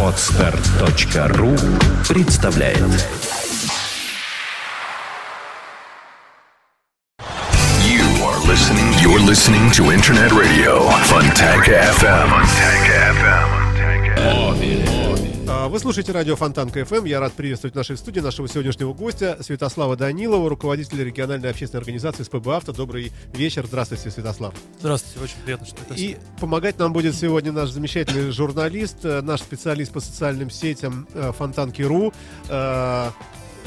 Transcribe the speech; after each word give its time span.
Отстар.ру 0.00 1.56
представляет 2.08 2.78
You 7.82 8.04
are 8.22 8.38
listening. 8.46 8.92
You're 9.02 9.18
listening 9.18 9.72
to 9.72 9.90
Internet 9.90 10.30
Radio 10.30 10.88
Fontanka 11.08 11.72
FM. 11.98 12.28
Fontanka 12.30 12.94
FM. 13.18 13.48
А, 14.18 15.03
Вы 15.68 15.78
слушаете 15.78 16.12
радио 16.12 16.36
Фонтанка 16.36 16.84
ФМ. 16.84 17.04
Я 17.04 17.20
рад 17.20 17.32
приветствовать 17.32 17.72
в 17.72 17.76
нашей 17.76 17.96
студии 17.96 18.20
нашего 18.20 18.46
сегодняшнего 18.48 18.92
гостя 18.92 19.38
Святослава 19.40 19.96
Данилова, 19.96 20.50
руководителя 20.50 21.04
региональной 21.04 21.48
общественной 21.48 21.80
организации 21.80 22.22
СПБ 22.22 22.48
«Авто». 22.48 22.72
Добрый 22.72 23.12
вечер. 23.32 23.64
Здравствуйте, 23.66 24.10
Святослав. 24.10 24.52
Здравствуйте, 24.80 25.20
очень 25.24 25.42
приятно, 25.42 25.66
что 25.66 25.76
это 25.80 25.94
И 25.94 26.18
помогать 26.38 26.78
нам 26.78 26.92
будет 26.92 27.14
сегодня 27.14 27.50
наш 27.50 27.70
замечательный 27.70 28.30
журналист, 28.30 29.04
э, 29.04 29.22
наш 29.22 29.40
специалист 29.40 29.90
по 29.90 30.00
социальным 30.00 30.50
сетям 30.50 31.08
э, 31.14 31.32
Фонтанки.ру, 31.32 32.12
э, 32.48 33.10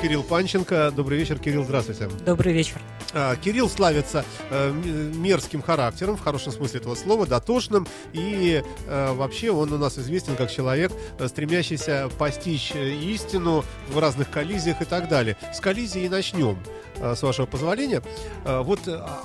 Кирилл 0.01 0.23
Панченко. 0.23 0.91
Добрый 0.95 1.17
вечер, 1.17 1.39
Кирилл, 1.39 1.63
здравствуйте. 1.63 2.07
Добрый 2.25 2.53
вечер. 2.53 2.79
А, 3.13 3.35
Кирилл 3.35 3.67
славится 3.67 4.25
э, 4.51 4.71
мерзким 4.71 5.61
характером, 5.61 6.17
в 6.17 6.21
хорошем 6.21 6.51
смысле 6.51 6.79
этого 6.81 6.93
слова, 6.93 7.25
дотошным, 7.25 7.87
и 8.13 8.63
э, 8.85 9.13
вообще 9.13 9.49
он 9.49 9.73
у 9.73 9.77
нас 9.77 9.97
известен 9.97 10.35
как 10.35 10.51
человек, 10.51 10.91
э, 11.17 11.27
стремящийся 11.27 12.09
постичь 12.19 12.73
истину 12.75 13.65
в 13.89 13.97
разных 13.97 14.29
коллизиях 14.29 14.81
и 14.81 14.85
так 14.85 15.09
далее. 15.09 15.35
С 15.53 15.59
коллизии 15.59 16.03
и 16.03 16.09
начнем, 16.09 16.57
с 17.01 17.21
вашего 17.23 17.45
позволения. 17.45 18.01
Вот 18.43 18.81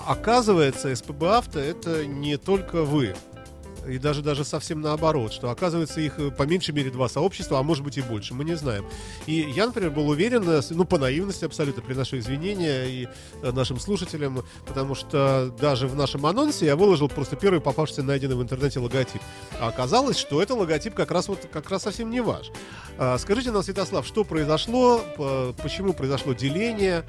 оказывается, 0.07 0.95
СПБ 0.95 1.23
«Авто»— 1.25 1.59
это 1.61 2.07
не 2.07 2.37
только 2.37 2.83
вы. 2.83 3.15
И 3.87 3.99
даже, 3.99 4.23
даже 4.23 4.45
совсем 4.45 4.81
наоборот, 4.81 5.33
что 5.33 5.51
оказывается 5.51 6.01
их 6.01 6.19
э, 6.19 6.31
по 6.31 6.45
меньшей 6.45 6.73
мере 6.73 6.91
два 6.91 7.09
сообщества, 7.09 7.59
а 7.59 7.63
может 7.63 7.83
быть 7.83 7.99
и 7.99 8.03
больше, 8.03 8.33
мы 8.33 8.45
не 8.45 8.55
знаем. 8.55 8.87
И 9.27 9.33
я, 9.55 9.67
например, 9.67 9.91
был 9.91 10.09
уверен, 10.09 10.49
э, 10.49 10.61
ну, 10.71 10.85
по 10.85 10.99
наивности 10.99 11.45
абсолютно, 11.45 11.83
приношу 11.83 12.19
извинения 12.19 12.85
и 12.85 13.09
э, 13.43 13.51
нашим 13.51 13.81
слушателям, 13.81 14.45
потому 14.67 14.95
что 14.95 15.53
даже 15.61 15.89
в 15.89 15.97
нашем 15.97 16.25
анонсе 16.27 16.67
я 16.67 16.77
выложил 16.77 17.09
просто 17.09 17.35
первый 17.37 17.61
попавшийся 17.61 18.03
найденный 18.03 18.37
в 18.37 18.43
интернете 18.43 18.79
логотип. 18.79 19.21
А 19.61 19.69
оказалось, 19.69 20.17
что 20.19 20.41
это 20.41 20.55
логотип 20.55 20.95
как 20.95 21.11
раз 21.11 21.29
вот 21.29 21.49
как 21.53 21.69
раз 21.71 21.83
совсем 21.83 22.11
не 22.11 22.21
ваш. 22.21 22.51
А, 22.99 23.19
Скажите 23.19 23.51
нам, 23.51 23.63
Святослав, 23.63 24.07
что 24.07 24.23
произошло, 24.25 25.03
по- 25.17 25.55
почему 25.63 25.93
произошло 25.93 26.33
деление, 26.35 27.05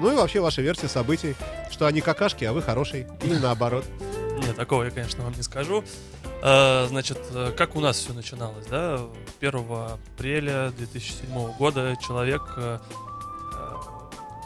ну 0.00 0.12
и 0.12 0.14
вообще 0.14 0.40
ваша 0.40 0.62
версия 0.62 0.88
событий, 0.88 1.34
что 1.70 1.86
они 1.86 2.00
какашки, 2.00 2.44
а 2.44 2.52
вы 2.52 2.62
хороший, 2.62 3.06
или 3.22 3.38
наоборот. 3.38 3.84
Нет, 4.40 4.56
такого 4.56 4.84
я, 4.84 4.90
конечно, 4.90 5.22
вам 5.22 5.32
не 5.34 5.42
скажу. 5.42 5.84
А, 6.42 6.86
Значит, 6.88 7.18
э, 7.32 7.52
как 7.56 7.76
у 7.76 7.80
нас 7.80 7.98
все 7.98 8.12
начиналось, 8.12 8.66
да? 8.66 9.00
1 9.40 9.66
апреля 10.14 10.70
2007 10.70 11.52
года 11.58 11.96
человек, 12.00 12.42
э, 12.56 12.78
э, 13.52 13.76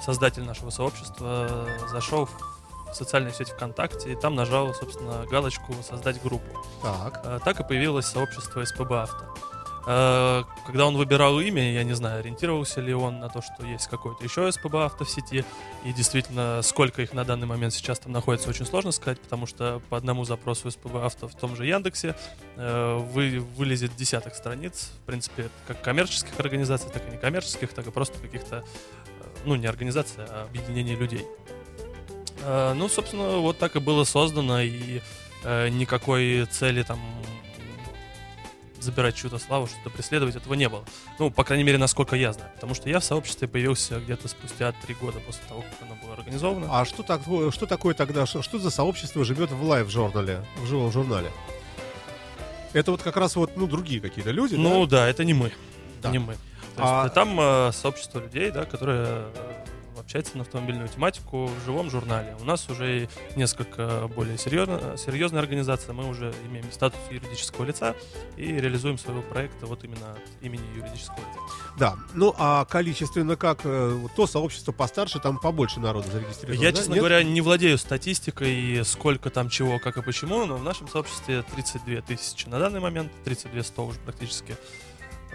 создатель 0.04 0.42
нашего 0.42 0.70
сообщества, 0.70 1.68
зашел 1.90 2.26
в 2.26 2.94
социальную 2.94 3.32
сеть 3.34 3.50
ВКонтакте 3.50 4.12
и 4.12 4.16
там 4.16 4.34
нажал, 4.34 4.72
собственно, 4.74 5.26
галочку 5.26 5.74
«Создать 5.88 6.22
группу». 6.22 6.64
Так. 6.82 7.42
Так 7.44 7.60
и 7.60 7.64
появилось 7.64 8.06
сообщество 8.06 8.64
СПБ 8.64 8.92
Авто. 8.92 9.34
Э, 9.86 10.44
Когда 10.66 10.86
он 10.86 10.96
выбирал 10.96 11.38
имя, 11.40 11.72
я 11.72 11.84
не 11.84 11.94
знаю, 11.94 12.20
ориентировался 12.20 12.80
ли 12.80 12.94
он 12.94 13.20
на 13.20 13.28
то, 13.28 13.42
что 13.42 13.66
есть 13.66 13.86
какое-то 13.88 14.24
еще 14.24 14.50
СПБ 14.50 14.74
Авто 14.76 15.04
в 15.04 15.10
сети, 15.10 15.44
и 15.84 15.92
действительно, 15.92 16.62
сколько 16.62 17.02
их 17.02 17.12
на 17.12 17.24
данный 17.24 17.46
момент 17.46 17.74
сейчас 17.74 17.98
там 17.98 18.12
находится, 18.12 18.48
очень 18.48 18.64
сложно 18.64 18.92
сказать, 18.92 19.20
потому 19.20 19.46
что 19.46 19.82
по 19.90 19.96
одному 19.96 20.24
запросу 20.24 20.70
СПБ 20.70 20.96
Авто 21.04 21.28
в 21.28 21.34
том 21.34 21.54
же 21.54 21.66
Яндексе 21.66 22.16
э, 22.56 22.96
вы, 23.12 23.40
вылезет 23.56 23.94
десяток 23.94 24.34
страниц, 24.34 24.90
в 25.02 25.06
принципе, 25.06 25.50
как 25.66 25.82
коммерческих 25.82 26.38
организаций, 26.38 26.90
так 26.90 27.06
и 27.06 27.12
некоммерческих, 27.12 27.72
так 27.72 27.86
и 27.86 27.90
просто 27.90 28.18
каких-то, 28.18 28.56
э, 28.56 28.62
ну, 29.44 29.54
не 29.56 29.66
организаций, 29.66 30.24
а 30.26 30.46
объединений 30.48 30.96
людей. 30.96 31.26
Ну, 32.46 32.88
собственно, 32.90 33.38
вот 33.38 33.56
так 33.56 33.74
и 33.76 33.78
было 33.78 34.04
создано, 34.04 34.60
и 34.60 35.00
никакой 35.44 36.44
цели 36.44 36.82
там 36.82 37.00
забирать 38.84 39.16
чью-то 39.16 39.38
славу, 39.38 39.66
что-то 39.66 39.90
преследовать, 39.90 40.36
этого 40.36 40.54
не 40.54 40.68
было. 40.68 40.84
Ну, 41.18 41.30
по 41.30 41.44
крайней 41.44 41.64
мере, 41.64 41.78
насколько 41.78 42.16
я 42.16 42.32
знаю. 42.32 42.50
Потому 42.54 42.74
что 42.74 42.88
я 42.88 43.00
в 43.00 43.04
сообществе 43.04 43.48
появился 43.48 43.98
где-то 43.98 44.28
спустя 44.28 44.72
три 44.84 44.94
года 44.94 45.18
после 45.20 45.42
того, 45.48 45.62
как 45.62 45.88
оно 45.88 45.96
было 46.02 46.14
организовано. 46.14 46.68
А 46.70 46.84
что, 46.84 47.02
такое, 47.02 47.50
что 47.50 47.66
такое 47.66 47.94
тогда, 47.94 48.26
что, 48.26 48.42
что 48.42 48.58
за 48.58 48.70
сообщество 48.70 49.24
живет 49.24 49.50
в 49.50 49.62
лайв-журнале, 49.64 50.44
в 50.62 50.66
живом 50.66 50.92
журнале? 50.92 51.30
Это 52.72 52.90
вот 52.90 53.02
как 53.02 53.16
раз 53.16 53.36
вот, 53.36 53.56
ну, 53.56 53.66
другие 53.66 54.00
какие-то 54.00 54.30
люди, 54.32 54.56
ну 54.56 54.86
да? 54.86 54.98
да, 54.98 55.08
это 55.08 55.24
не 55.24 55.32
мы. 55.34 55.52
Да. 56.02 56.10
Не 56.10 56.18
мы. 56.18 56.34
То 56.76 56.82
А- 56.82 57.02
есть, 57.04 57.14
там 57.14 57.38
э, 57.40 57.72
сообщество 57.72 58.18
людей, 58.18 58.50
да, 58.50 58.64
которые 58.64 59.26
общаются 60.04 60.36
на 60.36 60.42
автомобильную 60.42 60.88
тематику 60.88 61.46
в 61.46 61.64
живом 61.64 61.90
журнале. 61.90 62.36
У 62.40 62.44
нас 62.44 62.68
уже 62.68 63.08
несколько 63.36 64.08
более 64.14 64.36
серьезно, 64.38 64.96
серьезная 64.96 65.40
организация. 65.40 65.92
Мы 65.94 66.06
уже 66.08 66.32
имеем 66.46 66.70
статус 66.70 67.00
юридического 67.10 67.64
лица 67.64 67.94
и 68.36 68.46
реализуем 68.46 68.98
своего 68.98 69.22
проекта 69.22 69.66
вот 69.66 69.82
именно 69.84 70.12
от 70.12 70.42
имени 70.44 70.62
юридического 70.76 71.16
лица. 71.18 71.40
Да. 71.78 71.96
Ну, 72.12 72.34
а 72.38 72.64
количественно 72.66 73.36
как? 73.36 73.60
э, 73.64 73.98
То 74.14 74.26
сообщество 74.26 74.72
постарше, 74.72 75.18
там 75.20 75.38
побольше 75.38 75.80
народу 75.80 76.08
зарегистрировано, 76.12 76.62
Я, 76.62 76.70
да? 76.70 76.76
честно 76.76 76.92
Нет? 76.92 76.98
говоря, 77.00 77.22
не 77.22 77.40
владею 77.40 77.78
статистикой, 77.78 78.82
сколько 78.84 79.30
там 79.30 79.48
чего, 79.48 79.78
как 79.78 79.96
и 79.96 80.02
почему, 80.02 80.44
но 80.44 80.56
в 80.56 80.62
нашем 80.62 80.86
сообществе 80.88 81.42
32 81.54 82.02
тысячи 82.02 82.46
на 82.48 82.58
данный 82.58 82.80
момент, 82.80 83.10
32 83.24 83.62
100 83.62 83.86
уже 83.86 83.98
практически, 84.00 84.56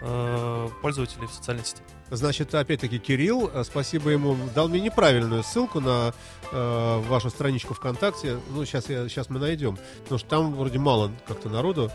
э, 0.02 0.70
пользователей 0.82 1.28
в 1.28 1.32
социальной 1.32 1.64
сети. 1.66 1.82
Значит, 2.12 2.56
опять-таки, 2.56 2.98
Кирилл, 3.00 3.52
э, 3.54 3.64
спасибо 3.64 4.10
ему, 4.10 4.36
дал 4.56 4.68
мне 4.68 4.80
неправильную 4.80 5.44
ссылку 5.44 5.80
на 5.80 6.14
э, 6.52 7.00
вашу 7.08 7.30
страничку 7.30 7.74
ВКонтакте. 7.74 8.40
Ну, 8.50 8.66
сейчас, 8.66 8.90
я, 8.90 9.08
сейчас 9.08 9.30
мы 9.30 9.40
найдем. 9.40 9.78
Потому 10.04 10.20
что 10.20 10.30
там 10.30 10.56
вроде 10.56 10.80
мало 10.80 11.12
как-то 11.28 11.50
народу. 11.50 11.92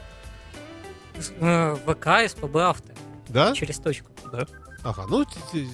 Э, 1.41 1.77
ВК, 1.87 2.29
СПБ 2.29 2.57
Авто. 2.57 2.93
Да? 3.29 3.53
Через 3.55 3.79
точку. 3.79 4.11
Да. 4.31 4.47
Ага, 4.85 5.07
ну, 5.09 5.25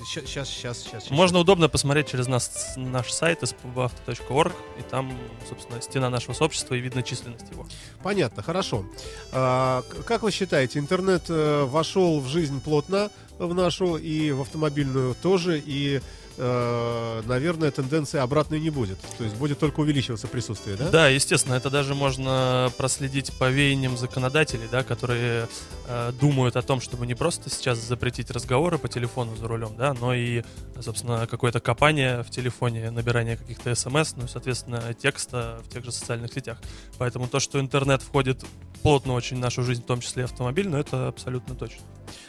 сейчас, 0.06 0.24
сейчас, 0.24 0.48
сейчас, 0.48 0.78
сейчас. 0.84 1.10
Можно 1.10 1.40
удобно 1.40 1.68
посмотреть 1.68 2.08
через 2.08 2.28
нас, 2.28 2.74
наш 2.76 3.10
сайт 3.10 3.42
spbauto.org, 3.42 4.52
и 4.78 4.82
там, 4.82 5.18
собственно, 5.48 5.82
стена 5.82 6.10
нашего 6.10 6.32
сообщества, 6.32 6.76
и 6.76 6.80
видно 6.80 7.02
численность 7.02 7.50
его. 7.50 7.66
Понятно, 8.04 8.44
хорошо. 8.44 8.84
А, 9.32 9.82
как 10.06 10.22
вы 10.22 10.30
считаете, 10.30 10.78
интернет 10.78 11.24
э, 11.28 11.64
вошел 11.64 12.20
в 12.20 12.28
жизнь 12.28 12.60
плотно 12.60 13.10
в 13.36 13.52
нашу 13.52 13.96
и 13.96 14.30
в 14.30 14.42
автомобильную 14.42 15.16
тоже, 15.20 15.58
и, 15.58 16.00
э, 16.36 17.22
наверное, 17.26 17.70
тенденции 17.70 18.18
обратной 18.18 18.60
не 18.60 18.70
будет. 18.70 18.98
То 19.18 19.24
есть 19.24 19.36
будет 19.36 19.58
только 19.58 19.80
увеличиваться 19.80 20.28
присутствие, 20.28 20.76
да? 20.76 20.88
Да, 20.88 21.08
естественно, 21.08 21.54
это 21.54 21.70
даже 21.70 21.94
можно 21.94 22.72
проследить 22.76 23.32
по 23.38 23.50
веяниям 23.50 23.96
законодателей, 23.96 24.68
да, 24.70 24.82
которые 24.82 25.48
э, 25.86 26.12
думают 26.20 26.56
о 26.56 26.62
том, 26.62 26.80
чтобы 26.80 27.06
не 27.06 27.14
просто 27.14 27.50
сейчас 27.50 27.78
запретить 27.78 28.30
разговоры 28.30 28.78
по 28.78 28.88
телефону 28.88 29.36
за 29.36 29.48
рулем, 29.48 29.74
да, 29.76 29.94
но 29.94 30.14
и, 30.14 30.42
собственно, 30.80 31.26
какое-то 31.26 31.60
копание 31.60 32.22
в 32.22 32.30
телефоне, 32.30 32.90
набирание 32.90 33.36
каких-то 33.36 33.74
смс, 33.74 34.14
ну 34.16 34.24
и, 34.24 34.28
соответственно, 34.28 34.94
текста 34.94 35.60
в 35.64 35.72
тех 35.72 35.84
же 35.84 35.92
социальных 35.92 36.32
сетях. 36.32 36.58
Поэтому 36.98 37.28
то, 37.28 37.40
что 37.40 37.60
интернет 37.60 38.02
входит 38.02 38.44
плотно 38.82 39.14
очень 39.14 39.36
в 39.36 39.40
нашу 39.40 39.62
жизнь, 39.62 39.82
в 39.82 39.86
том 39.86 40.00
числе 40.00 40.22
и 40.22 40.24
автомобильную, 40.24 40.80
это 40.80 41.08
абсолютно 41.08 41.54
точно. 41.54 41.82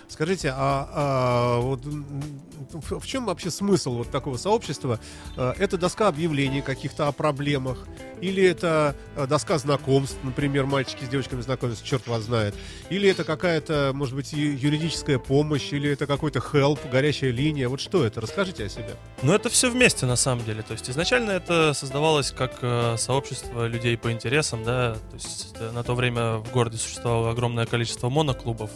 Скажите, 0.08 0.52
а, 0.54 0.90
а 0.94 1.60
вот 1.62 1.82
в, 1.86 3.06
чем 3.06 3.26
вообще 3.26 3.50
смысл 3.50 3.98
вот 3.98 4.12
такого 4.12 4.38
сообщества? 4.38 5.00
Э, 5.38 5.54
Это 5.58 5.78
доска 5.78 6.08
объявлений 6.08 6.62
каких-то 6.62 7.08
о 7.08 7.12
проблемах? 7.12 7.88
Или 8.20 8.44
это 8.44 8.96
э, 9.16 9.26
доска 9.26 9.58
знакомств, 9.58 10.18
например, 10.24 10.66
мальчики 10.66 11.06
с 11.06 11.08
девочками 11.08 11.42
знакомятся, 11.42 11.86
черт 11.86 12.08
вас 12.08 12.24
знает? 12.24 12.56
Или 12.90 13.10
это 13.10 13.24
какая-то, 13.24 13.92
может 13.94 14.16
быть, 14.16 14.34
юридическая 14.34 15.18
помощь? 15.18 15.72
Или 15.72 15.90
это 15.90 16.06
какой-то 16.08 16.40
help, 16.40 16.80
горячая 16.92 17.32
линия? 17.32 17.70
Вот 17.70 17.80
что 17.80 18.06
это? 18.06 18.22
Расскажите 18.22 18.66
о 18.66 18.70
себе. 18.70 18.96
Но 19.24 19.34
это 19.34 19.50
все 19.50 19.72
вместе 19.72 20.06
на 20.06 20.16
самом 20.16 20.44
деле. 20.46 20.62
То 20.62 20.74
есть 20.74 20.90
изначально 20.90 21.32
это 21.32 21.74
создавалось 21.74 22.32
как 22.32 22.60
э, 22.62 22.96
сообщество 22.98 23.66
людей 23.66 23.98
по 23.98 24.12
интересам, 24.12 24.64
да. 24.64 24.96
То 24.96 25.16
есть 25.16 25.56
на 25.74 25.84
то 25.84 25.96
время 25.96 26.38
в 26.38 26.52
городе 26.52 26.78
существовало 26.78 27.32
огромное 27.32 27.66
количество 27.66 28.10
моноклубов. 28.10 28.72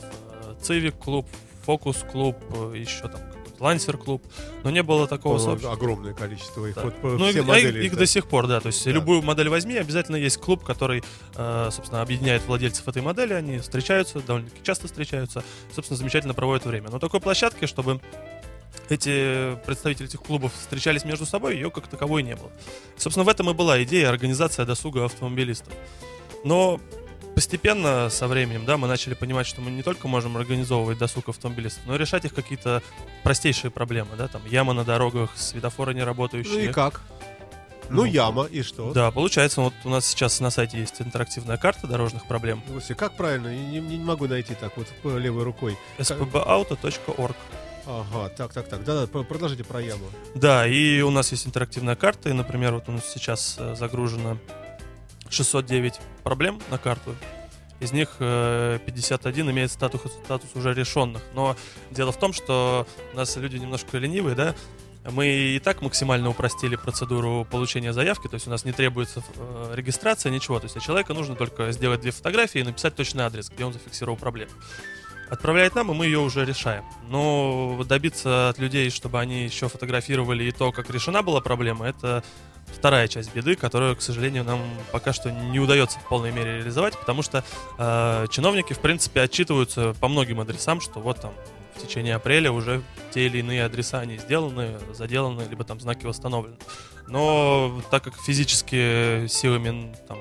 Цивик 0.61 0.97
клуб, 0.97 1.27
Фокус 1.65 1.97
клуб, 2.11 2.37
э, 2.73 2.73
еще 2.77 3.07
там 3.07 3.21
Лансер 3.59 3.97
клуб. 3.97 4.21
Но 4.63 4.69
не 4.69 4.83
было 4.83 5.07
такого 5.07 5.37
сообщества. 5.37 5.73
огромное 5.73 6.13
количество 6.13 6.65
их. 6.65 6.75
Да. 6.75 6.81
Вот 6.83 6.95
по- 6.97 7.07
Ну, 7.07 7.29
все 7.29 7.39
их, 7.39 7.45
модели. 7.47 7.85
их 7.85 7.93
да. 7.93 7.99
до 7.99 8.05
сих 8.05 8.27
пор, 8.27 8.47
да. 8.47 8.59
То 8.59 8.67
есть 8.67 8.83
Да. 8.83 8.91
любую 8.91 9.21
модель 9.21 9.47
возьми, 9.47 9.77
обязательно 9.77 10.17
есть 10.17 10.37
клуб, 10.37 10.63
который, 10.63 11.03
э, 11.35 11.69
собственно, 11.71 12.01
объединяет 12.01 12.45
владельцев 12.45 12.85
этой 12.87 13.01
модели. 13.01 13.33
Они 13.33 13.59
встречаются, 13.59 14.19
довольно-таки 14.19 14.61
часто 14.61 14.87
встречаются, 14.87 15.41
собственно, 15.73 15.97
замечательно 15.97 16.33
проводят 16.33 16.65
время. 16.65 16.89
Но 16.91 16.99
такой 16.99 17.21
площадки, 17.21 17.65
чтобы 17.65 18.01
эти 18.89 19.55
представители 19.65 20.07
этих 20.07 20.21
клубов 20.21 20.53
встречались 20.53 21.05
между 21.05 21.25
собой, 21.25 21.55
ее 21.55 21.71
как 21.71 21.87
таковой 21.87 22.23
не 22.23 22.35
было. 22.35 22.51
Собственно, 22.97 23.23
в 23.23 23.29
этом 23.29 23.49
и 23.49 23.53
была 23.53 23.81
идея 23.83 24.09
организация 24.09 24.65
досуга 24.65 25.05
автомобилистов. 25.05 25.73
Но 26.43 26.79
постепенно 27.35 28.09
со 28.09 28.27
временем, 28.27 28.65
да, 28.65 28.77
мы 28.77 28.87
начали 28.87 29.13
понимать, 29.13 29.45
что 29.45 29.61
мы 29.61 29.69
не 29.69 29.83
только 29.83 30.07
можем 30.07 30.37
организовывать 30.37 30.97
досуг 30.97 31.29
автомобилистов, 31.29 31.83
но 31.85 31.95
и 31.95 31.97
решать 31.97 32.25
их 32.25 32.33
какие-то 32.33 32.81
простейшие 33.23 33.69
проблемы, 33.71 34.15
да, 34.17 34.27
там 34.27 34.41
яма 34.47 34.73
на 34.73 34.83
дорогах, 34.83 35.29
светофоры 35.35 35.93
не 35.93 36.03
работающие. 36.03 36.53
Ну 36.53 36.59
и 36.69 36.73
как? 36.73 37.01
Ну, 37.89 37.97
Ну, 37.97 38.05
яма, 38.05 38.45
и 38.45 38.63
что? 38.63 38.93
Да, 38.93 39.11
получается, 39.11 39.61
вот 39.61 39.73
у 39.83 39.89
нас 39.89 40.07
сейчас 40.07 40.39
на 40.39 40.49
сайте 40.49 40.79
есть 40.79 40.99
интерактивная 41.01 41.57
карта 41.57 41.85
дорожных 41.85 42.25
проблем. 42.27 42.63
Слушайте, 42.67 42.95
как 42.95 43.15
правильно? 43.15 43.49
Я 43.49 43.63
не, 43.63 43.79
не 43.79 43.97
могу 44.03 44.27
найти 44.27 44.55
так 44.55 44.75
вот 44.75 44.87
левой 45.03 45.43
рукой. 45.43 45.77
spbauto.org. 45.99 47.35
Ага, 47.87 48.29
так, 48.29 48.51
так, 48.53 48.67
так. 48.67 48.83
Да-да, 48.83 49.05
п- 49.05 49.23
продолжите 49.23 49.63
про 49.63 49.79
яму. 49.79 50.05
Да, 50.33 50.65
и 50.67 51.01
у 51.01 51.11
нас 51.11 51.31
есть 51.31 51.45
интерактивная 51.45 51.95
карта, 51.95 52.29
и, 52.29 52.33
например, 52.33 52.73
вот 52.73 52.89
у 52.89 52.91
нас 52.91 53.03
сейчас 53.13 53.57
э, 53.59 53.75
загружено 53.75 54.39
609 55.29 55.99
проблем 56.23 56.59
на 56.69 56.77
карту. 56.77 57.15
Из 57.79 57.91
них 57.91 58.15
э, 58.19 58.79
51 58.85 59.51
имеет 59.51 59.71
статус, 59.71 60.01
статус 60.23 60.49
уже 60.55 60.73
решенных. 60.73 61.21
Но 61.33 61.55
дело 61.91 62.11
в 62.11 62.17
том, 62.17 62.31
что 62.31 62.87
у 63.13 63.17
нас 63.17 63.35
люди 63.35 63.57
немножко 63.57 63.97
ленивые, 63.97 64.35
да, 64.35 64.55
мы 65.11 65.27
и 65.27 65.59
так 65.59 65.81
максимально 65.81 66.29
упростили 66.29 66.75
процедуру 66.75 67.45
получения 67.49 67.93
заявки, 67.93 68.27
то 68.27 68.35
есть 68.35 68.47
у 68.47 68.49
нас 68.49 68.65
не 68.65 68.71
требуется 68.71 69.23
э, 69.35 69.73
регистрация, 69.75 70.31
ничего. 70.31 70.59
То 70.59 70.65
есть 70.65 70.77
а 70.77 70.79
человеку 70.79 71.13
нужно 71.13 71.35
только 71.35 71.71
сделать 71.71 72.01
две 72.01 72.11
фотографии 72.11 72.61
и 72.61 72.63
написать 72.63 72.95
точный 72.95 73.23
адрес, 73.23 73.49
где 73.49 73.65
он 73.65 73.73
зафиксировал 73.73 74.17
проблему. 74.17 74.51
Отправляет 75.29 75.75
нам, 75.75 75.91
и 75.91 75.95
мы 75.95 76.05
ее 76.05 76.19
уже 76.19 76.45
решаем. 76.45 76.85
Но 77.07 77.83
добиться 77.87 78.49
от 78.49 78.59
людей, 78.59 78.89
чтобы 78.89 79.19
они 79.19 79.43
еще 79.43 79.69
фотографировали 79.69 80.43
и 80.43 80.51
то, 80.51 80.71
как 80.71 80.89
решена 80.89 81.23
была 81.23 81.41
проблема, 81.41 81.87
это 81.87 82.23
вторая 82.75 83.07
часть 83.07 83.33
беды, 83.33 83.55
которую, 83.55 83.95
к 83.95 84.01
сожалению, 84.01 84.43
нам 84.43 84.61
пока 84.91 85.13
что 85.13 85.31
не 85.31 85.59
удается 85.59 85.99
в 85.99 86.07
полной 86.07 86.31
мере 86.31 86.57
реализовать, 86.57 86.97
потому 86.97 87.21
что 87.21 87.43
э, 87.77 88.27
чиновники, 88.29 88.73
в 88.73 88.79
принципе, 88.79 89.21
отчитываются 89.21 89.95
по 89.99 90.07
многим 90.07 90.39
адресам, 90.39 90.81
что 90.81 90.99
вот 90.99 91.19
там 91.19 91.33
в 91.75 91.81
течение 91.81 92.15
апреля 92.15 92.51
уже 92.51 92.81
те 93.11 93.25
или 93.25 93.39
иные 93.39 93.65
адреса 93.65 93.99
они 93.99 94.17
сделаны, 94.17 94.77
заделаны, 94.93 95.43
либо 95.49 95.63
там 95.63 95.79
знаки 95.79 96.05
восстановлены. 96.05 96.57
Но 97.07 97.81
так 97.91 98.03
как 98.03 98.15
физически 98.15 99.27
силами 99.27 99.95
там, 100.07 100.19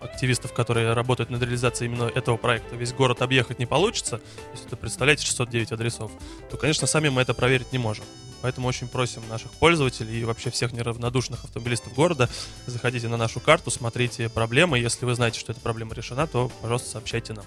активистов, 0.00 0.52
которые 0.52 0.92
работают 0.92 1.30
над 1.30 1.42
реализацией 1.42 1.90
именно 1.90 2.04
этого 2.04 2.36
проекта, 2.36 2.76
весь 2.76 2.92
город 2.92 3.22
объехать 3.22 3.58
не 3.58 3.66
получится, 3.66 4.20
если 4.52 4.66
это 4.66 4.76
представляете 4.76 5.26
609 5.26 5.72
адресов, 5.72 6.10
то, 6.50 6.56
конечно, 6.56 6.86
сами 6.86 7.08
мы 7.08 7.22
это 7.22 7.34
проверить 7.34 7.72
не 7.72 7.78
можем. 7.78 8.04
Поэтому 8.44 8.68
очень 8.68 8.88
просим 8.88 9.22
наших 9.30 9.50
пользователей 9.52 10.20
и 10.20 10.24
вообще 10.24 10.50
всех 10.50 10.74
неравнодушных 10.74 11.44
автомобилистов 11.44 11.94
города, 11.94 12.28
заходите 12.66 13.08
на 13.08 13.16
нашу 13.16 13.40
карту, 13.40 13.70
смотрите 13.70 14.28
проблемы. 14.28 14.78
Если 14.78 15.06
вы 15.06 15.14
знаете, 15.14 15.40
что 15.40 15.52
эта 15.52 15.62
проблема 15.62 15.94
решена, 15.94 16.26
то, 16.26 16.52
пожалуйста, 16.60 16.90
сообщайте 16.90 17.32
нам. 17.32 17.46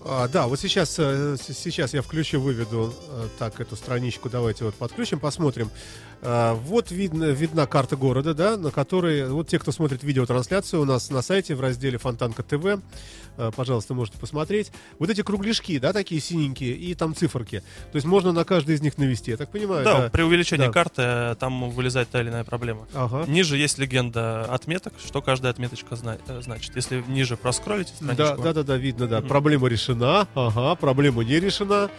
А, 0.00 0.26
да, 0.26 0.48
вот 0.48 0.58
сейчас, 0.58 0.96
э, 0.98 1.36
сейчас 1.38 1.94
я 1.94 2.02
включу, 2.02 2.40
выведу 2.40 2.92
э, 3.10 3.28
так 3.38 3.60
эту 3.60 3.76
страничку. 3.76 4.28
Давайте 4.28 4.64
вот 4.64 4.74
подключим, 4.74 5.20
посмотрим. 5.20 5.70
А, 6.22 6.54
Вот 6.54 6.90
видно, 6.90 7.24
видна 7.30 7.66
карта 7.66 7.96
города, 7.96 8.34
да, 8.34 8.56
на 8.56 8.70
которой 8.70 9.28
вот 9.28 9.48
те, 9.48 9.58
кто 9.58 9.72
смотрит 9.72 10.02
видеотрансляцию 10.02 10.82
у 10.82 10.84
нас 10.84 11.10
на 11.10 11.22
сайте 11.22 11.54
в 11.54 11.60
разделе 11.60 11.96
Фонтанка 11.98 12.42
ТВ, 12.42 12.80
э, 13.38 13.50
пожалуйста, 13.56 13.94
можете 13.94 14.18
посмотреть. 14.18 14.70
Вот 14.98 15.08
эти 15.08 15.22
кругляшки, 15.22 15.78
да, 15.78 15.92
такие 15.94 16.20
синенькие, 16.20 16.72
и 16.74 16.94
там 16.94 17.14
циферки. 17.14 17.62
То 17.92 17.96
есть 17.96 18.06
можно 18.06 18.32
на 18.32 18.44
каждый 18.44 18.74
из 18.74 18.82
них 18.82 18.98
навести, 18.98 19.30
я 19.30 19.36
так 19.38 19.50
понимаю. 19.50 19.84
Да, 19.84 20.10
при 20.10 20.22
увеличении 20.22 20.66
да. 20.66 20.72
карты 20.72 21.02
э, 21.02 21.34
там 21.40 21.70
вылезает 21.70 22.10
та 22.10 22.20
или 22.20 22.28
иная 22.28 22.44
проблема. 22.44 22.86
Ага. 22.92 23.24
Ниже 23.26 23.56
есть 23.56 23.78
легенда 23.78 24.44
отметок, 24.44 24.92
что 25.04 25.22
каждая 25.22 25.52
отметочка 25.52 25.96
зна- 25.96 26.18
э, 26.26 26.40
значит. 26.42 26.76
Если 26.76 27.02
ниже 27.08 27.38
проскролите 27.38 27.92
Да, 28.00 28.12
страничку, 28.14 28.42
да, 28.42 28.52
да, 28.52 28.62
да, 28.62 28.76
видно, 28.76 29.06
да. 29.06 29.20
Мгм. 29.20 29.28
Проблема 29.28 29.68
решена. 29.68 30.28
Ага, 30.34 30.74
проблема 30.74 31.24
не 31.24 31.40
решена. 31.40 31.90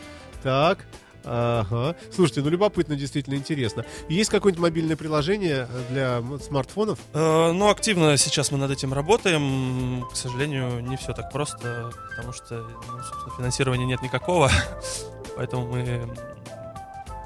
Так. 0.44 0.86
Ага. 1.24 1.96
Слушайте, 2.14 2.42
ну 2.42 2.50
любопытно, 2.50 2.96
действительно 2.96 3.36
интересно. 3.36 3.86
Есть 4.10 4.30
какое-нибудь 4.30 4.62
мобильное 4.62 4.96
приложение 4.96 5.68
э, 5.70 5.84
для 5.90 6.40
смартфонов? 6.40 7.00
Э, 7.14 7.52
Ну, 7.52 7.70
активно 7.70 8.18
сейчас 8.18 8.52
мы 8.52 8.58
над 8.58 8.72
этим 8.72 8.94
работаем. 8.94 10.06
К 10.12 10.16
сожалению, 10.16 10.82
не 10.82 10.98
все 10.98 11.14
так 11.14 11.32
просто, 11.32 11.92
потому 12.10 12.34
что, 12.34 12.56
ну, 12.56 12.98
собственно, 13.04 13.36
финансирования 13.38 13.86
нет 13.86 14.02
никакого. 14.02 14.50
Поэтому 15.36 15.68
мы 15.68 16.08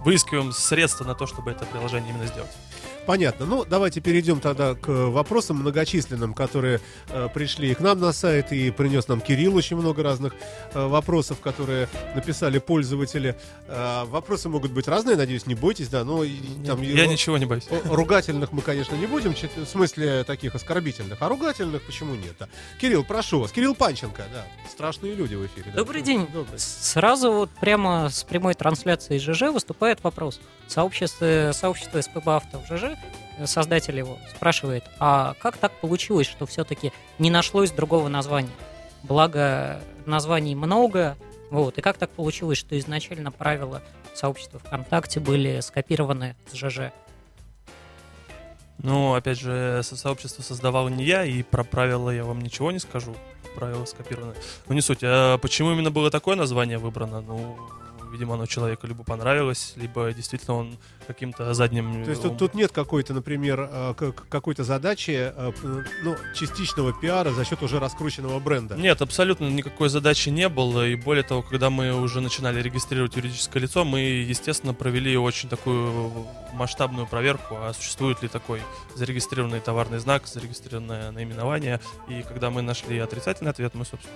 выискиваем 0.03 0.51
средства 0.51 1.03
на 1.03 1.15
то, 1.15 1.25
чтобы 1.25 1.51
это 1.51 1.65
приложение 1.65 2.11
именно 2.13 2.27
сделать. 2.27 2.51
Понятно. 3.05 3.45
Ну, 3.45 3.65
давайте 3.65 4.01
перейдем 4.01 4.39
тогда 4.39 4.73
к 4.73 4.87
вопросам 4.87 5.57
многочисленным, 5.57 6.33
которые 6.33 6.81
э, 7.09 7.27
пришли 7.33 7.71
и 7.71 7.73
к 7.75 7.79
нам 7.79 7.99
на 7.99 8.11
сайт, 8.11 8.51
и 8.51 8.71
принес 8.71 9.07
нам 9.07 9.21
Кирилл 9.21 9.55
очень 9.55 9.77
много 9.77 10.01
разных 10.01 10.33
э, 10.73 10.87
вопросов, 10.87 11.39
которые 11.39 11.87
написали 12.15 12.57
пользователи. 12.57 13.35
Э, 13.67 14.05
вопросы 14.05 14.49
могут 14.49 14.71
быть 14.71 14.87
разные, 14.87 15.15
надеюсь, 15.17 15.45
не 15.45 15.53
бойтесь, 15.55 15.89
да, 15.89 16.03
но 16.03 16.23
и 16.23 16.35
там... 16.65 16.81
Я 16.81 17.05
и- 17.05 17.07
ничего 17.07 17.37
не 17.37 17.45
боюсь. 17.45 17.67
Ругательных 17.85 18.51
мы, 18.51 18.61
конечно, 18.61 18.95
не 18.95 19.05
будем, 19.05 19.33
в 19.35 19.65
смысле 19.67 20.23
таких 20.23 20.55
оскорбительных, 20.55 21.21
а 21.21 21.29
ругательных 21.29 21.83
почему 21.83 22.15
нет? 22.15 22.33
да? 22.39 22.47
Кирилл, 22.81 23.03
прошу 23.03 23.41
вас. 23.41 23.51
Кирилл 23.51 23.75
Панченко, 23.75 24.23
да. 24.33 24.45
Страшные 24.69 25.13
люди 25.13 25.35
в 25.35 25.45
эфире. 25.45 25.71
да. 25.71 25.77
Добрый 25.77 26.01
день. 26.01 26.27
Добрый. 26.33 26.57
Сразу 26.59 27.31
вот 27.31 27.49
прямо 27.61 28.09
с 28.09 28.23
прямой 28.23 28.55
трансляции 28.55 29.17
ЖЖ 29.19 29.51
выступает 29.53 30.03
вопрос. 30.03 30.39
Сообщество, 30.67 31.51
сообщество 31.53 32.01
СПБ 32.01 32.27
Авто 32.27 32.59
в 32.59 32.65
ЖЖ, 32.65 32.83
э, 32.83 32.94
создатель 33.45 33.97
его, 33.97 34.17
спрашивает, 34.35 34.83
а 34.99 35.35
как 35.39 35.57
так 35.57 35.71
получилось, 35.73 36.27
что 36.27 36.45
все-таки 36.45 36.91
не 37.19 37.29
нашлось 37.29 37.71
другого 37.71 38.07
названия? 38.07 38.51
Благо, 39.03 39.81
названий 40.05 40.55
много, 40.55 41.17
вот, 41.51 41.77
и 41.77 41.81
как 41.81 41.97
так 41.97 42.09
получилось, 42.11 42.57
что 42.57 42.77
изначально 42.79 43.31
правила 43.31 43.81
сообщества 44.13 44.59
ВКонтакте 44.59 45.19
были 45.19 45.59
скопированы 45.59 46.35
с 46.51 46.55
ЖЖ? 46.55 46.91
Ну, 48.77 49.13
опять 49.15 49.39
же, 49.39 49.81
со- 49.83 49.95
сообщество 49.95 50.43
создавал 50.43 50.89
не 50.89 51.03
я, 51.05 51.23
и 51.23 51.43
про 51.43 51.63
правила 51.63 52.09
я 52.09 52.23
вам 52.23 52.41
ничего 52.41 52.71
не 52.71 52.79
скажу. 52.79 53.15
Правила 53.55 53.85
скопированы. 53.85 54.33
Ну, 54.67 54.75
не 54.75 54.81
суть. 54.81 54.99
А 55.01 55.37
почему 55.37 55.71
именно 55.71 55.91
было 55.91 56.11
такое 56.11 56.35
название 56.35 56.77
выбрано? 56.77 57.21
Ну, 57.21 57.57
видимо, 58.15 58.35
оно 58.35 58.45
человеку 58.45 58.87
либо 58.87 59.03
понравилось, 59.03 59.73
либо 59.75 60.11
действительно 60.13 60.55
он 60.55 60.77
каким-то 61.07 61.53
задним... 61.53 62.03
То 62.03 62.09
есть 62.09 62.21
тут, 62.21 62.37
тут 62.37 62.53
нет 62.55 62.71
какой-то, 62.71 63.13
например, 63.13 63.69
э, 63.71 63.93
какой-то 64.29 64.63
задачи, 64.63 65.31
э, 65.35 65.51
ну, 66.03 66.15
частичного 66.33 66.93
пиара 66.93 67.31
за 67.31 67.45
счет 67.45 67.61
уже 67.61 67.79
раскрученного 67.79 68.39
бренда. 68.39 68.75
Нет, 68.75 69.01
абсолютно 69.01 69.49
никакой 69.49 69.89
задачи 69.89 70.29
не 70.29 70.49
было. 70.49 70.87
И 70.87 70.95
более 70.95 71.23
того, 71.23 71.41
когда 71.41 71.69
мы 71.69 71.93
уже 71.93 72.21
начинали 72.21 72.61
регистрировать 72.61 73.15
юридическое 73.15 73.61
лицо, 73.61 73.83
мы, 73.83 73.99
естественно, 73.99 74.73
провели 74.73 75.17
очень 75.17 75.49
такую 75.49 76.25
масштабную 76.53 77.07
проверку, 77.07 77.55
а 77.59 77.73
существует 77.73 78.21
ли 78.23 78.29
такой 78.29 78.61
зарегистрированный 78.95 79.59
товарный 79.59 79.99
знак, 79.99 80.27
зарегистрированное 80.27 81.11
наименование. 81.11 81.81
И 82.07 82.23
когда 82.23 82.49
мы 82.49 82.61
нашли 82.61 82.97
отрицательный 82.97 83.51
ответ, 83.51 83.73
мы, 83.75 83.85
собственно, 83.85 84.15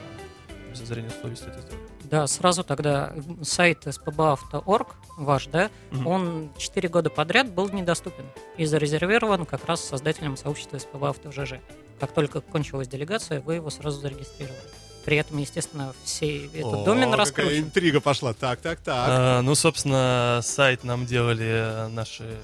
без 0.69 0.79
зрения 0.79 1.09
совести 1.21 1.47
это 1.47 1.61
сделали. 1.61 1.83
Да, 2.03 2.25
сразу 2.27 2.63
тогда 2.63 3.13
сайт 3.43 3.85
spbauto.org, 3.85 4.87
ваш, 5.17 5.47
да, 5.47 5.69
Мгм. 5.91 6.07
он 6.07 6.49
4 6.57 6.89
года 6.89 7.09
подряд 7.09 7.51
был 7.51 7.69
недоступен 7.69 8.25
и 8.57 8.65
зарезервирован 8.65 9.45
как 9.45 9.65
раз 9.65 9.83
создателем 9.83 10.35
сообщества 10.37 10.79
в 10.93 11.31
ЖЖ. 11.31 11.55
Как 11.99 12.11
только 12.13 12.41
кончилась 12.41 12.87
делегация, 12.87 13.41
вы 13.41 13.55
его 13.55 13.69
сразу 13.69 13.99
зарегистрировали. 13.99 14.57
При 15.05 15.17
этом, 15.17 15.37
естественно, 15.37 15.93
все 16.03 16.45
этот 16.47 16.65
О, 16.73 16.83
домен 16.85 17.05
какая 17.11 17.17
раскручен. 17.17 17.59
интрига 17.59 17.99
пошла. 17.99 18.33
Так, 18.33 18.59
так, 18.59 18.79
так. 18.79 19.05
А, 19.09 19.41
ну, 19.41 19.55
собственно, 19.55 20.39
сайт 20.43 20.83
нам 20.83 21.05
делали 21.05 21.89
наши, 21.89 22.37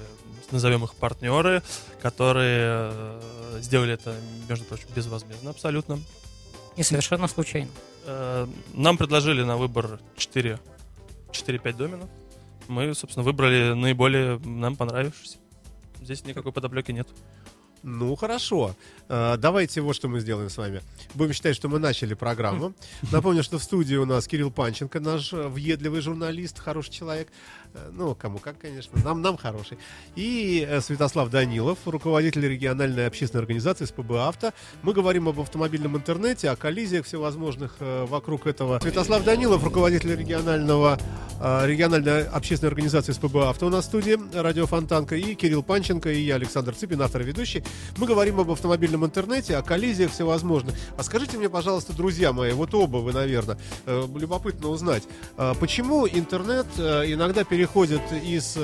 назовем 0.50 0.84
их 0.84 0.94
партнеры, 0.94 1.62
которые 2.02 2.90
э, 2.92 3.20
сделали 3.60 3.92
это, 3.94 4.14
между 4.48 4.64
прочим, 4.64 4.86
безвозмездно 4.94 5.50
абсолютно. 5.50 6.00
И 6.76 6.82
совершенно 6.82 7.28
случайно. 7.28 7.70
Э, 8.06 8.46
Нам 8.74 8.96
предложили 8.96 9.42
на 9.42 9.56
выбор 9.56 10.00
4, 10.16 10.58
4-5 11.32 11.76
доменов. 11.76 12.08
Мы, 12.68 12.94
собственно, 12.94 13.24
выбрали 13.24 13.74
наиболее 13.74 14.38
нам 14.38 14.76
понравившийся. 14.76 15.38
Здесь 16.00 16.24
никакой 16.24 16.52
подоплеки 16.52 16.92
нет. 16.92 17.08
Ну, 17.88 18.16
хорошо. 18.16 18.74
Э, 19.08 19.36
Давайте 19.38 19.80
вот 19.80 19.94
что 19.94 20.08
мы 20.08 20.18
сделаем 20.18 20.50
с 20.50 20.56
вами. 20.58 20.82
Будем 21.14 21.32
считать, 21.32 21.54
что 21.54 21.68
мы 21.68 21.78
начали 21.78 22.14
программу. 22.14 22.74
Напомню, 23.12 23.44
что 23.44 23.58
в 23.58 23.62
студии 23.62 23.94
у 23.94 24.04
нас 24.04 24.26
Кирилл 24.26 24.50
Панченко, 24.50 24.98
наш 24.98 25.32
э, 25.32 25.46
въедливый 25.46 26.00
журналист, 26.00 26.58
хороший 26.58 26.90
человек. 26.90 27.28
Э, 27.74 27.90
Ну, 27.92 28.16
кому 28.16 28.38
как, 28.38 28.58
конечно. 28.58 28.98
Нам, 29.04 29.22
нам 29.22 29.36
хороший. 29.36 29.78
И 30.16 30.68
Святослав 30.80 31.30
Данилов, 31.30 31.78
руководитель 31.84 32.48
региональной 32.48 33.06
общественной 33.06 33.42
организации 33.42 33.84
СПБ 33.84 34.10
«Авто». 34.16 34.52
Мы 34.82 34.92
говорим 34.92 35.28
об 35.28 35.38
автомобильном 35.38 35.96
интернете, 35.96 36.50
о 36.50 36.56
коллизиях 36.56 37.06
всевозможных 37.06 37.76
вокруг 37.78 38.48
этого. 38.48 38.80
Святослав 38.82 39.22
Данилов, 39.22 39.62
руководитель 39.62 40.16
регионального, 40.16 40.98
региональной 41.40 42.24
общественной 42.26 42.70
организации 42.70 43.12
СПБ 43.12 43.36
«Авто» 43.48 43.66
у 43.66 43.70
нас 43.70 43.84
в 43.84 43.88
студии, 43.88 44.18
радио 44.34 44.66
Фонтанка. 44.66 45.14
И 45.14 45.36
Кирилл 45.36 45.62
Панченко, 45.62 46.10
и 46.10 46.20
я, 46.22 46.34
Александр 46.34 46.74
Цыпин, 46.74 47.00
автор 47.00 47.20
и 47.22 47.24
ведущий. 47.24 47.62
Мы 47.96 48.06
говорим 48.06 48.40
об 48.40 48.50
автомобильном 48.50 49.04
интернете, 49.04 49.56
о 49.56 49.62
коллизиях 49.62 50.10
всевозможных. 50.12 50.74
А 50.96 51.02
скажите 51.02 51.38
мне, 51.38 51.48
пожалуйста, 51.48 51.92
друзья 51.94 52.32
мои, 52.32 52.52
вот 52.52 52.74
оба 52.74 52.98
вы, 52.98 53.12
наверное, 53.12 53.58
э, 53.86 54.06
любопытно 54.14 54.68
узнать, 54.68 55.04
э, 55.36 55.54
почему 55.58 56.06
интернет 56.06 56.66
э, 56.78 57.04
иногда 57.12 57.44
переходит 57.44 58.02
из, 58.12 58.56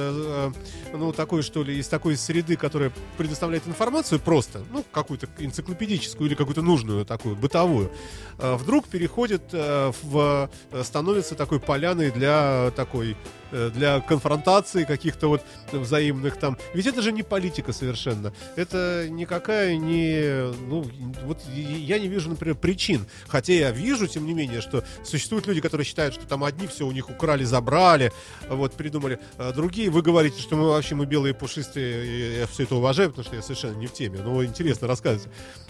ну, 0.93 1.13
такой, 1.13 1.43
что 1.43 1.63
ли, 1.63 1.79
из 1.79 1.89
такой 1.89 2.17
среды, 2.17 2.57
которая 2.57 2.93
предоставляет 3.17 3.67
информацию 3.67 4.21
просто, 4.21 4.63
ну, 4.71 4.85
какую-то 4.91 5.29
энциклопедическую 5.39 6.29
или 6.29 6.35
какую-то 6.35 6.63
нужную 6.63 7.05
такую, 7.05 7.37
бытовую, 7.37 7.91
вдруг 8.39 8.87
переходит 8.87 9.43
в, 9.53 10.51
становится 10.83 11.35
такой 11.35 11.61
поляной 11.61 12.11
для 12.11 12.73
такой 12.77 13.17
для 13.53 14.01
конфронтации 14.01 14.85
каких-то 14.85 15.29
вот 15.29 15.43
взаимных 15.73 16.37
там. 16.37 16.57
Ведь 16.75 16.87
это 16.87 17.03
же 17.03 17.13
не 17.13 17.23
политика 17.23 17.73
совершенно. 17.73 18.33
Это 18.57 19.07
никакая 19.09 19.77
не... 19.77 20.53
Ну, 20.67 20.85
вот 21.25 21.39
я 21.55 21.99
не 21.99 22.09
вижу, 22.09 22.31
например, 22.31 22.57
причин. 22.57 23.07
Хотя 23.29 23.53
я 23.53 23.71
вижу, 23.71 24.07
тем 24.07 24.27
не 24.27 24.35
менее, 24.35 24.61
что 24.61 24.85
существуют 25.05 25.47
люди, 25.47 25.61
которые 25.61 25.85
считают, 25.85 26.15
что 26.15 26.27
там 26.27 26.45
одни 26.45 26.67
все 26.67 26.87
у 26.87 26.93
них 26.93 27.11
украли, 27.11 27.45
забрали, 27.45 28.13
вот, 28.49 28.75
придумали. 28.75 29.19
А 29.39 29.53
другие, 29.53 29.91
вы 29.91 30.03
говорите, 30.03 30.41
что 30.41 30.57
мы 30.57 30.69
вообще 30.69 30.95
мы 30.95 31.07
белые 31.07 31.35
пушистые, 31.35 32.39
я 32.41 32.47
все 32.47 32.65
это 32.65 32.77
уважаю, 32.77 33.11
потому 33.11 33.25
что 33.27 33.37
я 33.37 33.43
совершенно 33.43 33.77
не 33.77 33.87
в 33.87 33.93
теме. 33.93 34.19
Но 34.23 34.45
интересно 34.45 34.89
рассказывать. 34.89 35.29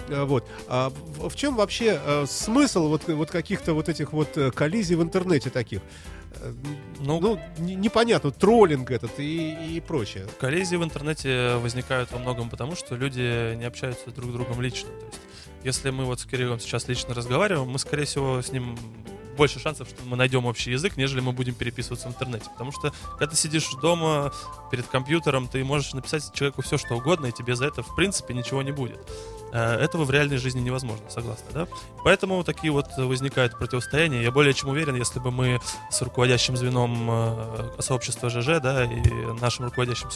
А, 0.09 0.25
Вот. 0.25 0.47
А 0.69 0.93
в, 1.19 1.35
чем 1.35 1.57
вообще 1.57 2.01
э, 2.05 2.27
смысл 2.29 2.89
вот, 2.89 3.09
вот 3.09 3.31
каких-то 3.31 3.75
вот 3.75 3.89
этих 3.89 4.13
вот 4.13 4.37
э, 4.37 4.51
коллизий 4.51 4.97
в 4.97 5.03
интернете 5.03 5.51
таких? 5.51 5.81
Э, 6.41 6.53
Ну, 7.01 7.21
ну, 7.21 7.39
не- 7.59 7.75
непонятно, 7.75 8.31
троллинг 8.31 8.91
этот 8.91 9.19
и, 9.19 9.77
и 9.77 9.81
прочее. 9.81 10.27
Коллизии 10.41 10.77
в 10.77 10.85
интернете 10.85 11.57
возникают 11.57 12.13
во 12.13 12.19
многом 12.19 12.49
потому, 12.49 12.77
что 12.77 12.95
люди 12.97 13.55
не 13.57 13.65
общаются 13.65 14.11
друг 14.11 14.31
с 14.31 14.33
другом 14.33 14.61
лично. 14.61 14.89
То 14.91 15.07
есть, 15.07 15.21
если 15.65 15.91
мы 15.91 16.05
вот 16.05 16.21
с 16.21 16.25
Кириллом 16.25 16.61
сейчас 16.61 16.87
лично 16.89 17.13
разговариваем, 17.15 17.69
мы, 17.69 17.79
скорее 17.79 18.05
всего, 18.05 18.41
с 18.41 18.53
ним 18.53 18.79
больше 19.37 19.59
шансов, 19.59 19.89
что 19.89 20.05
мы 20.05 20.17
найдем 20.17 20.45
общий 20.47 20.71
язык, 20.71 20.97
нежели 20.97 21.21
мы 21.21 21.33
будем 21.33 21.55
переписываться 21.55 22.07
в 22.09 22.11
интернете. 22.13 22.51
Потому 22.51 22.71
что, 22.71 22.93
когда 23.13 23.29
ты 23.29 23.37
сидишь 23.37 23.69
дома 23.81 24.33
перед 24.71 24.87
компьютером, 24.87 25.49
ты 25.49 25.65
можешь 25.65 25.95
написать 25.95 26.31
человеку 26.35 26.63
все, 26.63 26.77
что 26.79 26.95
угодно, 26.95 27.27
и 27.27 27.33
тебе 27.33 27.57
за 27.57 27.67
это, 27.67 27.83
в 27.83 27.97
принципе, 27.97 28.35
ничего 28.35 28.63
не 28.63 28.73
будет. 28.73 29.01
Э, 29.53 29.77
Этого 29.77 30.05
в 30.05 30.11
реальной 30.11 30.39
жизни 30.39 30.61
невозможно, 30.61 31.09
согласны, 31.11 31.45
да? 31.53 31.69
Поэтому 32.05 32.43
такие 32.43 32.73
вот 32.73 32.87
возникают 32.97 33.59
противостояния. 33.59 34.23
Я 34.23 34.31
более 34.31 34.55
чем 34.55 34.71
уверен, 34.71 34.95
если 34.97 35.19
бы 35.19 35.31
мы 35.31 35.61
с 35.91 36.01
руководящим 36.03 36.57
звеном 36.57 37.09
э, 37.11 37.71
сообщества 37.81 38.31
ЖЖ, 38.31 38.61
да, 38.63 38.85
и 38.85 39.01
нашим 39.41 39.67
руководящим 39.67 40.09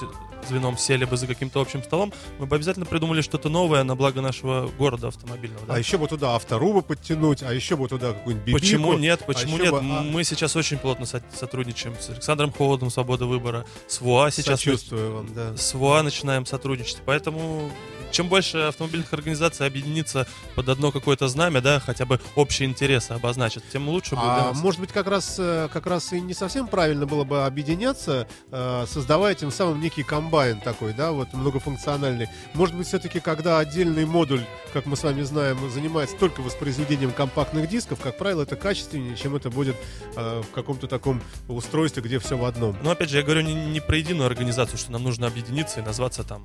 звеном 0.48 0.78
сели 0.78 1.04
бы 1.04 1.16
за 1.16 1.26
каким-то 1.26 1.60
общим 1.60 1.82
столом, 1.82 2.12
мы 2.38 2.46
бы 2.46 2.56
обязательно 2.56 2.86
придумали 2.86 3.20
что-то 3.20 3.48
новое 3.48 3.82
на 3.84 3.94
благо 3.94 4.20
нашего 4.22 4.68
города 4.78 5.08
автомобильного. 5.08 5.66
да. 5.66 5.74
А 5.74 5.78
еще 5.78 5.98
бы 5.98 6.08
туда 6.08 6.34
авторубы 6.34 6.82
подтянуть, 6.82 7.42
а 7.42 7.52
еще 7.52 7.76
бы 7.76 7.88
туда 7.88 8.12
какую-нибудь 8.12 8.46
бибику. 8.46 8.58
Почему 8.60 8.94
нет? 8.94 9.22
Почему 9.26 9.54
еще 9.58 9.64
нет? 9.64 9.72
бы, 9.72 9.78
а- 9.80 10.02
Мы 10.02 10.24
сейчас 10.24 10.56
очень 10.56 10.78
плотно 10.78 11.04
со- 11.06 11.22
сотрудничаем 11.34 11.94
с 12.00 12.08
Александром 12.08 12.52
Холодом, 12.52 12.90
Свобода 12.90 13.26
выбора, 13.26 13.66
с 13.86 14.00
ВУА 14.00 14.30
сейчас. 14.30 14.60
Сочувствую 14.60 15.14
вам, 15.16 15.34
да. 15.34 15.56
С 15.56 15.74
ВУА 15.74 16.02
начинаем 16.02 16.46
сотрудничать. 16.46 17.02
Поэтому 17.04 17.70
чем 18.10 18.28
больше 18.28 18.58
автомобильных 18.58 19.12
организаций 19.12 19.66
объединится 19.66 20.26
под 20.54 20.68
одно 20.68 20.92
какое-то 20.92 21.28
знамя, 21.28 21.60
да, 21.60 21.80
хотя 21.80 22.04
бы 22.04 22.20
общие 22.34 22.68
интересы 22.68 23.12
обозначат, 23.12 23.64
тем 23.72 23.88
лучше 23.88 24.14
будет 24.14 24.24
А 24.24 24.52
может 24.54 24.80
быть, 24.80 24.92
как 24.92 25.06
раз, 25.06 25.36
э, 25.38 25.68
как 25.72 25.86
раз 25.86 26.12
и 26.12 26.20
не 26.20 26.34
совсем 26.34 26.66
правильно 26.68 27.06
было 27.06 27.24
бы 27.24 27.44
объединяться, 27.44 28.26
э, 28.50 28.86
создавая 28.88 29.34
тем 29.34 29.50
самым 29.50 29.80
некий 29.80 30.02
комбайн 30.02 30.60
такой, 30.60 30.92
да, 30.92 31.12
вот 31.12 31.32
многофункциональный. 31.32 32.28
Может 32.54 32.74
быть, 32.74 32.86
все-таки, 32.86 33.20
когда 33.20 33.58
отдельный 33.58 34.06
модуль, 34.06 34.44
как 34.72 34.86
мы 34.86 34.96
с 34.96 35.02
вами 35.02 35.22
знаем, 35.22 35.58
занимается 35.70 36.16
только 36.16 36.40
воспроизведением 36.40 37.12
компактных 37.12 37.68
дисков, 37.68 38.00
как 38.00 38.16
правило, 38.18 38.42
это 38.42 38.56
качественнее, 38.56 39.16
чем 39.16 39.36
это 39.36 39.50
будет 39.50 39.76
э, 40.16 40.42
в 40.42 40.54
каком-то 40.54 40.86
таком 40.86 41.22
устройстве, 41.48 42.02
где 42.02 42.18
все 42.18 42.36
в 42.36 42.44
одном. 42.44 42.76
Но 42.82 42.90
опять 42.90 43.10
же, 43.10 43.18
я 43.18 43.22
говорю 43.22 43.42
не, 43.42 43.54
не 43.54 43.80
про 43.80 43.96
единую 43.96 44.26
организацию, 44.26 44.78
что 44.78 44.92
нам 44.92 45.02
нужно 45.02 45.26
объединиться 45.26 45.80
и 45.80 45.82
назваться 45.82 46.24
там 46.24 46.44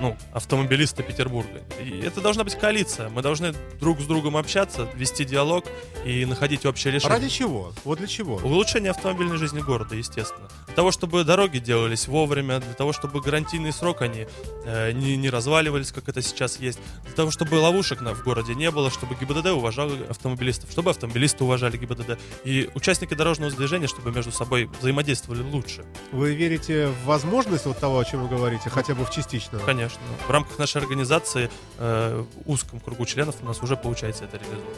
ну, 0.00 0.16
автомобилисты 0.32 1.02
Петербурга. 1.02 1.62
И 1.82 2.00
это 2.00 2.20
должна 2.20 2.44
быть 2.44 2.54
коалиция. 2.56 3.08
Мы 3.08 3.22
должны 3.22 3.52
друг 3.80 4.00
с 4.00 4.04
другом 4.04 4.36
общаться, 4.36 4.88
вести 4.94 5.24
диалог 5.24 5.64
и 6.04 6.24
находить 6.24 6.66
общее 6.66 6.94
решение. 6.94 7.16
Ради 7.16 7.28
чего? 7.28 7.72
Вот 7.84 7.98
для 7.98 8.06
чего? 8.06 8.36
Улучшение 8.36 8.90
автомобильной 8.90 9.36
жизни 9.36 9.60
города, 9.60 9.94
естественно. 9.94 10.48
Для 10.76 10.82
того, 10.82 10.90
чтобы 10.90 11.24
дороги 11.24 11.56
делались 11.56 12.06
вовремя, 12.06 12.60
для 12.60 12.74
того, 12.74 12.92
чтобы 12.92 13.22
гарантийный 13.22 13.72
срок 13.72 14.02
они 14.02 14.26
э, 14.66 14.92
не, 14.92 15.16
не 15.16 15.30
разваливались, 15.30 15.90
как 15.90 16.06
это 16.10 16.20
сейчас 16.20 16.60
есть, 16.60 16.78
для 17.06 17.14
того, 17.14 17.30
чтобы 17.30 17.54
ловушек 17.54 18.02
на, 18.02 18.12
в 18.12 18.22
городе 18.22 18.54
не 18.54 18.70
было, 18.70 18.90
чтобы 18.90 19.14
ГИБДД 19.14 19.52
уважал 19.52 19.88
автомобилистов, 20.10 20.70
чтобы 20.70 20.90
автомобилисты 20.90 21.44
уважали 21.44 21.78
ГИБДД, 21.78 22.18
и 22.44 22.68
участники 22.74 23.14
дорожного 23.14 23.50
движения, 23.50 23.86
чтобы 23.86 24.12
между 24.12 24.32
собой 24.32 24.68
взаимодействовали 24.78 25.40
лучше. 25.40 25.86
Вы 26.12 26.34
верите 26.34 26.88
в 26.88 27.06
возможность 27.06 27.64
вот 27.64 27.78
того, 27.78 27.98
о 27.98 28.04
чем 28.04 28.24
вы 28.24 28.28
говорите, 28.28 28.68
хотя 28.68 28.94
бы 28.94 29.06
в 29.06 29.10
частично? 29.10 29.58
Конечно. 29.60 30.02
В 30.28 30.30
рамках 30.30 30.58
нашей 30.58 30.82
организации 30.82 31.48
э, 31.78 32.22
узком 32.44 32.80
кругу 32.80 33.06
членов 33.06 33.36
у 33.40 33.46
нас 33.46 33.62
уже 33.62 33.78
получается 33.78 34.24
это 34.24 34.36
реализовать. 34.36 34.76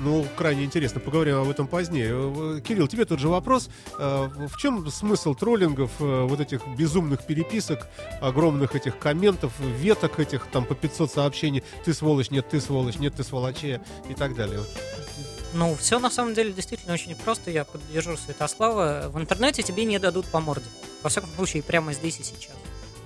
Ну, 0.00 0.26
крайне 0.36 0.64
интересно, 0.64 1.00
поговорим 1.00 1.36
об 1.36 1.48
этом 1.48 1.66
позднее. 1.68 2.10
Э, 2.12 2.60
Кирилл, 2.60 2.88
тебе 2.88 3.04
тот 3.04 3.20
же 3.20 3.28
вопрос. 3.28 3.68
Э, 3.98 4.28
В 4.48 4.56
чем 4.56 4.90
смысл 4.90 5.34
троллингов, 5.34 5.90
э, 6.00 6.22
вот 6.24 6.40
этих 6.40 6.66
безумных 6.76 7.24
переписок, 7.24 7.86
огромных 8.20 8.74
этих 8.74 8.98
комментов, 8.98 9.52
веток 9.60 10.18
этих, 10.18 10.46
там, 10.46 10.64
по 10.64 10.74
500 10.74 11.12
сообщений, 11.12 11.62
ты 11.84 11.94
сволочь, 11.94 12.30
нет, 12.30 12.48
ты 12.48 12.60
сволочь, 12.60 12.96
нет, 12.98 13.14
ты 13.14 13.22
сволоче 13.22 13.80
и 14.08 14.14
так 14.14 14.34
далее. 14.34 14.60
Ну, 15.52 15.76
все 15.76 16.00
на 16.00 16.10
самом 16.10 16.34
деле 16.34 16.52
действительно 16.52 16.94
очень 16.94 17.14
просто. 17.14 17.52
Я 17.52 17.64
поддержу 17.64 18.16
Святослава. 18.16 19.08
В 19.08 19.18
интернете 19.20 19.62
тебе 19.62 19.84
не 19.84 20.00
дадут 20.00 20.26
по 20.26 20.40
морде. 20.40 20.66
Во 21.02 21.08
всяком 21.08 21.30
случае, 21.36 21.62
прямо 21.62 21.92
здесь 21.92 22.18
и 22.18 22.24
сейчас. 22.24 22.56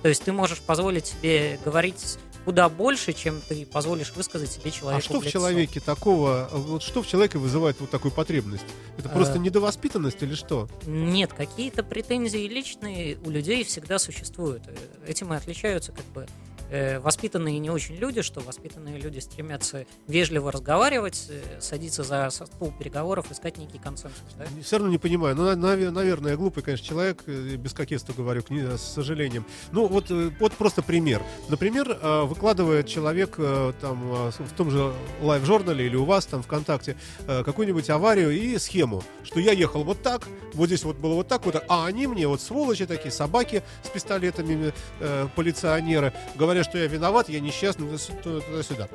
То 0.01 0.09
есть 0.09 0.23
ты 0.23 0.31
можешь 0.31 0.59
позволить 0.59 1.05
себе 1.05 1.59
говорить 1.63 2.17
куда 2.49 2.67
больше, 2.67 3.13
чем 3.13 3.41
ты 3.47 3.63
позволишь 3.63 4.11
высказать 4.15 4.51
себе 4.51 4.71
А 4.71 4.71
человеку. 4.71 5.03
что 5.03 5.19
в 5.21 5.27
человеке 5.27 5.79
такого, 5.79 6.49
вот 6.51 6.81
что 6.81 7.03
в 7.03 7.07
человеке 7.07 7.37
вызывает 7.37 7.79
вот 7.79 7.91
такую 7.91 8.11
потребность? 8.11 8.63
Это 8.97 9.07
просто 9.07 9.35
Э. 9.35 9.37
недовоспитанность 9.37 10.23
или 10.23 10.33
что? 10.33 10.67
Нет, 10.87 11.31
какие-то 11.31 11.83
претензии 11.83 12.47
личные 12.47 13.19
у 13.23 13.29
людей 13.29 13.63
всегда 13.63 13.99
существуют. 13.99 14.63
Э, 14.65 14.73
Этим 15.07 15.31
и 15.31 15.37
отличаются 15.37 15.91
как 15.91 16.05
бы 16.05 16.25
э, 16.69 16.99
воспитанные 16.99 17.59
не 17.59 17.69
очень 17.69 17.95
люди, 17.95 18.21
что 18.21 18.39
воспитанные 18.41 18.99
люди 18.99 19.19
стремятся 19.19 19.85
вежливо 20.07 20.51
разговаривать, 20.51 21.27
э, 21.29 21.59
садиться 21.61 22.03
за 22.03 22.29
стол 22.29 22.71
переговоров, 22.77 23.31
искать 23.31 23.57
некий 23.57 23.77
консенсус. 23.79 24.19
да? 24.37 24.45
Все 24.63 24.77
равно 24.77 24.91
не 24.91 24.97
понимаю. 24.97 25.35
Ну, 25.35 25.43
на- 25.43 25.55
наве- 25.55 25.89
наверное, 25.91 26.35
глупый, 26.37 26.63
конечно, 26.63 26.85
человек, 26.85 27.23
э, 27.27 27.55
без 27.55 27.73
кокетства 27.73 28.13
говорю, 28.13 28.43
к 28.43 28.49
не- 28.49 28.77
с 28.77 28.81
сожалением. 28.81 29.45
Ну, 29.71 29.87
вот, 29.87 30.09
вот 30.39 30.53
просто 30.53 30.81
пример. 30.81 31.21
Например, 31.49 31.97
выкладывает 32.25 32.87
человек 32.87 33.35
там 33.81 34.31
в 34.37 34.51
том 34.57 34.71
же 34.71 34.93
лайв-журнале 35.21 35.85
или 35.85 35.95
у 35.95 36.05
вас 36.05 36.25
там 36.25 36.41
ВКонтакте 36.43 36.95
какую-нибудь 37.27 37.89
аварию 37.89 38.31
и 38.31 38.57
схему, 38.57 39.03
что 39.23 39.39
я 39.39 39.51
ехал 39.51 39.83
вот 39.83 40.01
так, 40.01 40.27
вот 40.53 40.67
здесь 40.67 40.83
вот 40.83 40.97
было 40.97 41.13
вот 41.15 41.27
так 41.27 41.45
вот, 41.45 41.63
а 41.67 41.85
они 41.85 42.07
мне 42.07 42.27
вот 42.27 42.41
сволочи 42.41 42.85
такие, 42.85 43.11
собаки 43.11 43.63
с 43.83 43.89
пистолетами, 43.89 44.73
э, 44.99 45.27
полиционеры, 45.35 46.13
говорят, 46.35 46.58
что 46.63 46.77
я 46.77 46.87
виноват, 46.87 47.29
я 47.29 47.39
несчастный, 47.39 47.87
туда- 48.23 48.41
туда-сюда. 48.41 48.89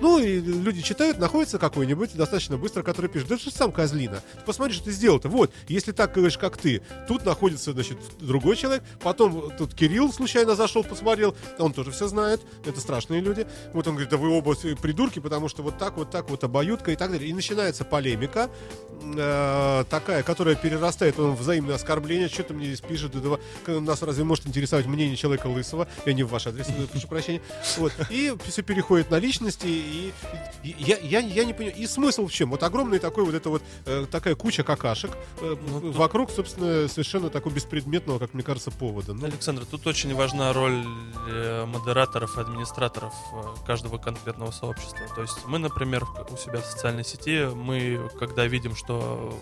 Ну, 0.00 0.18
и 0.18 0.40
люди 0.40 0.82
читают, 0.82 1.18
находится 1.18 1.58
какой-нибудь 1.58 2.14
достаточно 2.14 2.56
быстро, 2.56 2.82
который 2.82 3.10
пишет, 3.10 3.28
да 3.28 3.36
ты 3.36 3.50
сам 3.50 3.72
козлина. 3.72 4.22
Ты 4.34 4.40
посмотри, 4.44 4.74
что 4.74 4.84
ты 4.84 4.92
сделал-то. 4.92 5.28
Вот, 5.28 5.52
если 5.68 5.92
так 5.92 6.12
говоришь, 6.12 6.38
как 6.38 6.56
ты, 6.56 6.82
тут 7.08 7.24
находится, 7.24 7.72
значит, 7.72 7.98
другой 8.20 8.56
человек, 8.56 8.82
потом 9.00 9.52
тут 9.56 9.74
Кирилл 9.74 10.12
случайно 10.12 10.54
зашел, 10.54 10.84
посмотрел, 10.84 11.36
он 11.58 11.72
тоже 11.72 11.90
все 11.90 12.08
знает, 12.08 12.40
это 12.64 12.80
страшные 12.80 13.20
люди. 13.20 13.46
Вот 13.72 13.86
он 13.86 13.94
говорит, 13.94 14.10
да 14.10 14.16
вы 14.16 14.30
оба 14.30 14.54
придурки, 14.54 15.18
потому 15.18 15.48
что 15.48 15.62
вот 15.62 15.78
так, 15.78 15.96
вот 15.96 16.10
так, 16.10 16.30
вот 16.30 16.44
обоюдка 16.44 16.92
и 16.92 16.96
так 16.96 17.10
далее. 17.10 17.28
И 17.28 17.32
начинается 17.32 17.84
полемика, 17.84 18.50
э, 19.02 19.84
такая, 19.88 20.22
которая 20.22 20.54
перерастает 20.54 21.16
в 21.16 21.34
взаимное 21.34 21.74
оскорбление, 21.74 22.28
что 22.28 22.42
ты 22.42 22.54
мне 22.54 22.66
здесь 22.66 22.80
пишет, 22.80 23.12
да, 23.12 23.38
да, 23.66 23.80
нас 23.80 24.02
разве 24.02 24.24
может 24.24 24.46
интересовать 24.46 24.86
мнение 24.86 25.16
человека 25.16 25.46
лысого, 25.46 25.88
я 26.06 26.12
не 26.12 26.22
в 26.22 26.28
ваш 26.28 26.46
адрес, 26.46 26.66
э, 26.68 26.86
прощения. 27.10 27.42
Вот. 27.76 27.92
И 28.08 28.34
все 28.46 28.62
переходит 28.62 29.10
на 29.10 29.18
личности, 29.18 29.66
и, 29.66 30.12
и 30.62 30.74
я, 30.78 30.96
я, 30.98 31.18
я 31.20 31.44
не 31.44 31.52
понимаю, 31.52 31.76
и 31.76 31.86
смысл 31.86 32.26
в 32.26 32.32
чем? 32.32 32.50
Вот 32.50 32.62
огромный 32.62 32.98
такой 32.98 33.24
вот 33.24 33.34
это 33.34 33.50
вот 33.50 33.62
э, 33.86 34.06
такая 34.10 34.34
куча 34.34 34.62
какашек 34.62 35.10
э, 35.40 35.56
Ну, 35.68 35.80
тут- 35.80 35.96
вокруг, 35.96 36.30
собственно, 36.30 36.88
совершенно 36.88 37.28
такой 37.28 37.52
беспредметного, 37.52 38.18
как 38.18 38.32
мне 38.34 38.42
кажется, 38.42 38.70
повода. 38.70 39.12
Ну, 39.12 39.26
Александр, 39.26 39.64
тут 39.66 39.86
очень 39.86 40.14
важна 40.14 40.52
роль 40.52 40.84
э, 41.28 41.66
модераторов 41.66 42.38
и 42.38 42.40
администраторов 42.40 43.12
э, 43.32 43.66
каждого 43.66 43.98
конкретного 43.98 44.50
сообщества. 44.52 45.00
То 45.14 45.22
есть 45.22 45.38
мы, 45.46 45.58
например, 45.58 46.06
у 46.30 46.36
себя 46.36 46.60
в 46.60 46.64
социальной 46.66 47.04
сети, 47.04 47.46
мы, 47.54 48.08
когда 48.18 48.46
видим, 48.46 48.76
что 48.76 49.36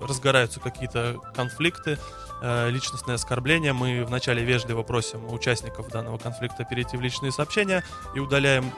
разгораются 0.00 0.60
какие-то 0.60 1.20
конфликты, 1.34 1.98
э, 2.42 2.70
личностные 2.70 3.14
оскорбления, 3.14 3.72
мы 3.72 4.04
вначале 4.04 4.44
вежливо 4.44 4.82
просим 4.82 5.32
участников 5.32 5.88
данного 5.88 6.18
конфликта 6.18 6.64
перейти 6.64 6.96
в 6.96 7.00
личные 7.00 7.32
сообщения 7.32 7.82
и 8.14 8.18
удаляем 8.18 8.70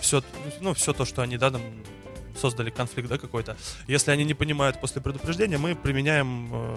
все, 0.00 0.22
ну, 0.60 0.74
все 0.74 0.92
то, 0.92 1.04
что 1.04 1.22
они 1.22 1.38
да, 1.38 1.50
там, 1.50 1.62
создали 2.38 2.70
конфликт 2.70 3.08
да, 3.08 3.18
какой-то. 3.18 3.56
Если 3.86 4.10
они 4.10 4.24
не 4.24 4.34
понимают 4.34 4.80
после 4.80 5.00
предупреждения, 5.00 5.58
мы 5.58 5.74
применяем 5.74 6.50
э, 6.52 6.76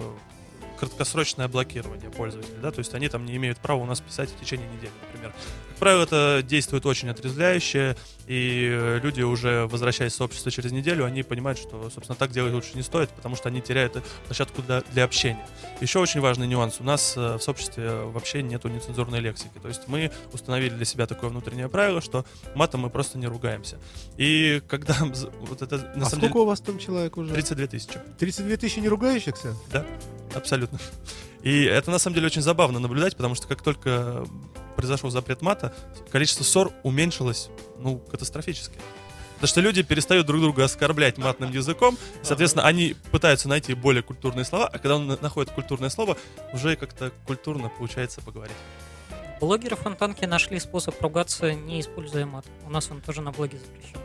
краткосрочное 0.78 1.48
блокирование 1.48 2.10
пользователей, 2.10 2.58
да, 2.62 2.70
то 2.70 2.78
есть 2.78 2.94
они 2.94 3.08
там 3.08 3.24
не 3.26 3.36
имеют 3.36 3.58
права 3.58 3.82
у 3.82 3.86
нас 3.86 4.00
писать 4.00 4.30
в 4.30 4.40
течение 4.40 4.68
недели, 4.68 4.92
например. 5.06 5.32
Как 5.76 5.80
правило, 5.80 6.04
это 6.04 6.42
действует 6.42 6.86
очень 6.86 7.10
отрезвляюще, 7.10 7.98
и 8.26 8.66
э, 8.72 8.98
люди 9.02 9.20
уже, 9.20 9.66
возвращаясь 9.66 10.14
в 10.14 10.16
сообщество 10.16 10.50
через 10.50 10.72
неделю, 10.72 11.04
они 11.04 11.22
понимают, 11.22 11.58
что, 11.58 11.90
собственно, 11.90 12.16
так 12.16 12.30
делать 12.30 12.54
лучше 12.54 12.70
не 12.76 12.82
стоит, 12.82 13.10
потому 13.10 13.36
что 13.36 13.50
они 13.50 13.60
теряют 13.60 14.02
площадку 14.24 14.62
для, 14.62 14.80
для 14.92 15.04
общения. 15.04 15.46
Еще 15.82 15.98
очень 15.98 16.20
важный 16.20 16.46
нюанс. 16.46 16.76
У 16.80 16.82
нас 16.82 17.12
э, 17.18 17.36
в 17.36 17.42
сообществе 17.42 17.90
вообще 17.90 18.42
нету 18.42 18.68
нецензурной 18.68 19.20
лексики. 19.20 19.58
То 19.60 19.68
есть 19.68 19.82
мы 19.86 20.10
установили 20.32 20.70
для 20.70 20.86
себя 20.86 21.06
такое 21.06 21.28
внутреннее 21.28 21.68
правило, 21.68 22.00
что 22.00 22.24
матом 22.54 22.80
мы 22.80 22.88
просто 22.88 23.18
не 23.18 23.26
ругаемся. 23.26 23.76
И 24.16 24.62
когда 24.68 24.96
вот 25.40 25.60
это... 25.60 25.76
На 25.76 25.82
а 25.82 25.92
самом 25.92 26.08
сколько 26.08 26.28
деле, 26.28 26.40
у 26.40 26.44
вас 26.46 26.60
там 26.62 26.78
человек 26.78 27.18
уже? 27.18 27.34
32 27.34 27.66
тысячи. 27.66 28.00
32 28.18 28.56
тысячи 28.56 28.78
не 28.78 28.88
ругающихся? 28.88 29.54
Да, 29.70 29.84
абсолютно. 30.34 30.78
И 31.42 31.64
это 31.64 31.90
на 31.90 31.98
самом 31.98 32.14
деле 32.14 32.28
очень 32.28 32.40
забавно 32.40 32.78
наблюдать, 32.78 33.14
потому 33.14 33.34
что 33.34 33.46
как 33.46 33.60
только 33.60 34.24
произошел 34.76 35.10
запрет 35.10 35.42
мата, 35.42 35.74
количество 36.10 36.44
ссор 36.44 36.72
уменьшилось, 36.82 37.48
ну, 37.78 37.98
катастрофически. 37.98 38.78
Потому 39.34 39.48
что 39.48 39.60
люди 39.60 39.82
перестают 39.82 40.26
друг 40.26 40.40
друга 40.40 40.64
оскорблять 40.64 41.18
матным 41.18 41.50
языком, 41.50 41.98
соответственно, 42.22 42.66
они 42.66 42.96
пытаются 43.10 43.48
найти 43.48 43.74
более 43.74 44.02
культурные 44.02 44.44
слова, 44.44 44.66
а 44.66 44.78
когда 44.78 44.96
он 44.96 45.06
находит 45.20 45.52
культурное 45.52 45.90
слово, 45.90 46.16
уже 46.52 46.76
как-то 46.76 47.12
культурно 47.26 47.68
получается 47.68 48.20
поговорить. 48.22 48.56
Блогеры 49.40 49.76
Фонтанки 49.76 50.24
нашли 50.24 50.58
способ 50.58 51.00
ругаться, 51.02 51.52
не 51.52 51.80
используя 51.80 52.24
мат. 52.24 52.46
У 52.66 52.70
нас 52.70 52.90
он 52.90 53.02
тоже 53.02 53.20
на 53.20 53.32
блоге 53.32 53.58
запрещен 53.58 54.00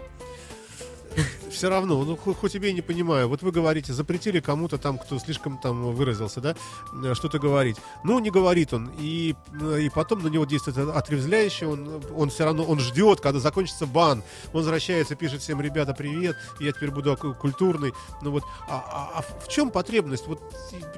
все 1.52 1.70
равно, 1.70 2.04
ну 2.04 2.16
хоть 2.16 2.52
тебе 2.52 2.74
не 2.74 2.82
понимаю. 2.82 3.28
Вот 3.28 3.42
вы 3.42 3.52
говорите, 3.52 3.94
запретили 3.94 4.40
кому-то 4.40 4.78
там, 4.78 4.98
кто 4.98 5.20
слишком 5.20 5.58
там 5.58 5.94
выразился, 5.94 6.42
да, 6.42 6.56
э, 7.04 7.14
что-то 7.14 7.40
говорить. 7.40 7.78
Ну, 8.04 8.20
не 8.20 8.32
говорит 8.32 8.74
он. 8.74 8.92
И, 9.00 9.36
э, 9.62 9.82
и 9.82 9.90
потом 9.90 10.24
на 10.24 10.28
него 10.28 10.46
действует 10.46 10.78
отрезвляющее. 10.78 11.70
Он, 11.70 12.02
он 12.16 12.30
все 12.30 12.46
равно, 12.46 12.64
он 12.64 12.80
ждет, 12.80 13.22
когда 13.22 13.40
закончится 13.40 13.86
бан. 13.86 14.24
Он 14.54 14.62
возвращается, 14.62 15.16
пишет 15.16 15.42
всем, 15.42 15.62
ребята, 15.62 15.94
привет, 15.94 16.36
я 16.60 16.72
теперь 16.72 16.92
буду 16.92 17.16
культурный. 17.40 17.94
Ну 18.22 18.32
вот, 18.32 18.44
а, 18.68 19.12
а, 19.16 19.20
а 19.20 19.22
в 19.22 19.48
чем 19.48 19.72
потребность? 19.72 20.28
Вот, 20.28 20.42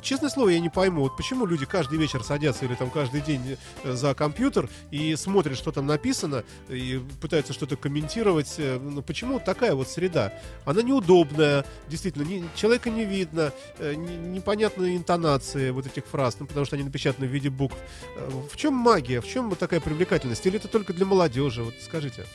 честное 0.01 0.29
слово, 0.29 0.49
я 0.49 0.59
не 0.59 0.69
пойму, 0.69 1.01
вот 1.01 1.17
почему 1.17 1.45
люди 1.45 1.65
каждый 1.65 1.97
вечер 1.97 2.23
садятся 2.23 2.65
или 2.65 2.75
там 2.75 2.89
каждый 2.89 3.21
день 3.21 3.57
э, 3.83 3.93
за 3.93 4.13
компьютер 4.13 4.69
и 4.91 5.15
смотрят, 5.15 5.57
что 5.57 5.71
там 5.71 5.87
написано, 5.87 6.43
и 6.69 7.01
пытаются 7.21 7.53
что-то 7.53 7.75
комментировать. 7.75 8.55
Ну, 8.57 9.01
почему 9.01 9.39
такая 9.39 9.75
вот 9.75 9.87
среда? 9.87 10.33
Она 10.65 10.81
неудобная, 10.81 11.65
действительно, 11.87 12.23
не, 12.23 12.43
человека 12.55 12.89
не 12.89 13.05
видно, 13.05 13.51
э, 13.79 13.93
не, 13.95 14.15
непонятные 14.15 14.95
интонации 14.97 15.71
вот 15.71 15.85
этих 15.85 16.05
фраз, 16.05 16.37
ну, 16.39 16.45
потому 16.45 16.65
что 16.65 16.75
они 16.75 16.85
напечатаны 16.85 17.27
в 17.27 17.31
виде 17.31 17.49
букв. 17.49 17.75
Э, 18.15 18.29
в 18.51 18.55
чем 18.55 18.73
магия, 18.73 19.21
в 19.21 19.27
чем 19.27 19.49
вот 19.49 19.59
такая 19.59 19.79
привлекательность? 19.79 20.45
Или 20.45 20.57
это 20.57 20.67
только 20.67 20.93
для 20.93 21.05
молодежи? 21.05 21.63
Вот 21.63 21.75
скажите. 21.81 22.25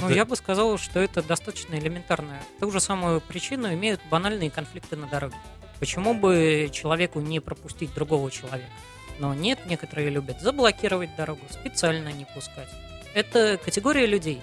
Ну, 0.00 0.08
да. 0.08 0.14
я 0.14 0.24
бы 0.24 0.36
сказал, 0.36 0.76
что 0.78 1.00
это 1.00 1.22
достаточно 1.22 1.74
элементарно. 1.74 2.38
Ту 2.60 2.70
же 2.70 2.80
самую 2.80 3.20
причину 3.20 3.72
имеют 3.72 4.00
банальные 4.10 4.50
конфликты 4.50 4.96
на 4.96 5.06
дороге. 5.06 5.36
Почему 5.78 6.14
бы 6.14 6.70
человеку 6.72 7.20
не 7.20 7.40
пропустить 7.40 7.94
другого 7.94 8.30
человека? 8.30 8.70
Но 9.18 9.34
нет, 9.34 9.60
некоторые 9.66 10.10
любят 10.10 10.40
заблокировать 10.40 11.14
дорогу, 11.16 11.40
специально 11.50 12.12
не 12.12 12.26
пускать. 12.34 12.68
Это 13.14 13.58
категория 13.62 14.06
людей. 14.06 14.42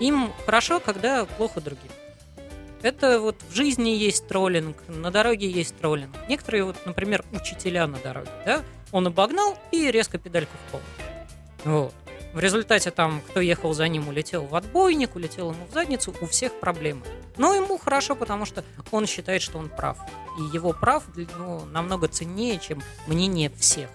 Им 0.00 0.32
хорошо, 0.44 0.80
когда 0.80 1.24
плохо 1.24 1.60
другим. 1.60 1.90
Это 2.82 3.20
вот 3.20 3.36
в 3.48 3.54
жизни 3.54 3.90
есть 3.90 4.26
троллинг, 4.26 4.76
на 4.88 5.10
дороге 5.10 5.50
есть 5.50 5.76
троллинг. 5.76 6.14
Некоторые, 6.28 6.64
вот, 6.64 6.76
например, 6.86 7.24
учителя 7.32 7.86
на 7.86 7.98
дороге, 7.98 8.30
да, 8.46 8.62
он 8.90 9.06
обогнал 9.06 9.58
и 9.70 9.90
резко 9.90 10.18
педальку 10.18 10.52
в 10.66 10.72
пол. 10.72 10.80
Вот. 11.64 11.94
В 12.32 12.38
результате 12.38 12.92
там, 12.92 13.20
кто 13.28 13.40
ехал 13.40 13.74
за 13.74 13.88
ним, 13.88 14.08
улетел 14.08 14.44
в 14.44 14.54
отбойник, 14.54 15.16
улетел 15.16 15.50
ему 15.50 15.66
в 15.68 15.74
задницу, 15.74 16.14
у 16.20 16.26
всех 16.26 16.58
проблемы. 16.60 17.02
Но 17.36 17.54
ему 17.54 17.76
хорошо, 17.76 18.14
потому 18.14 18.44
что 18.44 18.64
он 18.92 19.06
считает, 19.06 19.42
что 19.42 19.58
он 19.58 19.68
прав. 19.68 19.98
И 20.38 20.54
его 20.54 20.72
прав 20.72 21.04
ну, 21.38 21.64
намного 21.66 22.06
ценнее, 22.06 22.58
чем 22.60 22.82
мнение 23.08 23.50
всех. 23.50 23.90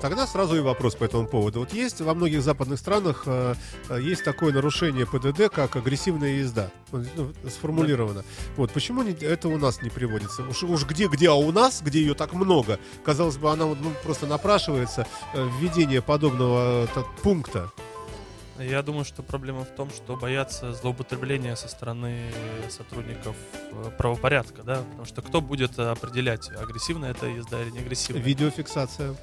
Тогда 0.00 0.26
сразу 0.26 0.56
и 0.56 0.60
вопрос 0.60 0.94
по 0.94 1.04
этому 1.04 1.26
поводу. 1.26 1.60
Вот 1.60 1.72
есть 1.72 2.00
во 2.00 2.14
многих 2.14 2.42
западных 2.42 2.78
странах 2.78 3.24
э, 3.26 3.54
э 3.88 4.00
есть 4.00 4.24
такое 4.24 4.52
нарушение 4.52 5.06
ПДД, 5.06 5.52
как 5.52 5.76
агрессивная 5.76 6.30
езда. 6.30 6.70
Ну, 6.92 7.32
сформулировано. 7.48 8.20
Да. 8.20 8.26
Вот 8.56 8.72
почему 8.72 9.02
не, 9.02 9.12
это 9.12 9.48
у 9.48 9.58
нас 9.58 9.82
не 9.82 9.90
приводится? 9.90 10.42
Уж, 10.42 10.62
уж 10.62 10.84
где, 10.86 11.08
где, 11.08 11.28
а 11.28 11.34
у 11.34 11.52
нас, 11.52 11.82
где 11.82 12.00
ее 12.00 12.14
так 12.14 12.32
много, 12.32 12.78
казалось 13.04 13.36
бы, 13.36 13.50
она 13.50 13.66
ну, 13.66 13.92
просто 14.02 14.26
напрашивается 14.26 15.06
э, 15.34 15.48
введение 15.60 16.00
подобного 16.02 16.84
э, 16.84 17.02
пункта. 17.22 17.70
Я 18.58 18.82
думаю, 18.82 19.04
что 19.04 19.22
проблема 19.22 19.64
в 19.64 19.68
том, 19.68 19.88
что 19.90 20.16
боятся 20.16 20.72
злоупотребления 20.72 21.54
со 21.54 21.68
стороны 21.68 22.32
сотрудников 22.68 23.36
э, 23.54 23.90
правопорядка, 23.96 24.62
да, 24.62 24.82
потому 24.82 25.04
что 25.04 25.22
кто 25.22 25.40
будет 25.40 25.78
определять, 25.78 26.50
агрессивная 26.50 27.12
это 27.12 27.26
езда 27.26 27.62
или 27.62 27.70
не 27.70 27.78
агрессивная? 27.78 28.20
Видеофиксация. 28.22 29.14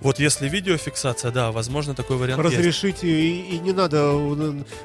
Вот 0.00 0.18
если 0.18 0.48
видеофиксация, 0.48 1.30
да, 1.30 1.52
возможно, 1.52 1.94
такой 1.94 2.16
вариант 2.16 2.42
Разрешите, 2.42 3.08
есть. 3.08 3.50
И, 3.50 3.56
и 3.56 3.58
не 3.58 3.72
надо 3.72 4.14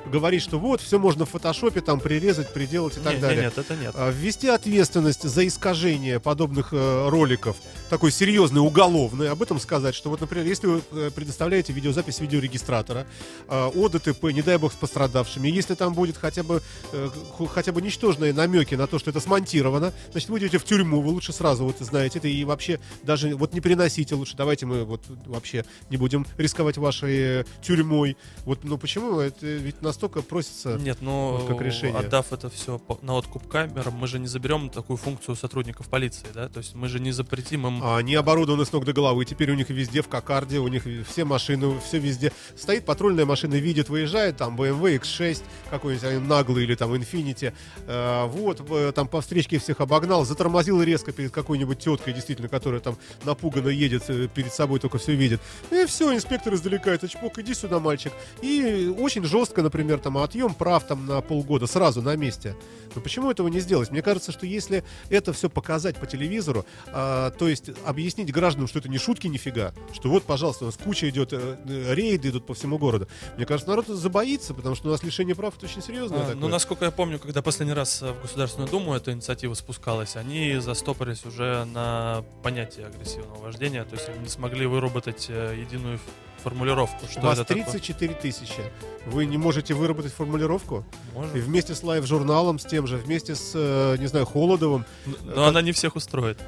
говорить, 0.06 0.42
что 0.42 0.60
вот, 0.60 0.82
все 0.82 1.00
можно 1.00 1.26
в 1.26 1.30
фотошопе 1.30 1.82
там 1.82 2.00
прирезать, 2.00 2.54
приделать 2.54 2.98
и 2.98 3.00
так 3.00 3.14
нет, 3.14 3.22
далее. 3.22 3.44
Нет, 3.44 3.58
это 3.58 3.76
нет. 3.76 3.94
А, 3.96 4.12
ввести 4.12 4.48
ответственность 4.48 5.24
за 5.24 5.48
искажение 5.48 6.20
подобных 6.20 6.70
э, 6.72 7.10
роликов, 7.10 7.58
такой 7.90 8.12
серьезный, 8.12 8.62
уголовный, 8.62 9.30
об 9.30 9.42
этом 9.42 9.60
сказать, 9.60 9.96
что 9.96 10.10
вот, 10.10 10.22
например, 10.22 10.46
если 10.46 10.68
вы 10.68 10.82
э, 10.92 11.12
предоставляете 11.14 11.74
видеозапись 11.74 12.20
видеорегистратора 12.20 13.06
э, 13.48 13.72
о 13.74 13.90
ДТП, 13.90 14.26
не 14.32 14.42
дай 14.42 14.58
бог 14.58 14.74
с 14.74 14.76
пострадавшими, 14.76 15.48
если 15.50 15.76
там 15.76 15.94
будет 15.94 16.18
хотя 16.18 16.44
бы, 16.44 16.62
э, 16.94 17.10
хотя 17.54 17.72
бы 17.72 17.82
ничтожные 17.82 18.34
намеки 18.34 18.76
на 18.76 18.88
то, 18.88 19.00
что 19.00 19.10
это 19.10 19.20
смонтировано, 19.20 19.94
значит, 20.12 20.30
вы 20.30 20.40
идете 20.40 20.58
в 20.58 20.64
тюрьму, 20.64 21.02
вы 21.02 21.10
лучше 21.10 21.34
сразу 21.34 21.66
вот 21.66 21.78
знаете 21.80 22.20
это 22.20 22.28
и 22.28 22.44
вообще 22.44 22.80
даже 23.04 23.36
вот 23.36 23.54
не 23.54 23.62
приносите 23.62 24.16
лучше, 24.16 24.36
давайте 24.36 24.66
мы 24.66 24.86
вот 24.92 25.04
вообще 25.26 25.66
не 25.90 25.98
будем 25.98 26.26
рисковать 26.38 26.78
вашей 26.78 27.46
тюрьмой. 27.62 28.18
Вот, 28.46 28.64
ну 28.64 28.78
почему 28.78 29.20
это 29.20 29.46
ведь 29.46 29.82
настолько 29.82 30.22
просится 30.22 30.78
Нет, 30.78 31.00
но 31.02 31.38
вот 31.38 31.48
как 31.48 31.62
решение? 31.62 31.98
отдав 31.98 32.32
это 32.32 32.50
все 32.50 32.80
на 33.02 33.16
откуп 33.16 33.48
камерам, 33.48 33.94
мы 33.94 34.08
же 34.08 34.20
не 34.20 34.28
заберем 34.28 34.70
такую 34.70 34.98
функцию 34.98 35.36
сотрудников 35.36 35.88
полиции, 35.90 36.28
да? 36.34 36.48
То 36.50 36.60
есть 36.60 36.76
мы 36.76 36.88
же 36.88 37.00
не 37.00 37.12
запретим 37.12 37.68
им... 37.68 37.84
А 37.84 37.98
они 37.98 38.16
оборудованы 38.16 38.66
с 38.66 38.72
ног 38.72 38.86
до 38.86 38.94
головы, 38.94 39.26
теперь 39.26 39.52
у 39.52 39.56
них 39.56 39.70
везде 39.70 40.02
в 40.02 40.08
кокарде, 40.08 40.60
у 40.60 40.68
них 40.68 40.84
все 41.08 41.26
машины, 41.26 41.80
все 41.80 42.00
везде. 42.00 42.32
Стоит 42.56 42.86
патрульная 42.86 43.26
машина, 43.26 43.56
видит, 43.56 43.90
выезжает, 43.90 44.38
там 44.38 44.56
BMW 44.56 45.00
X6 45.00 45.44
какой-нибудь 45.70 46.28
наглый 46.28 46.64
или 46.64 46.76
там 46.76 46.94
Infiniti. 46.94 47.54
Э, 47.88 48.26
вот, 48.28 48.62
там 48.96 49.08
по 49.08 49.22
встречке 49.22 49.60
всех 49.60 49.80
обогнал, 49.80 50.26
затормозил 50.26 50.82
резко 50.84 51.12
перед 51.12 51.32
какой-нибудь 51.32 51.80
теткой, 51.80 52.14
действительно, 52.14 52.50
которая 52.50 52.82
там 52.82 52.98
напуганно 53.24 53.70
едет 53.70 54.10
э, 54.10 54.28
перед 54.28 54.54
собой 54.54 54.80
только 54.82 54.98
все 54.98 55.16
видит. 55.16 55.40
И 55.70 55.86
все, 55.86 56.14
инспектор 56.14 56.54
издалека, 56.54 56.92
это 56.92 57.08
чпок, 57.08 57.38
иди 57.40 57.54
сюда, 57.54 57.80
мальчик. 57.80 58.12
И 58.42 58.94
очень 58.98 59.24
жестко, 59.24 59.62
например, 59.62 60.00
там, 60.00 60.18
отъем 60.18 60.54
прав 60.54 60.86
там 60.86 61.06
на 61.06 61.22
полгода, 61.22 61.68
сразу 61.68 62.02
на 62.02 62.16
месте. 62.16 62.56
Но 62.96 63.02
почему 63.02 63.32
этого 63.32 63.48
не 63.48 63.60
сделать? 63.60 63.92
Мне 63.92 64.02
кажется, 64.02 64.32
что 64.32 64.46
если 64.46 64.84
это 65.10 65.34
все 65.34 65.50
показать 65.50 65.98
по 65.98 66.06
телевизору, 66.06 66.66
а, 66.88 67.32
то 67.32 67.48
есть 67.48 67.70
объяснить 67.86 68.32
гражданам, 68.32 68.68
что 68.68 68.80
это 68.80 68.90
не 68.90 68.98
шутки 68.98 69.28
нифига, 69.28 69.74
что 69.94 70.10
вот, 70.10 70.24
пожалуйста, 70.24 70.66
у 70.66 70.68
нас 70.68 70.78
куча 70.78 71.10
идет, 71.10 71.30
э, 71.32 71.56
рейды 71.94 72.30
идут 72.30 72.46
по 72.46 72.54
всему 72.54 72.78
городу. 72.78 73.08
Мне 73.38 73.46
кажется, 73.46 73.70
народ 73.70 73.88
забоится, 73.88 74.54
потому 74.54 74.76
что 74.76 74.90
у 74.90 74.92
нас 74.92 75.04
лишение 75.04 75.36
прав 75.36 75.56
это 75.58 75.66
очень 75.66 75.82
серьезно. 75.82 76.18
А, 76.18 76.36
ну, 76.36 76.48
насколько 76.48 76.86
я 76.86 76.92
помню, 76.92 77.20
когда 77.20 77.42
последний 77.42 77.74
раз 77.74 78.02
в 78.02 78.22
Государственную 78.22 78.70
Думу 78.70 78.94
эта 78.94 79.12
инициатива 79.12 79.54
спускалась, 79.54 80.16
они 80.16 80.58
застопорились 80.60 81.26
уже 81.26 81.66
на 81.66 82.24
понятие 82.44 82.88
агрессивного 82.88 83.44
вождения, 83.44 83.84
то 83.84 83.96
есть 83.96 84.10
они 84.10 84.20
не 84.20 84.30
смогли 84.30 84.61
выработать 84.68 85.28
э, 85.30 85.56
единую 85.60 86.00
формулировку. 86.44 87.06
Что 87.10 87.20
У 87.20 87.24
вас 87.24 87.40
34 87.40 88.14
такое? 88.14 88.22
тысячи. 88.22 88.62
Вы 89.06 89.26
не 89.26 89.38
можете 89.38 89.74
выработать 89.74 90.12
формулировку? 90.14 90.84
Можем. 91.14 91.38
И 91.38 91.40
вместе 91.40 91.76
с 91.76 91.84
лайв-журналом, 91.84 92.60
с 92.60 92.66
тем 92.66 92.88
же, 92.88 92.98
вместе 92.98 93.36
с, 93.36 93.52
э, 93.54 93.98
не 94.00 94.08
знаю, 94.08 94.26
Холодовым. 94.26 94.86
Но, 95.06 95.36
но 95.36 95.44
она 95.46 95.62
не 95.62 95.72
всех 95.72 95.96
устроит. 95.96 96.40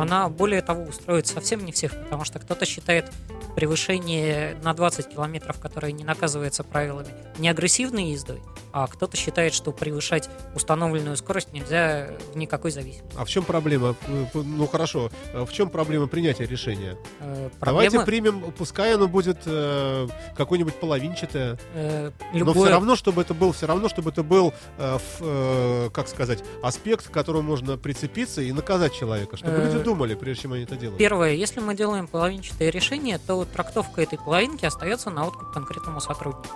Она, 0.00 0.28
более 0.28 0.62
того, 0.62 0.84
устроит 0.84 1.26
совсем 1.26 1.64
не 1.64 1.72
всех, 1.72 1.92
потому 2.04 2.24
что 2.24 2.38
кто-то 2.38 2.64
считает 2.64 3.10
превышение 3.54 4.56
на 4.62 4.72
20 4.74 5.08
километров, 5.08 5.58
которое 5.60 5.92
не 5.92 6.04
наказывается 6.04 6.64
правилами, 6.64 7.08
не 7.38 7.48
агрессивной 7.48 8.10
ездой, 8.12 8.40
а 8.72 8.86
кто-то 8.86 9.16
считает, 9.16 9.52
что 9.52 9.72
превышать 9.72 10.30
установленную 10.54 11.16
скорость 11.16 11.52
нельзя 11.52 12.10
в 12.32 12.36
никакой 12.36 12.70
зависимости. 12.70 13.14
А 13.18 13.24
в 13.24 13.28
чем 13.28 13.44
проблема? 13.44 13.96
Ну 14.34 14.66
хорошо, 14.66 15.10
э, 15.32 15.44
в 15.44 15.52
чем 15.52 15.68
проблема 15.70 16.06
принятия 16.06 16.46
решения? 16.46 16.96
Э, 17.20 17.50
Давайте 17.60 17.98
Проблема, 17.98 18.04
примем, 18.40 18.52
пускай 18.52 18.94
оно 18.94 19.08
будет 19.08 19.38
э, 19.46 20.08
какое-нибудь 20.36 20.74
половинчатое, 20.76 21.58
э, 21.74 22.10
но 22.32 22.38
любое- 22.38 22.54
все 22.66 22.70
равно, 22.70 22.96
чтобы 22.96 23.22
это 23.22 23.34
был, 23.34 23.52
все 23.52 23.66
равно, 23.66 23.88
чтобы 23.88 24.10
это 24.10 24.22
был, 24.22 24.54
э, 24.78 24.94
ф- 24.96 25.16
э, 25.20 25.90
как 25.92 26.08
сказать, 26.08 26.42
аспект, 26.62 27.08
к 27.08 27.10
которому 27.10 27.42
можно 27.42 27.76
прицепиться 27.76 28.40
и 28.40 28.52
наказать 28.52 28.94
человека, 28.94 29.36
чтобы 29.36 29.52
Э, 29.54 29.64
люди 29.72 29.84
думали, 29.90 30.14
прежде 30.14 30.42
чем 30.42 30.52
они 30.52 30.64
это 30.64 30.76
делают. 30.76 30.98
Первое, 30.98 31.32
если 31.32 31.60
мы 31.60 31.74
делаем 31.74 32.06
половинчатое 32.06 32.70
решение, 32.70 33.18
то 33.18 33.44
трактовка 33.44 34.02
этой 34.02 34.18
половинки 34.18 34.64
остается 34.64 35.10
на 35.10 35.26
откуп 35.26 35.50
конкретному 35.52 36.00
сотруднику. 36.00 36.48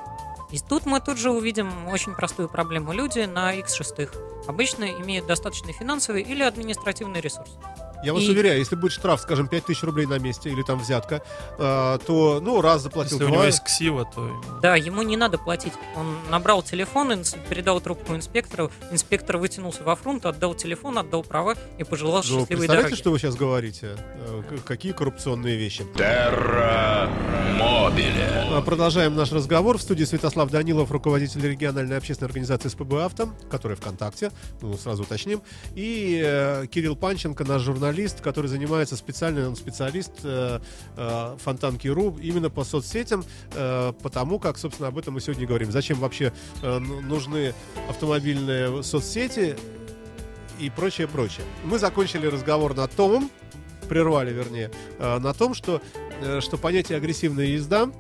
И 0.53 0.59
тут 0.59 0.87
мы 0.87 1.01
тут 1.01 1.19
же 1.19 1.31
увидим 1.31 1.89
очень 1.89 2.15
простую 2.15 2.49
проблему. 2.49 2.93
Люди 2.93 3.21
на 3.21 3.53
X 3.55 3.75
шестых 3.75 4.15
обычно 4.47 4.85
имеют 4.85 5.27
достаточный 5.27 5.73
финансовый 5.73 6.23
или 6.23 6.43
административный 6.43 7.21
ресурс. 7.21 7.59
Я 8.05 8.13
вас 8.15 8.23
и- 8.23 8.31
уверяю, 8.31 8.59
если 8.59 8.77
будет 8.77 8.93
штраф, 8.93 9.21
скажем, 9.21 9.49
5000 9.49 9.83
рублей 9.83 10.07
на 10.07 10.19
месте 10.19 10.51
или 10.51 10.63
там 10.63 10.79
взятка, 10.79 11.23
э, 11.59 11.99
то, 12.07 12.41
ну, 12.43 12.61
раз 12.61 12.83
заплатил, 12.83 13.13
Если 13.19 13.25
у 13.25 13.29
два, 13.29 13.37
него 13.37 13.45
есть 13.45 13.63
ксива, 13.65 14.05
то 14.15 14.31
Да, 14.63 14.77
ему 14.77 15.03
не 15.03 15.17
надо 15.17 15.39
платить. 15.39 15.73
Он 15.97 16.17
набрал 16.31 16.63
телефон, 16.63 17.13
инс- 17.13 17.37
передал 17.49 17.81
трубку 17.81 18.15
инспектору, 18.15 18.71
инспектор 18.91 19.37
вытянулся 19.39 19.83
во 19.85 19.97
фронт, 19.97 20.27
отдал 20.27 20.55
телефон, 20.55 20.99
отдал 20.99 21.23
права 21.23 21.55
и 21.79 21.85
пожелал 21.85 22.17
Ну, 22.17 22.23
счастливой 22.23 22.47
представляете, 22.47 22.83
дороги. 22.89 22.95
что 23.01 23.11
вы 23.11 23.19
сейчас 23.19 23.35
говорите? 23.37 23.97
Э, 24.27 24.43
Какие 24.65 24.93
коррупционные 24.93 25.57
вещи. 25.57 25.85
Terra 25.95 27.09
Mobile. 27.59 28.57
А, 28.57 28.63
Продолжаем 28.63 29.15
наш 29.15 29.33
разговор. 29.33 29.79
В 29.79 29.83
студии 29.83 30.05
Святослав 30.05 30.51
Данилов, 30.51 30.91
руководитель 30.91 31.43
региональной 31.47 31.97
общественной 31.97 32.29
организации 32.29 32.69
СПБ 32.69 33.05
«Авто», 33.05 33.31
которая 33.51 33.77
ВКонтакте, 33.77 34.31
ну, 34.61 34.77
сразу 34.77 35.03
уточним, 35.03 35.43
и 35.75 36.21
э, 36.25 36.67
Кирилл 36.71 36.97
Панченко, 36.97 37.45
наш 37.45 37.63
журналист, 37.63 37.94
который 38.21 38.47
занимается 38.47 38.97
специальный 38.97 39.47
он 39.47 39.57
специалист 39.57 40.13
э, 40.23 40.61
э, 40.97 41.37
Фонтанки.ру 41.43 42.19
именно 42.21 42.51
по 42.51 42.65
соцсетям, 42.65 43.25
э, 43.55 43.93
потому 44.03 44.39
как, 44.39 44.59
собственно, 44.59 44.89
об 44.89 44.99
этом 44.99 45.15
мы 45.15 45.21
сегодня 45.21 45.47
говорим. 45.47 45.71
Зачем 45.71 45.99
вообще 45.99 46.33
э, 46.63 46.79
ну- 46.79 47.01
нужны 47.01 47.55
автомобильные 47.89 48.83
соцсети 48.83 49.57
и 50.61 50.71
прочее, 50.71 51.09
прочее. 51.09 51.45
Мы 51.65 51.79
закончили 51.79 52.27
разговор 52.27 52.75
на 52.75 52.87
том, 52.87 53.31
прервали, 53.89 54.33
вернее, 54.33 54.71
э, 54.99 55.19
на 55.19 55.33
том, 55.35 55.55
что, 55.55 55.81
что 56.41 56.57
понятие 56.57 56.99
агрессивная 56.99 57.47
езда 57.47 57.91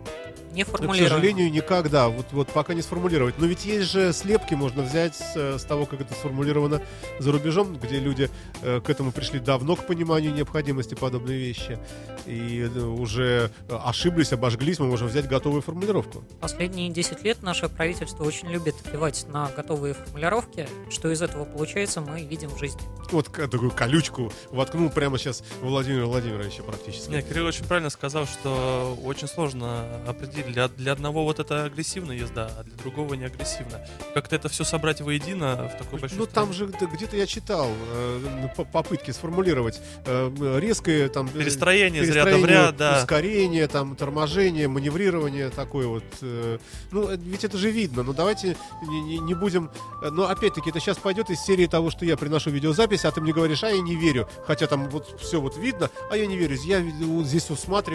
Не 0.54 0.64
к 0.64 0.78
сожалению, 0.78 1.50
никак, 1.50 1.90
да, 1.90 2.08
вот, 2.08 2.26
вот 2.30 2.48
пока 2.48 2.74
не 2.74 2.82
сформулировать. 2.82 3.34
Но 3.38 3.46
ведь 3.46 3.64
есть 3.64 3.90
же 3.90 4.12
слепки, 4.12 4.54
можно 4.54 4.82
взять 4.82 5.16
с, 5.16 5.32
э, 5.34 5.58
с 5.58 5.64
того, 5.64 5.84
как 5.84 6.00
это 6.00 6.14
сформулировано 6.14 6.80
за 7.18 7.32
рубежом, 7.32 7.76
где 7.76 7.98
люди 7.98 8.30
э, 8.62 8.80
к 8.80 8.88
этому 8.88 9.10
пришли 9.10 9.40
давно, 9.40 9.74
к 9.74 9.84
пониманию 9.84 10.32
необходимости 10.32 10.94
подобной 10.94 11.36
вещи. 11.36 11.78
И 12.26 12.70
э, 12.72 12.80
уже 12.80 13.50
э, 13.68 13.78
ошиблись, 13.84 14.32
обожглись, 14.32 14.78
мы 14.78 14.86
можем 14.86 15.08
взять 15.08 15.26
готовую 15.26 15.60
формулировку. 15.60 16.24
Последние 16.40 16.88
10 16.90 17.24
лет 17.24 17.42
наше 17.42 17.68
правительство 17.68 18.22
очень 18.22 18.48
любит 18.48 18.76
кивать 18.90 19.26
на 19.28 19.50
готовые 19.56 19.94
формулировки. 19.94 20.68
Что 20.88 21.10
из 21.10 21.20
этого 21.20 21.44
получается, 21.44 22.00
мы 22.00 22.22
видим 22.22 22.50
в 22.50 22.58
жизни. 22.60 22.80
Вот 23.10 23.30
такую 23.32 23.70
колючку 23.70 24.32
воткнул 24.50 24.88
прямо 24.88 25.18
сейчас 25.18 25.42
Владимира 25.60 26.06
Владимировича 26.06 26.62
практически. 26.62 27.10
Не, 27.10 27.22
Кирилл 27.22 27.46
очень 27.46 27.64
правильно 27.64 27.90
сказал, 27.90 28.03
что 28.08 28.98
очень 29.04 29.28
сложно 29.28 29.84
определить. 30.06 30.46
Для, 30.52 30.68
для 30.68 30.92
одного 30.92 31.24
вот 31.24 31.38
это 31.38 31.64
агрессивная 31.64 32.16
езда, 32.16 32.50
а 32.58 32.62
для 32.64 32.74
другого 32.76 33.14
не 33.14 33.24
агрессивно. 33.24 33.80
Как-то 34.14 34.36
это 34.36 34.48
все 34.48 34.64
собрать 34.64 35.00
воедино 35.00 35.70
в 35.74 35.78
такой 35.78 35.98
большой 36.00 36.18
Ну 36.18 36.26
там 36.26 36.52
же 36.52 36.66
где-то 36.66 37.16
я 37.16 37.26
читал 37.26 37.68
э, 37.92 38.48
по- 38.56 38.64
попытки 38.64 39.10
сформулировать 39.10 39.80
э, 40.06 40.58
резкое 40.60 41.08
там 41.08 41.28
э, 41.34 41.38
Перестроение 41.38 42.02
из 42.02 42.08
ряда 42.10 42.30
в 42.30 42.32
перестроение, 42.32 42.62
ряд, 42.66 42.76
да. 42.76 42.98
ускорение, 43.00 43.68
там 43.68 43.96
торможение, 43.96 44.68
маневрирование 44.68 45.50
такое 45.50 45.86
вот. 45.86 46.04
э, 46.22 46.58
ну 46.90 47.08
э, 47.10 47.16
ведь 47.16 47.44
это 47.44 47.56
же 47.58 47.70
видно. 47.70 48.02
Но 48.02 48.12
давайте 48.12 48.56
не, 48.82 49.00
не- 49.02 49.18
не 49.18 49.34
будем. 49.34 49.70
э, 50.02 50.10
Но 50.10 50.28
опять-таки 50.28 50.70
это 50.70 50.80
сейчас 50.80 50.98
пойдет 50.98 51.30
из 51.30 51.40
серии 51.40 51.66
того, 51.66 51.90
что 51.90 52.04
я 52.04 52.16
приношу 52.16 52.50
видеозапись, 52.50 53.04
а 53.04 53.10
ты 53.10 53.20
мне 53.20 53.32
говоришь, 53.32 53.62
а 53.64 53.70
я 53.70 53.80
не 53.80 53.96
верю, 53.96 54.28
хотя 54.46 54.66
там 54.66 54.88
вот 54.90 55.20
все 55.20 55.40
вот 55.40 55.56
видно, 55.56 55.90
а 56.10 56.16
я 56.16 56.26
не 56.26 56.36
верю. 56.36 56.56
Я 56.64 56.80
здесь 57.24 57.50
усматриваю 57.50 57.93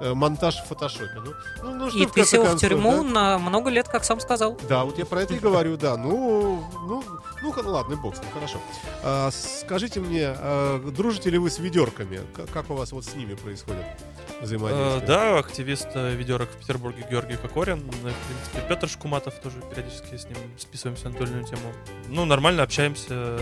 э, 0.00 0.14
монтаж 0.14 0.56
в 0.62 0.66
фотошопе. 0.66 1.10
Ну, 1.24 1.32
ну, 1.62 1.74
ну, 1.74 1.90
что 1.90 1.98
И 1.98 2.06
в 2.06 2.12
ты 2.12 2.24
сел 2.24 2.42
в 2.42 2.46
концов, 2.46 2.60
тюрьму 2.70 3.02
да? 3.04 3.10
на 3.10 3.38
много 3.38 3.70
лет, 3.70 3.88
как 3.88 4.04
сам 4.04 4.20
сказал. 4.20 4.58
Да, 4.68 4.84
вот 4.84 4.98
я 4.98 5.04
про 5.06 5.22
это 5.22 5.34
и 5.34 5.38
говорю, 5.38 5.76
да. 5.76 5.96
Ну, 5.96 6.64
ну, 6.86 7.02
ну, 7.42 7.52
х- 7.52 7.62
ладно, 7.62 7.96
бог 7.96 8.16
с 8.16 8.20
ним, 8.20 8.30
хорошо. 8.32 8.58
А, 9.02 9.30
скажите 9.30 10.00
мне, 10.00 10.28
а, 10.36 10.78
дружите 10.90 11.30
ли 11.30 11.38
вы 11.38 11.50
с 11.50 11.58
ведерками? 11.58 12.20
К- 12.34 12.46
Как 12.52 12.70
у 12.70 12.74
вас 12.74 12.92
вот 12.92 13.04
с 13.04 13.14
ними 13.14 13.34
происходит 13.34 13.82
Э, 14.40 14.44
взаимодействие? 14.44 15.06
да, 15.06 15.38
активист 15.38 15.88
э, 15.94 16.14
ведерок 16.14 16.48
в 16.50 16.56
Петербурге 16.58 17.06
Георгий 17.10 17.36
Кокорин. 17.36 17.82
Ну, 17.84 17.92
В 17.92 18.00
принципе, 18.00 18.68
Петр 18.68 18.88
Шкуматов 18.88 19.34
тоже 19.40 19.56
периодически 19.70 20.16
с 20.16 20.24
ним 20.24 20.36
списываемся 20.58 21.08
на 21.08 21.16
иную 21.16 21.44
тему. 21.44 21.72
Ну, 22.08 22.24
нормально 22.24 22.62
общаемся. 22.62 23.38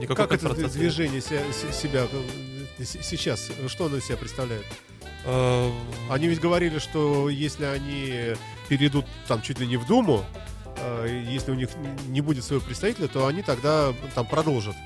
Никакой 0.00 0.16
Как 0.26 0.32
это 0.32 0.54
движение 0.68 1.20
се- 1.20 1.42
се- 1.52 1.72
себя 1.72 2.06
э, 2.78 2.84
с- 2.84 3.02
сейчас, 3.04 3.50
что 3.68 3.86
оно 3.86 3.96
из 3.96 4.04
себя 4.06 4.16
представляет? 4.16 4.64
Э, 5.24 5.70
Они 6.10 6.28
ведь 6.28 6.40
говорили, 6.40 6.78
что 6.78 7.28
если 7.28 7.64
они 7.64 8.34
перейдут 8.68 9.06
там 9.28 9.42
чуть 9.42 9.58
ли 9.58 9.66
не 9.66 9.76
в 9.76 9.86
Думу, 9.86 10.24
э, 10.76 11.24
если 11.28 11.50
у 11.52 11.54
них 11.54 11.70
не 12.08 12.20
будет 12.20 12.44
своего 12.44 12.64
представителя, 12.64 13.08
то 13.08 13.26
они 13.26 13.42
тогда 13.42 13.92
там 14.14 14.26
продолжат. 14.26 14.76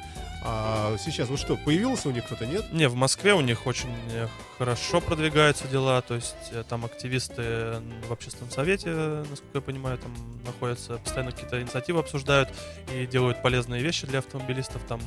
А 0.49 0.97
сейчас 0.99 1.29
вот 1.29 1.41
что, 1.41 1.57
появился 1.57 2.09
у 2.09 2.13
них 2.13 2.25
кто-то, 2.27 2.47
нет? 2.47 2.73
Не, 2.73 2.89
в 2.89 2.95
Москве 2.95 3.35
у 3.35 3.41
них 3.41 3.67
очень 3.67 3.89
э, 4.13 4.29
хорошо 4.59 5.01
продвигаются 5.01 5.67
дела, 5.67 6.01
то 6.03 6.15
есть 6.15 6.37
там 6.69 6.85
активисты 6.85 7.83
в 8.09 8.13
общественном 8.13 8.53
совете, 8.53 8.91
насколько 9.29 9.55
я 9.55 9.61
понимаю, 9.61 9.99
там 9.99 10.13
находятся, 10.45 10.99
постоянно 10.99 11.33
какие-то 11.33 11.61
инициативы 11.61 11.99
обсуждают 11.99 12.51
и 12.95 13.07
делают 13.07 13.43
полезные 13.43 13.83
вещи 13.83 14.07
для 14.07 14.21
автомобилистов, 14.21 14.83
там 14.87 15.01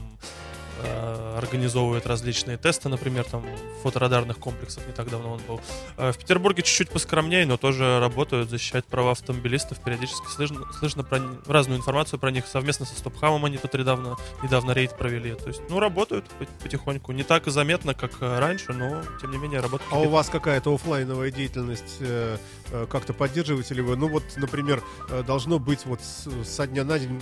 э, 0.83 1.37
организовывают 1.37 2.05
различные 2.05 2.57
тесты, 2.57 2.89
например, 2.89 3.23
там 3.23 3.45
фоторадарных 3.83 4.37
комплексов, 4.37 4.85
не 4.87 4.93
так 4.93 5.09
давно 5.09 5.33
он 5.33 5.41
был. 5.47 5.61
Э, 5.97 6.11
В 6.11 6.17
Петербурге 6.17 6.63
чуть-чуть 6.63 6.89
поскромнее, 6.89 7.45
но 7.45 7.57
тоже 7.57 7.99
работают, 7.99 8.49
защищают 8.49 8.85
права 8.85 9.11
автомобилистов, 9.11 9.79
периодически 9.79 10.27
слышно, 10.27 10.61
слышно 10.77 11.03
про 11.03 11.19
разную 11.47 11.79
информацию 11.79 12.19
про 12.19 12.31
них, 12.31 12.45
совместно 12.47 12.85
со 12.85 12.95
Стопхамом 12.95 13.45
они 13.45 13.57
тут 13.57 13.73
недавно, 13.73 14.17
недавно 14.43 14.71
рейд 14.71 14.97
провели, 14.97 15.33
то 15.35 15.47
есть, 15.47 15.61
ну, 15.69 15.79
работают 15.79 16.25
пот- 16.39 16.49
потихоньку, 16.63 17.11
не 17.11 17.23
так 17.23 17.45
заметно, 17.47 17.93
как 17.93 18.11
э, 18.21 18.39
раньше, 18.39 18.73
но, 18.73 19.01
тем 19.21 19.31
не 19.31 19.37
менее, 19.37 19.59
работают. 19.61 19.91
А 19.93 19.99
у 19.99 20.09
вас 20.09 20.29
какая-то 20.29 20.73
оффлайновая 20.73 21.31
деятельность 21.31 21.97
э, 21.99 22.37
как-то 22.89 23.13
поддерживаете 23.13 23.73
ли 23.75 23.81
вы? 23.81 23.95
Ну 23.95 24.07
вот, 24.09 24.23
например, 24.37 24.83
должно 25.25 25.57
быть 25.59 25.85
вот 25.85 26.01
со 26.43 26.67
дня 26.67 26.83
на 26.83 26.99
день, 26.99 27.19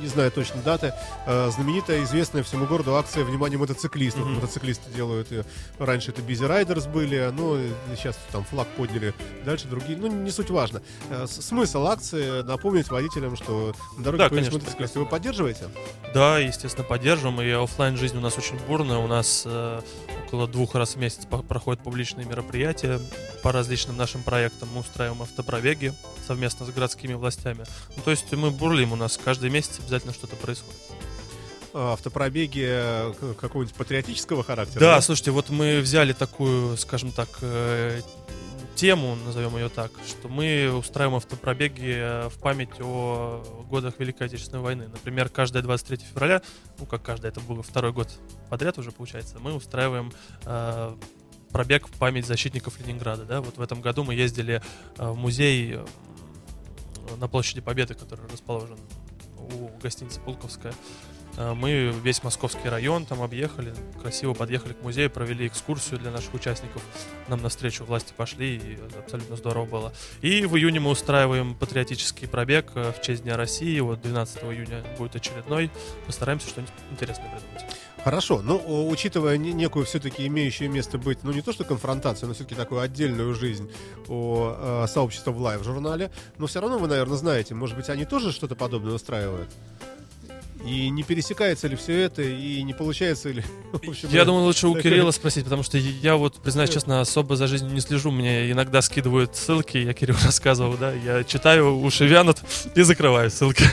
не 0.00 0.06
знаю 0.08 0.30
точно 0.30 0.60
даты, 0.62 0.92
э, 1.26 1.50
знаменитая, 1.50 2.02
известная 2.04 2.42
всему 2.42 2.66
городу 2.66 2.96
акция 2.96 3.24
«Внимание 3.24 3.58
мотоциклистов». 3.58 4.24
Мгм. 4.24 4.34
Мотоциклисты 4.36 4.90
делают 4.92 5.30
ее. 5.30 5.44
Раньше 5.78 6.10
это 6.10 6.22
Busy 6.22 6.48
Riders 6.48 6.90
были, 6.90 7.30
ну 7.32 7.56
и 7.56 7.70
сейчас 7.96 8.18
там 8.32 8.44
флаг 8.44 8.66
подняли, 8.76 9.14
дальше 9.44 9.68
другие. 9.68 9.98
Ну, 9.98 10.08
не 10.08 10.30
суть 10.30 10.50
важно. 10.50 10.82
Э, 11.10 11.26
Смысл 11.28 11.86
акции 11.86 12.42
напомнить 12.42 12.90
водителям, 12.90 13.36
что 13.36 13.74
на 13.96 14.04
дороге 14.04 14.24
Да, 14.24 14.28
конечно, 14.28 14.58
мотоциклисты. 14.58 14.98
Вы 14.98 15.06
поддерживаете? 15.06 15.68
Да, 16.14 16.38
естественно, 16.38 16.84
поддерживаем. 16.84 17.40
И 17.40 17.50
оффлайн 17.50 17.96
жизнь 17.96 18.16
у 18.16 18.20
нас 18.20 18.36
очень 18.38 18.58
бурная. 18.66 18.98
У 18.98 19.06
нас 19.06 19.42
э, 19.46 19.80
около 20.28 20.46
двух 20.46 20.74
раз 20.74 20.94
в 20.94 20.98
месяц 20.98 21.26
проходят 21.48 21.82
публичные 21.82 22.26
мероприятия 22.26 23.00
по 23.42 23.50
различным 23.50 23.96
нашим 23.96 24.22
проектам. 24.22 24.68
Мы 24.74 24.80
устраиваем 24.80 25.22
автопробеги 25.22 25.94
совместно 26.26 26.66
с 26.66 26.68
городскими 26.68 27.14
властями. 27.14 27.64
Ну, 27.96 28.02
то 28.02 28.10
есть 28.10 28.30
мы 28.32 28.50
бурлим, 28.50 28.92
у 28.92 28.96
нас 28.96 29.18
каждый 29.22 29.48
месяц 29.48 29.78
обязательно 29.78 30.12
что-то 30.12 30.36
происходит. 30.36 30.78
А, 31.72 31.94
Автопробеги 31.94 32.66
э, 32.66 33.14
какого-нибудь 33.40 33.74
патриотического 33.74 34.44
характера? 34.44 34.80
Да, 34.80 35.00
слушайте, 35.00 35.30
вот 35.30 35.48
мы 35.48 35.80
взяли 35.80 36.12
такую, 36.12 36.76
скажем 36.76 37.10
так, 37.12 37.28
э, 37.40 38.02
тему, 38.78 39.16
назовем 39.16 39.56
ее 39.56 39.68
так, 39.68 39.90
что 40.06 40.28
мы 40.28 40.72
устраиваем 40.72 41.16
автопробеги 41.16 41.96
э, 41.96 42.28
в 42.28 42.38
память 42.38 42.80
о 42.80 43.42
годах 43.68 43.94
Великой 43.98 44.28
Отечественной 44.28 44.62
войны. 44.62 44.86
Например, 44.86 45.28
каждое 45.28 45.62
23 45.62 45.96
февраля, 45.96 46.42
ну 46.78 46.86
как 46.86 47.02
каждое, 47.02 47.28
это 47.32 47.40
был 47.40 47.60
второй 47.62 47.92
год 47.92 48.08
подряд 48.48 48.78
уже 48.78 48.92
получается, 48.92 49.40
мы 49.40 49.52
устраиваем 49.52 50.12
э, 50.46 50.96
пробег 51.50 51.88
в 51.88 51.98
память 51.98 52.24
защитников 52.24 52.78
Ленинграда. 52.78 53.24
Да? 53.24 53.40
Вот 53.40 53.56
в 53.56 53.60
этом 53.60 53.80
году 53.80 54.04
мы 54.04 54.14
ездили 54.14 54.62
э, 54.96 55.10
в 55.10 55.16
музей 55.16 55.74
э, 55.74 55.84
на 57.16 57.26
площади 57.26 57.60
Победы, 57.60 57.94
который 57.94 58.28
расположен 58.30 58.78
у 59.38 59.70
гостиницы 59.82 60.20
Пулковская. 60.20 60.72
Э, 61.38 61.54
Мы 61.54 61.94
весь 62.02 62.22
московский 62.24 62.68
район 62.68 63.06
там 63.06 63.22
объехали, 63.22 63.72
красиво 64.02 64.34
подъехали 64.34 64.72
к 64.72 64.82
музею, 64.82 65.08
провели 65.08 65.46
экскурсию 65.46 66.00
для 66.00 66.10
наших 66.10 66.34
участников. 66.34 66.82
Нам 67.28 67.40
навстречу 67.40 67.84
власти 67.84 68.12
пошли, 68.16 68.56
и 68.56 68.78
абсолютно 68.98 69.36
здорово 69.36 69.64
было. 69.66 69.92
И 70.20 70.44
в 70.46 70.56
июне 70.56 70.80
мы 70.80 70.90
устраиваем 70.90 71.54
патриотический 71.54 72.26
пробег 72.26 72.72
э, 72.74 72.92
в 72.92 73.00
честь 73.00 73.22
Дня 73.22 73.36
России. 73.36 73.78
Вот 73.80 74.02
12 74.02 74.42
июня 74.44 74.82
будет 74.98 75.14
очередной. 75.14 75.70
Постараемся 76.06 76.48
что-нибудь 76.48 76.74
интересное 76.90 77.30
придумать. 77.30 77.76
Хорошо, 78.02 78.42
о, 78.46 78.88
учитывая 78.88 79.36
не- 79.36 79.52
некую 79.52 79.84
все-таки 79.84 80.26
имеющую 80.26 80.70
место 80.70 80.98
быть, 80.98 81.24
ну 81.24 81.32
не 81.32 81.42
то 81.42 81.52
что 81.52 81.64
конфронтацию, 81.64 82.28
но 82.28 82.34
все-таки 82.34 82.54
такую 82.54 82.80
отдельную 82.80 83.34
жизнь 83.34 83.70
о 84.08 84.84
э, 84.84 84.86
сообществе 84.88 85.32
в 85.32 85.38
лайв-журнале, 85.40 86.10
но 86.38 86.46
все 86.46 86.60
равно 86.60 86.78
вы, 86.78 86.86
наверное, 86.88 87.16
знаете, 87.16 87.54
может 87.54 87.76
быть, 87.76 87.88
они 87.90 88.04
тоже 88.04 88.32
что-то 88.32 88.54
подобное 88.54 88.94
устраивают? 88.94 89.50
И 90.64 90.90
не 90.90 91.02
пересекается 91.02 91.68
ли 91.68 91.76
все 91.76 92.00
это, 92.02 92.22
и 92.22 92.62
не 92.62 92.74
получается 92.74 93.30
ли... 93.30 93.42
в 93.72 93.88
общем, 93.88 94.08
Я 94.10 94.24
думаю, 94.24 94.44
лучше 94.44 94.68
у 94.68 94.74
Кирилла 94.80 95.10
спросить, 95.12 95.44
потому 95.44 95.62
что 95.62 95.78
я 95.78 96.16
вот, 96.16 96.34
признаюсь 96.42 96.70
честно, 96.70 97.00
особо 97.00 97.36
за 97.36 97.46
жизнью 97.46 97.72
не 97.72 97.80
слежу. 97.80 98.10
Мне 98.10 98.50
иногда 98.50 98.82
скидывают 98.82 99.36
ссылки, 99.36 99.78
я 99.78 99.92
Кириллу 99.94 100.18
рассказывал, 100.24 100.76
да, 100.76 100.92
я 100.92 101.24
читаю, 101.24 101.78
уши 101.78 102.06
вянут 102.06 102.42
и 102.74 102.82
закрываю 102.82 103.30
ссылки. 103.30 103.64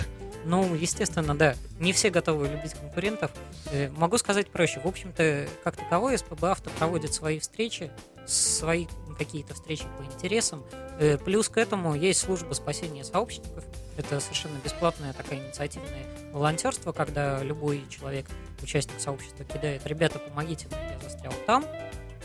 Ну, 0.45 0.76
естественно, 0.76 1.36
да. 1.36 1.56
Не 1.80 1.91
все 1.91 2.12
готовы 2.12 2.48
любить 2.48 2.76
конкурентов. 2.76 3.32
Э, 3.71 3.89
Могу 3.89 4.19
сказать 4.19 4.48
проще. 4.48 4.80
В 4.80 4.88
общем-то, 4.88 5.48
как 5.63 5.76
таковой, 5.76 6.17
СПБ 6.17 6.43
Авто 6.43 6.69
проводит 6.78 7.13
свои 7.13 7.39
встречи, 7.39 7.91
свои 8.28 8.86
какие-то 9.17 9.56
встречи 9.56 9.86
по 9.98 10.04
интересам. 10.04 10.63
Э, 11.00 11.17
Плюс 11.17 11.50
к 11.50 11.58
этому 11.58 11.95
есть 11.95 12.19
служба 12.19 12.54
спасения 12.54 13.04
сообщников. 13.04 13.63
Это 13.97 14.19
совершенно 14.19 14.58
бесплатное 14.63 15.13
такое 15.13 15.39
инициативное 15.39 16.05
волонтерство, 16.31 16.91
когда 16.91 17.41
любой 17.41 17.86
человек, 17.89 18.25
участник 18.62 18.99
сообщества, 18.99 19.45
кидает, 19.45 19.86
ребята, 19.86 20.19
помогите, 20.19 20.67
мне, 20.67 20.77
я 20.91 20.99
застрял 20.99 21.34
там. 21.45 21.65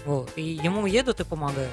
Вот. 0.05 0.33
И 0.37 0.43
ему 0.43 0.87
едут 0.87 1.21
и 1.21 1.25
помогают. 1.25 1.71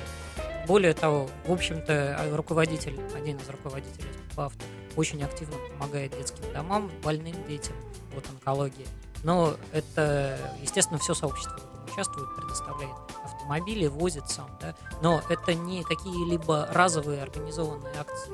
Более 0.67 0.93
того, 0.93 1.29
в 1.45 1.51
общем-то, 1.51 2.17
а, 2.19 2.35
руководитель, 2.35 2.99
один 3.15 3.37
из 3.37 3.49
руководителей 3.49 4.09
Авто 4.35 4.65
очень 4.95 5.23
активно 5.23 5.55
помогает 5.71 6.11
детским 6.11 6.51
домам, 6.53 6.91
больным 7.03 7.35
детям, 7.47 7.75
вот 8.13 8.25
онкологии. 8.29 8.85
Но 9.23 9.55
это, 9.71 10.37
естественно, 10.61 10.99
все 10.99 11.13
сообщество 11.13 11.59
участвует, 11.91 12.27
предоставляет 12.35 12.95
автомобили, 13.23 13.87
возит 13.87 14.29
сам, 14.29 14.49
да. 14.59 14.75
Но 15.01 15.21
это 15.29 15.53
не 15.53 15.83
какие-либо 15.83 16.67
разовые 16.71 17.21
организованные 17.21 17.93
акции 17.97 18.33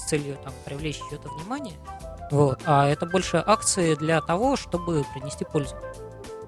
с 0.00 0.08
целью 0.08 0.36
там 0.42 0.52
привлечь 0.64 1.00
чье-то 1.08 1.28
внимание, 1.28 1.74
вот, 2.30 2.60
а 2.64 2.88
это 2.88 3.06
больше 3.06 3.42
акции 3.44 3.94
для 3.94 4.20
того, 4.20 4.56
чтобы 4.56 5.04
принести 5.14 5.44
пользу. 5.44 5.74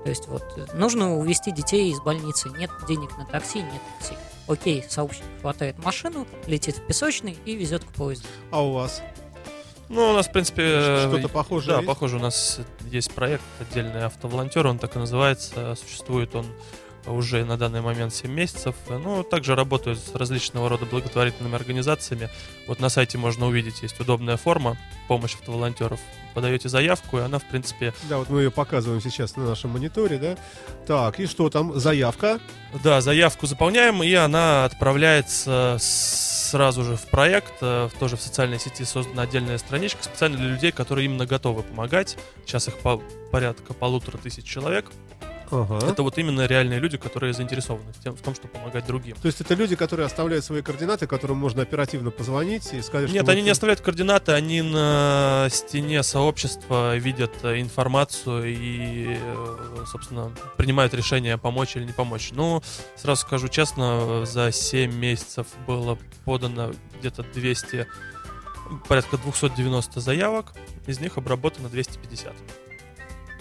То 0.04 0.08
есть 0.10 0.26
вот 0.28 0.42
э, 0.56 0.66
нужно 0.74 1.16
увезти 1.16 1.52
детей 1.52 1.90
из 1.92 2.00
больницы, 2.00 2.48
нет 2.50 2.70
денег 2.88 3.16
на 3.18 3.24
такси, 3.26 3.62
нет 3.62 3.80
такси. 3.98 4.14
Окей, 4.48 4.84
сообщник 4.88 5.24
хватает 5.40 5.78
машину, 5.84 6.26
летит 6.46 6.76
в 6.78 6.86
песочный 6.86 7.36
и 7.44 7.54
везет 7.54 7.84
к 7.84 7.88
поезду. 7.88 8.26
А 8.50 8.62
у 8.64 8.72
вас 8.72 9.00
Ну, 9.88 10.10
у 10.10 10.12
нас, 10.12 10.26
в 10.26 10.32
принципе... 10.32 10.62
э, 10.64 11.08
что-то 11.08 11.28
похожее 11.28 11.70
Да, 11.70 11.76
есть? 11.76 11.86
похоже, 11.86 12.16
у 12.16 12.20
нас 12.20 12.58
есть 12.90 13.12
проект 13.12 13.44
отдельный 13.60 14.04
автоволонтер, 14.06 14.66
он 14.66 14.78
так 14.78 14.96
и 14.96 14.98
называется, 14.98 15.76
существует 15.76 16.34
он 16.34 16.46
уже 17.06 17.44
на 17.44 17.56
данный 17.56 17.80
момент 17.80 18.14
7 18.14 18.30
месяцев. 18.30 18.74
Ну, 18.88 19.22
также 19.22 19.54
работают 19.54 19.98
с 19.98 20.14
различного 20.14 20.68
рода 20.68 20.86
благотворительными 20.86 21.54
организациями. 21.56 22.28
Вот 22.68 22.80
на 22.80 22.88
сайте 22.88 23.18
можно 23.18 23.46
увидеть, 23.46 23.82
есть 23.82 23.98
удобная 24.00 24.36
форма 24.36 24.76
помощь 25.08 25.34
автоволонтеров. 25.34 25.98
Подаете 26.34 26.68
заявку, 26.68 27.18
и 27.18 27.20
она, 27.20 27.38
в 27.38 27.44
принципе, 27.44 27.92
Да, 28.08 28.18
вот 28.18 28.30
мы 28.30 28.40
ее 28.42 28.50
показываем 28.50 29.02
сейчас 29.02 29.36
на 29.36 29.44
нашем 29.46 29.70
мониторе, 29.70 30.16
да? 30.18 30.36
Так, 30.86 31.20
и 31.20 31.26
что 31.26 31.50
там? 31.50 31.78
Заявка. 31.78 32.40
Да, 32.82 33.00
заявку 33.02 33.46
заполняем, 33.46 34.02
и 34.02 34.12
она 34.14 34.64
отправляется 34.64 35.76
сразу 35.80 36.84
же 36.84 36.96
в 36.96 37.02
проект. 37.06 37.52
э, 37.60 37.88
Тоже 37.98 38.16
в 38.16 38.22
социальной 38.22 38.58
сети 38.58 38.84
создана 38.84 39.22
отдельная 39.22 39.58
страничка 39.58 40.02
специально 40.04 40.36
для 40.38 40.48
людей, 40.48 40.72
которые 40.72 41.04
именно 41.06 41.26
готовы 41.26 41.62
помогать. 41.62 42.16
Сейчас 42.46 42.68
их 42.68 42.78
по- 42.78 43.02
порядка 43.30 43.74
полутора 43.74 44.16
тысяч 44.18 44.44
человек. 44.44 44.86
Ага. 45.52 45.86
Это 45.86 46.02
вот 46.02 46.16
именно 46.16 46.46
реальные 46.46 46.80
люди, 46.80 46.96
которые 46.96 47.34
заинтересованы 47.34 47.92
в, 47.92 48.02
тем, 48.02 48.16
в 48.16 48.22
том, 48.22 48.34
чтобы 48.34 48.54
помогать 48.54 48.86
другим. 48.86 49.16
То 49.16 49.26
есть 49.26 49.40
это 49.42 49.54
люди, 49.54 49.76
которые 49.76 50.06
оставляют 50.06 50.44
свои 50.44 50.62
координаты, 50.62 51.06
которым 51.06 51.36
можно 51.36 51.62
оперативно 51.62 52.10
позвонить 52.10 52.72
и 52.72 52.80
сказать, 52.80 53.12
Нет, 53.12 53.28
они 53.28 53.40
вот- 53.42 53.44
не 53.44 53.50
оставляют 53.50 53.82
координаты, 53.82 54.32
они 54.32 54.62
на 54.62 55.48
стене 55.50 56.02
сообщества 56.02 56.96
видят 56.96 57.32
э, 57.42 57.60
информацию 57.60 58.44
и, 58.46 59.18
э, 59.20 59.84
собственно, 59.86 60.32
принимают 60.56 60.94
решение 60.94 61.36
помочь 61.36 61.76
или 61.76 61.84
не 61.84 61.92
помочь. 61.92 62.30
Ну, 62.32 62.62
сразу 62.96 63.20
скажу 63.20 63.48
честно, 63.48 64.24
за 64.24 64.50
7 64.52 64.92
месяцев 64.94 65.46
было 65.66 65.98
подано 66.24 66.72
где-то 66.98 67.24
200, 67.34 67.86
порядка 68.88 69.18
290 69.18 70.00
заявок, 70.00 70.52
из 70.86 70.98
них 70.98 71.18
обработано 71.18 71.68
250. 71.68 72.32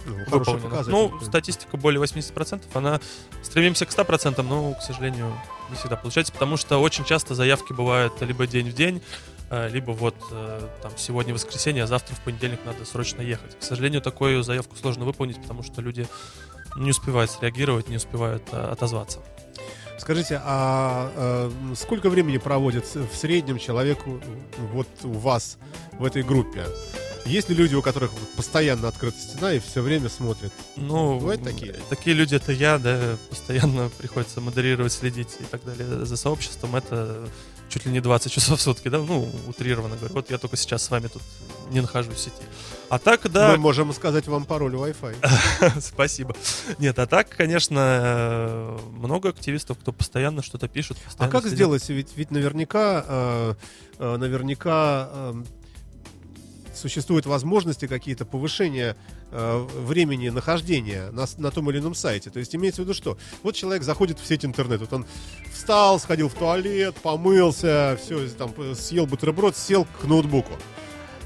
Ну, 0.06 0.16
выполнено. 0.28 0.84
Ну, 0.88 1.20
статистика 1.22 1.78
более 1.78 2.02
80%, 2.02 2.64
она 2.74 3.00
стремимся 3.44 3.86
к 3.86 3.90
100%, 3.90 4.42
но, 4.42 4.74
к 4.74 4.82
сожалению, 4.82 5.34
не 5.70 5.76
всегда 5.76 5.96
получается, 5.96 6.34
потому 6.34 6.58
что 6.58 6.80
очень 6.80 7.06
часто 7.06 7.36
заявки 7.36 7.74
бывают 7.74 8.22
либо 8.22 8.48
день 8.48 8.70
в 8.70 8.74
день, 8.74 9.02
э, 9.50 9.70
либо 9.70 9.92
вот 9.92 10.16
э, 10.32 10.68
там 10.82 10.92
сегодня 10.98 11.34
воскресенье, 11.34 11.84
а 11.84 11.88
завтра 11.88 12.16
в 12.16 12.20
понедельник 12.22 12.60
надо 12.66 12.86
срочно 12.86 13.22
ехать. 13.22 13.58
К 13.60 13.64
сожалению, 13.64 14.02
такую 14.02 14.44
заявку 14.44 14.76
сложно 14.76 15.06
выполнить, 15.06 15.42
потому 15.42 15.64
что 15.64 15.82
люди 15.82 16.08
не 16.76 16.92
успевают 16.92 17.32
среагировать, 17.32 17.90
не 17.90 17.98
успевают 17.98 18.44
э, 18.52 18.58
отозваться. 18.58 19.20
Скажите, 20.02 20.42
а 20.44 21.12
э, 21.16 21.52
сколько 21.76 22.10
времени 22.10 22.38
проводит 22.38 22.86
в 22.96 23.16
среднем 23.16 23.60
человеку 23.60 24.20
вот 24.74 24.88
у 25.04 25.12
вас 25.12 25.60
в 25.92 26.06
этой 26.06 26.24
группе? 26.24 26.66
Есть 27.26 27.50
ли 27.50 27.56
люди, 27.56 27.76
у 27.76 27.82
которых 27.82 28.12
постоянно 28.36 28.88
открыта 28.88 29.18
стена 29.20 29.54
и 29.54 29.60
все 29.60 29.82
время 29.82 30.10
смотрят? 30.10 30.52
Ну, 30.76 31.20
Бывают 31.20 31.44
такие? 31.44 31.74
Такие 31.90 32.16
люди 32.16 32.36
это 32.36 32.52
я, 32.52 32.78
да, 32.78 33.18
постоянно 33.30 33.90
приходится 33.98 34.42
модерировать, 34.42 34.92
следить 34.92 35.38
и 35.40 35.44
так 35.44 35.64
далее 35.64 36.06
за 36.06 36.18
сообществом. 36.18 36.76
Это 36.76 37.28
чуть 37.70 37.86
ли 37.86 37.92
не 37.92 38.02
20 38.02 38.32
часов 38.32 38.60
в 38.60 38.62
сутки, 38.62 38.90
да, 38.90 39.00
ну, 39.00 39.30
утрированно 39.48 39.96
говорю. 39.96 40.14
Вот 40.14 40.30
я 40.30 40.38
только 40.38 40.58
сейчас 40.58 40.84
с 40.84 40.92
вами 40.92 41.08
тут 41.08 41.22
не 41.70 41.80
нахожусь 41.80 42.16
в 42.16 42.20
сети. 42.20 42.44
А 42.90 43.00
так, 43.00 43.32
да, 43.32 43.52
Мы 43.52 43.58
можем 43.58 43.94
сказать 43.94 44.28
вам 44.28 44.44
пароль 44.46 44.76
Wi-Fi. 44.76 45.80
спасибо. 45.82 46.36
Нет, 46.78 47.00
а 47.00 47.08
так, 47.08 47.30
конечно, 47.30 48.78
много 48.92 49.30
активистов, 49.30 49.78
кто 49.78 49.94
постоянно 49.94 50.44
что-то 50.44 50.68
пишет. 50.68 50.98
А 50.98 51.06
постоянно 51.06 51.32
как 51.32 51.42
следят. 51.44 51.56
сделать? 51.56 51.90
Ведь, 51.90 52.10
ведь 52.16 52.32
наверняка, 52.32 53.06
э, 53.08 53.54
э, 54.00 54.18
наверняка 54.18 55.10
э, 55.12 55.34
существуют 56.82 57.26
возможности 57.26 57.88
какие-то 57.88 58.26
повышения 58.26 58.98
э, 59.32 59.68
времени 59.78 60.30
нахождения 60.30 61.12
на, 61.12 61.26
на 61.38 61.52
том 61.52 61.70
или 61.70 61.80
ином 61.80 61.96
сайте. 61.96 62.30
То 62.30 62.40
есть 62.40 62.56
имеется 62.56 62.82
в 62.82 62.86
виду 62.86 62.94
что? 62.94 63.18
Вот 63.44 63.56
человек 63.56 63.84
заходит 63.84 64.20
в 64.20 64.26
сеть 64.26 64.44
интернет, 64.44 64.82
вот 64.82 64.92
он 64.92 65.06
встал, 65.54 66.00
сходил 66.00 66.28
в 66.28 66.34
туалет, 66.34 66.96
помылся, 67.02 67.98
все, 68.02 68.28
там 68.30 68.54
э, 68.58 68.74
съел 68.76 69.06
бутерброд, 69.06 69.56
сел 69.56 69.86
к 70.02 70.04
ноутбуку. 70.06 70.54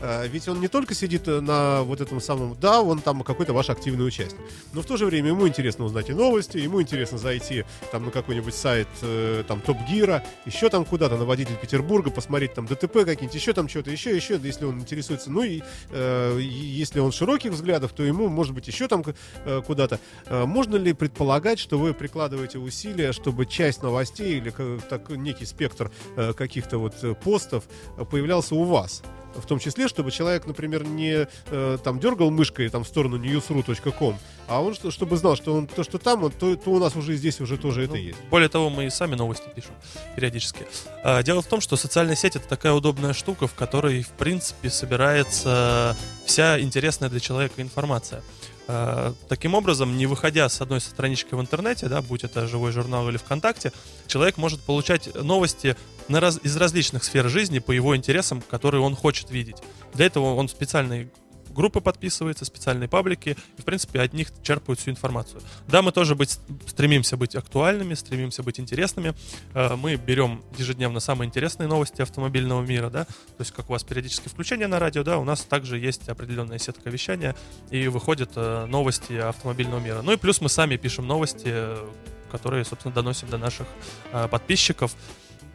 Э, 0.02 0.28
Ведь 0.28 0.48
он 0.48 0.60
не 0.60 0.68
только 0.68 0.94
сидит 0.94 1.28
э, 1.28 1.42
на 1.42 1.84
вот 1.84 2.02
этом 2.02 2.20
самом, 2.20 2.58
да, 2.60 2.82
он 2.82 3.00
там 3.00 3.24
какой-то 3.24 3.54
ваш 3.54 3.70
активный 3.70 4.06
участник, 4.08 4.40
но 4.74 4.82
в 4.82 4.86
то 4.86 4.98
же 4.98 5.06
время 5.06 5.30
ему 5.30 5.48
интересно 5.48 5.86
узнать 5.86 6.10
и 6.10 6.14
новости, 6.14 6.58
ему 6.58 6.82
интересно 6.82 7.18
зайти 7.18 7.66
там 7.92 8.06
на 8.06 8.12
какой-нибудь 8.12 8.54
сайт 8.54 8.88
э, 9.02 9.44
там 9.48 9.62
Топ 9.62 9.78
Гира, 9.90 10.24
еще 10.46 10.70
там 10.70 10.86
куда-то 10.86 11.18
на 11.18 11.26
водитель 11.26 11.56
Петербурга, 11.56 12.12
посмотреть 12.12 12.54
там 12.54 12.66
ДТП 12.66 13.06
какие-нибудь, 13.06 13.36
еще 13.36 13.54
там 13.54 13.70
что-то, 13.70 13.92
еще, 13.92 14.16
еще, 14.16 14.40
если 14.42 14.66
он 14.66 14.80
интересуется, 14.80 15.32
ну 15.32 15.44
и 15.44 15.62
э, 15.92 16.40
если 16.42 17.00
он 17.00 17.12
широких 17.12 17.52
взглядов, 17.52 17.94
то 17.94 18.04
ему, 18.04 18.28
может 18.28 18.54
быть, 18.54 18.68
еще 18.68 18.88
там 18.88 19.04
куда-то. 19.66 20.00
Можно 20.30 20.76
ли 20.78 20.94
предполагать, 20.94 21.60
что 21.60 21.78
вы 21.78 21.94
прикладываете 21.94 22.58
усилия, 22.58 23.12
чтобы 23.12 23.46
часть 23.46 23.84
новостей 23.84 24.38
или 24.38 24.54
так, 24.90 25.10
некий 25.10 25.46
спектр 25.46 25.92
каких-то 26.16 26.78
вот 26.78 26.96
постов 27.24 27.66
появлялся 28.10 28.56
у 28.56 28.64
вас? 28.64 29.04
В 29.36 29.46
том 29.46 29.60
числе, 29.60 29.88
чтобы 29.88 30.12
человек, 30.12 30.46
например, 30.48 30.84
не 30.86 31.28
э, 31.52 31.78
там 31.84 32.00
дергал 32.00 32.32
мышкой 32.32 32.70
там 32.70 32.84
в 32.84 32.88
сторону 32.88 33.18
newsru.com, 33.18 34.18
а 34.48 34.62
он 34.62 34.74
что- 34.74 34.92
чтобы 34.92 35.18
знал, 35.18 35.36
что 35.36 35.54
он 35.54 35.68
то, 35.68 35.84
что 35.84 35.98
там, 35.98 36.32
то, 36.32 36.56
то 36.56 36.70
у 36.72 36.80
нас 36.80 36.96
уже 36.96 37.16
здесь 37.16 37.42
уже 37.42 37.58
тоже 37.58 37.84
это 37.84 37.94
Ну, 37.94 38.00
есть. 38.00 38.20
Более 38.30 38.50
того, 38.50 38.70
мы 38.70 38.86
и 38.86 38.90
сами 38.90 39.16
новости 39.16 39.46
пишем 39.56 39.72
периодически. 40.16 40.66
А, 41.04 41.22
Дело 41.24 41.42
в 41.42 41.48
том, 41.48 41.60
что 41.62 41.76
социальная 41.76 42.16
сеть 42.16 42.36
это 42.36 42.48
такая 42.48 42.74
удобная 42.74 43.14
штука, 43.14 43.48
в 43.48 43.54
которой, 43.54 44.04
в 44.04 44.10
принципе, 44.10 44.70
собирается 44.70 45.96
вся 46.26 46.60
интересная 46.60 47.10
для 47.10 47.20
человека 47.20 47.62
информация. 47.62 48.24
А, 48.68 49.14
Таким 49.30 49.54
образом, 49.54 49.98
не 49.98 50.06
выходя 50.08 50.50
с 50.50 50.62
одной 50.62 50.82
странички 50.82 51.34
в 51.36 51.42
интернете, 51.42 51.88
да, 51.88 52.02
будь 52.02 52.24
это 52.24 52.48
живой 52.48 52.72
журнал 52.72 53.08
или 53.10 53.18
ВКонтакте, 53.18 53.72
человек 54.08 54.38
может 54.38 54.60
получать 54.62 55.14
новости 55.16 55.76
на 56.08 56.20
раз- 56.20 56.40
из 56.44 56.56
различных 56.58 57.04
сфер 57.04 57.30
жизни 57.30 57.60
по 57.60 57.72
его 57.72 57.96
интересам, 57.96 58.42
которые 58.42 58.82
он 58.82 58.96
хочет 58.96 59.32
видеть. 59.32 59.58
Для 59.94 60.06
этого 60.06 60.36
он 60.36 60.50
специальный 60.50 61.10
группы 61.56 61.80
подписывается, 61.80 62.46
специальные 62.46 62.90
паблики, 62.90 63.38
и, 63.58 63.62
в 63.62 63.66
принципе, 63.66 64.02
от 64.02 64.14
них 64.14 64.28
черпают 64.44 64.80
всю 64.80 64.92
информацию. 64.92 65.42
Да, 65.68 65.82
мы 65.82 65.92
тоже 65.94 66.14
быть, 66.14 66.38
стремимся 66.68 67.18
быть 67.18 67.34
актуальными, 67.36 67.94
стремимся 67.94 68.44
быть 68.44 68.60
интересными. 68.60 69.14
Э, 69.54 69.76
мы 69.76 69.96
берем 69.96 70.44
ежедневно 70.58 71.00
самые 71.00 71.28
интересные 71.28 71.68
новости 71.68 72.02
автомобильного 72.02 72.62
мира, 72.62 72.90
да, 72.90 73.06
то 73.06 73.40
есть 73.40 73.52
как 73.52 73.70
у 73.70 73.74
вас 73.74 73.84
периодически 73.84 74.28
включение 74.28 74.68
на 74.68 74.80
радио, 74.80 75.04
да, 75.04 75.18
у 75.18 75.24
нас 75.24 75.42
также 75.44 75.80
есть 75.80 76.10
определенная 76.10 76.60
сетка 76.60 76.90
вещания, 76.90 77.36
и 77.72 77.88
выходят 77.88 78.32
э, 78.36 78.66
новости 78.66 79.14
автомобильного 79.14 79.80
мира. 79.80 80.02
Ну 80.02 80.12
и 80.12 80.18
плюс 80.18 80.42
мы 80.42 80.50
сами 80.50 80.76
пишем 80.76 81.08
новости, 81.08 81.48
э, 81.48 81.90
которые, 82.32 82.66
собственно, 82.66 82.94
доносим 82.94 83.30
до 83.30 83.38
наших 83.38 83.66
подписчиков. 84.30 84.94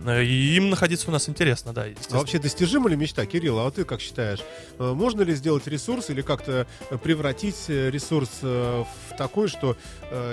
Э, 0.04 0.22
и 0.24 0.56
им 0.56 0.70
находиться 0.70 1.08
у 1.08 1.12
нас 1.12 1.28
интересно, 1.28 1.72
да. 1.72 1.86
А 2.10 2.16
вообще 2.16 2.38
достижима 2.38 2.88
ли 2.88 2.96
мечта, 2.96 3.26
Кирилл? 3.26 3.58
А 3.58 3.64
вот 3.64 3.74
ты 3.74 3.84
как 3.84 4.00
считаешь? 4.00 4.40
Э, 4.78 4.92
можно 4.92 5.22
ли 5.22 5.34
сделать 5.34 5.66
ресурс 5.66 6.10
или 6.10 6.22
как-то 6.22 6.66
превратить 7.02 7.64
э, 7.68 7.90
ресурс 7.90 8.30
в 8.42 8.86
такой, 9.16 9.48
что 9.48 9.76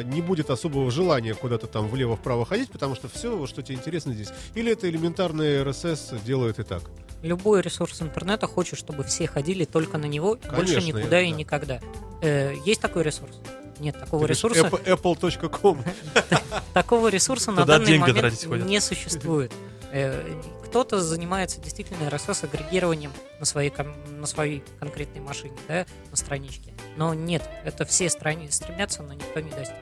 не 0.06 0.22
будет 0.22 0.50
особого 0.50 0.90
желания 0.92 1.34
куда-то 1.34 1.68
там 1.68 1.88
влево-вправо 1.88 2.46
ходить, 2.46 2.70
потому 2.72 2.96
что 2.96 3.10
все, 3.10 3.46
что 3.48 3.62
тебе 3.62 3.76
интересно 3.76 4.14
здесь? 4.14 4.30
Или 4.56 4.72
это 4.72 4.90
элементарный 4.90 5.64
РСС 5.64 6.14
делает 6.26 6.60
и 6.60 6.64
так? 6.64 6.84
Любой 7.22 7.62
ресурс 7.62 8.02
интернета 8.02 8.48
хочет, 8.48 8.80
чтобы 8.80 9.04
все 9.04 9.28
ходили 9.28 9.66
только 9.66 9.98
на 9.98 10.06
него, 10.06 10.36
Конечно, 10.36 10.58
больше 10.58 10.82
никуда 10.88 11.22
и 11.22 11.32
да. 11.32 11.38
никогда. 11.38 11.80
Есть 12.66 12.82
такой 12.82 13.04
ресурс? 13.04 13.40
Нет, 13.80 14.00
такого 14.00 14.26
Ты 14.26 14.34
ресурса... 14.34 14.68
Apple.com. 14.68 15.84
Такого 16.74 17.08
ресурса 17.10 17.52
на 17.52 17.66
данный 17.66 17.98
момент 17.98 18.46
не 18.66 18.80
существует. 18.82 19.52
Э, 19.92 20.42
кто-то 20.66 21.02
занимается 21.02 21.62
действительно 21.62 22.08
RSS-агрегированием 22.10 23.12
на 23.40 23.46
своей, 23.46 23.74
на 24.10 24.28
своей 24.28 24.64
конкретной 24.80 25.22
машине, 25.22 25.58
да, 25.68 25.86
на 26.12 26.18
страничке. 26.18 26.74
Но 26.98 27.14
нет, 27.14 27.50
это 27.64 27.86
все 27.86 28.10
страни 28.10 28.50
стремятся, 28.52 29.02
но 29.04 29.14
никто 29.14 29.40
не 29.40 29.50
достиг. 29.50 29.78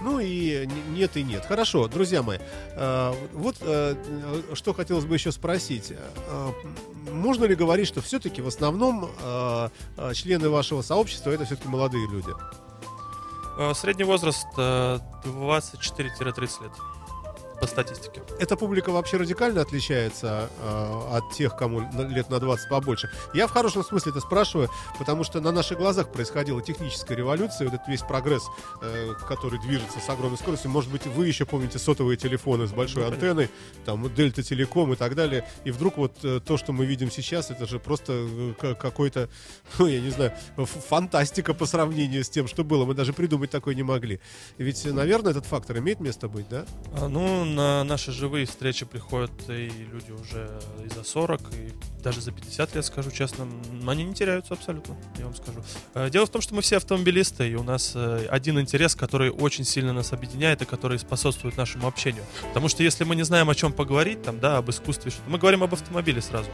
Ну 0.00 0.20
и 0.20 0.68
нет 0.90 1.16
и 1.16 1.22
нет. 1.22 1.44
Хорошо, 1.46 1.88
друзья 1.88 2.22
мои, 2.22 2.38
э, 2.72 3.14
вот 3.32 3.56
э, 3.60 3.94
что 4.52 4.74
хотелось 4.74 5.06
бы 5.06 5.14
еще 5.16 5.32
спросить. 5.32 5.92
Можно 7.10 7.44
ли 7.44 7.54
говорить, 7.54 7.88
что 7.88 8.00
все-таки 8.00 8.40
в 8.40 8.48
основном 8.48 9.10
члены 10.14 10.48
вашего 10.48 10.82
сообщества 10.82 11.30
это 11.30 11.44
все-таки 11.44 11.68
молодые 11.68 12.08
люди? 12.08 12.30
Э, 13.56 13.72
средний 13.74 14.04
возраст 14.04 14.46
24-30 14.56 16.62
лет 16.62 16.72
по 17.60 17.66
статистике. 17.66 18.22
Эта 18.38 18.56
публика 18.56 18.90
вообще 18.90 19.16
радикально 19.16 19.60
отличается 19.60 20.50
э, 20.60 21.16
от 21.16 21.32
тех, 21.32 21.56
кому 21.56 21.88
лет 22.08 22.30
на 22.30 22.40
20 22.40 22.68
побольше. 22.68 23.10
Я 23.32 23.46
в 23.46 23.50
хорошем 23.50 23.84
смысле 23.84 24.10
это 24.10 24.20
спрашиваю, 24.20 24.70
потому 24.98 25.24
что 25.24 25.40
на 25.40 25.52
наших 25.52 25.78
глазах 25.78 26.12
происходила 26.12 26.62
техническая 26.62 27.16
революция, 27.16 27.66
вот 27.66 27.74
этот 27.74 27.88
весь 27.88 28.02
прогресс, 28.02 28.44
э, 28.82 29.14
который 29.28 29.60
движется 29.60 30.00
с 30.00 30.08
огромной 30.08 30.38
скоростью. 30.38 30.70
Может 30.70 30.90
быть, 30.90 31.06
вы 31.06 31.26
еще 31.26 31.44
помните 31.44 31.78
сотовые 31.78 32.16
телефоны 32.16 32.66
с 32.66 32.72
большой 32.72 33.04
ну, 33.04 33.12
антенной, 33.12 33.50
там 33.84 34.12
Дельта 34.14 34.42
Телеком 34.42 34.92
и 34.92 34.96
так 34.96 35.14
далее. 35.14 35.46
И 35.64 35.70
вдруг 35.70 35.96
вот 35.96 36.24
э, 36.24 36.40
то, 36.44 36.56
что 36.56 36.72
мы 36.72 36.86
видим 36.86 37.10
сейчас, 37.10 37.50
это 37.50 37.66
же 37.66 37.78
просто 37.78 38.12
э, 38.60 38.74
какой-то, 38.74 39.28
ну, 39.78 39.86
я 39.86 40.00
не 40.00 40.10
знаю, 40.10 40.32
фантастика 40.56 41.54
по 41.54 41.66
сравнению 41.66 42.24
с 42.24 42.28
тем, 42.28 42.48
что 42.48 42.64
было. 42.64 42.84
Мы 42.84 42.94
даже 42.94 43.12
придумать 43.12 43.50
такое 43.50 43.74
не 43.74 43.82
могли. 43.82 44.20
Ведь, 44.58 44.84
наверное, 44.84 45.32
этот 45.32 45.46
фактор 45.46 45.78
имеет 45.78 46.00
место 46.00 46.28
быть, 46.28 46.48
да? 46.48 46.64
А, 46.96 47.08
ну, 47.08 47.43
на 47.44 47.84
наши 47.84 48.12
живые 48.12 48.46
встречи 48.46 48.84
приходят 48.84 49.32
и 49.48 49.68
люди 49.68 50.10
уже 50.10 50.60
и 50.84 50.88
за 50.88 51.04
40, 51.04 51.40
и 51.54 51.72
даже 52.02 52.20
за 52.20 52.32
50 52.32 52.74
лет, 52.74 52.84
скажу 52.84 53.10
честно. 53.10 53.46
Они 53.86 54.04
не 54.04 54.14
теряются 54.14 54.54
абсолютно, 54.54 54.96
я 55.18 55.24
вам 55.24 55.34
скажу. 55.34 55.62
Э, 55.94 56.10
дело 56.10 56.26
в 56.26 56.30
том, 56.30 56.42
что 56.42 56.54
мы 56.54 56.62
все 56.62 56.76
автомобилисты, 56.76 57.48
и 57.48 57.54
у 57.54 57.62
нас 57.62 57.92
э, 57.94 58.26
один 58.30 58.60
интерес, 58.60 58.94
который 58.94 59.30
очень 59.30 59.64
сильно 59.64 59.92
нас 59.92 60.12
объединяет 60.12 60.62
и 60.62 60.64
который 60.64 60.98
способствует 60.98 61.56
нашему 61.56 61.86
общению. 61.86 62.24
Потому 62.48 62.68
что 62.68 62.82
если 62.82 63.04
мы 63.04 63.16
не 63.16 63.24
знаем, 63.24 63.48
о 63.50 63.54
чем 63.54 63.72
поговорить, 63.72 64.22
там, 64.22 64.40
да, 64.40 64.58
об 64.58 64.70
искусстве, 64.70 65.12
мы 65.26 65.38
говорим 65.38 65.62
об 65.62 65.72
автомобиле 65.72 66.20
сразу 66.20 66.48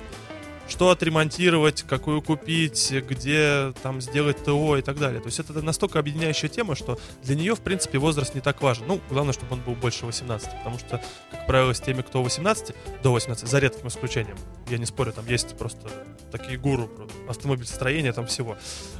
что 0.70 0.90
отремонтировать, 0.90 1.82
какую 1.82 2.22
купить, 2.22 2.92
где 3.08 3.72
там 3.82 4.00
сделать 4.00 4.42
ТО 4.44 4.76
и 4.76 4.82
так 4.82 4.98
далее. 4.98 5.20
То 5.20 5.26
есть 5.26 5.40
это 5.40 5.60
настолько 5.62 5.98
объединяющая 5.98 6.48
тема, 6.48 6.74
что 6.74 6.98
для 7.22 7.34
нее, 7.34 7.54
в 7.54 7.60
принципе, 7.60 7.98
возраст 7.98 8.34
не 8.34 8.40
так 8.40 8.62
важен. 8.62 8.84
Ну, 8.86 9.00
главное, 9.10 9.32
чтобы 9.32 9.54
он 9.54 9.60
был 9.60 9.74
больше 9.74 10.06
18, 10.06 10.48
потому 10.58 10.78
что, 10.78 11.02
как 11.30 11.46
правило, 11.46 11.74
с 11.74 11.80
теми, 11.80 12.02
кто 12.02 12.22
18, 12.22 12.74
до 13.02 13.12
18, 13.12 13.48
за 13.48 13.58
редким 13.58 13.88
исключением, 13.88 14.36
я 14.68 14.78
не 14.78 14.86
спорю, 14.86 15.12
там 15.12 15.26
есть 15.26 15.56
просто 15.58 15.88
такие 16.30 16.58
гуру 16.58 16.88
автомобильстроения, 17.28 18.12
там 18.12 18.26
всего. 18.26 18.56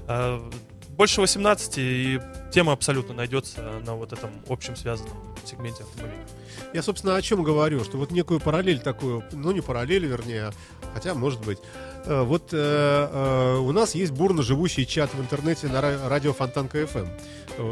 А, 0.06 0.50
больше 0.90 1.20
18, 1.20 1.74
и 1.78 2.20
тема 2.52 2.72
абсолютно 2.72 3.14
найдется 3.14 3.62
на 3.87 3.94
вот 3.94 4.12
этом 4.12 4.30
общем 4.48 4.76
связанном 4.76 5.16
сегменте 5.44 5.85
автомобиля. 5.85 6.26
Я, 6.72 6.83
собственно, 6.83 7.16
о 7.16 7.22
чем 7.22 7.42
говорю, 7.42 7.83
что 7.83 7.96
вот 7.96 8.12
некую 8.12 8.38
параллель 8.38 8.78
такую, 8.78 9.24
ну 9.33 9.50
не 9.50 9.61
параллель, 9.61 10.06
вернее, 10.06 10.52
хотя, 10.94 11.14
может 11.14 11.44
быть, 11.44 11.59
э, 12.04 12.22
вот 12.22 12.50
э, 12.52 12.56
э, 12.56 13.56
у 13.56 13.72
нас 13.72 13.96
есть 13.96 14.12
бурно 14.12 14.42
живущий 14.42 14.87
чат 14.87 15.12
в 15.12 15.20
интернете 15.20 15.66
на 15.66 15.80
радио 15.80 16.33
Фонтанка 16.33 16.83
FM. 16.83 17.09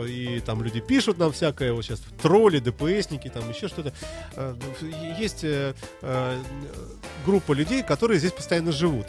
И 0.09 0.41
там 0.45 0.63
люди 0.63 0.81
пишут 0.81 1.19
нам 1.19 1.33
всякое, 1.33 1.73
вот 1.73 1.85
сейчас 1.85 2.03
тролли, 2.21 2.59
ДПСники, 2.59 3.29
там 3.29 3.49
еще 3.49 3.69
что-то. 3.69 3.93
Э, 4.35 4.55
есть 5.19 5.45
э, 5.45 5.75
э, 6.03 6.39
группа 7.25 7.53
людей, 7.53 7.83
которые 7.83 8.19
здесь 8.19 8.33
постоянно 8.33 8.73
живут 8.73 9.07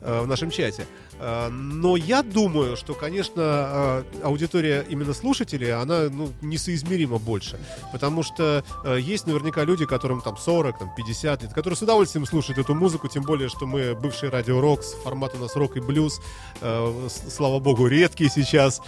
в 0.00 0.26
нашем 0.26 0.50
чате. 0.50 0.86
Э, 1.20 1.48
но 1.48 1.96
я 1.96 2.22
думаю, 2.22 2.76
что, 2.76 2.94
конечно, 2.94 3.32
э, 3.36 4.04
аудитория 4.22 4.84
именно 4.88 5.12
слушателей, 5.12 5.72
она 5.72 6.08
ну, 6.10 6.32
несоизмеримо 6.40 7.18
больше. 7.18 7.58
Потому 7.92 8.22
что 8.22 8.64
э, 8.84 8.98
есть 9.00 9.26
наверняка 9.26 9.64
люди, 9.64 9.84
которым 9.84 10.22
там 10.22 10.36
40, 10.36 10.78
там, 10.78 10.94
50 10.96 11.42
лет, 11.42 11.52
которые 11.52 11.76
с 11.76 11.82
удовольствием 11.82 12.26
слушают 12.26 12.58
эту 12.58 12.74
музыку, 12.74 13.08
тем 13.08 13.22
более, 13.22 13.48
что 13.48 13.66
мы 13.66 13.94
бывший 13.94 14.30
радио 14.30 14.60
Рокс, 14.60 14.94
формат 15.04 15.34
у 15.34 15.38
нас 15.38 15.54
рок 15.56 15.76
и 15.76 15.80
блюз, 15.80 16.20
слава 16.58 17.58
богу, 17.58 17.86
редкие 17.86 18.30
сейчас, 18.30 18.80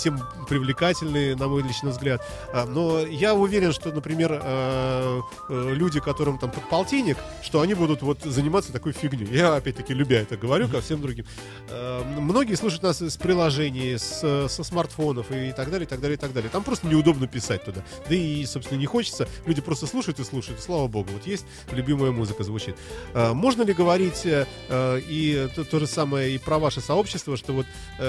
тем 0.00 0.20
привлекательные, 0.48 1.36
на 1.36 1.48
мой 1.48 1.62
личный 1.62 1.90
взгляд. 1.90 2.22
Но 2.68 3.00
я 3.00 3.34
уверен, 3.34 3.72
что, 3.72 3.90
например, 3.90 4.42
люди, 5.48 6.00
которым 6.00 6.38
там 6.38 6.50
под 6.50 6.68
полтинник, 6.68 7.16
что 7.42 7.60
они 7.60 7.74
будут 7.74 8.02
вот 8.02 8.22
заниматься 8.22 8.72
такой 8.72 8.92
фигней. 8.92 9.26
Я, 9.30 9.56
опять-таки, 9.56 9.94
любя 9.94 10.20
это 10.20 10.36
говорю, 10.36 10.68
ко 10.68 10.80
всем 10.80 11.00
другим. 11.00 11.24
Э, 11.70 12.02
многие 12.04 12.54
слушают 12.54 12.82
нас 12.82 13.00
с 13.00 13.16
приложений, 13.16 13.98
с, 13.98 14.48
со 14.48 14.64
смартфонов 14.64 15.30
и 15.30 15.52
так 15.52 15.70
далее, 15.70 15.86
и 15.86 15.88
так 15.88 16.00
далее, 16.00 16.16
и 16.16 16.20
так 16.20 16.32
далее. 16.32 16.50
Там 16.50 16.64
просто 16.64 16.86
неудобно 16.86 17.26
писать 17.26 17.64
туда. 17.64 17.84
Да 18.08 18.14
и, 18.14 18.44
собственно, 18.46 18.78
не 18.78 18.86
хочется. 18.86 19.28
Люди 19.46 19.60
просто 19.60 19.86
слушают 19.86 20.18
и 20.20 20.24
слушают. 20.24 20.60
Слава 20.60 20.88
богу, 20.88 21.10
вот 21.12 21.26
есть 21.26 21.46
любимая 21.70 22.10
музыка 22.10 22.44
звучит. 22.44 22.76
Э, 23.14 23.32
можно 23.32 23.62
ли 23.62 23.74
говорить 23.74 24.24
э, 24.24 24.46
и 25.08 25.48
то, 25.54 25.64
то 25.64 25.78
же 25.78 25.86
самое 25.86 26.34
и 26.34 26.38
про 26.38 26.58
ваше 26.58 26.80
сообщество, 26.80 27.36
что 27.36 27.52
вот 27.52 27.66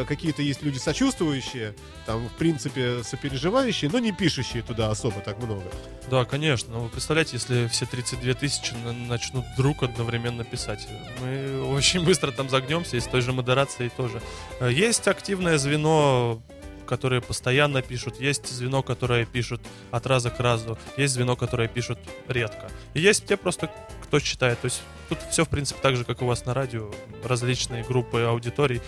какие-то 0.08 0.42
есть 0.42 0.62
люди 0.62 0.78
сочувствующие, 0.78 1.74
там, 2.06 2.28
в 2.30 2.34
принципе, 2.34 3.04
сопереживающие, 3.04 3.90
но 3.92 4.00
не 4.00 4.12
пишущие 4.12 4.64
туда 4.64 4.90
особо 4.90 5.22
так 5.22 5.42
много? 5.42 5.64
Да, 6.10 6.26
конечно. 6.26 6.74
Но 6.74 6.80
вы 6.82 6.90
представляете, 6.90 7.32
если 7.34 7.68
все 7.68 7.86
32 7.86 8.34
тысячи 8.34 8.74
начнут 9.08 9.46
вдруг 9.56 9.84
одновременно 9.84 10.44
писать. 10.44 10.88
Мы 11.22 11.64
очень 11.64 12.04
быстро 12.04 12.32
там 12.32 12.50
загнемся, 12.50 12.98
и 12.98 13.00
той 13.20 13.26
же 13.26 13.34
модерацией 13.34 13.90
тоже. 13.90 14.22
Э, 14.60 14.72
есть 14.72 15.08
активное 15.08 15.58
звено 15.58 16.42
которые 16.88 17.22
постоянно 17.22 17.84
пишут, 17.84 18.20
есть 18.20 18.48
звено, 18.48 18.82
которое 18.82 19.24
пишут 19.24 19.62
от 19.92 20.08
раза 20.08 20.32
к 20.32 20.40
разу, 20.40 20.76
есть 20.98 21.14
звено, 21.14 21.36
которое 21.36 21.68
пишут 21.68 22.00
редко. 22.28 22.68
И 22.96 23.00
есть 23.00 23.28
те 23.28 23.38
просто, 23.38 23.70
кто 24.02 24.20
читает. 24.20 24.60
То 24.60 24.66
есть 24.66 24.82
тут 25.08 25.20
все, 25.30 25.44
в 25.44 25.50
принципе, 25.50 25.80
так 25.84 25.96
же, 25.96 26.04
как 26.04 26.24
у 26.24 26.26
вас 26.26 26.46
на 26.48 26.56
радио, 26.56 26.90
различные 27.24 27.84
группы 27.84 28.22
аудиторий 28.22 28.82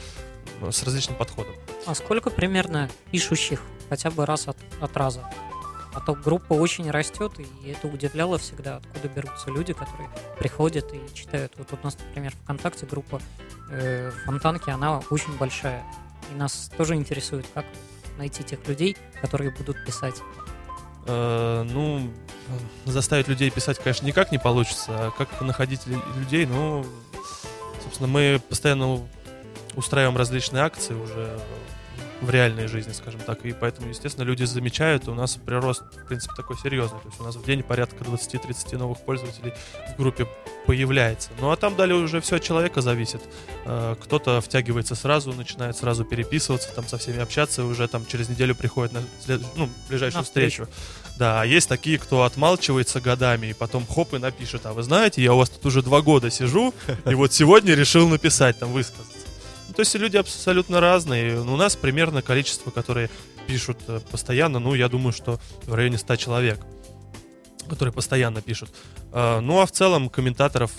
с 0.68 0.82
различным 0.82 1.16
подходом. 1.16 1.54
А 1.86 1.94
сколько 1.94 2.32
примерно 2.32 2.90
пишущих 3.12 3.62
хотя 3.90 4.10
бы 4.10 4.26
раз 4.26 4.48
от, 4.48 4.58
от 4.80 4.98
раза? 4.98 5.24
А 5.94 6.00
то 6.00 6.14
группа 6.14 6.54
очень 6.54 6.90
растет, 6.90 7.34
и 7.40 7.70
это 7.70 7.88
удивляло 7.88 8.38
всегда, 8.38 8.78
откуда 8.78 9.10
берутся 9.10 9.50
люди, 9.50 9.74
которые 9.74 10.10
приходят 10.40 10.94
и 10.94 11.02
читают. 11.14 11.54
Вот 11.58 11.68
у 11.74 11.78
нас, 11.84 11.98
например, 12.00 12.34
ВКонтакте 12.44 12.86
группа 12.86 13.22
э, 13.70 14.12
Фонтанки, 14.26 14.70
она 14.70 15.02
очень 15.10 15.38
большая. 15.38 15.84
И 16.32 16.36
нас 16.36 16.72
тоже 16.78 16.96
интересует, 16.96 17.46
как 17.54 17.66
найти 18.18 18.44
тех 18.44 18.66
людей, 18.68 18.96
которые 19.22 19.52
будут 19.52 19.84
писать. 19.86 20.16
Э, 21.08 21.64
ну, 21.64 22.10
заставить 22.86 23.28
людей 23.28 23.50
писать, 23.50 23.78
конечно, 23.80 24.06
никак 24.06 24.32
не 24.32 24.38
получится. 24.38 25.08
А 25.08 25.12
как 25.12 25.42
находить 25.42 25.82
людей, 26.16 26.46
ну, 26.46 26.86
собственно, 27.84 28.08
мы 28.08 28.42
постоянно 28.48 29.02
устраиваем 29.76 30.18
различные 30.18 30.64
акции 30.64 30.94
уже 30.94 31.40
в 32.22 32.30
реальной 32.30 32.68
жизни, 32.68 32.92
скажем 32.92 33.20
так. 33.22 33.44
И 33.46 33.52
поэтому, 33.52 33.90
естественно, 33.90 34.24
люди 34.24 34.44
замечают, 34.44 35.08
и 35.08 35.10
у 35.10 35.16
нас 35.16 35.38
прирост, 35.44 35.82
в 36.04 36.08
принципе, 36.08 36.34
такой 36.36 36.56
серьезный. 36.58 37.00
То 37.00 37.08
есть 37.08 37.20
у 37.20 37.24
нас 37.24 37.36
в 37.36 37.44
день 37.46 37.64
порядка 37.64 38.04
20-30 38.04 38.78
новых 38.78 39.00
пользователей 39.00 39.54
в 39.98 40.02
группе 40.02 40.28
появляется. 40.68 41.30
Ну 41.40 41.50
а 41.52 41.56
там 41.56 41.76
далее 41.76 41.96
уже 41.96 42.22
все 42.22 42.36
от 42.36 42.44
человека 42.44 42.82
зависит. 42.82 43.22
Э, 43.66 43.96
Кто-то 44.00 44.40
втягивается 44.42 44.94
сразу, 44.96 45.34
начинает 45.34 45.76
сразу 45.78 46.06
переписываться, 46.06 46.70
там 46.76 46.88
со 46.88 46.98
всеми 47.00 47.20
общаться, 47.20 47.64
и 47.64 47.66
уже 47.66 47.88
там 47.88 48.06
через 48.06 48.30
неделю 48.30 48.54
приходит 48.56 48.94
на 48.94 49.02
след- 49.26 49.42
ну, 49.56 49.68
ближайшую 49.90 50.20
На 50.20 50.24
встречу. 50.24 50.66
встречу. 50.66 50.82
Да, 51.18 51.42
а 51.42 51.46
есть 51.46 51.68
такие, 51.70 51.98
кто 51.98 52.24
отмалчивается 52.24 53.02
годами, 53.02 53.48
и 53.48 53.54
потом 53.54 53.86
хоп 53.88 54.14
и 54.14 54.18
напишет, 54.20 54.66
а 54.66 54.74
вы 54.74 54.84
знаете, 54.84 55.22
я 55.24 55.34
у 55.34 55.38
вас 55.38 55.50
тут 55.50 55.66
уже 55.66 55.82
два 55.82 56.02
года 56.02 56.30
сижу, 56.32 56.74
и 57.06 57.14
вот 57.16 57.34
сегодня 57.34 57.74
решил 57.76 58.08
написать, 58.08 58.60
там, 58.60 58.72
высказаться. 58.72 59.18
Ну, 59.72 59.76
то 59.76 59.84
есть 59.84 59.96
люди 59.96 60.18
абсолютно 60.18 60.82
разные. 60.82 61.40
У 61.40 61.56
нас 61.56 61.78
примерно 61.78 62.22
количество, 62.22 62.72
которые 62.72 63.10
пишут 63.48 63.78
э, 63.88 64.02
постоянно, 64.12 64.60
ну, 64.60 64.74
я 64.74 64.90
думаю, 64.90 65.14
что 65.14 65.40
в 65.64 65.74
районе 65.74 65.98
100 65.98 66.18
человек, 66.18 66.60
которые 67.70 67.94
постоянно 67.94 68.42
пишут. 68.42 68.70
А, 69.14 69.40
Ну, 69.40 69.62
а 69.62 69.66
в 69.66 69.72
целом 69.72 70.10
комментаторов, 70.10 70.74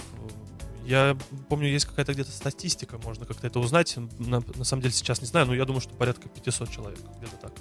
я 0.84 1.16
помню, 1.48 1.70
есть 1.70 1.86
какая-то 1.86 2.12
где-то 2.12 2.32
статистика, 2.32 2.98
можно 2.98 3.24
как-то 3.24 3.46
это 3.46 3.60
узнать. 3.60 3.96
На, 4.18 4.42
на 4.56 4.64
самом 4.64 4.82
деле 4.82 4.92
сейчас 4.92 5.22
не 5.22 5.26
знаю, 5.26 5.46
но 5.46 5.54
я 5.54 5.64
думаю, 5.64 5.80
что 5.80 5.94
порядка 5.94 6.28
500 6.28 6.70
человек, 6.70 6.98
где-то 7.16 7.36
так. 7.40 7.52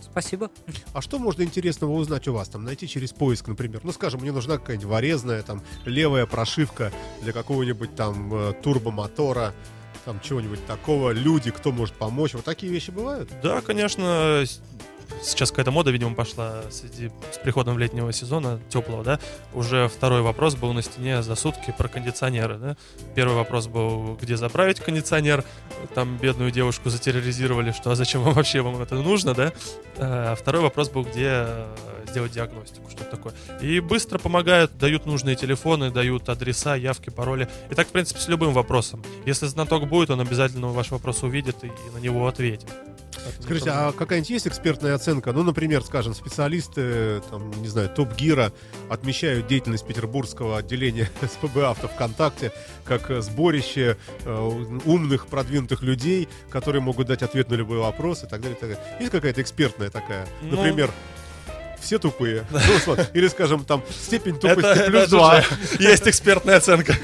Спасибо. 0.00 0.52
А 0.92 1.02
что 1.02 1.18
можно 1.18 1.42
интересного 1.42 1.90
узнать 1.94 2.28
у 2.28 2.32
вас? 2.32 2.48
Там 2.48 2.62
найти 2.62 2.86
через 2.86 3.10
поиск, 3.10 3.48
например. 3.48 3.80
Ну, 3.82 3.90
скажем, 3.90 4.20
мне 4.20 4.30
нужна 4.30 4.58
какая-нибудь 4.58 4.88
ворезная, 4.88 5.42
там, 5.42 5.64
левая 5.84 6.26
прошивка 6.26 6.92
для 7.22 7.32
какого-нибудь 7.32 7.96
там 7.96 8.32
э, 8.32 8.52
турбомотора, 8.62 9.52
там, 10.04 10.20
чего-нибудь 10.20 10.64
такого. 10.66 11.10
Люди, 11.10 11.50
кто 11.50 11.72
может 11.72 11.94
помочь. 11.94 12.34
Вот 12.34 12.44
такие 12.44 12.72
вещи 12.72 12.90
бывают? 12.90 13.30
Да, 13.42 13.60
конечно, 13.60 14.44
сейчас 15.22 15.50
какая-то 15.50 15.70
мода, 15.70 15.90
видимо, 15.90 16.14
пошла 16.14 16.62
среди, 16.70 17.10
с 17.32 17.38
приходом 17.38 17.78
летнего 17.78 18.12
сезона, 18.12 18.60
теплого, 18.68 19.04
да. 19.04 19.18
Уже 19.52 19.88
второй 19.88 20.22
вопрос 20.22 20.54
был 20.54 20.72
на 20.72 20.82
стене 20.82 21.22
за 21.22 21.34
сутки 21.34 21.74
про 21.76 21.88
кондиционеры, 21.88 22.58
да. 22.58 22.76
Первый 23.14 23.36
вопрос 23.36 23.66
был, 23.66 24.16
где 24.20 24.36
заправить 24.36 24.80
кондиционер. 24.80 25.44
Там 25.94 26.16
бедную 26.18 26.50
девушку 26.50 26.90
затерроризировали, 26.90 27.72
что 27.72 27.90
а 27.90 27.94
зачем 27.94 28.22
вам 28.22 28.34
вообще 28.34 28.60
вам 28.60 28.80
это 28.80 28.94
нужно, 28.96 29.34
да. 29.34 29.52
А 29.96 30.34
второй 30.34 30.62
вопрос 30.62 30.88
был, 30.88 31.04
где 31.04 31.44
э, 31.46 31.66
сделать 32.08 32.32
диагностику, 32.32 32.90
что 32.90 33.04
такое. 33.04 33.34
И 33.60 33.80
быстро 33.80 34.18
помогают, 34.18 34.76
дают 34.78 35.06
нужные 35.06 35.36
телефоны, 35.36 35.90
дают 35.90 36.28
адреса, 36.28 36.74
явки, 36.74 37.10
пароли. 37.10 37.48
И 37.70 37.74
так, 37.74 37.88
в 37.88 37.90
принципе, 37.90 38.20
с 38.20 38.28
любым 38.28 38.52
вопросом. 38.52 39.02
Если 39.26 39.46
знаток 39.46 39.88
будет, 39.88 40.10
он 40.10 40.20
обязательно 40.20 40.68
ваш 40.68 40.90
вопрос 40.90 41.22
увидит 41.22 41.64
и, 41.64 41.66
и 41.66 41.90
на 41.94 41.98
него 41.98 42.26
ответит. 42.26 42.68
Поэтому 43.24 43.42
Скажите, 43.42 43.70
а 43.70 43.92
какая-нибудь 43.92 44.30
есть 44.30 44.46
экспертная 44.46 44.94
оценка? 45.00 45.32
Ну, 45.32 45.42
например, 45.42 45.82
скажем, 45.82 46.14
специалисты, 46.14 47.20
там, 47.30 47.50
не 47.62 47.68
знаю, 47.68 47.88
Топ 47.88 48.14
Гира 48.14 48.52
отмечают 48.90 49.46
деятельность 49.46 49.86
петербургского 49.86 50.58
отделения 50.58 51.08
СПБ 51.22 51.56
Авто 51.64 51.88
ВКонтакте 51.88 52.52
как 52.84 53.10
сборище 53.22 53.96
э, 54.24 54.78
умных, 54.84 55.26
продвинутых 55.26 55.82
людей, 55.82 56.28
которые 56.50 56.82
могут 56.82 57.06
дать 57.06 57.22
ответ 57.22 57.50
на 57.50 57.54
любой 57.54 57.78
вопрос 57.78 58.24
и 58.24 58.26
так 58.26 58.40
далее. 58.40 58.56
и 58.56 58.60
так 58.60 58.70
далее. 58.70 58.96
Есть 59.00 59.10
какая-то 59.12 59.40
экспертная 59.40 59.90
такая? 59.90 60.26
Ну- 60.42 60.56
Например, 60.56 60.90
все 61.80 61.98
тупые. 61.98 62.46
Ну, 62.50 62.58
вот, 62.86 63.10
Или, 63.14 63.28
скажем, 63.28 63.64
там 63.64 63.82
степень 63.90 64.38
тупости 64.38 64.66
это 64.66 64.90
плюс 64.90 65.02
же 65.02 65.08
2. 65.08 65.44
Есть 65.80 66.08
экспертная 66.08 66.56
оценка. 66.56 66.96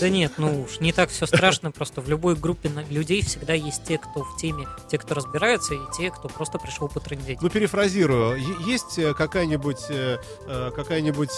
Да 0.00 0.08
нет, 0.08 0.32
ну 0.38 0.62
уж 0.62 0.80
не 0.80 0.92
так 0.92 1.10
все 1.10 1.26
страшно, 1.26 1.70
просто 1.70 2.00
в 2.00 2.08
любой 2.08 2.34
группе 2.34 2.70
людей 2.88 3.22
всегда 3.22 3.52
есть 3.52 3.84
те, 3.84 3.98
кто 3.98 4.22
в 4.22 4.36
теме, 4.38 4.66
те, 4.90 4.96
кто 4.96 5.14
разбираются, 5.14 5.74
и 5.74 5.78
те, 5.96 6.10
кто 6.10 6.28
просто 6.28 6.58
пришел 6.58 6.88
потрындеть. 6.88 7.42
Ну, 7.42 7.50
перефразирую. 7.50 8.38
Есть 8.66 8.98
э, 8.98 9.12
какая-нибудь 9.12 9.90
э, 9.90 10.18
э, 10.46 10.70
какая-нибудь 10.74 11.30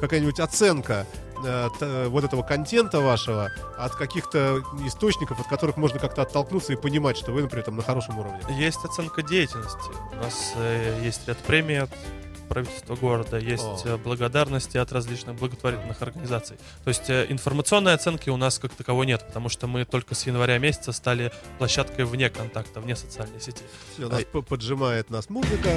какая-нибудь 0.00 0.40
оценка 0.40 1.06
вот 1.42 2.24
этого 2.24 2.42
контента 2.42 3.00
вашего 3.00 3.50
от 3.76 3.94
каких-то 3.94 4.62
источников, 4.84 5.40
от 5.40 5.46
которых 5.46 5.76
можно 5.76 5.98
как-то 5.98 6.22
оттолкнуться 6.22 6.72
и 6.72 6.76
понимать, 6.76 7.16
что 7.16 7.32
вы, 7.32 7.42
например, 7.42 7.64
там 7.64 7.76
на 7.76 7.82
хорошем 7.82 8.18
уровне. 8.18 8.40
Есть 8.50 8.84
оценка 8.84 9.22
деятельности. 9.22 9.90
У 10.12 10.16
нас 10.16 10.52
э, 10.56 11.00
есть 11.02 11.26
ряд 11.28 11.38
премий 11.38 11.80
от 11.80 11.90
правительства 12.48 12.96
города, 12.96 13.38
есть 13.38 13.62
О. 13.62 13.80
э, 13.84 13.96
благодарности 13.96 14.76
от 14.78 14.90
различных 14.92 15.36
благотворительных 15.36 16.00
организаций. 16.02 16.56
То 16.84 16.88
есть 16.88 17.08
э, 17.10 17.26
информационной 17.28 17.94
оценки 17.94 18.30
у 18.30 18.36
нас 18.36 18.58
как 18.58 18.72
таковой 18.72 19.06
нет, 19.06 19.24
потому 19.26 19.48
что 19.48 19.66
мы 19.66 19.84
только 19.84 20.14
с 20.14 20.26
января 20.26 20.58
месяца 20.58 20.92
стали 20.92 21.32
площадкой 21.58 22.04
вне 22.04 22.30
контакта, 22.30 22.80
вне 22.80 22.96
социальной 22.96 23.40
сети. 23.40 23.62
Всё, 23.94 24.08
нас 24.08 24.24
п- 24.24 24.42
поджимает 24.42 25.10
нас 25.10 25.28
музыка. 25.30 25.70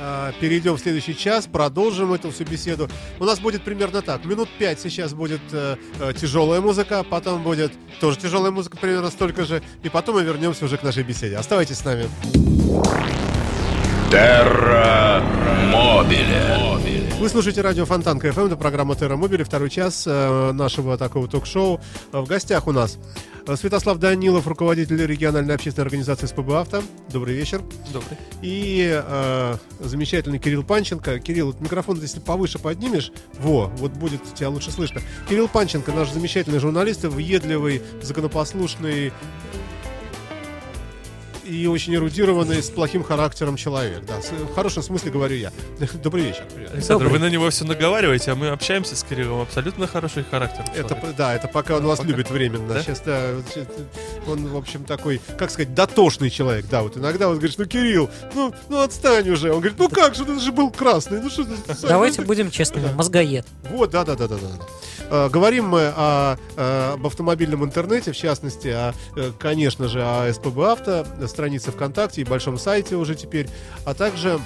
А, 0.00 0.32
Перейдем 0.40 0.74
в 0.74 0.80
следующий 0.80 1.16
час, 1.16 1.46
продолжим 1.46 2.12
эту 2.12 2.30
всю 2.30 2.44
беседу. 2.44 2.88
У 3.18 3.24
нас 3.24 3.38
будет 3.40 3.64
примерно 3.64 4.02
так. 4.02 4.24
Минут 4.24 4.48
пять 4.58 4.80
сейчас 4.80 5.14
будет 5.14 5.40
э, 5.52 5.76
э, 6.00 6.12
тяжелая 6.14 6.60
музыка, 6.60 7.04
потом 7.04 7.42
будет 7.42 7.72
тоже 8.00 8.18
тяжелая 8.18 8.50
музыка, 8.50 8.76
примерно 8.76 9.10
столько 9.10 9.44
же, 9.44 9.62
и 9.82 9.88
потом 9.88 10.16
мы 10.16 10.22
вернемся 10.24 10.64
уже 10.64 10.76
к 10.78 10.82
нашей 10.82 11.02
беседе. 11.02 11.36
Оставайтесь 11.36 11.78
с 11.78 11.84
нами. 11.84 12.08
Терра 14.14 15.20
Мобиле. 15.72 17.10
Вы 17.18 17.28
слушаете 17.28 17.62
радио 17.62 17.84
Фонтанка 17.84 18.20
FM, 18.20 18.42
это 18.42 18.56
программа 18.56 18.94
Терра 18.94 19.16
Мобили, 19.16 19.42
второй 19.42 19.70
час 19.70 20.04
э, 20.06 20.52
нашего 20.52 20.96
такого 20.96 21.26
ток-шоу. 21.26 21.80
Э, 22.12 22.20
В 22.20 22.28
гостях 22.28 22.68
у 22.68 22.72
нас 22.72 22.96
э, 23.44 23.56
Святослав 23.56 23.98
Данилов, 23.98 24.46
руководитель 24.46 25.04
региональной 25.04 25.56
общественной 25.56 25.86
организации 25.86 26.26
СПБ 26.26 26.48
«Авто». 26.52 26.84
Добрый 27.10 27.34
вечер. 27.34 27.60
Добрый. 27.92 28.16
И 28.40 28.88
э, 29.04 29.56
замечательный 29.80 30.38
Кирилл 30.38 30.62
Панченко. 30.62 31.18
Кирилл, 31.18 31.46
вот 31.46 31.60
микрофон, 31.60 32.00
если 32.00 32.20
повыше 32.20 32.60
поднимешь, 32.60 33.10
во, 33.40 33.66
вот 33.78 33.90
будет 33.94 34.22
тебя 34.34 34.48
лучше 34.48 34.70
слышно. 34.70 35.00
Кирилл 35.28 35.48
Панченко, 35.48 35.90
наш 35.90 36.10
замечательный 36.10 36.60
журналист, 36.60 37.02
въедливый, 37.02 37.82
законопослушный 38.00 39.12
и 41.44 41.66
очень 41.66 41.94
эрудированный, 41.94 42.62
с 42.62 42.70
плохим 42.70 43.04
характером 43.04 43.56
человек. 43.56 44.02
Да, 44.06 44.20
в 44.20 44.54
хорошем 44.54 44.82
смысле 44.82 45.10
говорю 45.10 45.36
я. 45.36 45.52
Добрый 46.02 46.24
вечер. 46.24 46.44
Привет. 46.54 46.72
Александр, 46.72 47.04
Добрый. 47.04 47.20
вы 47.20 47.26
на 47.26 47.30
него 47.30 47.50
все 47.50 47.64
наговариваете, 47.64 48.32
а 48.32 48.34
мы 48.34 48.48
общаемся 48.48 48.96
с 48.96 49.02
Кириллом. 49.04 49.42
Абсолютно 49.42 49.86
хороший 49.86 50.24
характер. 50.24 50.64
Это, 50.74 50.98
да, 51.16 51.34
это 51.34 51.48
пока 51.48 51.76
он 51.76 51.84
вас 51.86 51.98
Пока. 51.98 52.10
любит 52.10 52.30
временно. 52.30 52.74
Да? 52.74 52.82
Сейчас, 52.82 53.00
да, 53.00 53.18
э, 53.54 53.64
он, 54.26 54.46
в 54.46 54.56
общем, 54.56 54.84
такой, 54.84 55.20
как 55.38 55.50
сказать, 55.50 55.74
дотошный 55.74 56.30
человек. 56.30 56.66
Да, 56.70 56.82
вот 56.82 56.96
иногда 56.96 57.28
вот 57.28 57.34
говоришь, 57.36 57.58
ну, 57.58 57.66
Кирилл, 57.66 58.10
ну, 58.34 58.54
ну 58.68 58.80
отстань 58.80 59.28
уже. 59.28 59.50
Он 59.52 59.60
говорит, 59.60 59.78
ну 59.78 59.88
как 59.88 60.14
же, 60.14 60.24
ты 60.24 60.38
же 60.40 60.52
был 60.52 60.70
красный. 60.70 61.20
Ну 61.20 61.28
что 61.30 61.44
ты, 61.44 61.52
Давайте 61.82 62.22
ну, 62.22 62.26
будем 62.26 62.50
честными, 62.50 62.86
Да. 62.86 62.92
мозгоед. 62.92 63.46
Вот, 63.70 63.90
да, 63.90 64.04
да, 64.04 64.14
да, 64.14 64.28
да, 64.28 64.36
да. 64.36 64.48
Э, 65.10 65.28
Говорим 65.28 65.68
мы 65.68 65.92
о, 65.94 66.36
э, 66.56 66.92
об 66.94 67.06
автомобильном 67.06 67.64
интернете, 67.64 68.12
в 68.12 68.16
частности, 68.16 68.68
о, 68.68 68.94
конечно 69.38 69.88
же, 69.88 70.00
о 70.02 70.32
СПБ 70.32 70.58
Авто, 70.60 71.06
странице 71.34 71.72
ВКонтакте 71.72 72.20
и 72.20 72.24
большом 72.24 72.58
сайте 72.58 72.96
уже 72.96 73.14
теперь, 73.14 73.48
а 73.84 73.94
также 73.94 74.40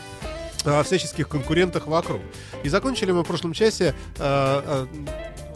о 0.65 0.83
всяческих 0.83 1.29
конкурентах 1.29 1.87
вокруг. 1.87 2.21
И 2.65 2.69
закончили 2.69 3.13
мы 3.13 3.23
в 3.23 3.27
прошлом 3.27 3.53
часе 3.53 3.95
э, 4.19 4.21
э, 4.21 4.87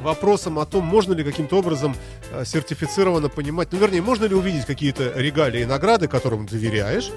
вопросом 0.01 0.59
о 0.59 0.67
том, 0.67 0.85
можно 0.85 1.13
ли 1.15 1.25
каким-то 1.25 1.59
образом 1.59 1.97
сертифицированно 2.45 3.29
понимать, 3.29 3.69
ну, 3.73 3.79
вернее, 3.79 4.03
можно 4.03 4.27
ли 4.27 4.35
увидеть 4.35 4.67
какие-то 4.67 5.13
регалии 5.17 5.63
и 5.63 5.65
награды, 5.65 6.09
которым 6.09 6.47
доверяешь, 6.47 7.11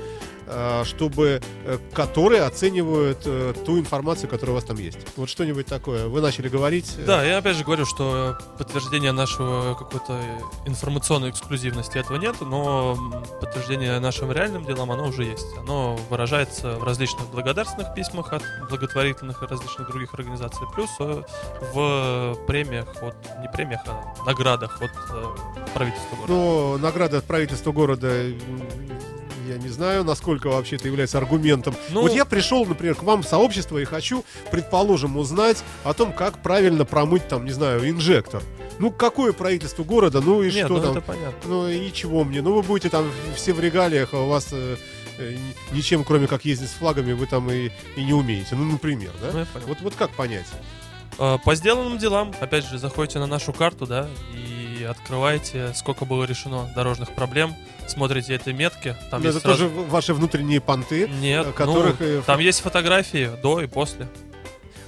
чтобы, 0.86 1.42
э, 1.66 1.78
которые 1.94 2.44
оценивают 2.44 3.20
э, 3.26 3.54
ту 3.66 3.80
информацию, 3.80 4.30
которая 4.30 4.52
у 4.52 4.56
вас 4.56 4.64
там 4.64 4.78
есть. 4.78 4.98
Вот 5.16 5.30
что-нибудь 5.30 5.66
такое. 5.66 6.08
Вы 6.08 6.22
начали 6.22 6.50
говорить. 6.50 6.96
э, 6.98 7.06
Да, 7.06 7.24
я 7.24 7.38
опять 7.38 7.56
же 7.56 7.64
говорю, 7.64 7.86
что 7.86 8.38
подтверждения 8.58 9.12
нашего 9.12 9.76
какой-то 9.76 10.20
информационной 10.66 11.30
эксклюзивности 11.30 11.98
этого 11.98 12.18
нет, 12.18 12.36
но 12.42 12.98
подтверждение 13.42 14.00
нашим 14.00 14.32
реальным 14.32 14.66
делам, 14.66 14.92
оно 14.92 15.08
уже 15.08 15.24
есть. 15.24 15.48
Оно 15.58 15.98
выражается 16.10 16.78
в 16.78 16.84
различных 16.84 17.28
благодарственных 17.30 17.94
письмах 17.96 18.34
от 18.34 18.44
благотворительных 18.70 19.42
и 19.42 19.46
различных 19.46 19.88
других 19.88 20.14
организаций, 20.14 20.68
плюс 20.74 20.90
э, 21.00 21.22
в 21.74 22.36
премиях 22.48 22.88
от, 23.02 23.16
не 23.42 23.50
премиях, 23.52 23.82
а 23.88 24.14
наградах 24.26 24.82
от 24.82 24.92
э, 25.12 25.26
правительства 25.74 26.16
города. 26.16 26.34
Но 26.34 26.78
награда 26.78 27.18
от 27.20 27.26
правительства 27.26 27.72
города, 27.72 28.08
я 29.48 29.58
не 29.58 29.70
знаю, 29.70 30.04
насколько 30.04 30.48
вообще 30.48 30.76
это 30.76 30.88
является 30.88 31.18
аргументом. 31.18 31.76
Ну- 31.92 32.02
вот 32.02 32.14
я 32.14 32.26
пришел, 32.26 32.66
например, 32.66 32.96
к 32.96 33.04
вам 33.04 33.24
в 33.24 33.28
сообщество 33.28 33.78
и 33.78 33.86
хочу, 33.86 34.24
предположим, 34.52 35.18
узнать 35.18 35.64
о 35.84 35.94
том, 35.94 36.12
как 36.14 36.40
правильно 36.42 36.86
промыть, 36.86 37.28
там, 37.28 37.46
не 37.46 37.52
знаю, 37.52 37.90
инжектор. 37.90 38.42
Ну, 38.80 38.92
какое 38.92 39.32
правительство 39.34 39.84
города, 39.84 40.20
ну 40.22 40.42
и 40.44 40.52
Нет, 40.52 40.66
что 40.66 40.76
ну 40.78 40.82
там? 40.82 40.92
это 40.92 41.02
понятно. 41.02 41.40
Ну 41.46 41.70
и 41.70 41.92
чего 41.94 42.24
мне? 42.24 42.42
Ну 42.42 42.54
вы 42.54 42.62
будете 42.62 42.90
там 42.90 43.10
все 43.36 43.54
в 43.54 43.60
регалиях, 43.60 44.10
а 44.14 44.18
у 44.22 44.28
вас 44.28 44.50
э, 44.52 44.76
э, 45.18 45.36
ни- 45.72 45.78
ничем, 45.78 46.04
кроме 46.04 46.28
как 46.28 46.44
ездить 46.44 46.70
с 46.70 46.74
флагами, 46.74 47.14
вы 47.14 47.26
там 47.26 47.50
и, 47.50 47.70
и 47.96 48.04
не 48.04 48.12
умеете. 48.14 48.56
Ну, 48.56 48.66
например, 48.66 49.12
да? 49.22 49.30
Ну. 49.32 49.46
Вот, 49.68 49.78
вот 49.82 49.96
как 49.96 50.10
понять? 50.12 50.46
Э, 51.18 51.38
По 51.46 51.56
сделанным 51.56 51.98
делам, 51.98 52.34
опять 52.42 52.66
же, 52.68 52.78
заходите 52.78 53.20
на 53.20 53.28
нашу 53.28 53.54
карту, 53.54 53.86
да, 53.86 54.10
и 54.34 54.84
открываете, 54.84 55.74
сколько 55.74 56.04
было 56.04 56.26
решено 56.26 56.70
дорожных 56.76 57.12
проблем, 57.14 57.56
смотрите 57.88 58.36
эти 58.36 58.50
метки. 58.50 58.96
Там 59.12 59.22
Но 59.22 59.28
есть 59.30 59.40
это 59.40 59.48
сразу- 59.50 59.70
тоже 59.70 59.88
ваши 59.90 60.14
внутренние 60.14 60.62
понты. 60.62 61.08
Нет, 61.08 61.48
э, 61.48 61.52
которых, 61.52 62.00
ну, 62.00 62.22
там 62.26 62.40
есть 62.40 62.62
фотографии 62.62 63.32
до 63.42 63.62
и 63.62 63.68
после. 63.68 64.08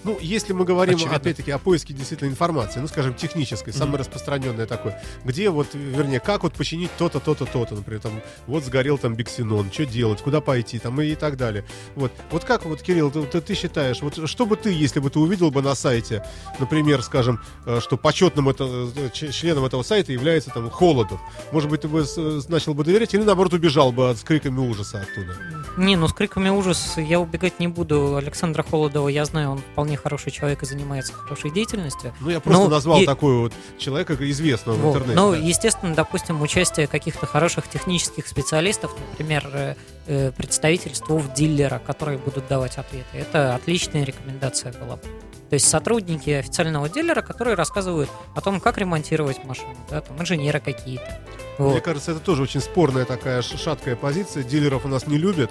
Ну, 0.07 0.17
если 0.21 0.53
мы 0.53 0.63
говорим, 0.63 0.95
Очевидно. 0.95 1.17
опять-таки, 1.17 1.51
о 1.51 1.57
поиске 1.59 1.93
действительно 1.93 2.29
информации, 2.29 2.79
ну, 2.79 2.87
скажем, 2.87 3.13
технической, 3.13 3.73
Мгм. 3.73 3.79
самое 3.79 3.97
распространенное 3.99 4.65
такое, 4.65 5.01
где 5.25 5.49
вот, 5.49 5.67
вернее, 5.73 6.21
как 6.21 6.43
вот 6.43 6.53
починить 6.53 6.89
то-то, 6.97 7.19
то-то, 7.19 7.45
то-то, 7.45 7.75
например, 7.75 7.99
там, 8.01 8.21
вот 8.47 8.63
сгорел 8.63 8.97
там 8.97 9.15
биксенон, 9.15 9.69
что 9.69 9.85
делать, 9.85 10.21
куда 10.21 10.39
пойти, 10.39 10.79
там, 10.79 11.01
и, 11.01 11.13
так 11.15 11.35
далее. 11.35 11.65
Вот, 11.95 12.13
вот 12.31 12.45
как 12.45 12.65
вот, 12.65 12.81
Кирилл, 12.81 13.11
ты, 13.11 13.23
ты- 13.23 13.41
ты 13.41 13.53
считаешь, 13.53 14.01
вот 14.01 14.29
что 14.29 14.45
бы 14.45 14.55
ты, 14.55 14.71
если 14.71 15.01
бы 15.01 15.09
ты 15.09 15.19
увидел 15.19 15.51
бы 15.51 15.61
на 15.61 15.75
сайте, 15.75 16.23
например, 16.57 17.01
скажем, 17.03 17.41
э, 17.65 17.81
что 17.81 17.97
почетным 17.97 18.47
это, 18.47 18.63
э, 18.95 19.09
членом 19.11 19.65
этого 19.65 19.83
сайта 19.83 20.13
является 20.13 20.51
там 20.51 20.69
Холодов, 20.69 21.19
может 21.51 21.69
быть, 21.69 21.81
ты 21.81 21.89
бы 21.89 22.05
начал 22.47 22.73
бы 22.73 22.85
доверять 22.85 23.13
или, 23.13 23.23
наоборот, 23.23 23.53
убежал 23.53 23.91
бы 23.91 24.09
от- 24.11 24.19
с 24.19 24.23
криками 24.23 24.59
ужаса 24.59 25.01
оттуда? 25.01 25.35
Не, 25.75 25.97
ну 25.97 26.07
с 26.07 26.13
криками 26.13 26.47
ужас 26.47 26.93
я 26.95 27.19
убегать 27.19 27.59
не 27.59 27.67
буду. 27.67 28.15
Александра 28.15 28.63
Холодова, 28.63 29.09
я 29.09 29.25
знаю, 29.25 29.49
он 29.51 29.57
вполне 29.57 29.96
хороший 29.97 30.31
человек 30.31 30.63
и 30.63 30.65
занимается 30.65 31.13
хорошей 31.13 31.51
деятельностью. 31.51 32.13
Ну, 32.19 32.29
я 32.29 32.39
просто 32.39 32.63
Ну, 32.63 32.69
назвал 32.69 33.01
и- 33.01 33.05
такого 33.05 33.39
вот 33.41 33.53
человека 33.77 34.15
известного 34.31 34.75
в 34.75 34.79
Вот. 34.81 34.95
интернете. 34.97 35.19
Ну, 35.19 35.31
да. 35.31 35.37
естественно, 35.37 35.93
допустим, 35.95 36.41
участие 36.41 36.87
каких-то 36.87 37.25
хороших 37.25 37.67
технических 37.67 38.27
специалистов, 38.27 38.95
например, 39.11 39.49
э, 39.53 39.75
э, 40.07 40.31
представительству 40.31 41.21
дилера, 41.35 41.79
которые 41.85 42.17
будут 42.17 42.47
давать 42.47 42.77
ответы. 42.77 43.05
Это 43.17 43.55
отличная 43.55 44.03
рекомендация 44.03 44.71
была 44.73 44.95
бы. 44.95 45.03
То 45.49 45.53
есть 45.53 45.67
сотрудники 45.69 46.29
официального 46.29 46.89
дилера, 46.89 47.21
которые 47.21 47.55
рассказывают 47.55 48.09
о 48.35 48.41
том, 48.41 48.59
как 48.59 48.77
ремонтировать 48.77 49.43
машину, 49.45 49.75
да, 49.89 50.01
там 50.01 50.21
инженеры 50.21 50.59
какие-то. 50.59 51.19
Вот. 51.57 51.71
Мне 51.71 51.81
кажется, 51.81 52.11
это 52.11 52.19
тоже 52.19 52.43
очень 52.43 52.59
спорная 52.61 53.05
такая 53.05 53.41
шаткая 53.41 53.95
позиция. 53.95 54.43
Дилеров 54.43 54.85
у 54.85 54.87
нас 54.89 55.07
не 55.07 55.17
любят. 55.17 55.49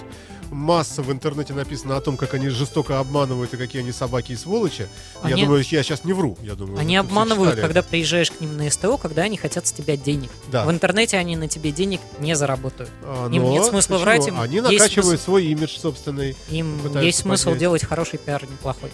Масса 0.51 1.03
в 1.03 1.11
интернете 1.12 1.53
написано 1.55 1.97
о 1.97 2.01
том, 2.01 2.16
как 2.16 2.34
они 2.34 2.49
жестоко 2.49 2.99
обманывают 2.99 3.53
и 3.55 3.57
какие 3.57 3.82
они 3.82 3.92
собаки 3.92 4.32
и 4.32 4.36
сволочи. 4.36 4.88
Я 5.24 5.34
Они- 5.34 5.42
думаю, 5.44 5.64
я 5.68 5.82
сейчас 5.82 6.05
не 6.05 6.12
вру. 6.12 6.36
Я 6.42 6.55
думаю, 6.55 6.78
Они 6.78 6.97
обманывают, 6.97 7.59
когда 7.61 7.82
приезжаешь 7.82 8.30
к 8.30 8.40
ним 8.40 8.57
на 8.57 8.70
СТО, 8.70 8.97
когда 8.97 9.22
они 9.22 9.36
хотят 9.36 9.66
с 9.66 9.72
тебя 9.72 9.97
денег. 9.97 10.30
Да. 10.51 10.64
В 10.64 10.70
интернете 10.70 11.16
они 11.16 11.36
на 11.36 11.49
тебе 11.49 11.72
денег 11.72 12.01
не 12.20 12.34
заработают. 12.36 12.90
А, 13.03 13.28
им 13.30 13.42
но 13.42 13.51
нет 13.53 13.64
смысла 13.64 13.94
почему? 13.94 14.05
врать, 14.05 14.28
им 14.28 14.40
Они 14.40 14.61
накачивают 14.61 14.92
смысл- 15.20 15.22
свой 15.24 15.47
имидж 15.47 15.78
собственный. 15.78 16.36
Им 16.51 16.78
есть 17.03 17.18
смысл 17.18 17.47
поднять. 17.47 17.61
делать 17.61 17.84
хороший 17.84 18.18
пиар, 18.18 18.42
неплохой 18.44 18.90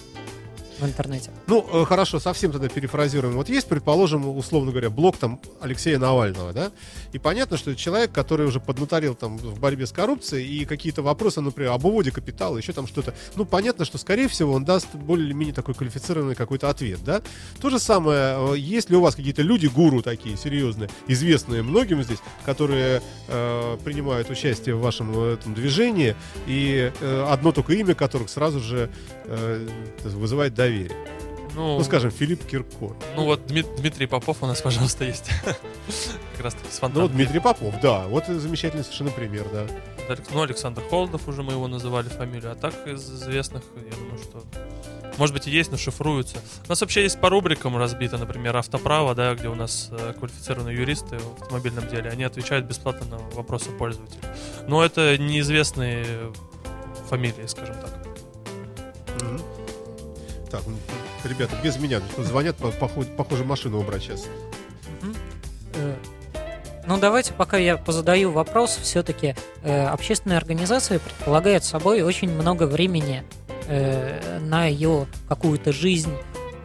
в 0.82 0.86
интернете. 0.86 1.30
Ну, 1.46 1.66
э, 1.72 1.84
хорошо, 1.84 2.20
совсем 2.20 2.52
тогда 2.52 2.68
перефразируем. 2.68 3.36
Вот 3.36 3.48
есть, 3.48 3.68
предположим, 3.68 4.36
условно 4.36 4.70
говоря, 4.70 4.90
блок 4.90 5.16
там 5.16 5.40
Алексея 5.60 5.98
Навального, 5.98 6.52
да? 6.52 6.72
И 7.12 7.18
понятно, 7.18 7.56
что 7.56 7.74
человек, 7.74 8.12
который 8.12 8.46
уже 8.46 8.60
поднаторел 8.60 9.14
там 9.14 9.38
в 9.38 9.58
борьбе 9.58 9.86
с 9.86 9.92
коррупцией 9.92 10.46
и 10.46 10.64
какие-то 10.64 11.02
вопросы, 11.02 11.40
например, 11.40 11.72
об 11.72 11.84
уводе 11.84 12.10
капитала, 12.10 12.56
еще 12.56 12.72
там 12.72 12.86
что-то. 12.86 13.14
Ну, 13.36 13.44
понятно, 13.44 13.84
что, 13.84 13.98
скорее 13.98 14.28
всего, 14.28 14.52
он 14.52 14.64
даст 14.64 14.94
более-менее 14.94 15.54
такой 15.54 15.74
квалифицированный 15.74 16.34
какой-то 16.34 16.68
ответ, 16.68 17.00
да? 17.04 17.22
То 17.60 17.70
же 17.70 17.78
самое, 17.78 18.54
э, 18.54 18.58
есть 18.58 18.90
ли 18.90 18.96
у 18.96 19.00
вас 19.00 19.14
какие-то 19.14 19.42
люди, 19.42 19.66
гуру 19.66 20.02
такие, 20.02 20.36
серьезные, 20.36 20.90
известные 21.06 21.62
многим 21.62 22.02
здесь, 22.02 22.18
которые 22.44 23.02
э, 23.28 23.78
принимают 23.84 24.30
участие 24.30 24.74
в 24.74 24.80
вашем 24.80 25.12
э, 25.16 25.34
этом 25.34 25.54
движении, 25.54 26.16
и 26.46 26.92
э, 27.00 27.26
одно 27.28 27.52
только 27.52 27.72
имя 27.74 27.94
которых 27.94 28.28
сразу 28.28 28.60
же 28.60 28.90
э, 29.24 29.68
вызывает 30.04 30.54
доверие. 30.54 30.71
Ну, 31.54 31.76
Ну, 31.78 31.84
скажем, 31.84 32.10
Филипп 32.10 32.46
Киркор. 32.46 32.96
ну 33.14 33.24
вот 33.24 33.46
Дмит- 33.46 33.76
Дмитрий 33.76 34.06
Попов 34.06 34.42
у 34.42 34.46
нас, 34.46 34.62
пожалуйста, 34.62 35.04
есть. 35.04 35.28
Как 36.36 36.44
раз 36.44 36.54
таки 36.54 36.70
с 36.72 36.80
Ну, 36.80 37.02
вот 37.02 37.12
Дмитрий 37.12 37.40
Попов, 37.40 37.74
да. 37.80 38.06
Вот 38.06 38.26
замечательный 38.26 38.82
совершенно 38.84 39.10
пример, 39.10 39.46
да. 39.52 39.66
Ну, 40.32 40.42
Александр 40.42 40.82
Холодов 40.88 41.28
уже 41.28 41.42
мы 41.42 41.52
его 41.52 41.68
называли 41.68 42.08
фамилию. 42.08 42.52
А 42.52 42.54
так 42.54 42.86
из 42.86 43.02
известных, 43.10 43.62
я 43.76 43.94
думаю, 43.96 44.18
что... 44.18 44.42
Может 45.18 45.34
быть 45.34 45.46
и 45.46 45.50
есть, 45.50 45.70
но 45.70 45.76
шифруются. 45.76 46.38
У 46.64 46.68
нас 46.70 46.80
вообще 46.80 47.02
есть 47.02 47.20
по 47.20 47.28
рубрикам 47.28 47.76
разбито, 47.76 48.16
например, 48.16 48.56
автоправо, 48.56 49.14
да, 49.14 49.34
где 49.34 49.48
у 49.48 49.54
нас 49.54 49.90
э, 49.92 50.14
квалифицированные 50.18 50.74
юристы 50.74 51.18
в 51.18 51.42
автомобильном 51.42 51.86
деле. 51.88 52.08
Они 52.10 52.24
отвечают 52.24 52.64
бесплатно 52.64 53.06
на 53.06 53.18
вопросы 53.36 53.70
пользователя. 53.70 54.20
Но 54.66 54.82
это 54.82 55.18
неизвестные 55.18 56.32
фамилии, 57.10 57.46
скажем 57.46 57.76
так. 57.76 58.06
Мгм. 59.22 59.42
Так, 60.52 60.60
ну, 60.66 60.76
ребята, 61.28 61.56
без 61.64 61.76
меня. 61.78 62.00
Звонят, 62.18 62.56
по- 62.56 62.70
похоже, 62.70 63.08
похоже, 63.16 63.44
машину 63.44 63.80
убрать 63.80 64.02
сейчас. 64.02 64.26
Э, 65.74 65.94
Ну, 66.86 66.98
давайте, 66.98 67.32
пока 67.32 67.56
я 67.58 67.76
позадаю 67.76 68.32
вопрос, 68.32 68.76
все-таки 68.82 69.34
общественная 69.64 70.36
организация 70.36 70.98
предполагает 70.98 71.64
собой 71.64 72.02
очень 72.02 72.28
много 72.28 72.64
времени 72.64 73.22
э, 73.68 74.38
на 74.40 74.66
ее 74.66 75.06
какую-то 75.28 75.72
жизнь, 75.72 76.12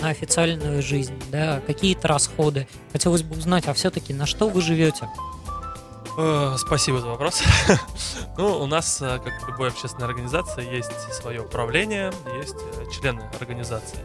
на 0.02 0.10
официальную 0.10 0.82
жизнь, 0.82 1.14
да, 1.32 1.62
какие-то 1.68 2.08
расходы. 2.08 2.68
Хотелось 2.92 3.22
бы 3.24 3.38
узнать, 3.38 3.68
а 3.68 3.74
все-таки 3.74 4.12
на 4.14 4.26
что 4.26 4.50
вы 4.50 4.60
живете? 4.62 5.08
Э, 6.18 6.56
Спасибо 6.58 7.00
за 7.00 7.08
вопрос. 7.08 7.44
Ну, 8.38 8.60
у 8.60 8.68
нас, 8.68 9.02
э, 9.02 9.20
как 9.24 9.48
любой 9.48 9.70
общественной 9.70 10.06
организации, 10.08 10.64
есть 10.76 10.92
свое 11.14 11.42
управление, 11.42 12.12
есть 12.40 12.56
э, 12.76 12.86
члены 12.92 13.24
организации. 13.40 14.00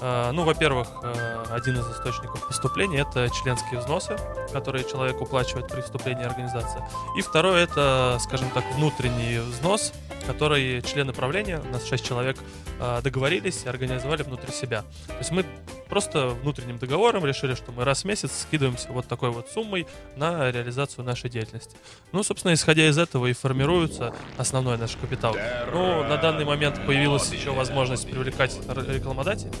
Э, 0.00 0.30
Ну, 0.32 0.44
во-первых, 0.44 0.88
э, 1.02 1.44
один 1.50 1.78
из 1.78 1.90
источников 1.90 2.46
поступления 2.46 3.00
это 3.00 3.28
членские 3.30 3.80
взносы, 3.80 4.16
которые 4.52 4.84
человек 4.84 5.20
уплачивает 5.20 5.68
при 5.68 5.80
вступлении 5.80 6.24
в 6.24 6.26
организацию. 6.26 6.84
И 7.16 7.22
второе 7.22 7.64
это, 7.64 8.18
скажем 8.20 8.50
так, 8.50 8.64
внутренний 8.74 9.38
взнос, 9.38 9.92
который 10.26 10.82
члены 10.82 11.12
правления, 11.12 11.60
у 11.60 11.72
нас 11.72 11.86
6 11.86 12.04
человек, 12.04 12.36
э, 12.80 13.00
договорились 13.02 13.64
и 13.64 13.68
организовали 13.68 14.22
внутри 14.22 14.52
себя. 14.52 14.82
То 15.06 15.18
есть 15.18 15.30
мы 15.30 15.44
просто 15.88 16.28
внутренним 16.28 16.78
договором 16.78 17.24
решили, 17.24 17.54
что 17.54 17.72
мы 17.72 17.84
раз 17.84 18.02
в 18.02 18.04
месяц 18.04 18.30
скидываемся 18.42 18.88
вот 18.90 19.06
такой 19.06 19.30
вот 19.30 19.48
суммой 19.48 19.86
на 20.16 20.50
реализацию 20.50 21.04
нашей 21.04 21.30
деятельности. 21.30 21.76
Ну, 22.12 22.22
собственно, 22.22 22.52
исходя 22.52 22.86
из 22.88 22.98
этого 22.98 23.26
и 23.26 23.32
формируется 23.32 24.12
основной 24.36 24.76
наш 24.76 24.96
капитал. 24.96 25.36
Ну, 25.72 26.02
на 26.04 26.16
данный 26.16 26.44
момент 26.44 26.84
появилась 26.84 27.32
еще 27.32 27.50
возможность 27.52 28.10
привлекать 28.10 28.58
рекламодателей 28.68 29.52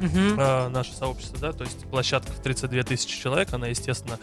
Мгм. 0.00 0.38
э, 0.38 0.68
наше 0.68 0.92
сообщество, 0.92 1.38
да, 1.38 1.52
то 1.52 1.64
есть 1.64 1.84
площадка 1.90 2.32
в 2.32 2.40
32 2.42 2.82
тысячи 2.82 3.20
человек, 3.20 3.52
она, 3.52 3.66
естественно, 3.68 4.18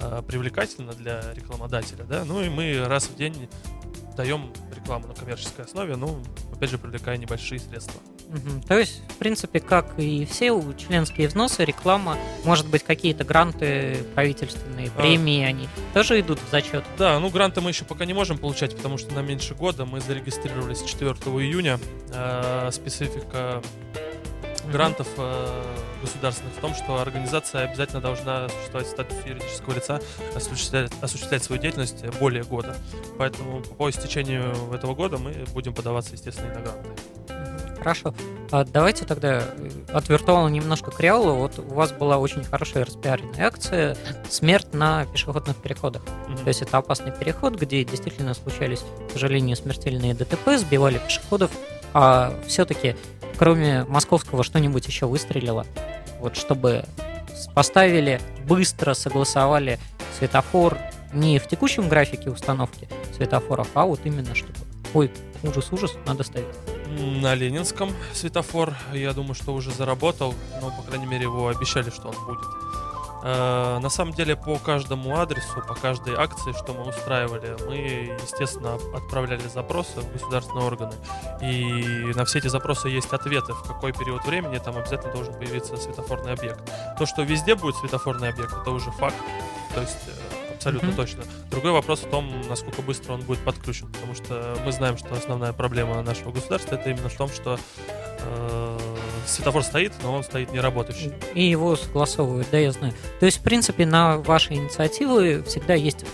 э, 0.00 0.22
привлекательна 0.26 0.92
для 0.92 1.22
рекламодателя, 1.34 2.04
да, 2.04 2.24
ну 2.24 2.42
и 2.42 2.48
мы 2.48 2.84
раз 2.86 3.04
в 3.08 3.16
день 3.16 3.48
даем 4.16 4.52
рекламу 4.74 5.06
на 5.06 5.14
коммерческой 5.14 5.64
основе, 5.64 5.94
ну, 5.96 6.20
опять 6.52 6.70
же, 6.70 6.78
привлекая 6.78 7.16
небольшие 7.18 7.60
средства. 7.60 8.00
Мгм. 8.28 8.62
То 8.62 8.76
есть, 8.78 9.00
в 9.08 9.16
принципе, 9.16 9.60
как 9.60 9.98
и 9.98 10.26
все 10.26 10.60
членские 10.76 11.28
взносы, 11.28 11.64
реклама, 11.64 12.18
может 12.44 12.66
быть, 12.68 12.82
какие-то 12.82 13.24
гранты 13.24 14.04
правительственные, 14.14 14.88
А. 14.88 15.00
премии, 15.00 15.44
они 15.44 15.68
тоже 15.94 16.20
идут 16.20 16.38
в 16.40 16.50
зачет. 16.50 16.84
Да, 16.98 17.18
ну 17.20 17.30
гранты 17.30 17.60
мы 17.60 17.70
еще 17.70 17.84
пока 17.84 18.04
не 18.04 18.12
можем 18.12 18.36
получать, 18.38 18.76
потому 18.76 18.98
что 18.98 19.14
нам 19.14 19.26
меньше 19.26 19.54
года. 19.54 19.86
Мы 19.86 20.00
зарегистрировались 20.00 20.82
4 20.82 21.12
июня. 21.40 21.78
Э, 22.12 22.70
специфика 22.72 23.62
грантов 24.70 25.08
э, 25.16 25.64
государственных 26.02 26.54
в 26.54 26.60
том, 26.60 26.74
что 26.74 27.00
организация 27.00 27.64
обязательно 27.64 28.00
должна 28.00 28.48
существовать 28.48 28.86
в 28.86 28.90
статусе 28.90 29.22
юридического 29.26 29.74
лица, 29.74 30.00
осуществлять, 30.34 30.92
осуществлять 31.00 31.42
свою 31.42 31.60
деятельность 31.60 32.04
более 32.18 32.44
года. 32.44 32.76
Поэтому 33.18 33.60
по 33.60 33.90
истечению 33.90 34.54
этого 34.72 34.94
года 34.94 35.18
мы 35.18 35.32
будем 35.52 35.74
подаваться, 35.74 36.12
естественно, 36.12 36.52
и 36.52 36.54
на 36.54 36.60
гранты. 36.60 36.88
Хорошо. 37.78 38.12
А 38.50 38.64
давайте 38.64 39.04
тогда 39.04 39.42
э, 39.56 39.70
от 39.92 40.08
виртуала 40.08 40.48
немножко 40.48 40.90
к 40.90 41.00
реалу. 41.00 41.34
Вот 41.34 41.58
у 41.58 41.74
вас 41.74 41.92
была 41.92 42.18
очень 42.18 42.44
хорошая 42.44 42.84
распиаренная 42.84 43.46
акция 43.46 43.96
«Смерть 44.28 44.74
на 44.74 45.06
пешеходных 45.06 45.56
переходах». 45.56 46.02
Мгм. 46.28 46.38
То 46.38 46.48
есть 46.48 46.62
это 46.62 46.78
опасный 46.78 47.12
переход, 47.12 47.54
где 47.54 47.84
действительно 47.84 48.34
случались, 48.34 48.84
к 49.08 49.12
сожалению, 49.12 49.56
смертельные 49.56 50.14
ДТП, 50.14 50.56
сбивали 50.56 50.98
пешеходов. 50.98 51.50
А 51.94 52.34
все-таки, 52.46 52.96
кроме 53.38 53.84
московского, 53.84 54.44
что-нибудь 54.44 54.86
еще 54.86 55.06
выстрелило? 55.06 55.66
Вот 56.20 56.36
чтобы 56.36 56.84
поставили, 57.54 58.20
быстро 58.46 58.94
согласовали 58.94 59.78
светофор 60.18 60.78
не 61.12 61.38
в 61.38 61.46
текущем 61.46 61.88
графике 61.88 62.30
установки 62.30 62.88
светофоров, 63.16 63.68
а 63.74 63.84
вот 63.84 64.00
именно 64.04 64.34
чтобы... 64.34 64.54
Ой, 64.94 65.10
ужас-ужас, 65.42 65.94
надо 66.06 66.24
ставить. 66.24 66.46
На 66.98 67.34
Ленинском 67.34 67.92
светофор, 68.12 68.74
я 68.92 69.12
думаю, 69.12 69.34
что 69.34 69.54
уже 69.54 69.70
заработал, 69.70 70.34
но, 70.60 70.70
по 70.70 70.82
крайней 70.82 71.06
мере, 71.06 71.24
его 71.24 71.48
обещали, 71.48 71.90
что 71.90 72.08
он 72.08 72.14
будет. 72.26 72.44
Э, 73.22 73.78
На 73.80 73.90
самом 73.90 74.12
деле 74.14 74.36
по 74.36 74.58
каждому 74.58 75.16
адресу, 75.18 75.62
по 75.66 75.74
каждой 75.74 76.14
акции, 76.14 76.52
что 76.52 76.72
мы 76.72 76.88
устраивали, 76.88 77.56
мы, 77.66 78.16
естественно, 78.22 78.74
отправляли 78.94 79.46
запросы 79.48 80.00
в 80.00 80.12
государственные 80.12 80.64
органы. 80.64 80.94
И 81.42 82.12
на 82.14 82.24
все 82.24 82.38
эти 82.38 82.48
запросы 82.48 82.88
есть 82.88 83.12
ответы, 83.12 83.52
в 83.52 83.62
какой 83.62 83.92
период 83.92 84.24
времени 84.24 84.58
там 84.58 84.76
обязательно 84.76 85.12
должен 85.12 85.34
появиться 85.34 85.76
светофорный 85.76 86.32
объект. 86.32 86.60
То, 86.98 87.06
что 87.06 87.22
везде 87.22 87.54
будет 87.54 87.76
светофорный 87.76 88.28
объект, 88.30 88.52
это 88.52 88.70
уже 88.70 88.90
факт. 88.92 89.16
То 89.74 89.80
есть 89.80 89.98
э, 90.06 90.27
абсолютно 90.58 90.88
Мгм. 90.88 90.96
точно. 90.96 91.22
Другой 91.50 91.70
вопрос 91.72 92.00
в 92.00 92.10
том, 92.10 92.42
насколько 92.48 92.82
быстро 92.82 93.12
он 93.14 93.22
будет 93.22 93.38
подключен. 93.40 93.86
Потому 93.92 94.14
что 94.14 94.56
мы 94.64 94.72
знаем, 94.72 94.98
что 94.98 95.14
основная 95.14 95.52
проблема 95.52 96.02
нашего 96.02 96.32
государства 96.32 96.74
это 96.74 96.90
именно 96.90 97.08
в 97.08 97.14
том, 97.16 97.28
что 97.30 97.58
э, 98.20 98.78
светофор 99.26 99.62
стоит, 99.62 99.92
но 100.02 100.12
он 100.14 100.24
стоит 100.24 100.52
не 100.52 100.60
работающий. 100.60 101.12
И 101.34 101.44
его 101.44 101.76
согласовывают, 101.76 102.48
да, 102.50 102.58
я 102.58 102.72
знаю. 102.72 102.92
То 103.20 103.26
есть, 103.26 103.38
в 103.38 103.42
принципе, 103.42 103.86
на 103.86 104.18
ваши 104.18 104.54
инициативы 104.54 105.42
всегда 105.44 105.74
есть 105.74 106.04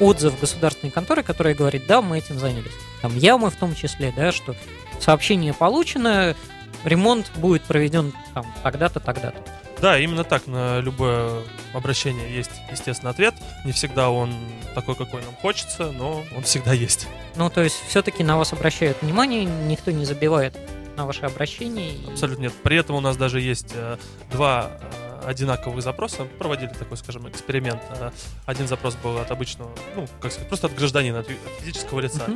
отзыв 0.00 0.38
государственной 0.40 0.92
конторы, 0.92 1.22
которая 1.24 1.54
говорит, 1.54 1.86
да, 1.88 2.00
мы 2.00 2.18
этим 2.18 2.38
занялись. 2.38 2.72
Там 3.02 3.16
ямы 3.16 3.50
в 3.50 3.56
том 3.56 3.74
числе, 3.74 4.12
да, 4.16 4.30
что 4.30 4.54
сообщение 5.00 5.52
получено, 5.52 6.36
ремонт 6.84 7.30
будет 7.36 7.62
проведен 7.62 8.12
там 8.34 8.46
тогда-то, 8.62 9.00
тогда-то. 9.00 9.38
Да, 9.80 9.98
именно 9.98 10.24
так. 10.24 10.46
На 10.46 10.80
любое 10.80 11.42
обращение 11.72 12.34
есть, 12.34 12.50
естественно, 12.70 13.10
ответ. 13.10 13.34
Не 13.64 13.72
всегда 13.72 14.10
он 14.10 14.34
такой, 14.74 14.96
какой 14.96 15.22
нам 15.22 15.34
хочется, 15.36 15.92
но 15.92 16.24
он 16.36 16.42
всегда 16.42 16.72
есть. 16.72 17.06
Ну, 17.36 17.48
то 17.48 17.62
есть, 17.62 17.76
все-таки 17.86 18.24
на 18.24 18.36
вас 18.36 18.52
обращают 18.52 19.00
внимание, 19.02 19.44
никто 19.44 19.90
не 19.90 20.04
забивает 20.04 20.56
на 20.96 21.06
ваши 21.06 21.22
обращения. 21.26 21.92
и- 21.94 22.10
Абсолютно 22.10 22.42
нет. 22.44 22.52
При 22.64 22.76
этом 22.76 22.96
у 22.96 23.00
нас 23.00 23.16
даже 23.16 23.40
есть 23.40 23.70
э, 23.74 23.98
два 24.32 24.72
э, 24.80 25.20
одинаковых 25.26 25.80
запроса. 25.80 26.24
Проводили 26.24 26.70
такой, 26.70 26.96
скажем, 26.96 27.28
эксперимент. 27.28 27.80
Э, 27.90 28.10
Один 28.46 28.66
запрос 28.66 28.96
был 28.96 29.16
от 29.18 29.30
обычного, 29.30 29.70
ну, 29.94 30.08
как 30.20 30.32
сказать, 30.32 30.48
просто 30.48 30.66
от 30.66 30.74
гражданина, 30.74 31.20
от 31.20 31.28
физического 31.60 32.00
лица. 32.00 32.26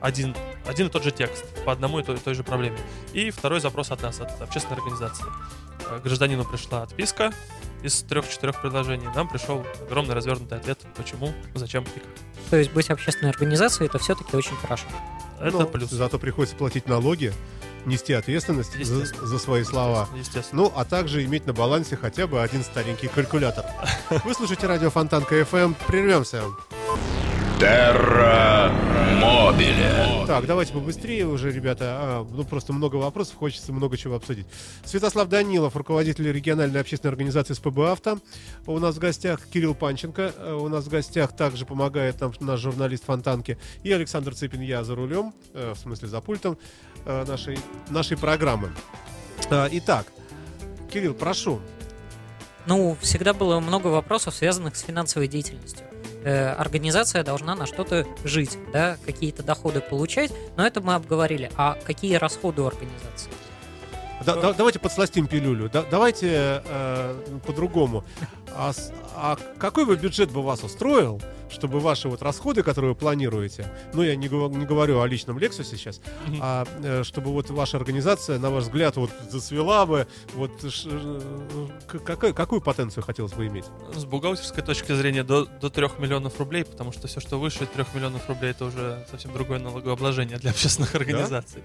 Один, 0.00 0.34
один 0.66 0.88
и 0.88 0.90
тот 0.90 1.04
же 1.04 1.12
текст 1.12 1.44
по 1.64 1.70
одному 1.70 2.00
и 2.00 2.02
той, 2.02 2.18
той 2.18 2.34
же 2.34 2.42
проблеме. 2.42 2.76
И 3.12 3.30
второй 3.30 3.60
запрос 3.60 3.92
от 3.92 4.02
нас, 4.02 4.20
от 4.20 4.42
общественной 4.42 4.76
организации. 4.78 5.24
Э, 5.92 6.00
Гражданину 6.02 6.44
пришла 6.44 6.82
отписка 6.82 7.32
из 7.82 8.02
трех-четырех 8.02 8.60
предложений. 8.60 9.08
Нам 9.14 9.28
пришел 9.28 9.64
огромный 9.86 10.14
развернутый 10.14 10.58
ответ, 10.58 10.78
почему, 10.96 11.32
зачем 11.54 11.84
и 11.84 11.98
как. 12.00 12.08
То 12.50 12.56
есть, 12.56 12.72
быть 12.72 12.90
общественной 12.90 13.30
организацией, 13.30 13.88
это 13.88 13.98
все-таки 13.98 14.36
очень 14.36 14.56
хорошо. 14.56 14.86
Это 15.40 15.58
Ну, 15.58 15.66
плюс. 15.66 15.90
Зато 15.90 16.18
приходится 16.18 16.54
платить 16.56 16.86
налоги, 16.86 17.32
нести 17.84 18.12
ответственность 18.12 18.84
за, 18.84 19.06
за 19.06 19.38
свои 19.38 19.64
слова. 19.64 20.08
Естественно. 20.14 20.62
Ну, 20.62 20.72
а 20.76 20.84
также 20.84 21.24
иметь 21.24 21.46
на 21.46 21.52
балансе 21.52 21.96
хотя 21.96 22.26
бы 22.26 22.42
один 22.42 22.62
старенький 22.62 23.08
калькулятор. 23.08 23.64
Вы 24.24 24.34
слушаете 24.34 24.66
радио 24.66 24.90
Фонтанка 24.90 25.40
FM. 25.40 25.74
Прервемся. 25.86 26.42
Терра 27.62 28.72
Мобиле. 29.20 30.24
Так, 30.26 30.46
давайте 30.46 30.72
побыстрее 30.72 31.28
уже, 31.28 31.52
ребята. 31.52 31.84
А, 32.00 32.26
ну, 32.28 32.42
просто 32.42 32.72
много 32.72 32.96
вопросов, 32.96 33.36
хочется 33.36 33.72
много 33.72 33.96
чего 33.96 34.16
обсудить. 34.16 34.48
Святослав 34.84 35.28
Данилов, 35.28 35.76
руководитель 35.76 36.32
региональной 36.32 36.80
общественной 36.80 37.12
организации 37.12 37.54
СПБ 37.54 37.78
«Авто». 37.92 38.18
У 38.66 38.76
нас 38.80 38.96
в 38.96 38.98
гостях 38.98 39.38
Кирилл 39.46 39.76
Панченко. 39.76 40.32
э, 40.36 40.54
У 40.54 40.66
нас 40.66 40.86
в 40.86 40.88
гостях 40.88 41.36
также 41.36 41.64
помогает 41.64 42.20
нам 42.20 42.32
наш 42.40 42.58
журналист 42.58 43.04
Фонтанки. 43.04 43.56
И 43.84 43.92
Александр 43.92 44.34
Цыпин, 44.34 44.60
я 44.60 44.82
за 44.82 44.96
рулем, 44.96 45.32
э, 45.54 45.74
в 45.76 45.78
смысле 45.78 46.08
за 46.08 46.20
пультом 46.20 46.58
э, 47.06 47.24
нашей, 47.28 47.56
нашей 47.90 48.16
программы. 48.16 48.70
А, 49.50 49.68
Итак, 49.70 50.06
Кирилл, 50.92 51.14
прошу. 51.14 51.60
Ну, 52.66 52.96
всегда 53.00 53.32
было 53.32 53.60
много 53.60 53.88
вопросов, 53.88 54.34
связанных 54.34 54.76
с 54.76 54.82
финансовой 54.82 55.28
деятельностью. 55.28 55.84
Э, 56.24 56.50
организация 56.52 57.24
должна 57.24 57.54
на 57.56 57.66
что-то 57.66 58.06
жить, 58.24 58.56
да, 58.72 58.96
какие-то 59.04 59.42
доходы 59.42 59.80
получать, 59.80 60.30
но 60.56 60.64
это 60.66 60.80
мы 60.80 60.94
обговорили. 60.94 61.50
А 61.56 61.76
какие 61.84 62.14
расходы 62.14 62.62
у 62.62 62.66
организации? 62.66 63.30
Да- 64.24 64.36
да- 64.36 64.52
давайте 64.52 64.78
подсластим 64.78 65.26
пилюлю. 65.26 65.68
Да- 65.68 65.84
давайте 65.90 66.62
э, 66.64 67.38
по-другому. 67.44 68.04
А, 68.56 68.72
а 69.14 69.36
какой 69.58 69.84
бы 69.86 69.96
бюджет 69.96 70.30
бы 70.30 70.42
вас 70.42 70.62
устроил, 70.64 71.20
чтобы 71.50 71.80
ваши 71.80 72.08
вот 72.08 72.22
расходы, 72.22 72.62
которые 72.62 72.92
вы 72.92 72.96
планируете, 72.96 73.70
ну 73.92 74.02
я 74.02 74.16
не, 74.16 74.28
не 74.28 74.64
говорю 74.64 75.00
о 75.00 75.06
личном 75.06 75.38
Лексусе 75.38 75.76
сейчас, 75.76 76.00
а 76.40 76.64
э, 76.82 77.02
чтобы 77.04 77.30
вот 77.30 77.50
ваша 77.50 77.76
организация, 77.76 78.38
на 78.38 78.50
ваш 78.50 78.64
взгляд, 78.64 78.96
вот 78.96 79.10
зацвела 79.30 79.84
бы, 79.84 80.06
вот 80.34 80.50
ш- 80.72 80.88
э, 80.90 81.68
какой- 82.06 82.32
какую 82.32 82.62
потенцию 82.62 83.04
хотелось 83.04 83.32
бы 83.34 83.46
иметь? 83.48 83.66
С 83.94 84.06
бухгалтерской 84.06 84.62
точки 84.62 84.94
зрения 84.94 85.24
до, 85.24 85.44
до 85.44 85.68
3 85.68 85.88
миллионов 85.98 86.38
рублей, 86.38 86.64
потому 86.64 86.90
что 86.92 87.06
все, 87.06 87.20
что 87.20 87.38
выше 87.38 87.66
3 87.66 87.84
миллионов 87.94 88.26
рублей, 88.30 88.52
это 88.52 88.64
уже 88.64 89.04
совсем 89.10 89.32
другое 89.34 89.58
налогообложение 89.58 90.38
для 90.38 90.50
общественных 90.52 90.94
организаций. 90.94 91.62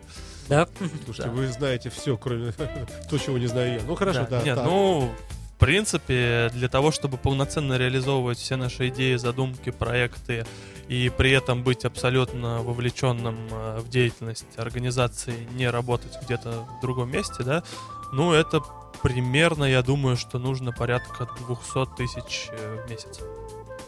Да? 0.49 0.67
Слушайте, 1.05 1.29
Да. 1.29 1.35
вы 1.35 1.47
знаете 1.47 1.89
все, 1.89 2.17
кроме 2.17 2.51
то, 3.09 3.17
чего 3.17 3.37
не 3.37 3.47
знаю 3.47 3.75
я. 3.75 3.81
Ну 3.87 3.95
хорошо, 3.95 4.27
да. 4.29 4.41
Нет, 4.41 4.55
так. 4.57 4.65
ну, 4.65 5.09
в 5.57 5.59
принципе, 5.59 6.51
для 6.53 6.69
того, 6.69 6.91
чтобы 6.91 7.17
полноценно 7.17 7.79
реализовывать 7.79 8.37
все 8.37 8.57
наши 8.57 8.89
идеи, 8.89 9.15
задумки, 9.15 9.71
проекты 9.71 10.45
и 10.87 11.09
при 11.09 11.31
этом 11.31 11.63
быть 11.63 11.83
абсолютно 11.83 12.61
вовлеченным 12.61 13.35
э, 13.49 13.79
в 13.79 13.89
деятельность 13.89 14.45
организации, 14.57 15.47
не 15.53 15.67
работать 15.67 16.15
где-то 16.21 16.67
в 16.77 16.81
другом 16.81 17.09
месте, 17.09 17.41
да, 17.43 17.63
ну, 18.11 18.33
это 18.33 18.61
примерно, 19.01 19.63
я 19.63 19.81
думаю, 19.81 20.15
что 20.15 20.37
нужно 20.37 20.71
порядка 20.71 21.27
200 21.47 21.95
тысяч 21.97 22.49
э, 22.51 22.85
в 22.85 22.89
месяц. 22.91 23.19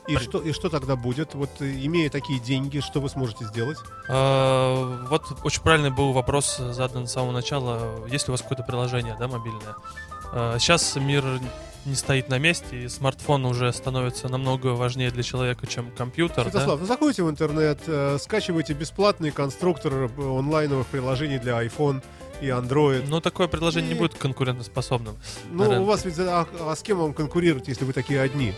и, 0.07 0.17
что, 0.17 0.39
и 0.39 0.51
что 0.53 0.69
тогда 0.69 0.95
будет? 0.95 1.35
Вот 1.35 1.51
э, 1.59 1.71
имея 1.85 2.09
такие 2.09 2.39
деньги, 2.39 2.79
что 2.79 2.99
вы 2.99 3.09
сможете 3.09 3.45
сделать? 3.45 3.77
А, 4.09 5.05
Вот 5.07 5.23
очень 5.43 5.61
правильный 5.61 5.91
был 5.91 6.13
вопрос 6.13 6.57
задан 6.57 7.05
с 7.05 7.11
самого 7.11 7.31
начала. 7.31 8.07
Есть 8.07 8.27
ли 8.27 8.31
у 8.31 8.33
вас 8.33 8.41
какое-то 8.41 8.63
приложение, 8.63 9.15
да, 9.19 9.27
мобильное? 9.27 9.75
А, 10.31 10.57
Сейчас 10.59 10.95
мир 10.95 11.23
не 11.85 11.95
стоит 11.95 12.29
на 12.29 12.37
месте, 12.37 12.83
и 12.83 12.87
смартфон 12.87 13.45
уже 13.45 13.71
становится 13.73 14.27
намного 14.29 14.67
важнее 14.67 15.11
для 15.11 15.23
человека, 15.23 15.65
чем 15.65 15.91
компьютер. 15.91 16.45
да? 16.45 16.51
Святослав, 16.51 16.79
ну 16.81 16.85
заходите 16.85 17.23
в 17.23 17.29
интернет, 17.29 17.79
э, 17.87 18.17
скачивайте 18.19 18.73
бесплатный 18.73 19.31
конструктор 19.31 19.93
э, 19.93 20.09
онлайновых 20.17 20.87
приложений 20.87 21.39
для 21.39 21.63
iPhone 21.63 22.03
и 22.41 22.47
Android. 22.47 23.05
Но 23.07 23.21
такое 23.21 23.47
предложение 23.47 23.91
И- 23.91 23.93
не 23.93 23.99
будет 23.99 24.15
конкурентоспособным. 24.15 25.15
Ну, 25.51 25.81
у 25.81 25.85
вас 25.85 26.05
ведь... 26.05 26.19
А, 26.19 26.45
а 26.59 26.75
с 26.75 26.81
кем 26.83 26.99
вам 26.99 27.13
конкурировать, 27.13 27.67
если 27.67 27.85
вы 27.85 27.93
такие 27.93 28.21
одни? 28.21 28.53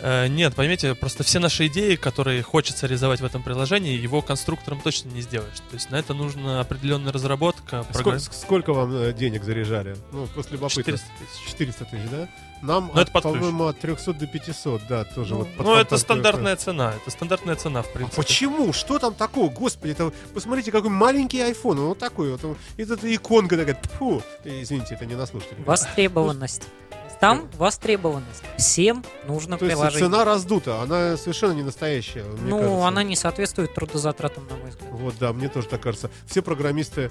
Э, 0.00 0.26
Нет, 0.28 0.54
поймите, 0.54 0.94
просто 0.94 1.22
все 1.22 1.38
наши 1.38 1.66
идеи, 1.68 1.94
которые 1.96 2.42
хочется 2.42 2.86
реализовать 2.86 3.20
в 3.20 3.24
этом 3.24 3.42
приложении, 3.42 3.96
его 3.96 4.22
конструктором 4.22 4.80
точно 4.80 5.08
не 5.10 5.20
сделаешь. 5.22 5.58
То 5.70 5.74
есть 5.74 5.90
на 5.90 5.96
это 5.96 6.14
нужна 6.14 6.60
определенная 6.60 7.12
разработка. 7.12 7.84
Сколько, 7.90 8.10
программ- 8.10 8.20
сколько 8.20 8.72
вам 8.72 8.94
э, 8.94 9.12
денег 9.12 9.44
заряжали? 9.44 9.96
Ну, 10.12 10.26
после 10.34 10.52
любопытства. 10.52 10.82
400 10.82 11.06
тысяч. 11.18 11.48
400 11.50 11.84
тысяч, 11.86 12.10
да? 12.10 12.28
Нам, 12.62 12.90
Ну, 12.94 13.00
от, 13.00 13.12
по-моему, 13.12 13.64
от 13.66 13.78
300 13.78 14.14
до 14.14 14.26
500, 14.26 14.82
да, 14.88 15.04
тоже 15.04 15.34
вот. 15.34 15.54
под 15.54 15.66
Ну, 15.66 15.74
это 15.74 15.98
стандартная 15.98 16.56
цена. 16.56 16.94
Это 16.94 17.10
стандартная 17.10 17.56
цена, 17.56 17.82
в 17.82 17.86
А 17.86 17.90
принципе. 17.90 18.22
почему? 18.22 18.72
Что 18.72 18.98
там 18.98 19.14
такого? 19.14 19.50
Господи, 19.50 19.92
это 19.92 20.12
посмотрите, 20.32 20.72
какой 20.72 20.88
маленький 20.90 21.38
iPhone. 21.40 21.72
Он 21.80 21.86
вот 21.88 21.98
такой 21.98 22.30
вот. 22.32 22.42
он- 22.44 22.56
И 22.78 22.84
тут 22.86 23.04
иконка 23.04 23.56
такая. 23.58 23.78
Фу. 23.98 24.22
Извините, 24.44 24.94
это 24.94 25.04
не 25.04 25.14
на 25.14 25.26
слушателей. 25.26 25.62
Востребованность. 25.64 26.62
Там 27.20 27.48
востребованность. 27.56 28.42
Всем 28.58 29.04
нужно 29.26 29.58
То 29.58 29.64
есть 29.64 29.76
приложение. 29.76 30.08
цена 30.10 30.24
раздута, 30.24 30.80
она 30.82 31.16
совершенно 31.16 31.52
не 31.52 31.62
настоящая. 31.62 32.24
ну, 32.42 32.58
кажется. 32.58 32.86
она 32.86 33.02
не 33.02 33.16
соответствует 33.16 33.74
трудозатратам, 33.74 34.46
на 34.48 34.56
мой 34.56 34.70
взгляд. 34.70 34.90
Вот, 34.92 35.14
да, 35.18 35.32
мне 35.32 35.48
тоже 35.48 35.68
так 35.68 35.80
кажется. 35.80 36.10
Все 36.26 36.42
программисты... 36.42 37.10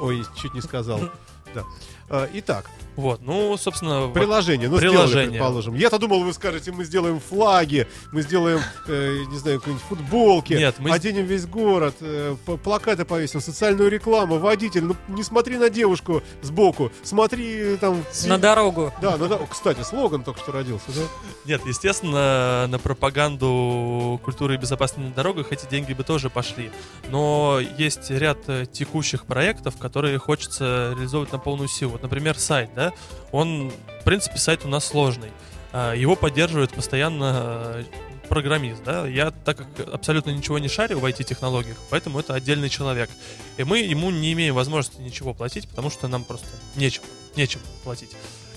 Ой, 0.00 0.24
чуть 0.36 0.54
не 0.54 0.60
сказал. 0.60 1.00
Да. 1.54 1.64
А, 2.10 2.28
Итак, 2.34 2.66
Вот, 2.98 3.22
ну, 3.22 3.56
собственно, 3.56 4.08
приложение. 4.08 4.68
Ну, 4.68 4.76
сделали, 4.78 4.96
приложение. 4.96 5.30
предположим. 5.30 5.74
Я-то 5.76 6.00
думал, 6.00 6.24
вы 6.24 6.32
скажете, 6.32 6.72
мы 6.72 6.84
сделаем 6.84 7.20
флаги, 7.20 7.86
мы 8.10 8.22
сделаем, 8.22 8.58
э, 8.88 9.18
не 9.30 9.38
знаю, 9.38 9.60
какие-нибудь 9.60 9.86
футболки, 9.88 10.54
Нет, 10.54 10.74
мы- 10.80 10.90
оденем 10.90 11.24
весь 11.24 11.46
город, 11.46 11.94
э, 12.00 12.34
плакаты 12.64 13.04
повесим, 13.04 13.40
социальную 13.40 13.88
рекламу, 13.88 14.38
водитель, 14.38 14.82
ну, 14.82 14.96
не 15.06 15.22
смотри 15.22 15.58
на 15.58 15.70
девушку 15.70 16.24
сбоку, 16.42 16.90
смотри 17.04 17.74
э, 17.74 17.76
там... 17.76 18.04
На 18.26 18.36
дорогу. 18.36 18.92
Да, 19.00 19.16
ну 19.16 19.28
да, 19.28 19.38
кстати, 19.48 19.82
слоган 19.82 20.24
только 20.24 20.40
что 20.40 20.50
родился, 20.50 20.86
да? 20.88 21.02
Нет, 21.44 21.62
естественно, 21.66 22.66
на 22.66 22.80
пропаганду 22.80 24.20
культуры 24.24 24.54
и 24.54 24.56
безопасности 24.56 25.08
на 25.08 25.14
дорогах 25.14 25.52
эти 25.52 25.66
деньги 25.70 25.92
бы 25.92 26.02
тоже 26.02 26.30
пошли. 26.30 26.72
Но 27.10 27.60
есть 27.78 28.10
ряд 28.10 28.38
э, 28.48 28.66
текущих 28.66 29.24
проектов, 29.24 29.76
которые 29.76 30.18
хочется 30.18 30.94
реализовывать 30.96 31.30
на 31.30 31.38
полную 31.38 31.68
силу. 31.68 31.92
Вот, 31.92 32.02
например, 32.02 32.36
сайт, 32.36 32.70
да? 32.74 32.87
Он, 33.32 33.72
в 34.00 34.04
принципе, 34.04 34.38
сайт 34.38 34.64
у 34.64 34.68
нас 34.68 34.84
сложный. 34.84 35.30
А, 35.72 35.94
Его 35.94 36.16
поддерживает 36.16 36.72
постоянно 36.72 37.34
э, 37.74 37.84
программист, 38.28 38.82
да, 38.84 39.06
я 39.06 39.30
так 39.30 39.56
как 39.56 39.94
абсолютно 39.94 40.30
ничего 40.30 40.58
не 40.58 40.68
шарю 40.68 40.98
в 40.98 41.04
IT-технологиях, 41.04 41.76
поэтому 41.90 42.20
это 42.20 42.34
отдельный 42.34 42.68
человек. 42.68 43.10
И 43.56 43.64
мы 43.64 43.78
ему 43.78 44.10
не 44.10 44.32
имеем 44.32 44.54
возможности 44.54 45.00
ничего 45.00 45.34
платить, 45.34 45.68
потому 45.68 45.90
что 45.90 46.08
нам 46.08 46.24
просто 46.24 46.46
нечем, 46.76 47.02
нечем 47.36 47.60
платить. 47.84 48.10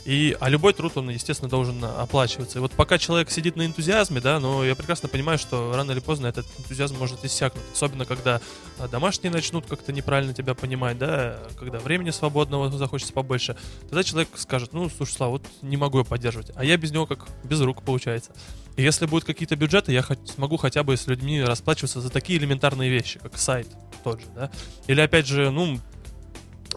И, 0.06 0.36
а 0.40 0.50
любой 0.50 0.74
труд, 0.74 0.94
он, 0.96 1.10
естественно, 1.10 1.50
должен 1.50 1.84
оплачиваться. 1.84 2.58
И 2.58 2.62
вот 2.62 2.72
пока 2.72 2.98
человек 2.98 3.30
сидит 3.30 3.56
на 3.56 3.66
энтузиазме, 3.66 4.20
да, 4.20 4.40
но 4.40 4.64
я 4.64 4.76
прекрасно 4.76 5.08
понимаю, 5.10 5.38
что 5.38 5.74
рано 5.76 5.92
или 5.92 6.00
поздно 6.00 6.28
этот 6.28 6.46
энтузиазм 6.58 6.98
может 6.98 7.24
иссякнуть. 7.24 7.64
Особенно, 7.74 8.06
когда 8.06 8.42
а, 8.80 8.88
домашние 8.88 9.32
начнут 9.32 9.66
как-то 9.68 9.94
неправильно 9.94 10.34
тебя 10.34 10.56
понимать, 10.56 10.98
да, 10.98 11.38
когда 11.58 11.80
времени 11.80 12.10
свободного 12.10 12.72
захочется 12.72 13.14
побольше. 13.14 13.56
Тогда 13.90 14.04
человек 14.04 14.30
скажет, 14.36 14.74
ну, 14.74 14.90
слушай, 14.90 15.12
Слава, 15.12 15.32
вот 15.32 15.46
не 15.62 15.78
могу 15.78 16.00
я 16.00 16.04
поддерживать. 16.04 16.52
А 16.56 16.64
я 16.64 16.78
без 16.78 16.92
него 16.92 17.06
как 17.06 17.28
без 17.44 17.62
рук 17.62 17.84
получается. 17.84 18.32
И 18.78 18.84
если 18.84 19.06
будут 19.06 19.26
какие-то 19.26 19.56
бюджеты, 19.56 19.92
я 19.92 20.02
хоть, 20.02 20.30
смогу 20.30 20.58
хотя 20.58 20.84
бы 20.84 20.96
с 20.96 21.08
людьми 21.08 21.44
расплачиваться 21.44 22.02
за 22.02 22.10
такие 22.10 22.40
элементарные 22.40 22.90
вещи, 22.90 23.20
как 23.20 23.38
сайт 23.38 23.68
тот 24.04 24.22
же, 24.22 24.28
да. 24.36 24.50
Или 24.88 25.02
опять 25.02 25.28
же, 25.28 25.52
ну, 25.52 25.80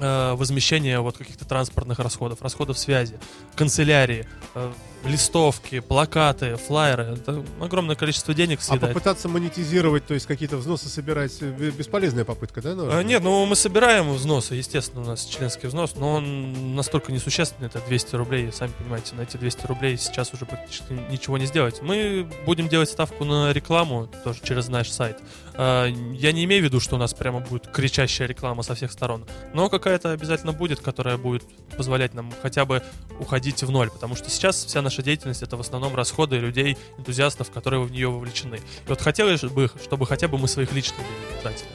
возмещение 0.00 1.00
вот 1.00 1.16
каких-то 1.16 1.44
транспортных 1.44 1.98
расходов, 1.98 2.42
расходов 2.42 2.78
связи, 2.78 3.18
канцелярии, 3.54 4.26
э, 4.54 4.72
листовки, 5.04 5.80
плакаты, 5.80 6.56
флайеры. 6.56 7.14
Это 7.20 7.44
огромное 7.60 7.96
количество 7.96 8.34
денег 8.34 8.60
А 8.60 8.62
съедает. 8.62 8.94
попытаться 8.94 9.28
монетизировать, 9.28 10.06
то 10.06 10.14
есть 10.14 10.26
какие-то 10.26 10.56
взносы 10.56 10.88
собирать, 10.88 11.36
э, 11.40 11.70
бесполезная 11.70 12.24
попытка, 12.24 12.62
да? 12.62 12.74
А, 12.98 13.02
нет, 13.02 13.22
ну 13.22 13.44
мы 13.46 13.56
собираем 13.56 14.12
взносы, 14.12 14.54
естественно, 14.54 15.02
у 15.02 15.06
нас 15.06 15.24
членский 15.24 15.66
взнос, 15.66 15.94
но 15.96 16.14
он 16.14 16.74
настолько 16.74 17.12
несущественный, 17.12 17.66
это 17.68 17.80
200 17.86 18.16
рублей, 18.16 18.50
сами 18.52 18.72
понимаете, 18.78 19.14
на 19.14 19.22
эти 19.22 19.36
200 19.36 19.66
рублей 19.66 19.96
сейчас 19.98 20.32
уже 20.32 20.46
практически 20.46 20.92
ничего 21.10 21.38
не 21.38 21.46
сделать. 21.46 21.82
Мы 21.82 22.28
будем 22.46 22.68
делать 22.68 22.88
ставку 22.90 23.24
на 23.24 23.52
рекламу, 23.52 24.08
тоже 24.24 24.40
через 24.42 24.68
наш 24.68 24.90
сайт. 24.90 25.18
А, 25.54 25.86
Я 25.86 26.32
не 26.32 26.44
имею 26.44 26.62
в 26.62 26.64
виду, 26.64 26.80
что 26.80 26.96
у 26.96 26.98
нас 26.98 27.14
прямо 27.14 27.40
будет 27.40 27.66
кричащая 27.68 28.26
реклама 28.28 28.62
со 28.62 28.74
всех 28.74 28.90
сторон, 28.92 29.26
но 29.52 29.68
какая-то 29.68 30.12
обязательно 30.12 30.52
будет, 30.52 30.80
которая 30.80 31.16
будет 31.18 31.44
позволять 31.76 32.14
нам 32.14 32.32
хотя 32.42 32.64
бы 32.64 32.82
уходить 33.20 33.62
в 33.62 33.70
ноль, 33.70 33.90
потому 33.90 34.16
что 34.16 34.30
сейчас 34.30 34.64
вся 34.64 34.82
наша 34.82 34.93
деятельность 35.02 35.42
это 35.42 35.56
в 35.56 35.60
основном 35.60 35.94
расходы 35.94 36.36
людей, 36.36 36.76
энтузиастов, 36.98 37.50
которые 37.50 37.82
в 37.82 37.90
нее 37.90 38.08
вовлечены. 38.08 38.56
И 38.56 38.88
вот 38.88 39.00
хотелось 39.00 39.42
бы, 39.42 39.70
чтобы 39.82 40.06
хотя 40.06 40.28
бы 40.28 40.38
мы 40.38 40.48
своих 40.48 40.72
личных 40.72 40.98
денег 40.98 41.42
тратили. 41.42 41.68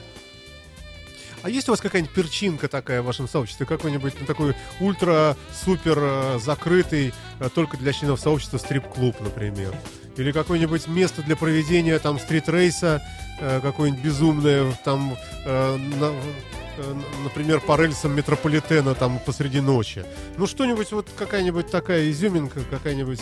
А 1.42 1.48
есть 1.48 1.68
у 1.68 1.72
вас 1.72 1.80
какая-нибудь 1.80 2.14
перчинка 2.14 2.68
такая 2.68 3.00
в 3.00 3.06
вашем 3.06 3.26
сообществе? 3.26 3.64
Какой-нибудь 3.64 4.14
ну, 4.20 4.26
такой 4.26 4.54
ультра-супер 4.78 5.98
э, 5.98 6.38
закрытый 6.38 7.14
э, 7.38 7.48
только 7.54 7.78
для 7.78 7.92
членов 7.92 8.20
сообщества 8.20 8.58
стрип-клуб, 8.58 9.16
например? 9.20 9.74
Или 10.16 10.32
какое-нибудь 10.32 10.86
место 10.88 11.22
для 11.22 11.36
проведения 11.36 11.98
там 11.98 12.18
стрит-рейса, 12.18 13.02
э, 13.40 13.60
какое-нибудь 13.62 14.02
безумное, 14.04 14.72
там, 14.84 15.16
э, 15.44 15.76
на- 15.76 16.12
э, 16.78 16.94
например, 17.24 17.60
по 17.60 17.76
рельсам 17.80 18.14
метрополитена 18.14 18.94
там 18.94 19.18
посреди 19.24 19.60
ночи? 19.60 20.04
Ну, 20.36 20.46
что-нибудь, 20.46 20.92
вот 20.92 21.08
какая-нибудь 21.16 21.70
такая 21.70 22.10
изюминка, 22.10 22.60
какая-нибудь... 22.70 23.20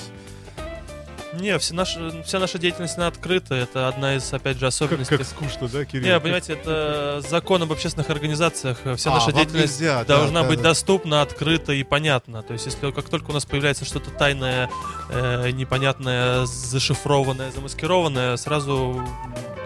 Не, 1.35 1.59
все 1.59 1.75
наша, 1.75 2.23
вся 2.25 2.39
наша 2.39 2.59
деятельность 2.59 2.97
она 2.97 3.07
открыта. 3.09 3.55
Это 3.55 3.89
одна 3.89 4.17
из, 4.17 4.33
опять 4.33 4.57
же, 4.57 4.61
Как, 4.61 4.69
особенностей. 4.69 5.17
как 5.19 5.27
скучно, 5.27 5.69
да, 5.69 5.85
Кирилл? 5.85 6.07
Не, 6.07 6.21
понимаете, 6.21 6.55
это 6.55 7.23
закон 7.29 7.63
об 7.63 7.73
общественных 7.73 8.11
организациях. 8.11 8.79
Вся 8.97 9.11
А, 9.11 9.15
наша 9.15 9.33
деятельность 9.33 9.81
нельзя, 9.81 10.05
да, 10.05 10.19
должна 10.19 10.43
да, 10.43 10.49
быть 10.49 10.59
да. 10.59 10.71
доступна, 10.71 11.23
открыта 11.23 11.73
и 11.73 11.83
понятна. 11.83 12.43
То 12.43 12.55
есть, 12.55 12.67
если 12.67 12.91
как 12.91 13.09
только 13.09 13.31
у 13.31 13.35
нас 13.35 13.45
появляется 13.45 13.85
что-то 13.85 14.11
тайное, 14.11 14.71
э, 15.11 15.51
непонятное, 15.51 16.47
зашифрованное, 16.47 17.51
замаскированное, 17.53 18.37
сразу 18.37 19.07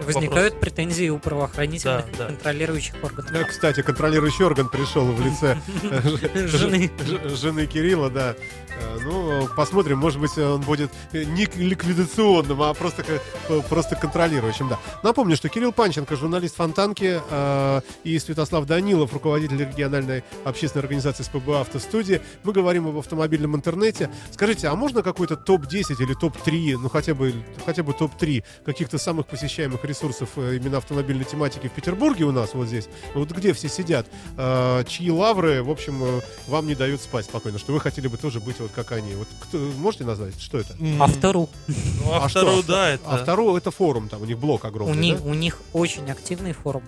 Возникают 0.05 0.59
претензии 0.59 1.09
у 1.09 1.17
правоохранительных 1.17 2.05
Да, 2.17 2.17
да. 2.17 2.25
контролирующих 2.27 2.95
Да, 3.01 3.07
органов. 3.07 3.31
Э, 3.31 3.45
Кстати, 3.45 3.81
контролирующий 3.81 4.43
орган 4.43 4.67
пришел 4.67 5.05
в 5.05 5.25
лице 5.25 5.57
э, 5.83 6.47
жены 6.47 7.67
Кирилла, 7.67 8.09
да. 8.09 8.35
Э, 8.81 8.99
Ну, 9.03 9.47
посмотрим, 9.57 9.97
может 9.97 10.19
быть, 10.21 10.37
он 10.37 10.61
будет 10.61 10.89
э, 11.11 11.23
не 11.23 11.45
ликвидационным, 11.45 12.61
а 12.61 12.73
просто, 12.73 13.03
э, 13.49 13.61
просто 13.69 13.95
контролирующим, 13.95 14.69
да. 14.69 14.79
Напомню, 15.03 15.35
что 15.35 15.49
Кирилл 15.49 15.73
Панченко, 15.73 16.15
журналист 16.15 16.55
Фонтанки, 16.55 17.21
э, 17.29 17.81
и 18.05 18.17
Святослав 18.19 18.65
Данилов, 18.65 19.11
руководитель 19.13 19.59
региональной 19.59 20.23
общественной 20.45 20.83
организации 20.83 21.23
СПБ 21.23 21.49
«Автостудия». 21.61 22.21
Мы 22.43 22.53
говорим 22.53 22.87
об 22.87 22.97
автомобильном 22.97 23.55
интернете. 23.55 24.09
Скажите, 24.31 24.67
а 24.67 24.75
можно 24.75 25.03
какой-то 25.03 25.35
топ-10 25.35 26.01
или 26.01 26.13
топ-3, 26.13 26.77
ну, 26.77 26.89
хотя 26.89 27.13
бы, 27.13 27.33
хотя 27.65 27.83
бы 27.83 27.93
топ-3 27.93 28.43
каких-то 28.65 28.97
самых 28.97 29.27
посещаемых 29.27 29.83
ресурсов 29.83 30.29
именно 30.37 30.77
автомобильной 30.77 31.25
тематики 31.25 31.67
в 31.67 31.71
Петербурге 31.71 32.23
у 32.25 32.31
нас 32.31 32.53
вот 32.53 32.67
здесь? 32.67 32.87
Вот 33.13 33.31
где 33.31 33.53
все 33.53 33.67
сидят? 33.67 34.07
э, 34.37 34.83
чьи 34.87 35.11
лавры, 35.11 35.61
в 35.63 35.69
общем, 35.69 36.21
вам 36.47 36.67
не 36.67 36.75
дают 36.75 37.01
спать 37.01 37.25
спокойно, 37.25 37.59
что 37.59 37.73
вы 37.73 37.79
хотели 37.79 38.07
бы 38.07 38.17
тоже 38.17 38.39
быть 38.39 38.59
вот 38.63 38.71
как 38.73 38.91
они. 38.91 39.13
Вот 39.15 39.27
кто, 39.41 39.57
можете 39.57 40.03
назвать, 40.03 40.39
что 40.41 40.57
это? 40.57 40.75
Автору. 40.99 41.49
Ну, 41.67 42.11
А 42.13 42.25
автору, 42.25 42.57
что? 42.59 42.63
да, 42.67 42.89
это. 42.89 43.03
А 43.09 43.17
второе 43.17 43.57
это 43.57 43.71
форум, 43.71 44.09
там 44.09 44.21
у 44.21 44.25
них 44.25 44.37
блок 44.37 44.63
У 44.63 44.67
огромный, 44.67 44.97
них, 44.97 45.21
да? 45.23 45.29
у 45.29 45.33
них 45.33 45.59
очень 45.73 46.09
активный 46.09 46.53
форум. 46.53 46.83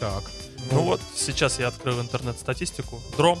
Так. 0.00 0.22
Ну 0.72 0.82
вот, 0.82 1.00
сейчас 1.14 1.58
я 1.58 1.68
открыл 1.68 2.00
интернет-статистику. 2.00 3.00
Дром. 3.16 3.38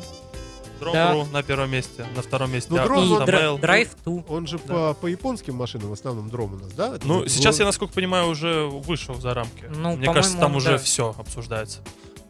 Да. 0.80 1.12
Дром.ру 1.12 1.30
на 1.32 1.42
первом 1.42 1.70
месте, 1.70 2.04
на 2.16 2.20
втором 2.22 2.52
месте. 2.52 2.68
Ну, 2.70 2.82
Дром, 2.82 3.04
И 3.04 3.12
он-. 3.12 3.22
Drive 3.22 3.88
2. 4.04 4.22
Он 4.28 4.46
же 4.46 4.58
Да. 4.66 4.74
по, 4.74 4.94
по 4.94 5.06
японским 5.06 5.54
машинам 5.54 5.88
в 5.90 5.92
основном 5.92 6.28
дром 6.28 6.54
у 6.54 6.56
нас, 6.58 6.72
да? 6.72 6.96
Это 6.96 7.06
Ну, 7.06 7.26
сейчас 7.28 7.58
я, 7.60 7.64
насколько 7.64 7.94
понимаю, 7.94 8.28
уже 8.28 8.66
вышел 8.66 9.14
за 9.14 9.32
рамки. 9.34 9.64
Ну, 9.74 9.96
Мне 9.96 10.12
кажется, 10.12 10.36
там 10.36 10.56
уже 10.56 10.76
все 10.78 11.14
обсуждается. 11.16 11.78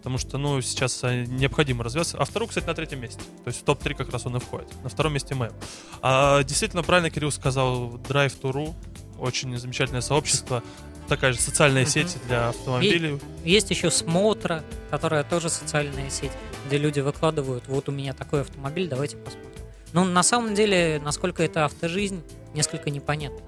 Потому 0.04 0.18
что, 0.18 0.36
ну, 0.36 0.60
сейчас 0.60 1.02
э, 1.02 1.24
необходимо 1.24 1.82
развиваться. 1.82 2.18
А 2.18 2.26
второй, 2.26 2.46
кстати, 2.46 2.66
на 2.66 2.74
третьем 2.74 3.00
месте. 3.00 3.20
То 3.42 3.48
есть 3.48 3.62
в 3.62 3.64
топ-3 3.64 3.94
как 3.94 4.10
раз 4.10 4.26
он 4.26 4.36
и 4.36 4.38
входит. 4.38 4.68
На 4.82 4.90
втором 4.90 5.14
месте 5.14 5.34
Мэп. 5.34 5.54
А, 6.02 6.42
действительно, 6.42 6.82
правильно 6.82 7.08
Кирилл 7.08 7.32
сказал, 7.32 7.94
Drive 8.06 8.38
to 8.38 8.74
очень 9.18 9.56
замечательное 9.56 10.02
сообщество. 10.02 10.62
Такая 11.08 11.32
же 11.32 11.40
социальная 11.40 11.84
Мгм. 11.84 11.90
сеть 11.90 12.18
для 12.26 12.50
автомобилей. 12.50 13.18
Есть 13.46 13.70
еще 13.70 13.90
Смотра, 13.90 14.62
которая 14.90 15.24
тоже 15.24 15.48
социальная 15.48 16.10
сеть, 16.10 16.32
где 16.66 16.76
люди 16.76 17.00
выкладывают, 17.00 17.66
вот 17.68 17.88
у 17.88 17.92
меня 17.92 18.12
такой 18.12 18.42
автомобиль, 18.42 18.88
давайте 18.88 19.16
посмотрим. 19.16 19.52
Ну, 19.94 20.04
на 20.04 20.22
самом 20.22 20.54
деле, 20.54 21.00
насколько 21.02 21.42
это 21.42 21.64
автожизнь, 21.64 22.22
несколько 22.52 22.90
непонятно. 22.90 23.40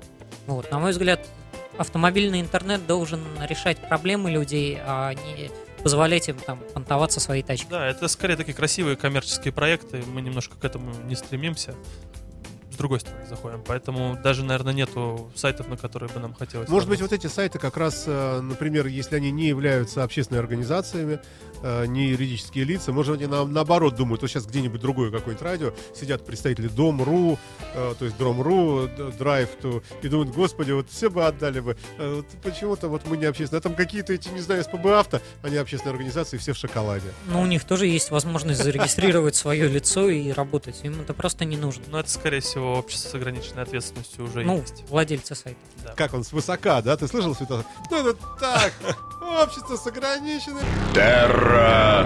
Вот, 0.46 0.70
на 0.70 0.78
мой 0.78 0.92
взгляд, 0.92 1.20
автомобильный 1.76 2.40
интернет 2.40 2.86
должен 2.86 3.20
решать 3.46 3.76
проблемы 3.88 4.30
людей, 4.30 4.78
а 4.80 5.12
не 5.12 5.50
позволять 5.83 6.29
им 6.29 6.37
там 6.39 6.59
понтоваться 6.74 7.20
своей 7.20 7.43
тачкой. 7.43 7.70
Да, 7.70 7.87
это 7.87 8.09
скорее 8.09 8.37
такие 8.37 8.55
красивые 8.55 8.97
коммерческие 8.97 9.53
проекты. 9.53 10.03
Мы 10.07 10.22
немножко 10.22 10.57
к 10.57 10.64
этому 10.64 10.93
не 11.05 11.14
стремимся. 11.14 11.74
С 12.77 12.79
другой 12.79 13.01
стороны 13.01 13.27
заходим. 13.27 13.62
Поэтому 13.66 14.18
даже, 14.22 14.45
наверное, 14.45 14.74
нету 14.74 15.31
сайтов, 15.35 15.66
на 15.68 15.79
которые 15.79 16.11
бы 16.12 16.20
нам 16.20 16.35
хотелось. 16.35 16.68
Может 16.68 16.91
быть, 16.91 17.01
вот 17.01 17.11
эти 17.11 17.27
сайты 17.27 17.59
как 17.59 17.79
раз, 17.79 18.05
э, 18.07 18.41
например, 18.43 18.87
если 18.87 19.16
они 19.16 19.31
не 19.31 19.47
являются 19.49 20.05
общественными 20.05 20.43
организациями, 20.43 21.20
э, 21.62 21.87
не 21.87 22.09
юридические 22.09 22.64
лица, 22.64 22.93
может, 22.93 23.16
они 23.16 23.27
на- 23.27 23.47
наоборот 23.47 23.97
думают, 23.97 24.20
вот 24.20 24.31
сейчас 24.31 24.45
где-нибудь 24.45 24.79
другое 24.79 25.11
какое-нибудь 25.11 25.43
радио, 25.43 25.72
сидят 25.99 26.27
представители 26.27 26.68
Дом.ру, 26.68 27.39
э, 27.74 27.95
то 27.99 28.05
есть 28.05 28.18
Дром.ру, 28.18 28.89
Драйв.ту, 29.18 29.83
и 30.03 30.09
думают, 30.09 30.35
господи, 30.35 30.72
вот 30.72 30.91
все 30.91 31.09
бы 31.09 31.24
отдали 31.27 31.61
бы. 31.61 31.79
Вот 31.99 32.27
почему-то 32.43 32.89
вот 32.89 33.07
мы 33.07 33.16
не 33.16 33.24
общественные. 33.24 33.61
А 33.61 33.62
там 33.62 33.74
какие-то 33.74 34.12
эти, 34.12 34.29
не 34.29 34.41
знаю, 34.41 34.62
СПБ 34.62 34.87
авто, 34.99 35.20
они 35.43 35.57
общественные 35.57 35.93
организации, 35.95 36.37
все 36.37 36.53
в 36.53 36.59
шоколаде. 36.59 37.07
Но 37.27 37.41
у 37.41 37.47
них 37.47 37.64
тоже 37.64 37.87
есть 37.87 38.11
возможность 38.11 38.62
зарегистрировать 38.62 39.35
свое 39.47 39.66
лицо 39.66 40.11
и 40.11 40.31
работать. 40.33 40.81
Им 40.83 41.01
это 41.01 41.14
просто 41.14 41.47
не 41.47 41.57
нужно. 41.57 41.85
Но 41.89 42.01
это, 42.01 42.11
скорее 42.11 42.41
всего, 42.41 42.65
общество 42.74 43.08
с 43.10 43.14
ограниченной 43.14 43.62
ответственностью 43.62 44.24
уже 44.24 44.44
Ну, 44.44 44.58
есть. 44.60 44.84
владельцы 44.88 45.34
сайта. 45.34 45.58
Да. 45.84 45.94
Как 45.94 46.14
он, 46.14 46.24
свысока, 46.24 46.82
да? 46.82 46.96
Ты 46.96 47.06
слышал, 47.08 47.34
Святослав? 47.34 47.66
Ну, 47.90 47.96
это 48.10 48.14
так, 48.40 48.72
общество 49.42 49.76
с 49.76 49.86
ограниченной... 49.86 50.62
Terra 50.94 52.04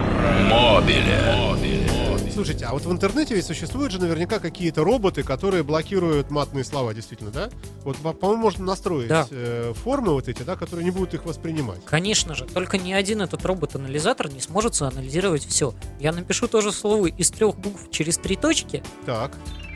Mobile. 0.51 2.20
Слушайте, 2.33 2.65
а 2.67 2.73
вот 2.73 2.85
в 2.85 2.93
интернете 2.93 3.35
ведь 3.35 3.45
существуют 3.47 3.93
же 3.93 3.99
наверняка 4.01 4.39
какие-то 4.39 4.85
роботы, 4.85 5.23
которые 5.23 5.63
блокируют 5.63 6.31
матные 6.31 6.65
слова, 6.65 6.95
действительно, 6.95 7.31
да? 7.31 7.51
Вот, 7.85 7.97
по- 7.99 8.13
по-моему, 8.13 8.43
можно 8.43 8.65
настроить 8.65 9.09
Да. 9.09 9.27
э, 9.31 9.73
формы 9.83 10.13
вот 10.13 10.29
эти, 10.29 10.43
да, 10.43 10.57
которые 10.57 10.85
не 10.85 10.91
будут 10.91 11.15
их 11.15 11.25
воспринимать. 11.25 11.85
Конечно 11.85 12.35
же, 12.35 12.45
только 12.47 12.79
ни 12.79 12.93
один 12.93 13.23
этот 13.23 13.45
робот-анализатор 13.45 14.29
не 14.33 14.41
сможет 14.41 14.81
анализировать 14.81 15.45
все. 15.47 15.75
Я 15.99 16.13
напишу 16.13 16.47
тоже 16.49 16.73
слово 16.73 17.07
из 17.07 17.31
трех 17.31 17.57
букв 17.59 17.91
через 17.91 18.17
три 18.19 18.37
точки, 18.37 18.83
Так. 19.07 19.33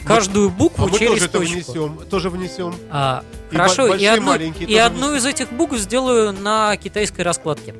каждую 0.07 0.49
А 0.49 0.51
букву 0.51 0.87
мы 0.89 0.99
через 0.99 1.11
тоже 1.13 1.25
это 1.27 1.39
точку. 1.39 1.55
внесем. 1.55 1.99
Тоже 2.09 2.31
внесем. 2.31 2.75
А, 2.91 3.25
И 3.51 3.57
хорошо, 3.57 3.83
бо- 3.89 3.97
и, 3.97 4.07
большие, 4.09 4.11
одну, 4.13 4.35
и 4.67 4.77
одну 4.77 5.15
из 5.17 5.27
этих 5.27 5.53
букв 5.53 5.77
сделаю 5.77 6.33
на 6.33 6.77
китайской 6.77 7.23
раскладке. 7.23 7.75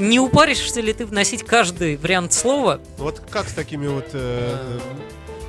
Не 0.00 0.18
упаришься 0.18 0.80
ли 0.80 0.94
ты 0.94 1.04
вносить 1.04 1.44
каждый 1.44 1.96
вариант 1.96 2.32
слова? 2.32 2.80
Вот 2.96 3.20
как 3.30 3.48
с 3.48 3.52
такими 3.52 3.86
вот... 3.86 4.08
э, 4.14 4.78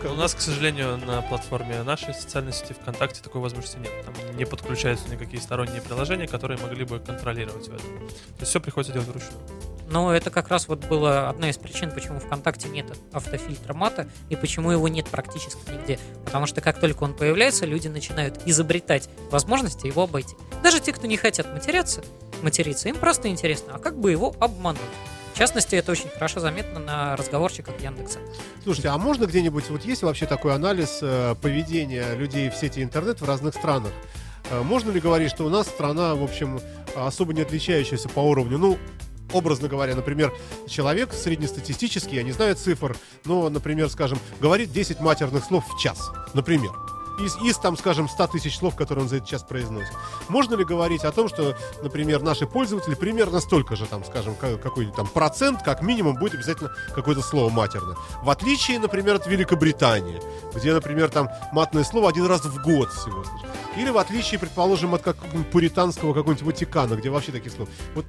У 0.04 0.14
нас, 0.16 0.36
к 0.36 0.42
сожалению, 0.42 0.98
на 0.98 1.22
платформе 1.22 1.82
нашей 1.84 2.14
социальной 2.14 2.52
сети 2.52 2.74
ВКонтакте 2.74 3.22
такой 3.24 3.40
возможности 3.40 3.78
нет. 3.78 3.92
Там 4.04 4.14
не 4.38 4.46
подключаются 4.46 5.10
никакие 5.10 5.42
сторонние 5.42 5.82
приложения, 5.82 6.28
которые 6.28 6.60
могли 6.60 6.84
бы 6.84 7.00
контролировать 7.00 7.70
в 7.70 7.74
этом. 7.74 7.88
То 8.10 8.42
есть 8.42 8.50
все 8.50 8.60
приходится 8.60 8.92
делать 8.92 9.08
вручную. 9.08 9.40
Но 9.92 10.16
это 10.16 10.32
как 10.32 10.48
раз 10.48 10.68
вот 10.68 10.86
была 10.86 11.30
одна 11.30 11.50
из 11.50 11.58
причин, 11.58 11.92
почему 11.92 12.20
ВКонтакте 12.20 12.70
нет 12.70 12.86
автофильтра 13.12 13.74
мата 13.74 14.08
и 14.30 14.36
почему 14.36 14.72
его 14.72 14.88
нет 14.88 15.08
практически 15.08 15.60
нигде. 15.70 16.00
Потому 16.26 16.46
что 16.46 16.62
как 16.62 16.80
только 16.80 17.04
он 17.04 17.14
появляется, 17.14 17.66
люди 17.66 17.90
начинают 17.90 18.40
изобретать 18.46 19.10
возможности 19.30 19.88
его 19.88 20.04
обойти. 20.04 20.36
Даже 20.64 20.80
те, 20.80 20.94
кто 20.94 21.08
не 21.08 21.18
хотят 21.18 21.54
матеряться, 21.54 22.04
материться, 22.42 22.88
им 22.88 22.96
просто 22.96 23.28
интересно, 23.28 23.74
а 23.76 23.80
как 23.80 24.00
бы 24.00 24.12
его 24.12 24.34
обмануть? 24.40 24.82
В 25.34 25.38
частности, 25.38 25.76
это 25.76 25.92
очень 25.92 26.10
хорошо 26.10 26.40
заметно 26.40 26.80
на 26.80 27.16
разговорчиках 27.16 27.80
Яндекса. 27.82 28.20
Слушайте, 28.64 28.90
а 28.90 28.98
можно 28.98 29.26
где-нибудь, 29.26 29.70
вот 29.70 29.84
есть 29.86 30.04
вообще 30.04 30.26
такой 30.26 30.54
анализ 30.54 31.00
э, 31.02 31.36
поведения 31.42 32.14
людей 32.16 32.50
в 32.50 32.56
сети 32.56 32.84
интернет 32.84 33.22
в 33.22 33.26
разных 33.26 33.56
странах? 33.56 33.92
Э, 34.52 34.62
можно 34.62 34.92
ли 34.92 35.00
говорить, 35.00 35.32
что 35.32 35.46
у 35.46 35.50
нас 35.50 35.68
страна, 35.68 36.16
в 36.16 36.24
общем, 36.24 36.60
особо 36.96 37.34
не 37.34 37.42
отличающаяся 37.42 38.10
по 38.10 38.20
уровню, 38.20 38.58
ну, 38.58 38.78
образно 39.34 39.68
говоря, 39.68 39.96
например, 39.96 40.34
человек 40.68 41.14
среднестатистический, 41.14 42.16
я 42.16 42.24
не 42.24 42.32
знаю 42.32 42.56
цифр, 42.56 42.96
но, 43.26 43.50
например, 43.50 43.90
скажем, 43.90 44.20
говорит 44.40 44.72
10 44.72 45.00
матерных 45.00 45.44
слов 45.44 45.66
в 45.68 45.80
час, 45.80 46.12
например 46.34 46.91
из, 47.20 47.38
из 47.38 47.58
там, 47.58 47.78
скажем, 47.78 48.08
100 48.08 48.28
тысяч 48.28 48.58
слов, 48.58 48.76
которые 48.76 49.04
он 49.04 49.10
за 49.10 49.18
этот 49.18 49.30
час 49.30 49.44
произносит. 49.44 49.94
Можно 50.30 50.56
ли 50.56 50.64
говорить 50.64 51.04
о 51.04 51.12
том, 51.12 51.30
что, 51.30 51.56
например, 51.82 52.22
наши 52.22 52.46
пользователи 52.46 52.96
примерно 52.96 53.40
столько 53.40 53.76
же, 53.76 53.86
там, 53.86 54.04
скажем, 54.04 54.36
какой-нибудь 54.36 54.96
там 54.96 55.08
процент, 55.08 55.62
как 55.64 55.82
минимум, 55.82 56.16
будет 56.16 56.36
обязательно 56.36 56.72
какое-то 56.96 57.22
слово 57.22 57.50
матерное. 57.50 57.96
В 58.24 58.30
отличие, 58.30 58.80
например, 58.80 59.16
от 59.16 59.28
Великобритании, 59.28 60.22
где, 60.54 60.74
например, 60.74 61.10
там 61.10 61.30
матное 61.52 61.84
слово 61.84 62.10
один 62.10 62.26
раз 62.26 62.46
в 62.46 62.62
год 62.64 62.92
всего. 62.92 63.24
Или 63.78 63.90
в 63.90 63.98
отличие, 63.98 64.40
предположим, 64.40 64.94
от 64.94 65.02
какого-нибудь 65.02 65.50
пуританского 65.50 66.14
какого-нибудь 66.14 66.46
Ватикана, 66.46 66.96
где 66.96 67.10
вообще 67.10 67.32
таких 67.32 67.54
слов. 67.54 67.70
Вот, 67.96 68.06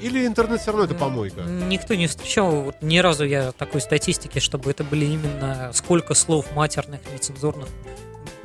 или 0.00 0.26
интернет 0.26 0.60
все 0.60 0.70
равно 0.70 0.84
это 0.84 0.94
помойка? 0.94 1.40
Никто 1.40 1.94
не 1.94 2.06
встречал, 2.06 2.62
вот, 2.62 2.76
ни 2.80 2.98
разу 2.98 3.24
я 3.24 3.52
такой 3.52 3.80
статистики, 3.80 4.38
чтобы 4.38 4.70
это 4.70 4.84
были 4.84 5.06
именно 5.06 5.70
сколько 5.74 6.14
слов 6.14 6.46
матерных, 6.54 7.00
нецензурных 7.12 7.68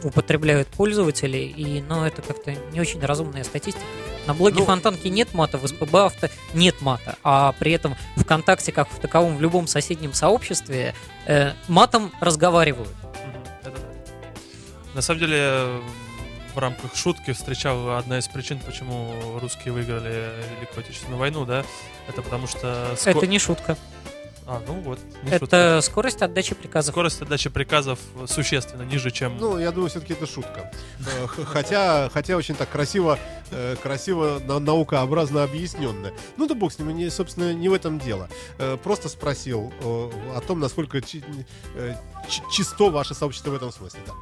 употребляют 0.06 0.68
пользователи, 0.68 1.38
и, 1.38 1.82
но 1.82 1.98
ну, 1.98 2.06
это 2.06 2.22
как-то 2.22 2.54
не 2.72 2.80
очень 2.80 3.02
разумная 3.02 3.44
статистика. 3.44 3.86
На 4.28 4.34
блоге 4.34 4.60
ну, 4.60 4.66
Фонтанки 4.66 5.08
нет 5.08 5.34
мата, 5.34 5.58
в 5.58 5.68
СПБ 5.68 5.96
авто 5.96 6.30
нет 6.54 6.82
мата, 6.82 7.18
а 7.24 7.54
при 7.54 7.72
этом 7.72 7.96
ВКонтакте, 8.16 8.72
как 8.72 8.90
в 8.90 9.00
таковом 9.00 9.38
в 9.38 9.42
любом 9.42 9.68
соседнем 9.68 10.14
сообществе, 10.14 10.94
э, 11.26 11.54
матом 11.68 12.12
разговаривают. 12.22 12.90
На 14.94 15.02
самом 15.02 15.20
деле, 15.20 15.82
в 16.54 16.58
рамках 16.58 16.96
шутки 16.96 17.34
встречал 17.34 17.98
одна 17.98 18.20
из 18.20 18.28
причин, 18.28 18.60
почему 18.60 19.40
русские 19.42 19.74
выиграли 19.74 20.32
Великую 20.58 20.86
Отечественную 20.86 21.20
войну, 21.20 21.46
да, 21.46 21.66
это 22.08 22.22
потому 22.22 22.48
что... 22.48 22.96
Это 23.06 23.28
не 23.28 23.40
шутка. 23.40 23.76
А, 24.48 24.62
ну 24.68 24.74
вот. 24.82 25.00
Это 25.26 25.40
шутка. 25.40 25.82
скорость 25.82 26.22
отдачи 26.22 26.54
приказов. 26.54 26.94
Скорость 26.94 27.22
отдачи 27.22 27.50
приказов 27.50 28.00
существенно 28.28 28.84
ниже, 28.84 29.10
чем... 29.10 29.38
Ну, 29.38 29.58
я 29.58 29.72
думаю, 29.72 29.90
все-таки 29.90 30.14
это 30.14 30.28
шутка. 30.28 30.72
Э, 31.06 31.28
хотя, 31.28 32.10
хотя 32.10 32.36
очень 32.36 32.56
так 32.56 32.70
красиво, 32.70 33.20
э, 33.52 33.76
красиво 33.82 34.40
наукообразно 34.40 35.44
объясненная. 35.44 36.14
Ну 36.38 36.48
да 36.48 36.56
бог 36.56 36.74
с 36.74 36.80
ним, 36.80 36.96
не, 36.96 37.10
собственно, 37.10 37.54
не 37.54 37.70
в 37.70 37.74
этом 37.74 38.00
дело. 38.00 38.30
Э, 38.58 38.78
просто 38.82 39.10
спросил 39.10 39.72
о 39.82 40.42
том, 40.46 40.60
насколько 40.60 41.00
чисто 42.52 42.90
ваше 42.90 43.14
сообщество 43.14 43.52
в 43.52 43.56
этом 43.56 43.72
смысле. 43.72 44.02
Да. 44.06 44.14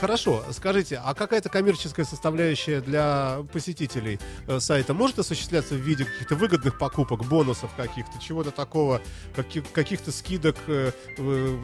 Хорошо, 0.00 0.44
скажите, 0.52 1.00
а 1.04 1.14
какая-то 1.14 1.48
коммерческая 1.48 2.04
составляющая 2.04 2.80
для 2.80 3.38
посетителей 3.52 4.18
сайта 4.58 4.92
может 4.94 5.18
осуществляться 5.18 5.74
в 5.74 5.78
виде 5.78 6.04
каких-то 6.04 6.34
выгодных 6.34 6.78
покупок, 6.78 7.24
бонусов 7.24 7.70
каких-то, 7.76 8.18
чего-то 8.20 8.50
такого, 8.50 9.00
каких, 9.34 9.70
каких-то 9.72 10.12
скидок 10.12 10.56
э, 10.66 10.92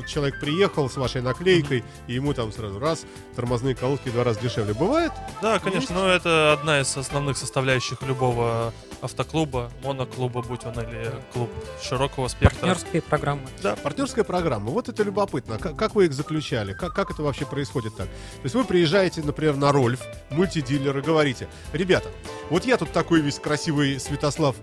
человек 0.07 0.41
приехал 0.41 0.89
с 0.89 0.97
вашей 0.97 1.23
наклейкой, 1.23 1.85
и 2.07 2.15
ему 2.15 2.33
там 2.35 2.53
сразу 2.53 2.79
раз, 2.79 3.05
тормозные 3.35 3.75
колодки 3.75 4.09
в 4.09 4.13
два 4.13 4.25
раза 4.25 4.41
дешевле. 4.41 4.75
Бывает? 4.75 5.13
Да, 5.43 5.59
конечно, 5.59 5.95
но 5.95 6.09
это 6.09 6.53
одна 6.53 6.81
из 6.81 6.97
основных 6.97 7.37
составляющих 7.37 8.03
любого 8.03 8.73
автоклуба, 9.01 9.71
моноклуба, 9.83 10.43
будь 10.43 10.65
он 10.65 10.75
или 10.81 11.13
клуб 11.33 11.51
широкого 11.83 12.29
спектра. 12.29 12.59
Партнерские 12.61 13.03
программы. 13.03 13.43
Да, 13.63 13.77
партнерская 13.77 14.25
программа. 14.25 14.71
Вот 14.71 14.89
это 14.89 15.03
любопытно. 15.03 15.59
Как, 15.59 15.77
как 15.81 15.95
вы 15.95 16.05
их 16.05 16.13
заключали? 16.13 16.75
Как, 16.75 16.93
как 16.93 17.11
это 17.11 17.23
вообще 17.23 17.47
происходит 17.47 17.97
так? 17.97 18.07
То 18.07 18.43
есть 18.45 18.55
вы 18.55 18.65
приезжаете, 18.65 19.23
например, 19.23 19.57
на 19.57 19.73
Рольф, 19.73 20.03
мультидилер, 20.29 20.99
и 20.99 21.01
говорите, 21.01 21.49
ребята, 21.73 22.11
вот 22.51 22.67
я 22.67 22.77
тут 22.77 22.93
такой 22.93 23.23
весь 23.23 23.39
красивый 23.39 23.99
Святослав 23.99 24.57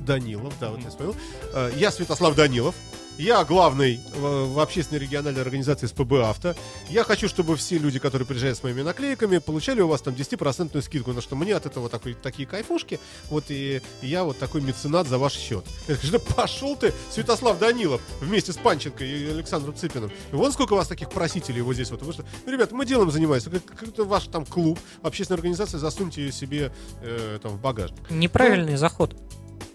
Данилов, 0.00 0.52
да, 0.58 0.70
вот 0.70 0.80
я 0.80 0.90
вспомнил. 0.90 1.14
Э, 1.54 1.70
я 1.76 1.92
Святослав 1.92 2.34
Данилов. 2.34 2.74
Я 3.22 3.44
главный 3.44 4.00
в 4.16 4.58
общественной 4.58 4.98
региональной 4.98 5.42
организации 5.42 5.86
СПБ 5.86 6.24
«Авто». 6.24 6.56
Я 6.90 7.04
хочу, 7.04 7.28
чтобы 7.28 7.54
все 7.54 7.78
люди, 7.78 8.00
которые 8.00 8.26
приезжают 8.26 8.58
с 8.58 8.64
моими 8.64 8.82
наклейками, 8.82 9.38
получали 9.38 9.80
у 9.80 9.86
вас 9.86 10.02
там 10.02 10.12
10% 10.12 10.82
скидку, 10.82 11.12
на 11.12 11.20
что 11.20 11.36
мне 11.36 11.54
от 11.54 11.64
этого 11.64 11.88
такой, 11.88 12.14
такие 12.14 12.48
кайфушки. 12.48 12.98
Вот 13.30 13.44
и 13.50 13.80
я 14.00 14.24
вот 14.24 14.40
такой 14.40 14.60
меценат 14.60 15.06
за 15.06 15.18
ваш 15.18 15.34
счет. 15.34 15.64
Я 15.86 15.96
да 16.10 16.18
пошел 16.18 16.74
ты, 16.74 16.92
Святослав 17.12 17.60
Данилов, 17.60 18.00
вместе 18.20 18.52
с 18.52 18.56
Панченко 18.56 19.04
и 19.04 19.30
Александром 19.30 19.76
Цыпиным. 19.76 20.10
Вон 20.32 20.50
сколько 20.50 20.72
у 20.72 20.76
вас 20.76 20.88
таких 20.88 21.08
просителей 21.08 21.60
вот 21.60 21.74
здесь 21.74 21.92
вот. 21.92 22.02
Вы 22.02 22.14
что, 22.14 22.24
ну, 22.44 22.50
ребята, 22.50 22.74
мы 22.74 22.84
делом 22.84 23.12
занимаемся. 23.12 23.50
Как-то 23.50 24.04
ваш 24.04 24.24
там 24.24 24.44
клуб, 24.44 24.80
общественная 25.00 25.38
организация, 25.38 25.78
засуньте 25.78 26.22
ее 26.22 26.32
себе 26.32 26.72
э, 27.02 27.38
там 27.40 27.52
в 27.52 27.60
багажник. 27.60 28.10
Неправильный 28.10 28.72
ну, 28.72 28.78
заход. 28.78 29.14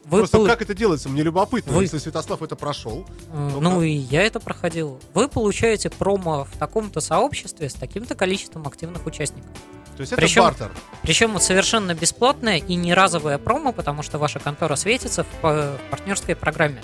Вы 0.09 0.19
Просто 0.19 0.37
пол... 0.37 0.47
как 0.47 0.61
это 0.61 0.73
делается, 0.73 1.09
мне 1.09 1.21
любопытно, 1.21 1.73
вы... 1.73 1.83
если 1.83 1.97
Святослав 1.97 2.41
это 2.41 2.55
прошел. 2.55 3.05
Ну 3.33 3.81
и 3.81 3.91
я 3.91 4.23
это 4.23 4.39
проходил. 4.39 5.01
Вы 5.13 5.27
получаете 5.27 5.89
промо 5.89 6.45
в 6.45 6.57
таком-то 6.57 7.01
сообществе 7.01 7.69
с 7.69 7.73
таким-то 7.73 8.15
количеством 8.15 8.65
активных 8.67 9.05
участников. 9.05 9.51
То 9.97 10.01
есть 10.01 10.13
это 10.13 10.21
причем, 10.21 10.43
бартер. 10.43 10.71
Причем 11.01 11.37
совершенно 11.41 11.93
бесплатное 11.93 12.57
и 12.57 12.75
не 12.75 12.93
разовое 12.93 13.37
промо, 13.37 13.73
потому 13.73 14.01
что 14.01 14.17
ваша 14.17 14.39
контора 14.39 14.77
светится 14.77 15.25
в, 15.25 15.43
в 15.43 15.79
партнерской 15.89 16.37
программе. 16.37 16.81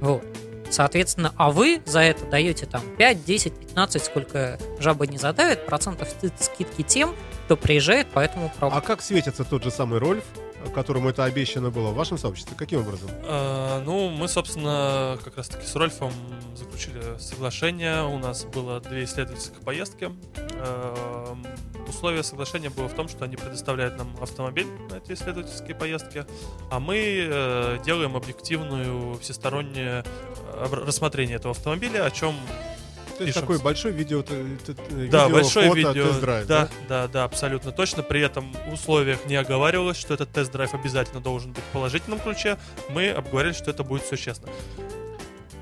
Вот. 0.00 0.22
Соответственно, 0.70 1.32
а 1.36 1.50
вы 1.50 1.80
за 1.86 2.00
это 2.00 2.24
даете 2.26 2.66
там 2.66 2.82
5, 2.98 3.24
10, 3.24 3.52
15, 3.52 4.04
сколько 4.04 4.58
жаба 4.78 5.08
не 5.08 5.18
задавит, 5.18 5.66
процентов 5.66 6.08
скидки 6.38 6.82
тем, 6.82 7.16
кто 7.46 7.56
приезжает 7.56 8.06
по 8.08 8.20
этому 8.20 8.52
промо. 8.60 8.76
А 8.76 8.80
как 8.80 9.02
светится 9.02 9.42
тот 9.44 9.64
же 9.64 9.70
самый 9.72 9.98
Рольф? 9.98 10.22
Которому 10.72 11.08
это 11.08 11.24
обещано 11.24 11.70
было 11.70 11.90
в 11.90 11.94
вашем 11.94 12.18
сообществе? 12.18 12.56
Каким 12.56 12.80
образом? 12.80 13.10
А, 13.24 13.82
ну, 13.84 14.10
мы, 14.10 14.28
собственно, 14.28 15.18
как 15.24 15.36
раз-таки 15.36 15.66
с 15.66 15.74
Рольфом 15.74 16.12
заключили 16.54 17.18
соглашение. 17.18 18.04
У 18.04 18.18
нас 18.18 18.44
было 18.44 18.80
две 18.80 19.04
исследовательских 19.04 19.60
поездки. 19.60 20.10
А, 20.54 21.36
условие 21.88 22.22
соглашения 22.22 22.70
было 22.70 22.88
в 22.88 22.94
том, 22.94 23.08
что 23.08 23.24
они 23.24 23.36
предоставляют 23.36 23.96
нам 23.96 24.14
автомобиль 24.20 24.66
на 24.90 24.96
эти 24.96 25.12
исследовательские 25.12 25.74
поездки, 25.74 26.26
а 26.70 26.80
мы 26.80 26.96
э, 26.98 27.78
делаем 27.84 28.16
объективную 28.16 29.18
всестороннее 29.18 30.04
э, 30.52 30.66
рассмотрение 30.70 31.36
этого 31.36 31.52
автомобиля, 31.52 32.04
о 32.04 32.10
чем 32.10 32.34
то 33.18 33.24
есть 33.24 33.38
такой 33.38 33.58
большой 33.58 33.92
видео, 33.92 34.22
да, 34.22 34.34
видео 34.94 35.28
большое 35.28 35.68
фото, 35.68 35.78
видео, 35.78 36.06
тест-драйв, 36.06 36.46
да, 36.46 36.64
да, 36.64 36.70
да, 36.88 37.08
да, 37.08 37.24
абсолютно 37.24 37.72
точно. 37.72 38.02
При 38.02 38.20
этом 38.20 38.54
в 38.68 38.72
условиях 38.72 39.26
не 39.26 39.34
оговаривалось, 39.34 39.96
что 39.96 40.14
этот 40.14 40.30
тест-драйв 40.30 40.72
обязательно 40.72 41.20
должен 41.20 41.52
быть 41.52 41.64
в 41.64 41.72
положительном 41.72 42.20
ключе. 42.20 42.58
Мы 42.90 43.10
обговорили, 43.10 43.52
что 43.52 43.70
это 43.70 43.82
будет 43.82 44.02
все 44.02 44.16
честно. 44.16 44.48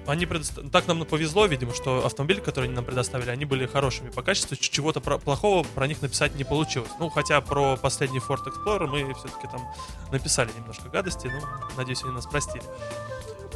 Они 0.07 0.25
предостав... 0.25 0.65
Так 0.71 0.87
нам 0.87 1.05
повезло, 1.05 1.47
видимо, 1.47 1.75
что 1.75 2.07
автомобили, 2.07 2.41
которые 2.41 2.69
они 2.69 2.77
нам 2.77 2.85
предоставили, 2.85 3.31
они 3.31 3.45
были 3.45 3.67
хорошими 3.67 4.11
по 4.11 4.23
качеству. 4.23 4.57
Чего-то 4.57 5.01
про... 5.01 5.19
плохого 5.19 5.65
про 5.65 5.87
них 5.89 6.01
написать 6.01 6.37
не 6.37 6.45
получилось. 6.45 6.91
Ну, 7.01 7.09
хотя 7.09 7.41
про 7.41 7.77
последний 7.77 8.21
Ford 8.21 8.45
Explorer 8.47 8.87
мы 8.87 9.15
все-таки 9.15 9.49
там 9.51 9.67
написали 10.13 10.51
немножко 10.57 10.89
гадости. 10.89 11.27
Ну, 11.27 11.41
надеюсь, 11.77 12.05
они 12.05 12.13
нас 12.13 12.27
простили. 12.27 12.63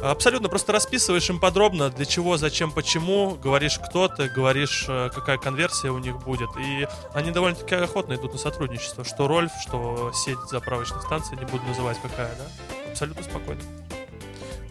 Абсолютно, 0.01 0.49
просто 0.49 0.71
расписываешь 0.71 1.29
им 1.29 1.39
подробно, 1.39 1.89
для 1.89 2.05
чего, 2.05 2.37
зачем, 2.37 2.71
почему, 2.71 3.35
говоришь 3.35 3.79
кто 3.79 4.07
ты, 4.07 4.29
говоришь, 4.29 4.85
э, 4.87 5.09
какая 5.13 5.37
конверсия 5.37 5.91
у 5.91 5.99
них 5.99 6.17
будет. 6.23 6.49
И 6.57 6.87
они 7.13 7.31
довольно-таки 7.31 7.75
охотно 7.75 8.15
идут 8.15 8.33
на 8.33 8.39
сотрудничество. 8.39 9.03
Что 9.03 9.27
Рольф, 9.27 9.51
что 9.61 10.11
сеть 10.13 10.39
заправочных 10.49 11.03
станций, 11.03 11.37
не 11.37 11.45
буду 11.45 11.63
называть 11.65 11.97
какая, 12.01 12.35
да? 12.35 12.91
Абсолютно 12.91 13.23
спокойно. 13.23 13.61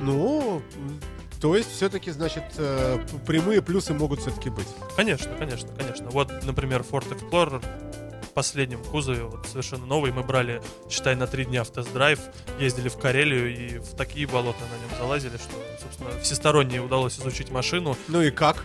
Ну, 0.00 0.62
то 1.40 1.56
есть, 1.56 1.70
все-таки, 1.70 2.10
значит, 2.10 2.44
э, 2.58 2.98
прямые 3.26 3.62
плюсы 3.62 3.94
могут 3.94 4.20
все-таки 4.20 4.50
быть. 4.50 4.68
Конечно, 4.96 5.30
конечно, 5.38 5.68
конечно. 5.78 6.10
Вот, 6.10 6.30
например, 6.44 6.82
Ford 6.82 7.06
Explorer 7.08 7.62
последнем 8.40 8.82
кузове, 8.84 9.24
вот 9.24 9.46
совершенно 9.46 9.84
новый, 9.84 10.12
мы 10.12 10.22
брали, 10.22 10.62
считай, 10.88 11.14
на 11.14 11.26
три 11.26 11.44
дня 11.44 11.62
в 11.62 11.68
тест-драйв, 11.70 12.18
ездили 12.58 12.88
в 12.88 12.96
Карелию 12.96 13.54
и 13.54 13.78
в 13.80 13.94
такие 13.96 14.26
болота 14.26 14.60
на 14.60 14.76
нем 14.80 14.98
залазили, 14.98 15.36
что, 15.36 15.52
собственно, 15.78 16.18
всесторонне 16.22 16.80
удалось 16.80 17.18
изучить 17.18 17.50
машину. 17.50 17.98
Ну 18.08 18.22
и 18.22 18.30
как? 18.30 18.64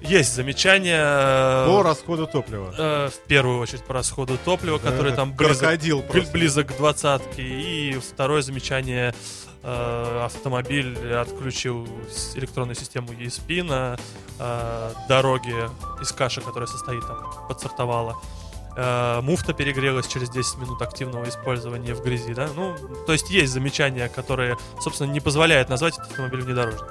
Есть 0.00 0.34
замечания 0.36 1.02
э, 1.02 1.66
По 1.66 1.82
расходу 1.82 2.28
топлива. 2.28 2.72
э, 2.78 3.08
в 3.08 3.26
первую 3.26 3.58
очередь 3.58 3.82
по 3.82 3.92
расходу 3.92 4.38
топлива, 4.44 4.78
который 4.78 5.08
Это 5.08 5.16
там 5.16 5.32
близок, 5.34 6.32
близок 6.32 6.68
к 6.68 6.76
двадцатке. 6.76 7.42
И 7.42 7.98
второе 7.98 8.42
замечание 8.42 9.12
э, 9.64 10.22
автомобиль 10.24 10.96
отключил 11.12 11.88
электронную 12.36 12.76
систему 12.76 13.08
ESP 13.08 13.64
на 13.64 13.98
э, 14.38 14.92
дороге 15.08 15.68
из 16.00 16.12
каши, 16.12 16.40
которая 16.40 16.68
состоит 16.68 17.04
там, 17.06 17.18
подсортовала. 17.48 18.16
Э, 18.76 19.20
муфта 19.20 19.52
перегрелась 19.52 20.06
через 20.06 20.30
10 20.30 20.58
минут 20.58 20.80
активного 20.82 21.28
использования 21.28 21.94
в 21.94 22.02
грязи, 22.02 22.34
да? 22.34 22.48
Ну, 22.54 22.76
то 23.06 23.12
есть 23.12 23.30
есть 23.30 23.52
замечания, 23.52 24.08
которые, 24.08 24.56
собственно, 24.80 25.10
не 25.10 25.20
позволяют 25.20 25.68
назвать 25.68 25.94
этот 25.98 26.10
автомобиль 26.10 26.42
внедорожником. 26.42 26.88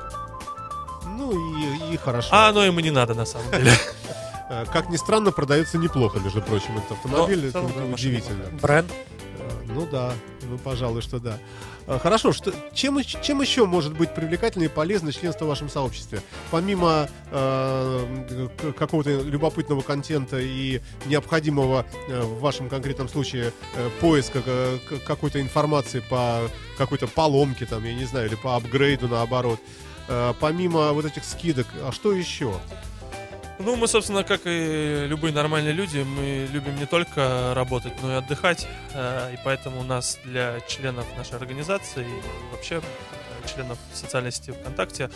Ну 1.17 1.31
и, 1.31 1.93
и 1.93 1.97
хорошо. 1.97 2.29
А 2.31 2.49
оно 2.49 2.63
ему 2.63 2.79
не 2.79 2.91
надо, 2.91 3.13
на 3.13 3.25
самом 3.25 3.49
деле. 3.51 3.71
Э, 4.51 4.65
Как 4.73 4.89
ни 4.89 4.97
странно, 4.97 5.31
продается 5.31 5.77
неплохо, 5.77 6.17
между 6.19 6.41
прочим, 6.41 6.75
этот 6.79 6.93
автомобиль. 6.93 7.49
Это 7.49 7.61
удивительно. 7.61 8.45
Бренд. 8.59 8.91
Ну 9.73 9.85
да, 9.85 10.13
ну 10.43 10.57
пожалуй, 10.57 11.01
что 11.01 11.19
да. 11.19 11.37
Э, 11.87 11.99
Хорошо, 11.99 12.33
что, 12.33 12.53
чем, 12.73 12.99
чем 13.03 13.41
еще 13.41 13.65
может 13.65 13.95
быть 13.95 14.13
привлекательно 14.13 14.63
и 14.63 14.67
полезно 14.67 15.11
членство 15.13 15.45
в 15.45 15.47
вашем 15.47 15.69
сообществе? 15.69 16.21
Помимо 16.51 17.07
э, 17.31 18.47
какого-то 18.77 19.21
любопытного 19.21 19.81
контента 19.81 20.39
и 20.39 20.81
необходимого 21.05 21.85
э, 22.07 22.21
в 22.21 22.39
вашем 22.39 22.69
конкретном 22.69 23.09
случае 23.09 23.53
э, 23.75 23.89
поиска 24.01 24.41
э, 24.45 24.77
какой-то 25.05 25.39
информации 25.41 26.01
по 26.09 26.41
какой-то 26.77 27.07
поломке, 27.07 27.65
там, 27.65 27.83
я 27.83 27.93
не 27.93 28.05
знаю, 28.05 28.27
или 28.27 28.35
по 28.35 28.55
апгрейду 28.55 29.07
наоборот. 29.07 29.59
Э, 30.07 30.33
Помимо 30.39 30.93
вот 30.93 31.05
этих 31.05 31.23
скидок, 31.23 31.67
а 31.83 31.91
что 31.91 32.11
еще? 32.11 32.53
Ну, 33.61 33.75
мы, 33.75 33.89
собственно, 33.89 34.23
как 34.23 34.41
и 34.45 35.05
любые 35.05 35.33
нормальные 35.33 35.73
люди, 35.73 35.99
мы 35.99 36.47
любим 36.49 36.77
не 36.77 36.85
только 36.85 37.51
работать, 37.53 37.91
но 38.01 38.13
и 38.13 38.15
отдыхать. 38.15 38.65
Э, 38.93 39.33
И 39.33 39.37
поэтому 39.43 39.81
у 39.81 39.83
нас 39.83 40.17
для 40.23 40.61
членов 40.61 41.05
нашей 41.17 41.35
организации 41.35 42.05
и 42.07 42.55
вообще 42.55 42.75
э, 42.75 43.47
членов 43.53 43.77
социальной 43.93 44.31
сети 44.31 44.53
ВКонтакте 44.53 45.09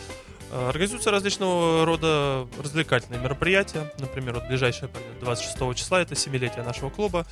э, 0.50 0.68
организуются 0.68 1.10
различного 1.10 1.86
рода 1.86 2.46
развлекательные 2.62 3.18
мероприятия. 3.18 3.90
Например, 3.98 4.34
вот 4.34 4.46
ближайшее 4.46 4.90
пройдет 4.90 5.20
26 5.20 5.74
числа, 5.74 6.02
это 6.02 6.14
семилетие 6.14 6.64
нашего 6.64 6.90
клуба. 6.90 7.24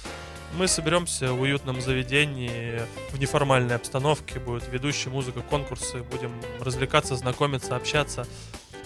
Мы 0.57 0.67
соберемся 0.67 1.35
в 1.35 1.43
уютном 1.43 1.83
заведении, 1.83 2.81
в 3.11 3.19
неформальной 3.19 3.77
обстановке, 3.77 4.39
будет 4.39 4.67
ведущий, 4.69 5.11
музыка, 5.11 5.43
конкурсы, 5.43 5.99
будем 6.03 6.33
развлекаться, 6.61 7.17
знакомиться, 7.17 7.77
общаться. 7.77 8.27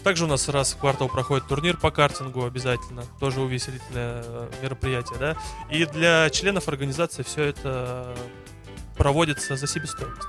Также 0.06 0.22
у 0.22 0.28
нас 0.28 0.48
раз 0.48 0.74
в 0.74 0.76
квартал 0.76 1.08
проходит 1.08 1.48
турнир 1.48 1.76
по 1.76 1.90
картингу 1.90 2.44
обязательно, 2.44 3.02
тоже 3.18 3.40
увеселительное 3.40 4.22
э, 4.24 4.50
мероприятие, 4.62 5.18
да. 5.18 5.36
И 5.68 5.84
для 5.84 6.30
членов 6.30 6.68
организации 6.68 7.24
все 7.24 7.42
это 7.42 8.16
проводится 8.96 9.56
за 9.56 9.66
себестоимость. 9.66 10.28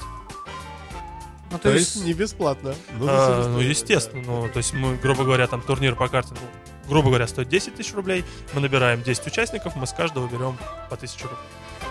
Ну, 1.52 1.60
То 1.60 1.70
есть 1.70 2.04
не 2.04 2.14
бесплатно. 2.14 2.74
но 2.98 3.06
за 3.06 3.12
А, 3.12 3.50
ну, 3.50 3.60
естественно, 3.60 4.24
ну, 4.26 4.50
то 4.50 4.58
есть 4.58 4.74
мы, 4.74 4.96
грубо 4.96 5.24
говоря, 5.24 5.46
там 5.46 5.62
турнир 5.62 5.96
по 5.96 6.08
картингу, 6.08 6.42
грубо 6.88 7.10
говоря, 7.10 7.28
стоит 7.28 7.48
10 7.48 7.76
тысяч 7.76 7.94
рублей, 7.94 8.26
мы 8.54 8.62
набираем 8.62 9.04
10 9.04 9.28
участников, 9.28 9.76
мы 9.76 9.86
с 9.86 9.94
каждого 9.94 10.28
берем 10.28 10.58
по 10.90 10.96
1000 10.96 11.22
рублей. 11.22 11.38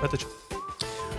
Это 0.03 0.16
что? 0.16 0.28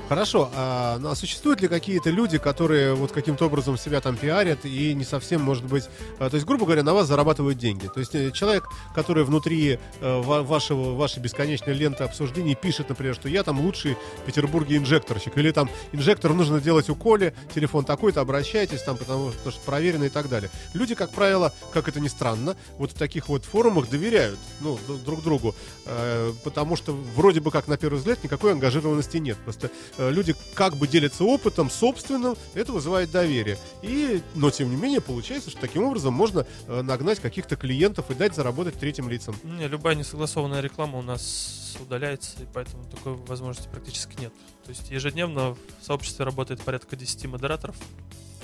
Хорошо, 0.10 0.50
а, 0.56 0.98
ну, 1.00 1.10
а 1.10 1.16
существуют 1.16 1.60
ли 1.60 1.68
какие-то 1.68 2.10
люди, 2.10 2.38
которые 2.38 2.94
вот 2.94 3.12
каким-то 3.12 3.48
образом 3.48 3.78
себя 3.78 4.00
там 4.00 4.16
пиарят 4.16 4.64
и 4.64 4.94
не 4.94 5.04
совсем, 5.04 5.42
может 5.42 5.66
быть, 5.66 5.84
а, 6.18 6.30
то 6.30 6.36
есть, 6.36 6.48
грубо 6.48 6.64
говоря, 6.64 6.82
на 6.84 6.94
вас 6.94 7.08
зарабатывают 7.08 7.58
деньги? 7.58 7.88
То 7.88 8.00
есть 8.00 8.16
э, 8.16 8.32
человек, 8.32 8.70
который 8.96 9.26
внутри 9.26 9.80
ва- 10.00 10.44
вашего, 10.44 10.96
вашей 10.96 11.20
бесконечной 11.20 11.74
ленты 11.74 12.06
обсуждений 12.06 12.56
пишет, 12.56 12.88
например, 12.88 13.16
что 13.16 13.28
я 13.28 13.44
там 13.44 13.60
лучший 13.60 13.98
в 14.22 14.26
Петербурге 14.26 14.78
инжекторщик, 14.78 15.38
или 15.38 15.52
там 15.52 15.70
инжектор 15.92 16.32
нужно 16.34 16.62
делать 16.62 16.90
у 16.90 16.96
Коли, 16.96 17.34
телефон 17.54 17.84
такой-то, 17.84 18.22
обращайтесь 18.22 18.84
там, 18.84 18.96
потому 18.96 19.34
что, 19.34 19.52
что 19.52 19.60
проверено 19.66 20.06
и 20.06 20.10
так 20.10 20.30
далее. 20.30 20.50
Люди, 20.74 20.96
как 20.96 21.12
правило, 21.12 21.52
как 21.74 21.90
это 21.90 22.00
ни 22.00 22.08
странно, 22.08 22.56
вот 22.78 22.92
в 22.92 22.96
таких 22.96 23.28
вот 23.28 23.44
форумах 23.44 23.90
доверяют 23.90 24.40
ну, 24.62 24.80
друг 25.06 25.22
другу, 25.22 25.54
э, 25.86 26.32
потому 26.46 26.78
что 26.78 26.94
вроде 26.94 27.42
бы 27.42 27.52
как 27.52 27.68
на 27.68 27.76
первый 27.76 27.98
взгляд 27.98 28.24
никакой 28.24 28.54
ангажированности 28.54 29.18
нет. 29.18 29.36
Просто 29.44 29.70
люди 29.98 30.36
как 30.54 30.76
бы 30.76 30.88
делятся 30.88 31.24
опытом 31.24 31.70
собственным, 31.70 32.36
это 32.54 32.72
вызывает 32.72 33.12
доверие. 33.12 33.58
И, 33.82 34.22
но 34.36 34.52
тем 34.52 34.70
не 34.70 34.76
менее 34.76 35.02
получается, 35.02 35.50
что 35.50 35.60
таким 35.60 35.84
образом 35.84 36.14
можно 36.14 36.46
э, 36.68 36.82
нагнать 36.82 37.20
каких-то 37.20 37.56
клиентов 37.56 38.10
и 38.12 38.14
дать 38.14 38.36
заработать 38.36 38.76
третьим 38.76 39.10
лицам. 39.10 39.36
Не, 39.44 39.68
любая 39.68 39.96
несогласованная 39.96 40.62
реклама 40.62 40.98
у 41.00 41.02
нас 41.02 41.78
удаляется, 41.80 42.42
и 42.42 42.46
поэтому 42.54 42.84
такой 42.86 43.14
возможности 43.14 43.70
практически 43.70 44.20
нет. 44.20 44.34
То 44.64 44.70
есть 44.70 44.90
ежедневно 44.90 45.56
в 45.56 45.86
сообществе 45.86 46.26
работает 46.26 46.62
порядка 46.62 46.96
10 46.96 47.26
модераторов, 47.28 47.76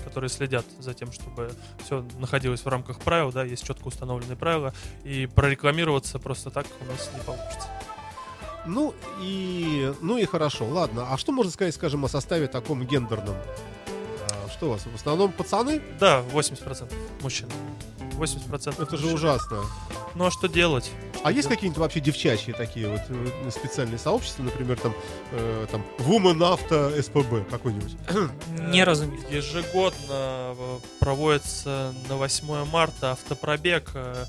которые 0.04 0.30
следят 0.30 0.66
за 0.80 0.94
тем, 0.94 1.12
чтобы 1.12 1.52
все 1.84 2.06
находилось 2.20 2.62
в 2.62 2.68
рамках 2.68 3.00
правил, 3.00 3.32
да, 3.32 3.44
есть 3.44 3.66
четко 3.66 3.88
установленные 3.88 4.38
правила, 4.38 4.74
и 5.04 5.28
прорекламироваться 5.28 6.20
просто 6.20 6.50
так 6.50 6.68
у 6.82 6.86
нас 6.86 7.10
не 7.14 7.22
получится. 7.22 7.68
Ну 8.66 8.94
и, 9.22 9.94
ну 10.02 10.18
и 10.18 10.26
хорошо, 10.26 10.66
ладно. 10.66 11.08
А 11.12 11.18
что 11.18 11.32
можно 11.32 11.52
сказать, 11.52 11.76
скажем, 11.76 12.06
о 12.06 12.08
составе 12.08 12.48
таком 12.48 12.86
гендерном? 12.86 13.36
А, 14.30 14.50
Что 14.50 14.68
у 14.68 14.70
вас? 14.72 14.82
В 14.86 14.96
основном 14.96 15.32
пацаны? 15.32 15.82
Да, 16.00 16.24
80% 16.34 16.92
мужчин. 17.22 17.50
80% 18.14 18.82
Это 18.82 18.96
же 18.98 19.04
мужчин. 19.04 19.14
ужасно. 19.16 19.64
Ну 20.16 20.26
а 20.28 20.32
что 20.32 20.48
делать? 20.48 20.92
А 21.24 21.32
есть 21.32 21.48
какие-нибудь 21.48 21.80
вообще 21.80 22.00
девчачьи 22.00 22.54
такие 22.54 22.88
вот 22.88 23.02
э, 23.10 23.50
специальные 23.50 23.98
сообщества, 23.98 24.44
например, 24.44 24.78
там, 24.80 24.94
э, 25.32 25.66
там 25.72 25.84
Woman 26.00 26.38
Auto 26.38 27.02
СПБ 27.02 27.50
какой-нибудь? 27.50 27.96
Ни 28.72 28.82
разу 28.82 29.06
не 29.06 29.16
видел. 29.18 29.30
Ежегодно 29.32 29.96
э, 30.10 30.78
проводится 31.00 31.94
на 32.10 32.18
8 32.18 32.66
марта 32.66 33.14
автопробег 33.14 33.92
э, 33.96 34.26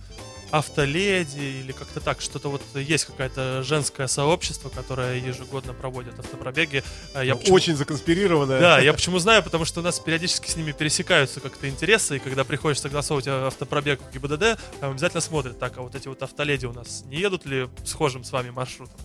автоледи 0.58 1.40
или 1.40 1.72
как-то 1.72 2.00
так, 2.00 2.20
что-то 2.20 2.48
вот 2.48 2.62
есть 2.74 3.04
какое-то 3.06 3.62
женское 3.62 4.06
сообщество, 4.06 4.68
которое 4.68 5.16
ежегодно 5.16 5.72
проводит 5.74 6.18
автопробеги. 6.18 6.84
Э, 7.14 7.24
Я 7.26 7.34
почему- 7.34 7.54
Очень 7.56 7.76
законспирированная. 7.76 8.60
Да, 8.60 8.78
я 8.78 8.92
почему 8.92 9.18
знаю, 9.18 9.42
потому 9.42 9.64
что 9.64 9.80
у 9.80 9.82
нас 9.82 9.98
периодически 9.98 10.48
с 10.48 10.56
ними 10.56 10.72
пересекаются 10.72 11.40
как-то 11.40 11.68
интересы, 11.68 12.16
и 12.16 12.18
когда 12.20 12.44
приходишь 12.44 12.80
согласовывать 12.80 13.26
э, 13.26 13.46
автопробег 13.46 14.00
в 14.00 14.12
ГИБДД, 14.12 14.58
там 14.80 14.92
обязательно 14.92 15.20
смотрят, 15.20 15.58
так, 15.58 15.76
а 15.78 15.82
вот 15.82 15.94
эти 15.94 16.06
вот 16.08 16.22
автоледи 16.22 16.66
у 16.66 16.72
нас 16.72 17.04
не 17.06 17.16
едут 17.16 17.46
ли 17.46 17.68
схожим 17.84 18.22
с 18.24 18.30
вами 18.30 18.50
маршрутом? 18.50 18.96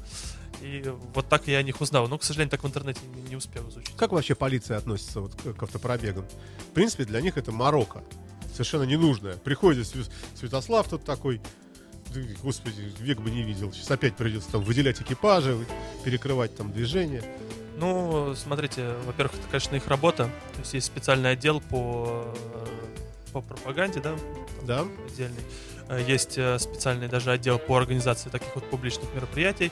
И 0.62 0.84
вот 1.14 1.30
так 1.30 1.48
я 1.48 1.58
о 1.60 1.64
них 1.64 1.80
узнал. 1.80 2.08
Но, 2.10 2.18
к 2.18 2.24
сожалению, 2.24 2.52
так 2.52 2.64
в 2.64 2.68
интернете 2.68 3.00
не, 3.16 3.22
не 3.30 3.36
успел 3.38 3.68
изучить. 3.70 3.96
Как 3.96 4.12
вообще 4.12 4.36
полиция 4.36 4.78
относится 4.78 5.22
вот 5.22 5.34
к, 5.36 5.54
к 5.54 5.64
автопробегам? 5.64 6.26
В 6.70 6.74
принципе, 6.74 7.06
для 7.06 7.22
них 7.22 7.38
это 7.38 7.52
Марокко. 7.54 8.04
Совершенно 8.54 8.84
ненужное. 8.84 9.36
Приходит 9.38 9.86
Свя- 9.86 10.10
Святослав 10.36 10.88
тут 10.90 11.04
такой, 11.06 11.42
господи, 12.44 12.92
век 13.00 13.20
бы 13.20 13.30
не 13.32 13.44
видел. 13.44 13.72
Сейчас 13.72 13.90
опять 13.92 14.16
придется 14.16 14.52
там 14.52 14.62
выделять 14.62 15.02
экипажи, 15.02 15.58
перекрывать 16.04 16.56
там 16.56 16.72
движение. 16.72 17.24
Ну, 17.78 18.36
смотрите, 18.36 18.96
во-первых, 19.06 19.36
это, 19.40 19.48
конечно, 19.48 19.76
их 19.76 19.88
работа. 19.88 20.26
То 20.54 20.60
есть 20.60 20.74
есть 20.74 20.88
специальный 20.88 21.32
отдел 21.32 21.62
по, 21.62 22.26
э, 22.36 22.66
по 23.32 23.42
пропаганде, 23.42 24.02
да, 24.02 24.16
Да? 24.64 24.86
отдельный. 25.08 25.44
Э, 25.88 26.04
Есть 26.06 26.38
э, 26.38 26.60
специальный 26.60 27.08
даже 27.08 27.32
отдел 27.32 27.58
по 27.58 27.78
организации 27.78 28.30
таких 28.30 28.54
вот 28.56 28.70
публичных 28.70 29.14
мероприятий. 29.16 29.72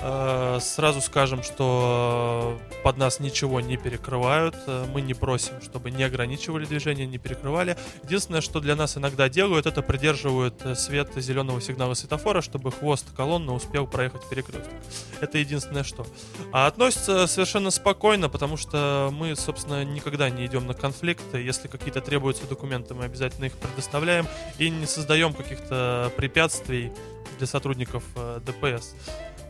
Э, 0.00 0.58
Сразу 0.60 1.00
скажем, 1.00 1.42
что 1.42 2.58
под 2.82 2.96
нас 2.96 3.20
ничего 3.20 3.60
не 3.60 3.76
перекрывают. 3.76 4.54
Э, 4.66 4.86
Мы 4.92 5.00
не 5.00 5.14
просим, 5.14 5.60
чтобы 5.62 5.90
не 5.90 6.02
ограничивали 6.04 6.64
движение, 6.64 7.06
не 7.06 7.18
перекрывали. 7.18 7.76
Единственное, 8.04 8.40
что 8.40 8.60
для 8.60 8.76
нас 8.76 8.96
иногда 8.96 9.28
делают, 9.28 9.66
это 9.66 9.82
придерживают 9.82 10.54
э, 10.64 10.74
свет 10.74 11.10
зеленого 11.16 11.60
сигнала 11.60 11.94
светофора, 11.94 12.40
чтобы 12.40 12.72
хвост 12.72 13.06
колонны 13.16 13.52
успел 13.52 13.86
проехать 13.86 14.28
перекресток. 14.28 14.72
Это 15.20 15.38
единственное 15.38 15.84
что. 15.84 16.06
А 16.52 16.66
относятся 16.66 17.26
совершенно 17.26 17.70
спокойно, 17.70 18.28
потому 18.28 18.56
что 18.56 19.10
мы, 19.12 19.34
собственно, 19.36 19.84
никогда 19.84 20.30
не 20.30 20.46
идем 20.46 20.66
на 20.66 20.74
конфликты. 20.74 21.38
Если 21.38 21.68
какие-то 21.68 22.00
требуются 22.00 22.46
документы, 22.46 22.94
мы 22.94 23.04
обязательно 23.04 23.46
их 23.46 23.52
предоставляем 23.54 24.26
и 24.58 24.70
не 24.70 24.86
создаем 24.86 25.32
каких-то 25.32 26.12
препятствий 26.16 26.92
для 27.38 27.46
сотрудников 27.46 28.04
ДПС. 28.44 28.94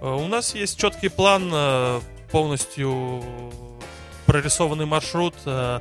Э, 0.05 0.15
У 0.15 0.29
нас 0.29 0.55
есть 0.55 0.79
четкий 0.79 1.09
план, 1.09 1.51
э, 1.53 2.01
полностью 2.31 3.23
прорисованный 4.27 4.85
маршрут. 4.87 5.35
э, 5.47 5.81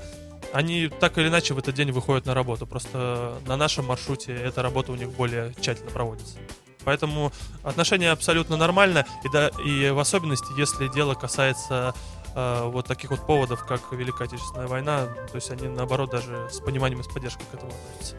Они 0.54 0.88
так 0.88 1.18
или 1.18 1.30
иначе 1.30 1.56
в 1.56 1.58
этот 1.58 1.74
день 1.74 1.92
выходят 1.92 2.26
на 2.28 2.34
работу. 2.36 2.68
Просто 2.68 3.34
на 3.48 3.58
нашем 3.58 3.86
маршруте 3.86 4.34
эта 4.36 4.62
работа 4.62 4.92
у 4.92 4.96
них 4.96 5.10
более 5.12 5.54
тщательно 5.60 5.90
проводится. 5.90 6.38
Поэтому 6.86 7.32
отношение 7.64 8.12
абсолютно 8.12 8.56
нормально, 8.58 9.06
и, 9.24 9.30
да, 9.30 9.50
и 9.66 9.90
в 9.90 10.00
особенности, 10.00 10.48
если 10.58 10.90
дело 10.90 11.16
касается 11.16 11.96
э, 12.36 12.64
вот 12.66 12.86
таких 12.88 13.10
вот 13.12 13.26
поводов, 13.26 13.66
как 13.66 13.82
Великая 13.92 14.26
Отечественная 14.26 14.68
война, 14.68 15.06
то 15.32 15.36
есть 15.36 15.50
они 15.50 15.68
наоборот 15.68 16.12
даже 16.12 16.50
с 16.52 16.60
пониманием 16.60 17.00
и 17.02 17.04
с 17.04 17.08
поддержкой 17.08 17.46
к 17.52 17.56
этому 17.56 17.72
относятся. 17.72 18.16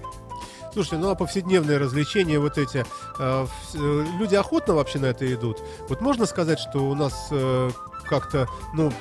Слушайте, 0.74 0.98
ну 0.98 1.08
а 1.10 1.14
повседневные 1.14 1.78
развлечения 1.78 2.38
вот 2.40 2.58
эти, 2.58 2.84
вс- 3.16 3.46
э, 3.74 4.06
люди 4.18 4.34
охотно 4.34 4.74
вообще 4.74 4.98
на 4.98 5.06
это 5.06 5.32
идут? 5.32 5.62
Вот 5.88 6.00
можно 6.00 6.26
сказать, 6.26 6.58
что 6.58 6.80
у 6.90 6.94
нас 6.96 7.28
э, 7.30 7.70
как-то, 8.08 8.48
ну, 8.74 8.92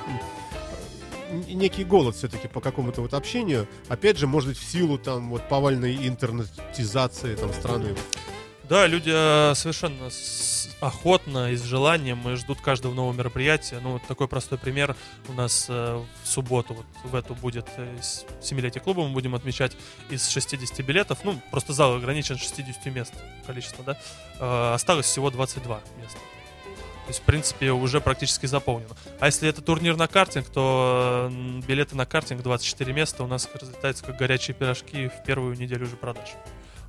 некий 1.48 1.82
голод 1.82 2.14
все-таки 2.14 2.46
по 2.46 2.60
какому-то 2.60 3.00
вот 3.02 3.12
общению, 3.12 3.66
опять 3.88 4.18
же, 4.18 4.28
может 4.28 4.50
быть, 4.50 4.58
в 4.58 4.64
силу 4.64 4.98
там 4.98 5.30
вот 5.30 5.48
повальной 5.48 6.06
интернетизации 6.06 7.34
там 7.34 7.52
страны. 7.52 7.94
Да, 8.68 8.86
люди 8.86 9.10
э, 9.12 9.54
совершенно 9.54 10.08
охотно 10.80 11.52
и 11.52 11.56
с 11.56 11.62
желанием 11.62 12.26
и 12.28 12.34
ждут 12.36 12.62
каждого 12.62 12.94
нового 12.94 13.12
мероприятия. 13.12 13.78
Ну, 13.82 13.92
вот 13.92 14.02
такой 14.08 14.26
простой 14.26 14.56
пример. 14.56 14.96
У 15.28 15.34
нас 15.34 15.66
э, 15.68 16.02
в 16.22 16.28
субботу, 16.28 16.74
вот 16.74 16.86
в 17.04 17.14
эту 17.14 17.34
будет 17.34 17.66
э, 17.76 17.96
семилетие 18.40 18.82
клуба, 18.82 19.06
мы 19.06 19.12
будем 19.12 19.34
отмечать 19.34 19.72
из 20.08 20.28
60 20.28 20.80
билетов. 20.80 21.18
Ну, 21.24 21.38
просто 21.50 21.74
зал 21.74 21.94
ограничен 21.94 22.38
60 22.38 22.86
мест 22.86 23.12
количество, 23.46 23.84
да. 23.84 24.74
Осталось 24.74 25.06
всего 25.06 25.30
22 25.30 25.80
места. 26.00 26.18
То 27.04 27.08
есть, 27.08 27.20
в 27.20 27.24
принципе, 27.24 27.70
уже 27.70 28.00
практически 28.00 28.46
заполнено. 28.46 28.96
А 29.20 29.26
если 29.26 29.46
это 29.46 29.60
турнир 29.60 29.94
на 29.96 30.08
картинг, 30.08 30.48
то 30.48 31.30
билеты 31.68 31.96
на 31.96 32.06
картинг 32.06 32.42
24 32.42 32.94
места 32.94 33.24
у 33.24 33.26
нас 33.26 33.46
разлетаются 33.52 34.04
как 34.04 34.16
горячие 34.16 34.54
пирожки 34.54 35.08
в 35.08 35.22
первую 35.26 35.54
неделю 35.58 35.84
уже 35.84 35.96
продаж. 35.96 36.30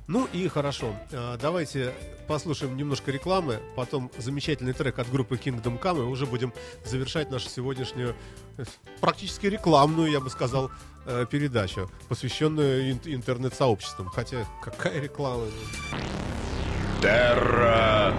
Ну 0.08 0.28
и 0.32 0.46
хорошо. 0.48 0.94
А, 1.12 1.36
Давайте 1.36 1.92
послушаем 2.28 2.76
немножко 2.76 3.10
рекламы, 3.10 3.58
потом 3.74 4.10
замечательный 4.18 4.72
трек 4.72 4.98
от 4.98 5.10
группы 5.10 5.36
Kingdom 5.36 5.80
Come, 5.80 6.00
и 6.00 6.06
уже 6.06 6.26
будем 6.26 6.52
завершать 6.84 7.30
нашу 7.30 7.48
сегодняшнюю 7.48 8.14
э, 8.56 8.64
практически 9.00 9.46
рекламную, 9.46 10.10
я 10.10 10.20
бы 10.20 10.30
сказал, 10.30 10.70
э, 11.06 11.26
передачу, 11.30 11.90
посвященную 12.08 12.92
ин- 12.92 13.00
интернет-сообществам. 13.04 14.08
Хотя 14.08 14.44
какая 14.62 15.00
реклама? 15.00 15.44
Терра 17.02 18.14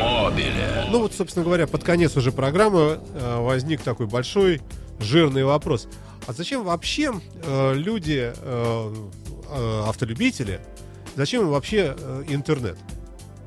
Мобиле. 0.00 0.86
Ну 0.90 1.00
вот, 1.00 1.12
собственно 1.12 1.44
говоря, 1.44 1.66
под 1.66 1.84
конец 1.84 2.16
уже 2.16 2.32
программы 2.32 3.00
э, 3.14 3.36
возник 3.40 3.82
такой 3.82 4.06
большой 4.06 4.60
жирный 5.00 5.44
вопрос. 5.44 5.86
А 6.26 6.32
зачем 6.32 6.64
вообще 6.64 7.12
э, 7.44 7.74
люди, 7.74 8.32
э, 8.34 8.94
э, 9.50 9.82
автолюбители, 9.88 10.60
зачем 11.16 11.42
им 11.42 11.50
вообще 11.50 11.94
э, 11.98 12.24
интернет? 12.28 12.78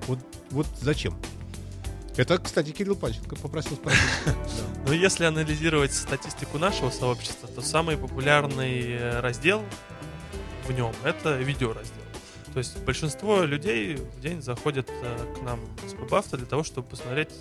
Вот, 0.08 0.20
вот 0.52 0.68
зачем? 0.82 1.16
Это, 2.18 2.38
кстати, 2.38 2.72
Кирилл 2.72 2.96
Панченко 2.96 3.36
попросил 3.36 3.76
спросить. 3.76 4.02
Но 4.88 4.94
если 4.94 5.26
анализировать 5.26 5.94
статистику 5.94 6.58
нашего 6.58 6.90
сообщества, 6.90 7.50
то 7.50 7.62
самый 7.62 7.98
популярный 7.98 8.84
э, 8.92 9.20
раздел 9.20 9.64
в 10.68 10.72
нем 10.72 10.94
это 11.04 11.38
видеораздел. 11.38 12.02
То 12.54 12.60
есть 12.60 12.78
большинство 12.84 13.44
людей 13.44 13.96
в 13.96 14.22
день 14.22 14.42
заходят 14.42 14.90
э, 14.90 15.36
к 15.38 15.42
нам 15.42 15.60
с 15.86 15.94
PubAuto 15.94 16.38
для 16.38 16.46
того, 16.46 16.64
чтобы 16.64 16.88
посмотреть 16.88 17.32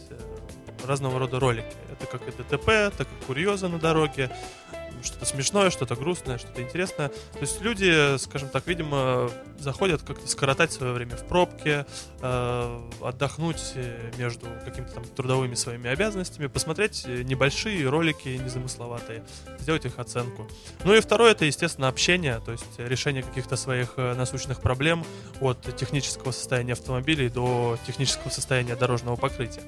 разного 0.85 1.18
рода 1.18 1.39
ролики. 1.39 1.66
Это 1.93 2.07
как 2.07 2.22
и 2.27 2.33
ДТП, 2.33 2.97
так 2.97 3.07
и 3.07 3.25
курьезы 3.27 3.68
на 3.68 3.79
дороге, 3.79 4.31
что-то 5.03 5.26
смешное, 5.26 5.70
что-то 5.70 5.97
грустное, 5.97 6.38
что-то 6.38 6.62
интересное. 6.62 7.09
То 7.09 7.40
есть 7.40 7.61
люди, 7.61 8.16
скажем 8.18 8.49
так, 8.49 8.66
видимо, 8.66 9.30
заходят 9.59 10.03
как-то 10.03 10.26
скоротать 10.28 10.72
свое 10.72 10.92
время 10.92 11.16
в 11.16 11.24
пробке, 11.26 11.86
э, 12.20 12.80
отдохнуть 13.03 13.72
э, 13.74 14.11
между 14.18 14.47
какими-то 14.64 14.95
там 14.95 15.05
трудовыми 15.05 15.55
своими 15.55 15.90
обязанностями, 15.90 16.47
посмотреть 16.47 17.05
э, 17.07 17.22
небольшие 17.22 17.88
ролики 17.88 18.28
незамысловатые, 18.28 19.24
сделать 19.59 19.84
их 19.84 19.99
оценку. 19.99 20.49
Ну 20.84 20.95
и 20.95 21.01
второе, 21.01 21.32
это, 21.32 21.45
естественно, 21.45 21.88
общение, 21.88 22.40
то 22.45 22.53
есть 22.53 22.78
решение 22.78 23.22
каких-то 23.22 23.57
своих 23.57 23.95
э, 23.97 24.14
насущных 24.14 24.61
проблем 24.61 25.05
от 25.40 25.76
технического 25.76 26.30
состояния 26.30 26.72
автомобилей 26.72 27.28
до 27.28 27.78
технического 27.86 28.30
состояния 28.30 28.76
дорожного 28.76 29.16
покрытия. 29.16 29.62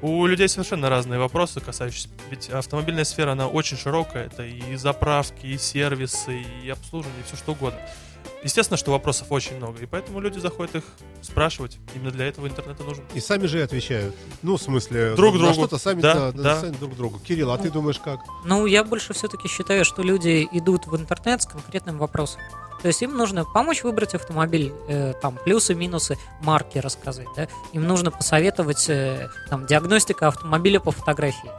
У 0.00 0.26
людей 0.26 0.48
совершенно 0.48 0.88
разные 0.88 1.18
вопросы, 1.18 1.60
касающиеся... 1.60 2.08
Ведь 2.30 2.50
автомобильная 2.50 3.04
сфера, 3.04 3.32
она 3.32 3.46
очень 3.46 3.76
широкая. 3.76 4.26
Это 4.26 4.44
и 4.44 4.71
заправки, 4.76 5.46
и 5.46 5.58
сервисы, 5.58 6.44
и 6.64 6.68
обслуживание, 6.70 7.20
и 7.22 7.26
все 7.26 7.36
что 7.36 7.52
угодно. 7.52 7.78
Естественно, 8.44 8.76
что 8.76 8.90
вопросов 8.90 9.28
очень 9.30 9.56
много, 9.56 9.80
и 9.82 9.86
поэтому 9.86 10.18
люди 10.18 10.38
заходят 10.40 10.74
их 10.76 10.84
спрашивать. 11.22 11.78
Именно 11.94 12.10
для 12.10 12.26
этого 12.26 12.48
интернет 12.48 12.80
и 12.80 12.82
нужен. 12.82 13.04
И 13.14 13.20
сами 13.20 13.46
же 13.46 13.58
и 13.58 13.62
отвечают. 13.62 14.16
Ну, 14.42 14.56
в 14.56 14.62
смысле, 14.62 15.14
Друг 15.14 15.34
на 15.34 15.40
другу. 15.40 15.54
что-то 15.54 15.78
сами, 15.78 16.00
Да, 16.00 16.32
да, 16.32 16.42
да. 16.42 16.60
сами 16.60 16.72
друг 16.72 16.96
другу. 16.96 17.20
Кирилл, 17.20 17.52
а 17.52 17.58
ты 17.58 17.70
думаешь 17.70 18.00
как? 18.00 18.20
Ну, 18.44 18.66
я 18.66 18.82
больше 18.82 19.12
все-таки 19.14 19.46
считаю, 19.48 19.84
что 19.84 20.02
люди 20.02 20.48
идут 20.52 20.86
в 20.86 20.96
интернет 20.96 21.42
с 21.42 21.46
конкретным 21.46 21.98
вопросом. 21.98 22.40
То 22.80 22.88
есть 22.88 23.00
им 23.02 23.16
нужно 23.16 23.44
помочь 23.44 23.84
выбрать 23.84 24.14
автомобиль, 24.16 24.72
э, 24.88 25.14
там 25.22 25.36
плюсы, 25.44 25.72
минусы, 25.76 26.18
марки 26.40 26.78
рассказать, 26.78 27.28
да. 27.36 27.46
Им 27.72 27.86
нужно 27.86 28.10
посоветовать 28.10 28.88
э, 28.88 29.28
там 29.50 29.66
диагностика 29.66 30.26
автомобиля 30.26 30.80
по 30.80 30.90
фотографии. 30.90 31.50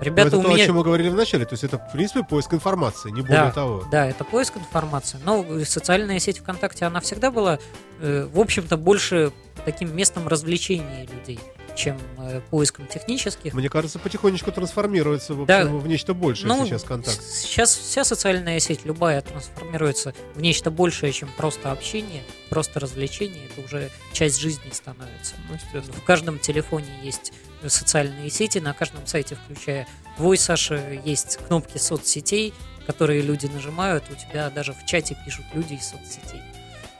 Ребята, 0.00 0.28
это 0.28 0.38
у 0.38 0.42
то, 0.42 0.50
о 0.50 0.54
меня... 0.54 0.66
чем 0.66 0.76
мы 0.76 0.82
говорили 0.84 1.08
в 1.10 1.14
начале. 1.14 1.44
То 1.44 1.52
есть 1.54 1.64
это, 1.64 1.78
в 1.78 1.92
принципе, 1.92 2.22
поиск 2.22 2.52
информации, 2.54 3.10
не 3.10 3.22
более 3.22 3.36
Да, 3.46 3.50
того. 3.50 3.84
Да, 3.90 4.06
это 4.06 4.24
поиск 4.24 4.56
информации. 4.56 5.18
Но 5.24 5.44
социальная 5.64 6.18
сеть 6.18 6.38
ВКонтакте, 6.38 6.84
она 6.86 7.00
всегда 7.00 7.30
была, 7.30 7.58
э, 8.00 8.28
в 8.32 8.38
общем-то, 8.40 8.76
больше 8.76 9.32
таким 9.64 9.94
местом 9.94 10.26
развлечения 10.26 11.06
людей, 11.12 11.38
чем 11.76 11.98
э, 12.18 12.40
поиском 12.50 12.86
технических. 12.86 13.52
Мне 13.52 13.68
кажется, 13.68 13.98
потихонечку 13.98 14.50
трансформируется 14.52 15.34
в, 15.34 15.44
Да. 15.44 15.60
общем, 15.62 15.78
в 15.80 15.86
нечто 15.86 16.14
большее 16.14 16.48
Ну, 16.48 16.64
сейчас 16.66 16.82
контакт. 16.82 17.20
с- 17.22 17.40
Сейчас 17.42 17.76
вся 17.76 18.02
социальная 18.04 18.58
сеть, 18.58 18.84
любая, 18.86 19.20
трансформируется 19.20 20.14
в 20.34 20.40
нечто 20.40 20.70
большее, 20.70 21.12
чем 21.12 21.28
просто 21.36 21.72
общение, 21.72 22.22
просто 22.48 22.80
развлечение. 22.80 23.48
Это 23.54 23.66
уже 23.66 23.90
часть 24.14 24.40
жизни 24.40 24.70
становится. 24.72 25.34
Ну. 25.50 25.80
В 25.80 26.02
каждом 26.04 26.38
телефоне 26.38 26.86
есть 27.02 27.32
социальные 27.66 28.30
сети, 28.30 28.58
на 28.58 28.72
каждом 28.74 29.06
сайте, 29.06 29.36
включая 29.36 29.86
твой, 30.16 30.36
Саша, 30.38 31.00
есть 31.04 31.38
кнопки 31.46 31.78
соцсетей, 31.78 32.54
которые 32.86 33.22
люди 33.22 33.46
нажимают, 33.46 34.04
у 34.10 34.14
тебя 34.14 34.50
даже 34.50 34.72
в 34.72 34.84
чате 34.86 35.16
пишут 35.24 35.44
люди 35.54 35.74
из 35.74 35.88
соцсетей. 35.88 36.42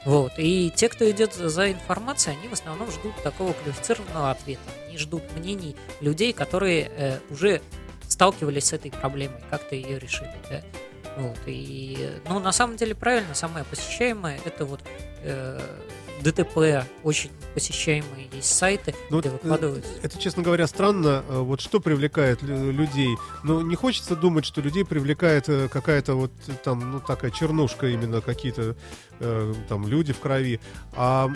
Вот. 0.05 0.33
И 0.39 0.71
те, 0.75 0.89
кто 0.89 1.09
идет 1.11 1.35
за- 1.35 1.73
информацией, 1.73 2.37
они 2.39 2.49
в 2.49 2.53
основном 2.53 2.91
ждут 2.91 3.15
такого 3.23 3.53
квалифицированного 3.53 4.31
ответа. 4.31 4.63
Они 4.89 4.97
ждут 4.97 5.23
мнений 5.37 5.77
людей, 6.01 6.33
которые 6.33 6.91
э, 6.97 7.19
уже 7.31 7.61
сталкивались 8.09 8.67
с 8.67 8.73
этой 8.73 8.91
проблемой, 8.91 9.41
как-то 9.51 9.75
ее 9.75 9.99
решили. 9.99 10.35
да. 10.49 10.63
Вот. 11.17 11.39
И, 11.47 12.19
ну, 12.29 12.39
на 12.39 12.53
самом 12.53 12.77
деле, 12.77 12.95
правильно, 12.95 13.35
самое 13.35 13.65
посещаемое 13.65 14.41
это 14.45 14.65
вот 14.65 14.81
э, 15.23 15.61
ДТП, 16.23 16.85
очень 17.03 17.31
посещаемые 17.55 18.29
есть 18.33 18.55
сайты, 18.57 18.95
Ну, 19.11 19.21
где 19.21 19.29
э, 19.29 19.33
выкладываются. 19.33 19.91
Это, 20.03 20.19
честно 20.19 20.43
говоря, 20.43 20.67
странно. 20.67 21.25
Э, 21.29 21.39
Вот 21.41 21.61
что 21.61 21.81
привлекает 21.81 22.43
лю- 22.43 22.71
людей? 22.71 23.17
Ну, 23.43 23.61
не 23.63 23.75
хочется 23.77 24.15
думать, 24.17 24.45
что 24.45 24.61
людей 24.61 24.85
привлекает 24.85 25.49
э, 25.49 25.69
какая-то 25.69 26.15
вот 26.15 26.31
там, 26.65 26.93
ну, 26.93 27.01
такая 27.01 27.31
чернушка 27.31 27.89
именно, 27.89 28.21
какие-то 28.21 28.77
э, 29.19 29.55
там 29.69 29.87
люди 29.89 30.13
в 30.13 30.21
крови, 30.21 30.61
а 30.95 31.29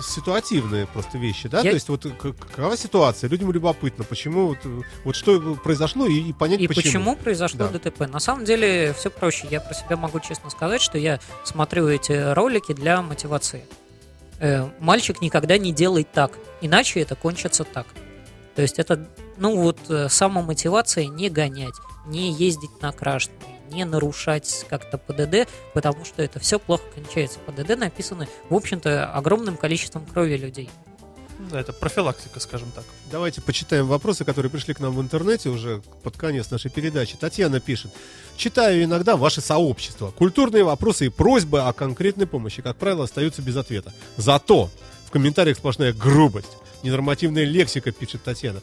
ситуативные 0.00 0.86
просто 0.86 1.18
вещи, 1.18 1.48
да? 1.48 1.58
Я- 1.60 1.70
То 1.70 1.74
есть 1.74 1.88
вот 1.88 2.06
какова 2.18 2.76
ситуация? 2.76 3.28
Людям 3.30 3.50
любопытно, 3.52 4.04
почему 4.04 4.48
вот, 4.48 4.58
вот 5.04 5.16
что 5.16 5.54
произошло 5.56 6.06
и, 6.06 6.20
и 6.30 6.32
понять 6.32 6.60
И 6.60 6.68
почему. 6.68 6.82
почему 6.82 7.16
произошло 7.16 7.58
Да. 7.58 7.68
ДТП? 7.78 8.00
На 8.08 8.20
самом 8.20 8.44
деле 8.44 8.92
все 8.98 9.10
проще. 9.10 9.46
Я 9.50 9.60
про 9.60 9.74
себя 9.74 9.96
могу 9.96 10.20
честно 10.20 10.50
сказать, 10.50 10.80
что 10.82 10.98
я 10.98 11.20
смотрю 11.44 11.88
эти 11.88 12.32
ролики 12.32 12.72
для 12.72 13.02
мотивации. 13.02 13.64
Э, 14.38 14.68
мальчик 14.80 15.20
никогда 15.20 15.58
не 15.58 15.72
делает 15.72 16.10
так, 16.12 16.38
иначе 16.60 17.00
это 17.00 17.14
кончится 17.14 17.64
так. 17.64 17.86
То 18.54 18.62
есть 18.62 18.78
это, 18.78 19.08
ну 19.36 19.56
вот, 19.56 19.78
э, 19.88 20.08
самомотивация 20.08 21.06
не 21.06 21.30
гонять, 21.30 21.74
не 22.06 22.32
ездить 22.32 22.82
на 22.82 22.92
крашеные, 22.92 23.60
не 23.70 23.84
нарушать 23.84 24.66
как-то 24.68 24.98
ПДД, 24.98 25.48
потому 25.74 26.04
что 26.04 26.22
это 26.22 26.38
все 26.38 26.58
плохо 26.58 26.84
кончается. 26.94 27.38
ПДД 27.40 27.78
написаны, 27.78 28.28
в 28.50 28.54
общем-то, 28.54 29.12
огромным 29.12 29.56
количеством 29.56 30.04
крови 30.06 30.36
людей. 30.36 30.68
Это 31.52 31.72
профилактика, 31.72 32.40
скажем 32.40 32.70
так. 32.74 32.84
Давайте 33.10 33.40
почитаем 33.40 33.86
вопросы, 33.86 34.24
которые 34.24 34.50
пришли 34.50 34.74
к 34.74 34.80
нам 34.80 34.94
в 34.94 35.00
интернете 35.00 35.50
уже 35.50 35.82
под 36.02 36.16
конец 36.16 36.50
нашей 36.50 36.70
передачи. 36.70 37.16
Татьяна 37.16 37.60
пишет. 37.60 37.92
Читаю 38.36 38.84
иногда 38.84 39.16
ваши 39.16 39.40
сообщества. 39.40 40.10
Культурные 40.10 40.64
вопросы 40.64 41.06
и 41.06 41.08
просьбы 41.10 41.62
о 41.62 41.72
конкретной 41.72 42.26
помощи, 42.26 42.62
как 42.62 42.76
правило, 42.76 43.04
остаются 43.04 43.42
без 43.42 43.56
ответа. 43.56 43.92
Зато 44.16 44.70
в 45.06 45.10
комментариях 45.10 45.58
сплошная 45.58 45.92
грубость. 45.92 46.56
Ненормативная 46.82 47.44
лексика, 47.44 47.92
пишет 47.92 48.22
Татьяна. 48.22 48.60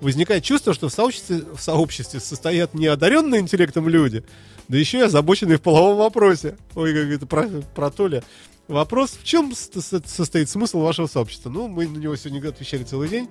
Возникает 0.00 0.44
чувство, 0.44 0.74
что 0.74 0.88
в 0.88 0.92
сообществе, 0.92 1.42
в 1.54 1.60
сообществе 1.60 2.20
состоят 2.20 2.72
неодаренные 2.72 3.40
интеллектом 3.40 3.88
люди, 3.88 4.22
да 4.68 4.78
еще 4.78 4.98
и 4.98 5.02
озабоченные 5.02 5.58
в 5.58 5.62
половом 5.62 5.98
вопросе. 5.98 6.56
Ой, 6.76 6.94
как 6.94 7.08
это 7.08 7.26
про, 7.26 7.48
про 7.74 7.90
Толя. 7.90 8.22
Вопрос, 8.68 9.12
в 9.12 9.24
чем 9.24 9.54
состоит 9.54 10.50
смысл 10.50 10.80
вашего 10.80 11.06
сообщества? 11.06 11.48
Ну, 11.48 11.68
мы 11.68 11.88
на 11.88 11.96
него 11.96 12.14
сегодня 12.16 12.46
отвечали 12.46 12.84
целый 12.84 13.08
день. 13.08 13.28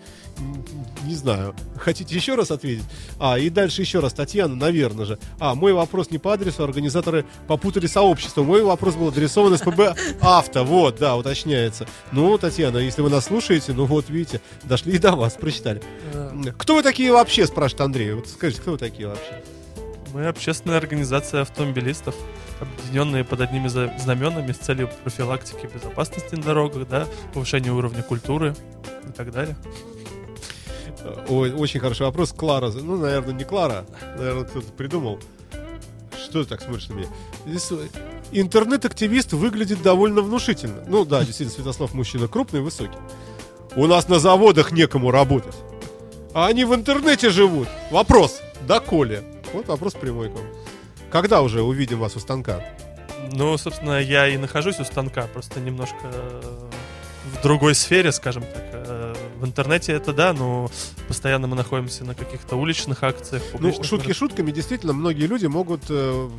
Не 1.06 1.14
знаю. 1.14 1.56
Хотите 1.78 2.16
еще 2.16 2.34
раз 2.34 2.50
ответить? 2.50 2.84
А, 3.20 3.38
и 3.38 3.50
дальше 3.52 3.82
еще 3.82 4.00
раз. 4.00 4.14
Татьяна, 4.14 4.56
наверное 4.56 5.06
же. 5.06 5.20
А, 5.40 5.54
мой 5.54 5.74
вопрос 5.74 6.10
не 6.10 6.18
по 6.18 6.34
адресу, 6.34 6.64
организаторы 6.64 7.24
попутали 7.48 7.86
сообщество. 7.86 8.42
Мой 8.42 8.64
вопрос 8.64 8.96
был 8.96 9.10
адресован 9.10 9.56
СПБ 9.56 9.96
Авто. 10.22 10.64
Вот, 10.66 10.98
да, 10.98 11.16
уточняется. 11.16 11.88
Ну, 12.12 12.36
Татьяна, 12.40 12.80
если 12.80 13.04
вы 13.04 13.12
нас 13.12 13.26
слушаете, 13.26 13.74
ну 13.74 13.86
вот, 13.86 14.10
видите, 14.10 14.42
дошли 14.64 14.96
и 14.96 14.98
до 14.98 15.16
вас, 15.16 15.34
прочитали. 15.34 15.84
Э, 16.14 16.32
Кто 16.58 16.74
вы 16.76 16.82
такие 16.82 17.12
вообще, 17.12 17.46
спрашивает 17.46 17.82
Андрей. 17.82 18.14
Вот 18.14 18.28
скажите, 18.28 18.62
кто 18.62 18.72
вы 18.72 18.78
такие 18.80 19.08
вообще? 19.08 19.44
Мы 20.14 20.28
общественная 20.28 20.78
организация 20.78 21.42
автомобилистов, 21.42 22.16
объединенные 22.60 23.24
под 23.24 23.42
одними 23.42 23.68
знаменами 23.68 24.52
с 24.52 24.58
целью 24.58 24.90
профилактики 25.04 25.70
безопасности 25.72 26.36
на 26.36 26.44
дорогах, 26.44 26.88
да, 26.88 27.08
повышения 27.34 27.72
уровня 27.72 28.04
культуры 28.04 28.56
и 29.08 29.12
так 29.12 29.32
далее. 29.32 29.56
Ой, 31.30 31.54
очень 31.54 31.80
хороший 31.80 32.06
вопрос. 32.06 32.34
Клара. 32.34 32.72
Ну, 32.72 32.98
наверное, 32.98 33.34
не 33.34 33.44
Клара. 33.44 33.86
Наверное, 34.18 34.44
кто-то 34.44 34.72
придумал. 34.74 35.20
Что 36.18 36.44
ты 36.44 36.50
так 36.50 36.62
смотришь 36.62 36.90
на 36.90 36.94
меня? 36.96 37.08
Здесь 37.46 37.72
интернет-активист 38.32 39.34
выглядит 39.34 39.82
довольно 39.82 40.22
внушительно. 40.22 40.84
Ну 40.88 41.06
да, 41.06 41.24
действительно, 41.24 41.56
Святослав 41.56 41.94
мужчина 41.94 42.28
крупный 42.28 42.62
высокий. 42.62 42.98
У 43.76 43.86
нас 43.86 44.10
на 44.10 44.20
заводах 44.20 44.72
некому 44.72 45.12
работать. 45.12 45.56
А 46.34 46.48
они 46.48 46.66
в 46.66 46.74
интернете 46.74 47.30
живут. 47.30 47.68
Вопрос. 47.92 48.42
Да, 48.68 48.80
Коля? 48.80 49.24
Вот 49.58 49.68
вопрос 49.70 49.96
прямой 49.96 50.30
к 50.30 50.34
вам. 50.34 50.46
Когда 51.12 51.42
уже 51.42 51.64
увидим 51.64 51.98
вас 51.98 52.16
у 52.16 52.20
станка? 52.20 52.64
Ну, 53.32 53.58
собственно, 53.58 54.00
я 54.00 54.28
и 54.28 54.38
нахожусь 54.38 54.80
у 54.80 54.84
станка, 54.84 55.24
просто 55.34 55.60
немножко 55.60 55.98
э, 56.04 56.70
в 57.34 57.42
другой 57.42 57.74
сфере, 57.74 58.12
скажем 58.12 58.44
так. 58.44 58.64
Э, 58.72 59.16
В 59.40 59.46
интернете 59.46 59.94
это 59.94 60.14
да, 60.14 60.34
но 60.34 60.70
постоянно 61.08 61.48
мы 61.48 61.56
находимся 61.56 62.06
на 62.06 62.14
каких-то 62.14 62.56
уличных 62.56 63.02
акциях. 63.02 63.42
Ну, 63.60 63.84
шутки 63.84 64.14
шутками, 64.14 64.52
действительно, 64.52 64.94
многие 64.94 65.26
люди 65.26 65.48
могут 65.48 65.82
э, 65.90 66.30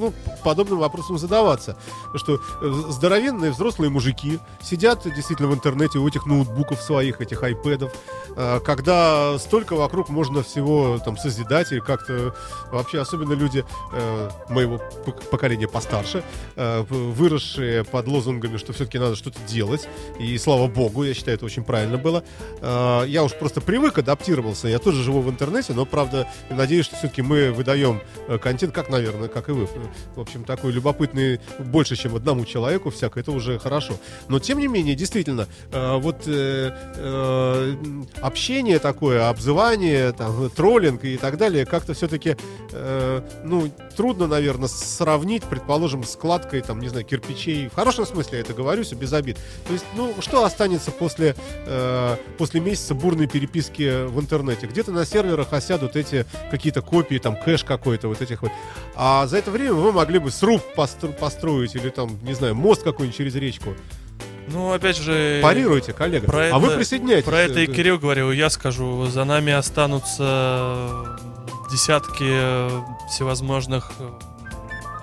ну, 0.00 0.12
подобным 0.42 0.78
вопросом 0.78 1.18
задаваться. 1.18 1.76
Что 2.14 2.40
э, 2.60 2.72
здоровенные 2.88 3.50
взрослые 3.52 3.90
мужики 3.90 4.38
сидят 4.62 5.02
действительно 5.04 5.48
в 5.48 5.54
интернете 5.54 5.98
у 5.98 6.08
этих 6.08 6.26
ноутбуков 6.26 6.80
своих, 6.82 7.20
этих 7.20 7.42
айпэдов, 7.42 7.92
э, 8.36 8.60
когда 8.64 9.38
столько 9.38 9.76
вокруг 9.76 10.08
можно 10.08 10.42
всего 10.42 10.98
там 11.04 11.16
созидать 11.16 11.72
и 11.72 11.80
как-то 11.80 12.34
вообще, 12.72 13.00
особенно 13.00 13.34
люди 13.34 13.64
э, 13.92 14.30
моего 14.48 14.80
пок- 15.04 15.28
поколения 15.30 15.68
постарше, 15.68 16.22
э, 16.56 16.82
выросшие 16.88 17.84
под 17.84 18.08
лозунгами, 18.08 18.56
что 18.56 18.72
все-таки 18.72 18.98
надо 18.98 19.16
что-то 19.16 19.38
делать. 19.46 19.88
И 20.18 20.36
слава 20.38 20.66
богу, 20.66 21.04
я 21.04 21.14
считаю, 21.14 21.36
это 21.36 21.44
очень 21.46 21.64
правильно 21.64 21.98
было. 21.98 22.24
Э, 22.60 23.04
Я 23.06 23.22
уж 23.24 23.34
просто 23.34 23.60
привык, 23.60 23.98
адаптировался. 23.98 24.68
Я 24.68 24.78
тоже 24.78 25.02
живу 25.02 25.20
в 25.20 25.28
интернете, 25.30 25.72
но, 25.74 25.84
правда, 25.84 26.26
надеюсь, 26.50 26.86
что 26.86 26.96
все-таки 26.96 27.22
мы 27.22 27.52
выдаем 27.52 28.00
контент, 28.42 28.74
как, 28.74 28.88
наверное, 28.90 29.28
как 29.28 29.48
и 29.48 29.52
вы. 29.52 29.68
В 30.16 30.20
общем, 30.20 30.44
такой 30.44 30.72
любопытный 30.72 31.40
больше, 31.58 31.96
чем 31.96 32.16
одному 32.16 32.44
человеку, 32.44 32.90
всяко, 32.90 33.20
это 33.20 33.32
уже 33.32 33.58
хорошо. 33.58 33.94
Но, 34.28 34.38
тем 34.38 34.58
не 34.58 34.68
менее, 34.68 34.94
действительно, 34.94 35.46
э, 35.72 35.96
вот 35.98 36.26
э, 36.26 36.72
э, 36.96 37.76
общение 38.20 38.78
такое, 38.78 39.28
обзывание, 39.28 40.12
там, 40.12 40.50
троллинг 40.50 41.04
и 41.04 41.16
так 41.16 41.36
далее, 41.36 41.66
как-то 41.66 41.94
все-таки, 41.94 42.36
ну, 43.44 43.70
трудно, 44.00 44.26
наверное, 44.26 44.66
сравнить, 44.66 45.42
предположим, 45.44 46.04
с 46.04 46.16
кладкой, 46.16 46.62
там, 46.62 46.80
не 46.80 46.88
знаю, 46.88 47.04
кирпичей. 47.04 47.68
В 47.68 47.74
хорошем 47.74 48.06
смысле 48.06 48.38
я 48.38 48.40
это 48.40 48.54
говорю, 48.54 48.82
все 48.82 48.94
без 48.94 49.12
обид. 49.12 49.36
То 49.66 49.74
есть, 49.74 49.84
ну, 49.94 50.14
что 50.20 50.42
останется 50.42 50.90
после, 50.90 51.36
э, 51.66 52.16
после 52.38 52.60
месяца 52.60 52.94
бурной 52.94 53.26
переписки 53.26 54.06
в 54.06 54.18
интернете? 54.18 54.66
Где-то 54.68 54.90
на 54.90 55.04
серверах 55.04 55.52
осядут 55.52 55.96
эти 55.96 56.24
какие-то 56.50 56.80
копии, 56.80 57.18
там, 57.18 57.36
кэш 57.36 57.62
какой-то, 57.62 58.08
вот 58.08 58.22
этих 58.22 58.40
вот. 58.40 58.50
А 58.96 59.26
за 59.26 59.36
это 59.36 59.50
время 59.50 59.74
вы 59.74 59.92
могли 59.92 60.18
бы 60.18 60.30
сруб 60.30 60.62
постро- 60.74 61.12
построить 61.12 61.74
или 61.76 61.90
там, 61.90 62.18
не 62.22 62.32
знаю, 62.32 62.54
мост 62.54 62.82
какой-нибудь 62.82 63.18
через 63.18 63.34
речку. 63.34 63.74
Ну, 64.48 64.72
опять 64.72 64.96
же... 64.96 65.40
Парируйте, 65.42 65.92
коллега. 65.92 66.26
про 66.26 66.48
а 66.54 66.58
вы 66.58 66.68
это- 66.68 66.76
присоединяйтесь. 66.78 67.24
Про 67.26 67.40
это 67.40 67.60
и 67.60 67.64
Э, 67.64 67.66
Кирилл 67.66 67.98
говорил, 67.98 68.32
я 68.32 68.48
скажу. 68.48 69.04
За 69.06 69.24
нами 69.24 69.52
останутся 69.52 71.18
десятки 71.70 73.08
всевозможных 73.08 73.92
э, 73.98 74.10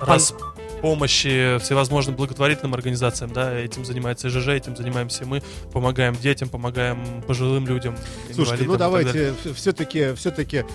раз 0.02 0.34
помощи 0.81 1.57
всевозможным 1.60 2.15
благотворительным 2.15 2.73
организациям, 2.73 3.34
да, 3.34 3.57
этим 3.57 3.85
занимается 3.85 4.30
ЖЖ, 4.30 4.49
этим 4.49 4.76
занимаемся 4.76 5.26
мы, 5.26 5.41
помогаем 5.73 6.15
детям, 6.15 6.49
помогаем 6.49 7.23
пожилым 7.23 7.68
людям. 7.68 7.95
Слушайте, 8.34 8.65
ну 8.65 8.77
давайте 8.77 9.34
все-таки, 9.56 10.14
все-таки, 10.14 10.65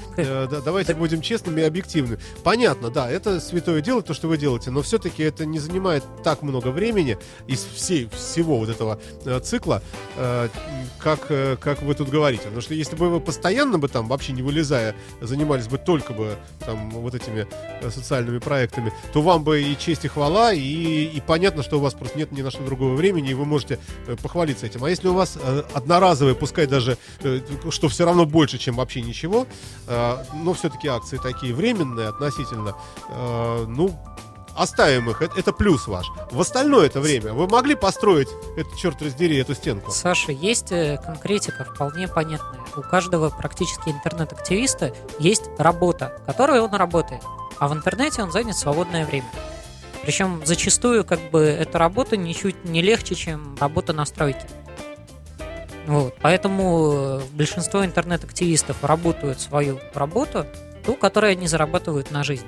давайте 0.64 0.94
будем 0.94 1.20
честными 1.20 1.60
и 1.60 1.64
объективны. 1.64 2.18
Понятно, 2.42 2.90
да, 2.90 3.10
это 3.10 3.40
святое 3.40 3.80
дело, 3.80 4.02
то, 4.02 4.14
что 4.14 4.28
вы 4.28 4.38
делаете, 4.38 4.70
но 4.70 4.82
все-таки 4.82 5.22
это 5.22 5.46
не 5.46 5.58
занимает 5.58 6.04
так 6.24 6.42
много 6.42 6.68
времени 6.68 7.18
из 7.46 7.64
всей, 7.64 8.08
всего 8.08 8.58
вот 8.58 8.68
этого 8.68 8.98
э, 9.24 9.40
цикла, 9.40 9.82
э, 10.11 10.11
как, 10.98 11.26
э, 11.30 11.56
как 11.56 11.82
вы 11.82 11.94
тут 11.94 12.08
говорите. 12.08 12.44
Потому 12.44 12.60
что 12.60 12.74
если 12.74 12.96
бы 12.96 13.08
вы 13.08 13.20
постоянно 13.20 13.78
бы 13.78 13.88
там, 13.88 14.08
вообще 14.08 14.32
не 14.32 14.42
вылезая, 14.42 14.94
занимались 15.20 15.68
бы 15.68 15.78
только 15.78 16.12
бы 16.12 16.36
там 16.60 16.90
вот 16.90 17.14
этими 17.14 17.46
э, 17.80 17.90
социальными 17.90 18.38
проектами, 18.38 18.92
то 19.12 19.22
вам 19.22 19.44
бы 19.44 19.62
и 19.62 19.76
честь, 19.76 20.04
и 20.04 20.08
хвала, 20.08 20.52
и, 20.52 21.04
и 21.04 21.20
понятно, 21.20 21.62
что 21.62 21.78
у 21.78 21.80
вас 21.80 21.94
просто 21.94 22.18
нет 22.18 22.32
ни 22.32 22.42
на 22.42 22.50
что 22.50 22.62
другого 22.64 22.94
времени, 22.94 23.30
и 23.30 23.34
вы 23.34 23.44
можете 23.44 23.78
э, 24.06 24.16
похвалиться 24.22 24.66
этим. 24.66 24.84
А 24.84 24.90
если 24.90 25.08
у 25.08 25.14
вас 25.14 25.38
э, 25.40 25.62
одноразовые, 25.74 26.34
пускай 26.34 26.66
даже, 26.66 26.96
э, 27.20 27.40
что 27.70 27.88
все 27.88 28.04
равно 28.04 28.26
больше, 28.26 28.58
чем 28.58 28.76
вообще 28.76 29.02
ничего, 29.02 29.46
э, 29.86 30.24
но 30.34 30.54
все-таки 30.54 30.88
акции 30.88 31.18
такие 31.18 31.54
временные 31.54 32.08
относительно, 32.08 32.74
э, 33.08 33.66
ну, 33.68 33.98
оставим 34.56 35.10
их, 35.10 35.22
это, 35.22 35.38
это 35.38 35.52
плюс 35.52 35.86
ваш. 35.86 36.10
В 36.30 36.40
остальное 36.40 36.86
это 36.86 37.00
время 37.00 37.32
вы 37.32 37.46
могли 37.46 37.74
построить, 37.74 38.28
это, 38.56 38.68
черт 38.76 39.00
раздери, 39.02 39.36
эту 39.36 39.54
стенку? 39.54 39.90
Саша, 39.90 40.32
есть 40.32 40.72
э, 40.72 40.98
конкретика 41.04 41.64
вполне 41.64 42.08
понятная. 42.08 42.60
У 42.76 42.82
каждого 42.82 43.30
практически 43.30 43.88
интернет-активиста 43.88 44.94
есть 45.18 45.50
работа, 45.58 46.18
которой 46.26 46.60
он 46.60 46.74
работает. 46.74 47.22
А 47.58 47.68
в 47.68 47.72
интернете 47.74 48.22
он 48.22 48.32
занят 48.32 48.56
свободное 48.56 49.06
время. 49.06 49.30
Причем 50.02 50.42
зачастую 50.44 51.04
как 51.04 51.30
бы 51.30 51.42
эта 51.42 51.78
работа 51.78 52.16
ничуть 52.16 52.64
не 52.64 52.82
легче, 52.82 53.14
чем 53.14 53.56
работа 53.60 53.92
на 53.92 54.04
стройке. 54.04 54.46
Вот. 55.86 56.14
Поэтому 56.20 56.92
э, 56.92 57.20
большинство 57.32 57.84
интернет-активистов 57.84 58.82
работают 58.82 59.40
свою 59.40 59.80
работу, 59.94 60.46
ту, 60.84 60.94
которой 60.94 61.32
они 61.32 61.46
зарабатывают 61.46 62.10
на 62.10 62.24
жизнь. 62.24 62.46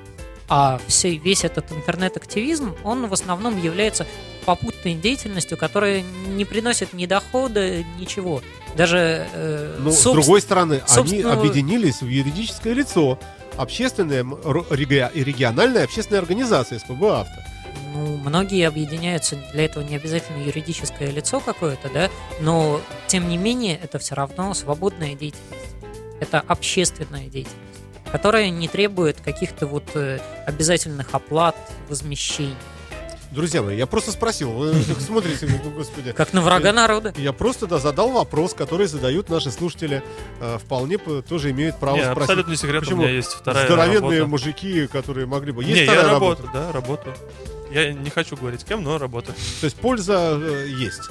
А 0.49 0.79
все, 0.87 1.17
весь 1.17 1.45
этот 1.45 1.73
интернет-активизм, 1.73 2.75
он 2.85 3.07
в 3.07 3.13
основном 3.13 3.61
является 3.61 4.07
попутной 4.45 4.95
деятельностью, 4.95 5.57
которая 5.57 6.03
не 6.27 6.45
приносит 6.45 6.93
ни 6.93 7.07
дохода, 7.07 7.83
ничего. 7.99 8.43
Даже 8.77 9.27
э, 9.33 9.77
Ну, 9.81 9.91
с 9.91 10.05
собс- 10.07 10.13
другой 10.13 10.43
стороны, 10.43 10.75
они 10.75 10.83
собственно- 10.87 11.33
объединились 11.33 12.03
в 12.03 12.09
юридическое 12.09 12.75
лицо. 12.75 13.19
Общественная, 13.57 14.23
реги- 14.23 15.11
региональная 15.15 15.85
общественная 15.85 16.21
организация 16.21 16.79
СПБ 16.79 17.03
«Авто». 17.05 17.41
Ну, 17.95 18.17
многие 18.17 18.67
объединяются, 18.67 19.37
для 19.53 19.65
этого 19.67 19.85
не 19.85 19.95
обязательно 19.97 20.43
юридическое 20.45 21.11
лицо 21.11 21.39
какое-то, 21.41 21.89
да, 21.89 22.11
но 22.41 22.81
тем 23.07 23.29
не 23.29 23.37
менее 23.39 23.79
это 23.81 23.99
все 24.01 24.17
равно 24.17 24.53
свободная 24.55 25.15
деятельность. 25.15 25.77
Это 26.21 26.41
общественная 26.41 27.29
деятельность, 27.29 27.74
которая 28.15 28.49
не 28.49 28.69
требует 28.69 29.21
каких-то 29.21 29.67
вот 29.67 29.83
э, 29.97 30.21
обязательных 30.47 31.09
оплат, 31.15 31.57
возмещений. 31.89 32.55
Друзья 33.33 33.61
мои, 33.61 33.77
я 33.77 33.89
просто 33.89 34.13
спросил, 34.13 34.53
вы 34.53 34.73
смотрите, 35.01 35.49
ну, 35.65 35.71
господи. 35.73 36.13
Как 36.13 36.33
на 36.33 36.41
врага 36.41 36.73
народа. 36.73 37.13
Я 37.17 37.33
просто 37.33 37.67
да, 37.67 37.79
задал 37.81 38.13
вопрос, 38.13 38.55
который 38.55 38.87
задают 38.87 39.31
наши 39.31 39.51
слушатели. 39.51 40.01
Э, 40.41 40.59
вполне 40.59 40.97
по- 40.99 41.23
тоже 41.23 41.51
имеют 41.51 41.81
право 41.81 41.97
Не, 41.97 42.03
спросить. 42.05 42.21
абсолютно 42.21 42.51
не 42.53 42.57
секрет, 42.57 42.85
Почему? 42.85 43.01
у 43.01 43.05
меня 43.05 43.13
есть 43.17 43.33
вторая 43.33 43.67
Здоровенные 43.67 44.21
работа. 44.21 44.27
мужики, 44.27 44.87
которые 44.87 45.27
могли 45.27 45.51
бы... 45.51 45.65
Есть 45.65 45.81
Не, 45.81 45.83
вторая 45.87 46.05
я 46.05 46.11
работа? 46.13 46.43
работаю, 46.45 46.67
да, 46.67 46.73
работаю. 46.73 47.17
Я 47.73 47.93
не 47.93 48.11
хочу 48.11 48.37
говорить 48.37 48.61
с 48.61 48.65
кем, 48.65 48.85
но 48.85 48.97
работаю. 48.97 49.35
То 49.61 49.65
есть 49.65 49.75
польза 49.77 50.39
э, 50.41 50.69
есть. 50.69 51.11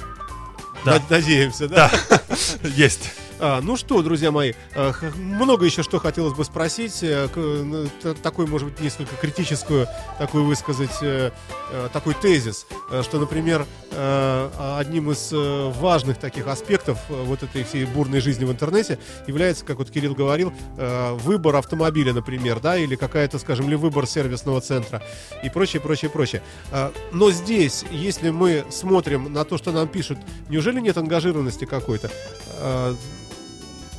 Да. 0.86 0.94
Над- 0.94 1.10
Надеемся, 1.10 1.68
да? 1.68 1.92
Есть. 2.64 3.12
А, 3.40 3.60
ну 3.62 3.76
что, 3.76 4.02
друзья 4.02 4.32
мои, 4.32 4.54
х- 4.74 5.12
много 5.18 5.66
еще 5.66 5.84
что 5.84 6.00
хотелось 6.00 6.34
бы 6.34 6.46
спросить. 6.46 7.00
э, 7.02 7.28
ну, 7.36 7.88
Такой, 8.22 8.46
может 8.48 8.70
быть, 8.70 8.80
несколько 8.80 9.16
критическую, 9.18 9.88
такую 10.18 10.46
высказать, 10.46 10.96
э, 11.02 11.32
э, 11.72 11.90
такой 11.92 12.14
тезис, 12.14 12.66
что, 13.02 13.20
например, 13.20 13.66
э, 13.92 14.50
одним 14.80 15.12
из 15.12 15.30
важных 15.78 16.20
таких 16.20 16.48
аспектов 16.48 17.00
вот 17.10 17.44
этой 17.44 17.64
всей 17.64 17.86
бурной 17.86 18.22
жизни 18.22 18.46
в 18.46 18.52
интернете 18.52 18.98
является, 19.28 19.66
как 19.66 19.78
вот 19.78 19.90
Кирилл 19.90 20.14
говорил, 20.16 20.54
выбор 20.78 21.56
автомобиля, 21.58 22.14
например, 22.14 22.60
да, 22.60 22.78
или 22.78 22.96
какая-то, 22.96 23.40
скажем, 23.40 23.68
ли 23.70 23.76
выбор 23.76 24.06
сервисного 24.08 24.62
центра 24.62 25.02
и 25.44 25.50
прочее, 25.50 25.82
прочее, 25.82 26.10
прочее. 26.12 26.42
А, 26.72 26.94
Но 27.12 27.32
здесь, 27.32 27.84
если 27.92 28.30
мы 28.30 28.64
смотрим 28.70 29.34
на 29.34 29.44
то, 29.44 29.58
что 29.58 29.72
нам 29.72 29.88
пишут, 29.88 30.20
неужели 30.50 30.80
нет 30.80 30.98
ангажированности 30.98 31.66
какой-то? 31.66 32.10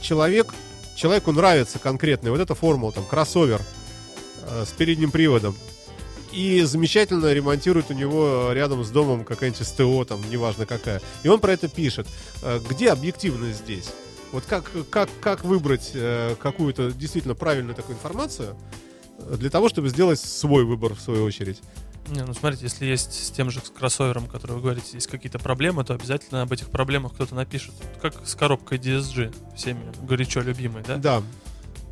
Человек, 0.05 0.55
человеку 0.94 1.32
нравится 1.32 1.78
конкретный, 1.78 2.31
вот 2.31 2.39
эта 2.39 2.55
формула, 2.55 2.93
там, 2.93 3.06
кроссовер 3.06 3.62
а, 4.43 4.66
с 4.66 4.70
передним 4.70 5.10
приводом, 5.10 5.56
и 6.31 6.60
замечательно 6.60 7.32
ремонтирует 7.32 7.90
у 7.90 7.94
него 7.94 8.51
рядом 8.52 8.85
с 8.85 8.90
домом 8.90 9.24
какая-нибудь 9.24 9.66
СТО, 9.66 10.05
там, 10.05 10.20
неважно 10.28 10.66
какая. 10.66 11.01
И 11.22 11.28
он 11.28 11.40
про 11.40 11.55
это 11.55 11.68
пишет. 11.68 12.06
А, 12.43 12.60
Где 12.68 12.90
объективность 12.90 13.60
здесь? 13.60 13.89
Вот 14.31 14.44
как, 14.44 14.70
как, 14.90 15.09
как 15.22 15.43
выбрать 15.43 15.93
э, 15.94 16.35
какую-то 16.39 16.90
действительно 16.90 17.35
правильную 17.35 17.74
такую 17.74 17.97
информацию 17.97 18.56
э, 19.20 19.36
для 19.39 19.48
того, 19.48 19.70
чтобы 19.70 19.89
сделать 19.89 20.20
свой 20.20 20.64
выбор 20.64 20.94
в 20.94 21.01
свою 21.01 21.24
очередь? 21.24 21.62
Не, 22.09 22.22
ну 22.22 22.35
смотрите, 22.35 22.64
если 22.64 22.85
есть 22.85 23.12
с 23.12 23.31
тем 23.31 23.51
же 23.51 23.60
кроссовером, 23.60 24.26
который 24.26 24.52
вы 24.52 24.60
говорите, 24.60 24.89
есть 24.93 25.06
какие-то 25.06 25.39
проблемы, 25.39 25.85
то 25.85 25.94
обязательно 25.94 26.43
об 26.43 26.52
этих 26.52 26.68
проблемах 26.68 27.14
кто-то 27.14 27.35
напишет. 27.35 27.72
Как 28.02 28.14
с 28.26 28.35
коробкой 28.35 28.78
DSG, 28.78 29.35
всеми 29.56 29.81
горячо 30.02 30.40
любимой, 30.40 30.82
да? 30.86 30.97
Да. 30.97 31.22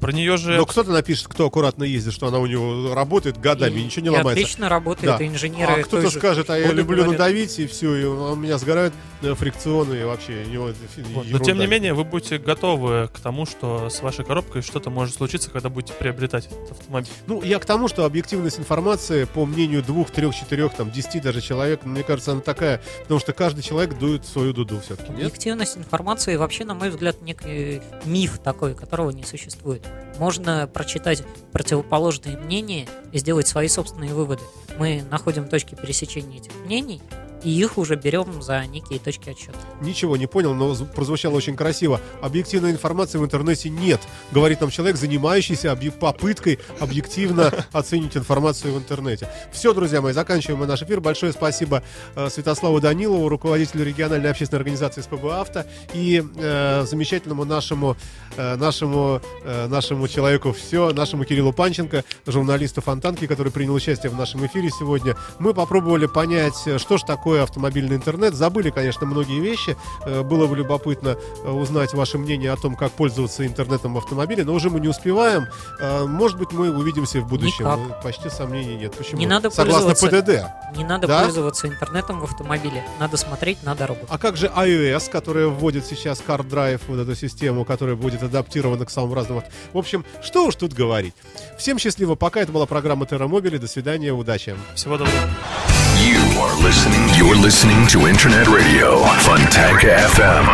Про 0.03 0.11
нее 0.13 0.37
же... 0.37 0.57
Но 0.57 0.67
кто-то 0.67 0.91
напишет, 0.91 1.29
кто 1.29 1.47
аккуратно 1.47 1.85
ездит, 1.85 2.13
что 2.13 2.27
она 2.27 2.41
у 2.41 2.47
него 2.47 2.93
работает 2.93 3.39
годами, 3.41 3.79
И- 3.79 3.85
ничего 3.85 4.03
не 4.03 4.09
и 4.09 4.11
ломается. 4.11 4.33
отлично 4.43 4.69
работает, 4.69 5.17
Да. 5.17 5.25
и 5.25 5.29
инженеры 5.29 5.73
А 5.81 5.83
кто-то 5.85 6.11
скажет, 6.11 6.51
а 6.51 6.59
я 6.59 6.73
люблю 6.73 6.97
говорят. 7.05 7.13
надавить, 7.13 7.57
и 7.61 7.69
все, 7.69 7.95
и 7.95 8.05
у 8.05 8.35
меня 8.35 8.59
сгорают 8.59 8.93
э, 9.23 9.33
фрикционы, 9.35 9.95
и 9.95 10.03
вообще 10.03 10.43
у 10.45 10.51
него 10.51 10.69
это 10.71 10.79
фи- 10.95 11.03
Вот, 11.15 11.27
Но 11.31 11.39
тем 11.39 11.57
не 11.57 11.69
менее, 11.69 11.95
вы 11.95 12.03
будете 12.03 12.39
готовы 12.39 13.09
к 13.15 13.21
тому, 13.21 13.47
что 13.47 13.89
с 13.91 14.03
вашей 14.03 14.25
коробкой 14.25 14.63
что-то 14.63 14.91
может 14.91 15.15
случиться, 15.15 15.51
когда 15.51 15.69
будете 15.69 15.93
приобретать 15.93 16.47
этот 16.47 16.73
автомобиль. 16.73 17.09
Ну, 17.29 17.41
я 17.45 17.61
к 17.61 17.65
тому, 17.65 17.87
что 17.87 18.05
объективность 18.05 18.59
информации, 18.59 19.23
по 19.33 19.47
мнению 19.47 19.85
двух, 19.85 20.11
трех, 20.11 20.35
четырех, 20.35 20.75
там, 20.75 20.91
десяти 20.91 21.21
даже 21.21 21.41
человек, 21.41 21.85
мне 21.85 22.03
кажется, 22.03 22.33
она 22.33 22.41
такая, 22.41 22.83
потому 23.03 23.21
что 23.21 23.33
каждый 23.33 23.63
человек 23.63 23.97
дует 23.99 24.27
свою 24.27 24.53
дуду 24.53 24.81
все-таки? 24.85 25.13
Объективность 25.13 25.77
информации 25.79 26.35
вообще, 26.35 26.65
на 26.65 26.75
мой 26.75 26.91
взгляд, 26.91 27.23
некий 27.23 27.81
миф 28.05 28.41
такой, 28.43 28.75
которого 28.75 29.11
не 29.11 29.23
существует. 29.23 29.87
Можно 30.19 30.67
прочитать 30.67 31.23
противоположные 31.53 32.37
мнения 32.37 32.87
и 33.13 33.19
сделать 33.19 33.49
свои 33.49 33.69
собственные 33.69 34.15
выводы. 34.15 34.43
Мы 34.79 35.03
находим 35.11 35.49
точки 35.49 35.75
пересечения 35.75 36.39
этих 36.39 36.55
мнений 36.65 37.01
и 37.45 37.51
их 37.51 37.79
уже 37.79 37.97
берем 37.97 38.43
за 38.43 38.65
некие 38.67 38.99
точки 38.99 39.31
отсчета. 39.31 39.59
Ничего 39.81 40.17
не 40.17 40.27
понял, 40.27 40.55
но 40.55 40.71
зв- 40.73 40.93
прозвучало 40.95 41.35
очень 41.35 41.57
красиво. 41.57 42.01
Объективной 42.21 42.71
информации 42.71 43.19
в 43.19 43.25
интернете 43.25 43.69
нет, 43.69 44.01
говорит 44.31 44.61
нам 44.61 44.71
человек, 44.71 44.97
занимающийся 44.97 45.69
объ- 45.73 45.91
попыткой 45.91 46.59
объективно 46.81 47.53
оценить 47.73 48.17
информацию 48.17 48.75
в 48.75 48.79
интернете. 48.79 49.29
Все, 49.53 49.73
друзья 49.73 50.01
мои, 50.01 50.13
заканчиваем 50.13 50.61
мы 50.61 50.67
наш 50.67 50.83
эфир. 50.83 51.01
Большое 51.01 51.33
спасибо 51.33 51.83
э, 52.15 52.29
Святославу 52.31 52.81
Данилову, 52.81 53.29
руководителю 53.29 53.85
региональной 53.85 54.31
общественной 54.31 54.59
организации 54.61 55.01
СПБ 55.01 55.25
«Авто» 55.33 55.65
и 55.95 56.23
э, 56.37 56.85
замечательному 56.87 57.45
нашему, 57.45 57.97
э, 58.37 58.57
нашему, 58.57 59.21
э, 59.45 59.67
нашему 59.69 60.07
человеку 60.09 60.53
все, 60.53 60.91
нашему 60.93 61.25
Кириллу 61.25 61.53
Панченко, 61.53 62.05
журналисту 62.27 62.81
Фонтанки, 62.83 63.27
который 63.27 63.51
принял 63.53 63.75
участие 63.75 64.11
в 64.11 64.17
нашем 64.17 64.45
эфире 64.47 64.71
сегодня. 64.71 65.17
Мы 65.39 65.55
попробовали 65.55 66.07
понять, 66.07 66.55
э, 66.67 66.79
что 66.79 66.99
же 66.99 67.05
такое 67.05 67.32
автомобильный 67.41 67.97
интернет. 67.97 68.35
Забыли, 68.35 68.71
конечно, 68.71 69.07
многие 69.07 69.41
вещи. 69.41 69.77
Э, 70.05 70.23
Было 70.23 70.47
бы 70.47 70.57
любопытно 70.57 71.17
э, 71.45 71.51
узнать 71.51 71.95
ваше 71.95 72.19
мнение 72.19 72.53
о 72.53 72.57
том, 72.57 72.75
как 72.77 72.93
пользоваться 72.93 73.47
интернетом 73.47 73.95
в 73.95 73.99
автомобиле, 73.99 74.45
но 74.45 74.53
уже 74.55 74.71
мы 74.71 74.81
не 74.81 74.89
успеваем. 74.89 75.47
Э, 75.81 76.05
Может 76.05 76.39
быть, 76.39 76.53
мы 76.53 76.71
увидимся 76.77 77.21
в 77.21 77.29
будущем. 77.29 77.65
Никак. 77.67 77.79
Э, 77.79 78.03
Почти 78.03 78.29
сомнений 78.31 78.77
нет. 78.77 78.93
Почему? 78.97 79.19
Не 79.19 79.27
надо 79.27 79.51
Согласно 79.51 79.95
пользоваться. 79.95 80.23
ПДД. 80.23 80.77
Не 80.77 80.85
надо 80.85 81.07
Да? 81.07 81.23
пользоваться 81.23 81.69
интернетом 81.69 82.21
в 82.21 82.25
автомобиле. 82.25 82.85
Надо 83.01 83.17
смотреть 83.17 83.63
на 83.63 83.75
дорогу. 83.75 84.01
А 84.09 84.19
как 84.19 84.37
же 84.37 84.47
iOS, 84.47 85.11
которая 85.11 85.47
вводит 85.49 85.87
сейчас 85.87 86.23
Car 86.27 86.47
Drive, 86.47 86.81
вот 86.89 86.99
эту 86.99 87.15
систему, 87.15 87.65
которая 87.65 87.97
будет 87.97 88.23
адаптирована 88.23 88.85
к 88.87 88.91
самым 88.91 89.15
разным... 89.15 89.43
В 89.73 89.79
общем, 89.79 90.05
что 90.23 90.47
уж 90.47 90.57
тут 90.57 90.73
говорить. 90.73 91.15
Всем 91.59 91.79
счастливо. 91.79 92.15
Пока 92.15 92.41
это 92.41 92.53
была 92.53 92.67
программа 92.67 93.07
Терра 93.07 93.27
Мобили. 93.29 93.59
До 93.59 93.67
свидания. 93.67 94.13
Удачи. 94.13 94.55
Всего 94.75 94.99
доброго. 94.99 95.72
You 96.03 96.19
are 96.41 96.57
listening. 96.61 97.09
You're 97.15 97.37
listening 97.37 97.87
to 97.87 98.09
Internet 98.09 98.49
Radio, 98.49 99.05
Funtank 99.23 99.85
FM. 99.85 100.45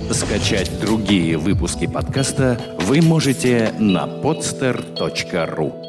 FM. 0.00 0.12
Скачать 0.14 0.70
другие 0.80 1.36
выпуски 1.36 1.86
подкаста 1.86 2.58
вы 2.86 3.02
можете 3.02 3.74
на 3.78 4.06
podster.ru. 4.06 5.83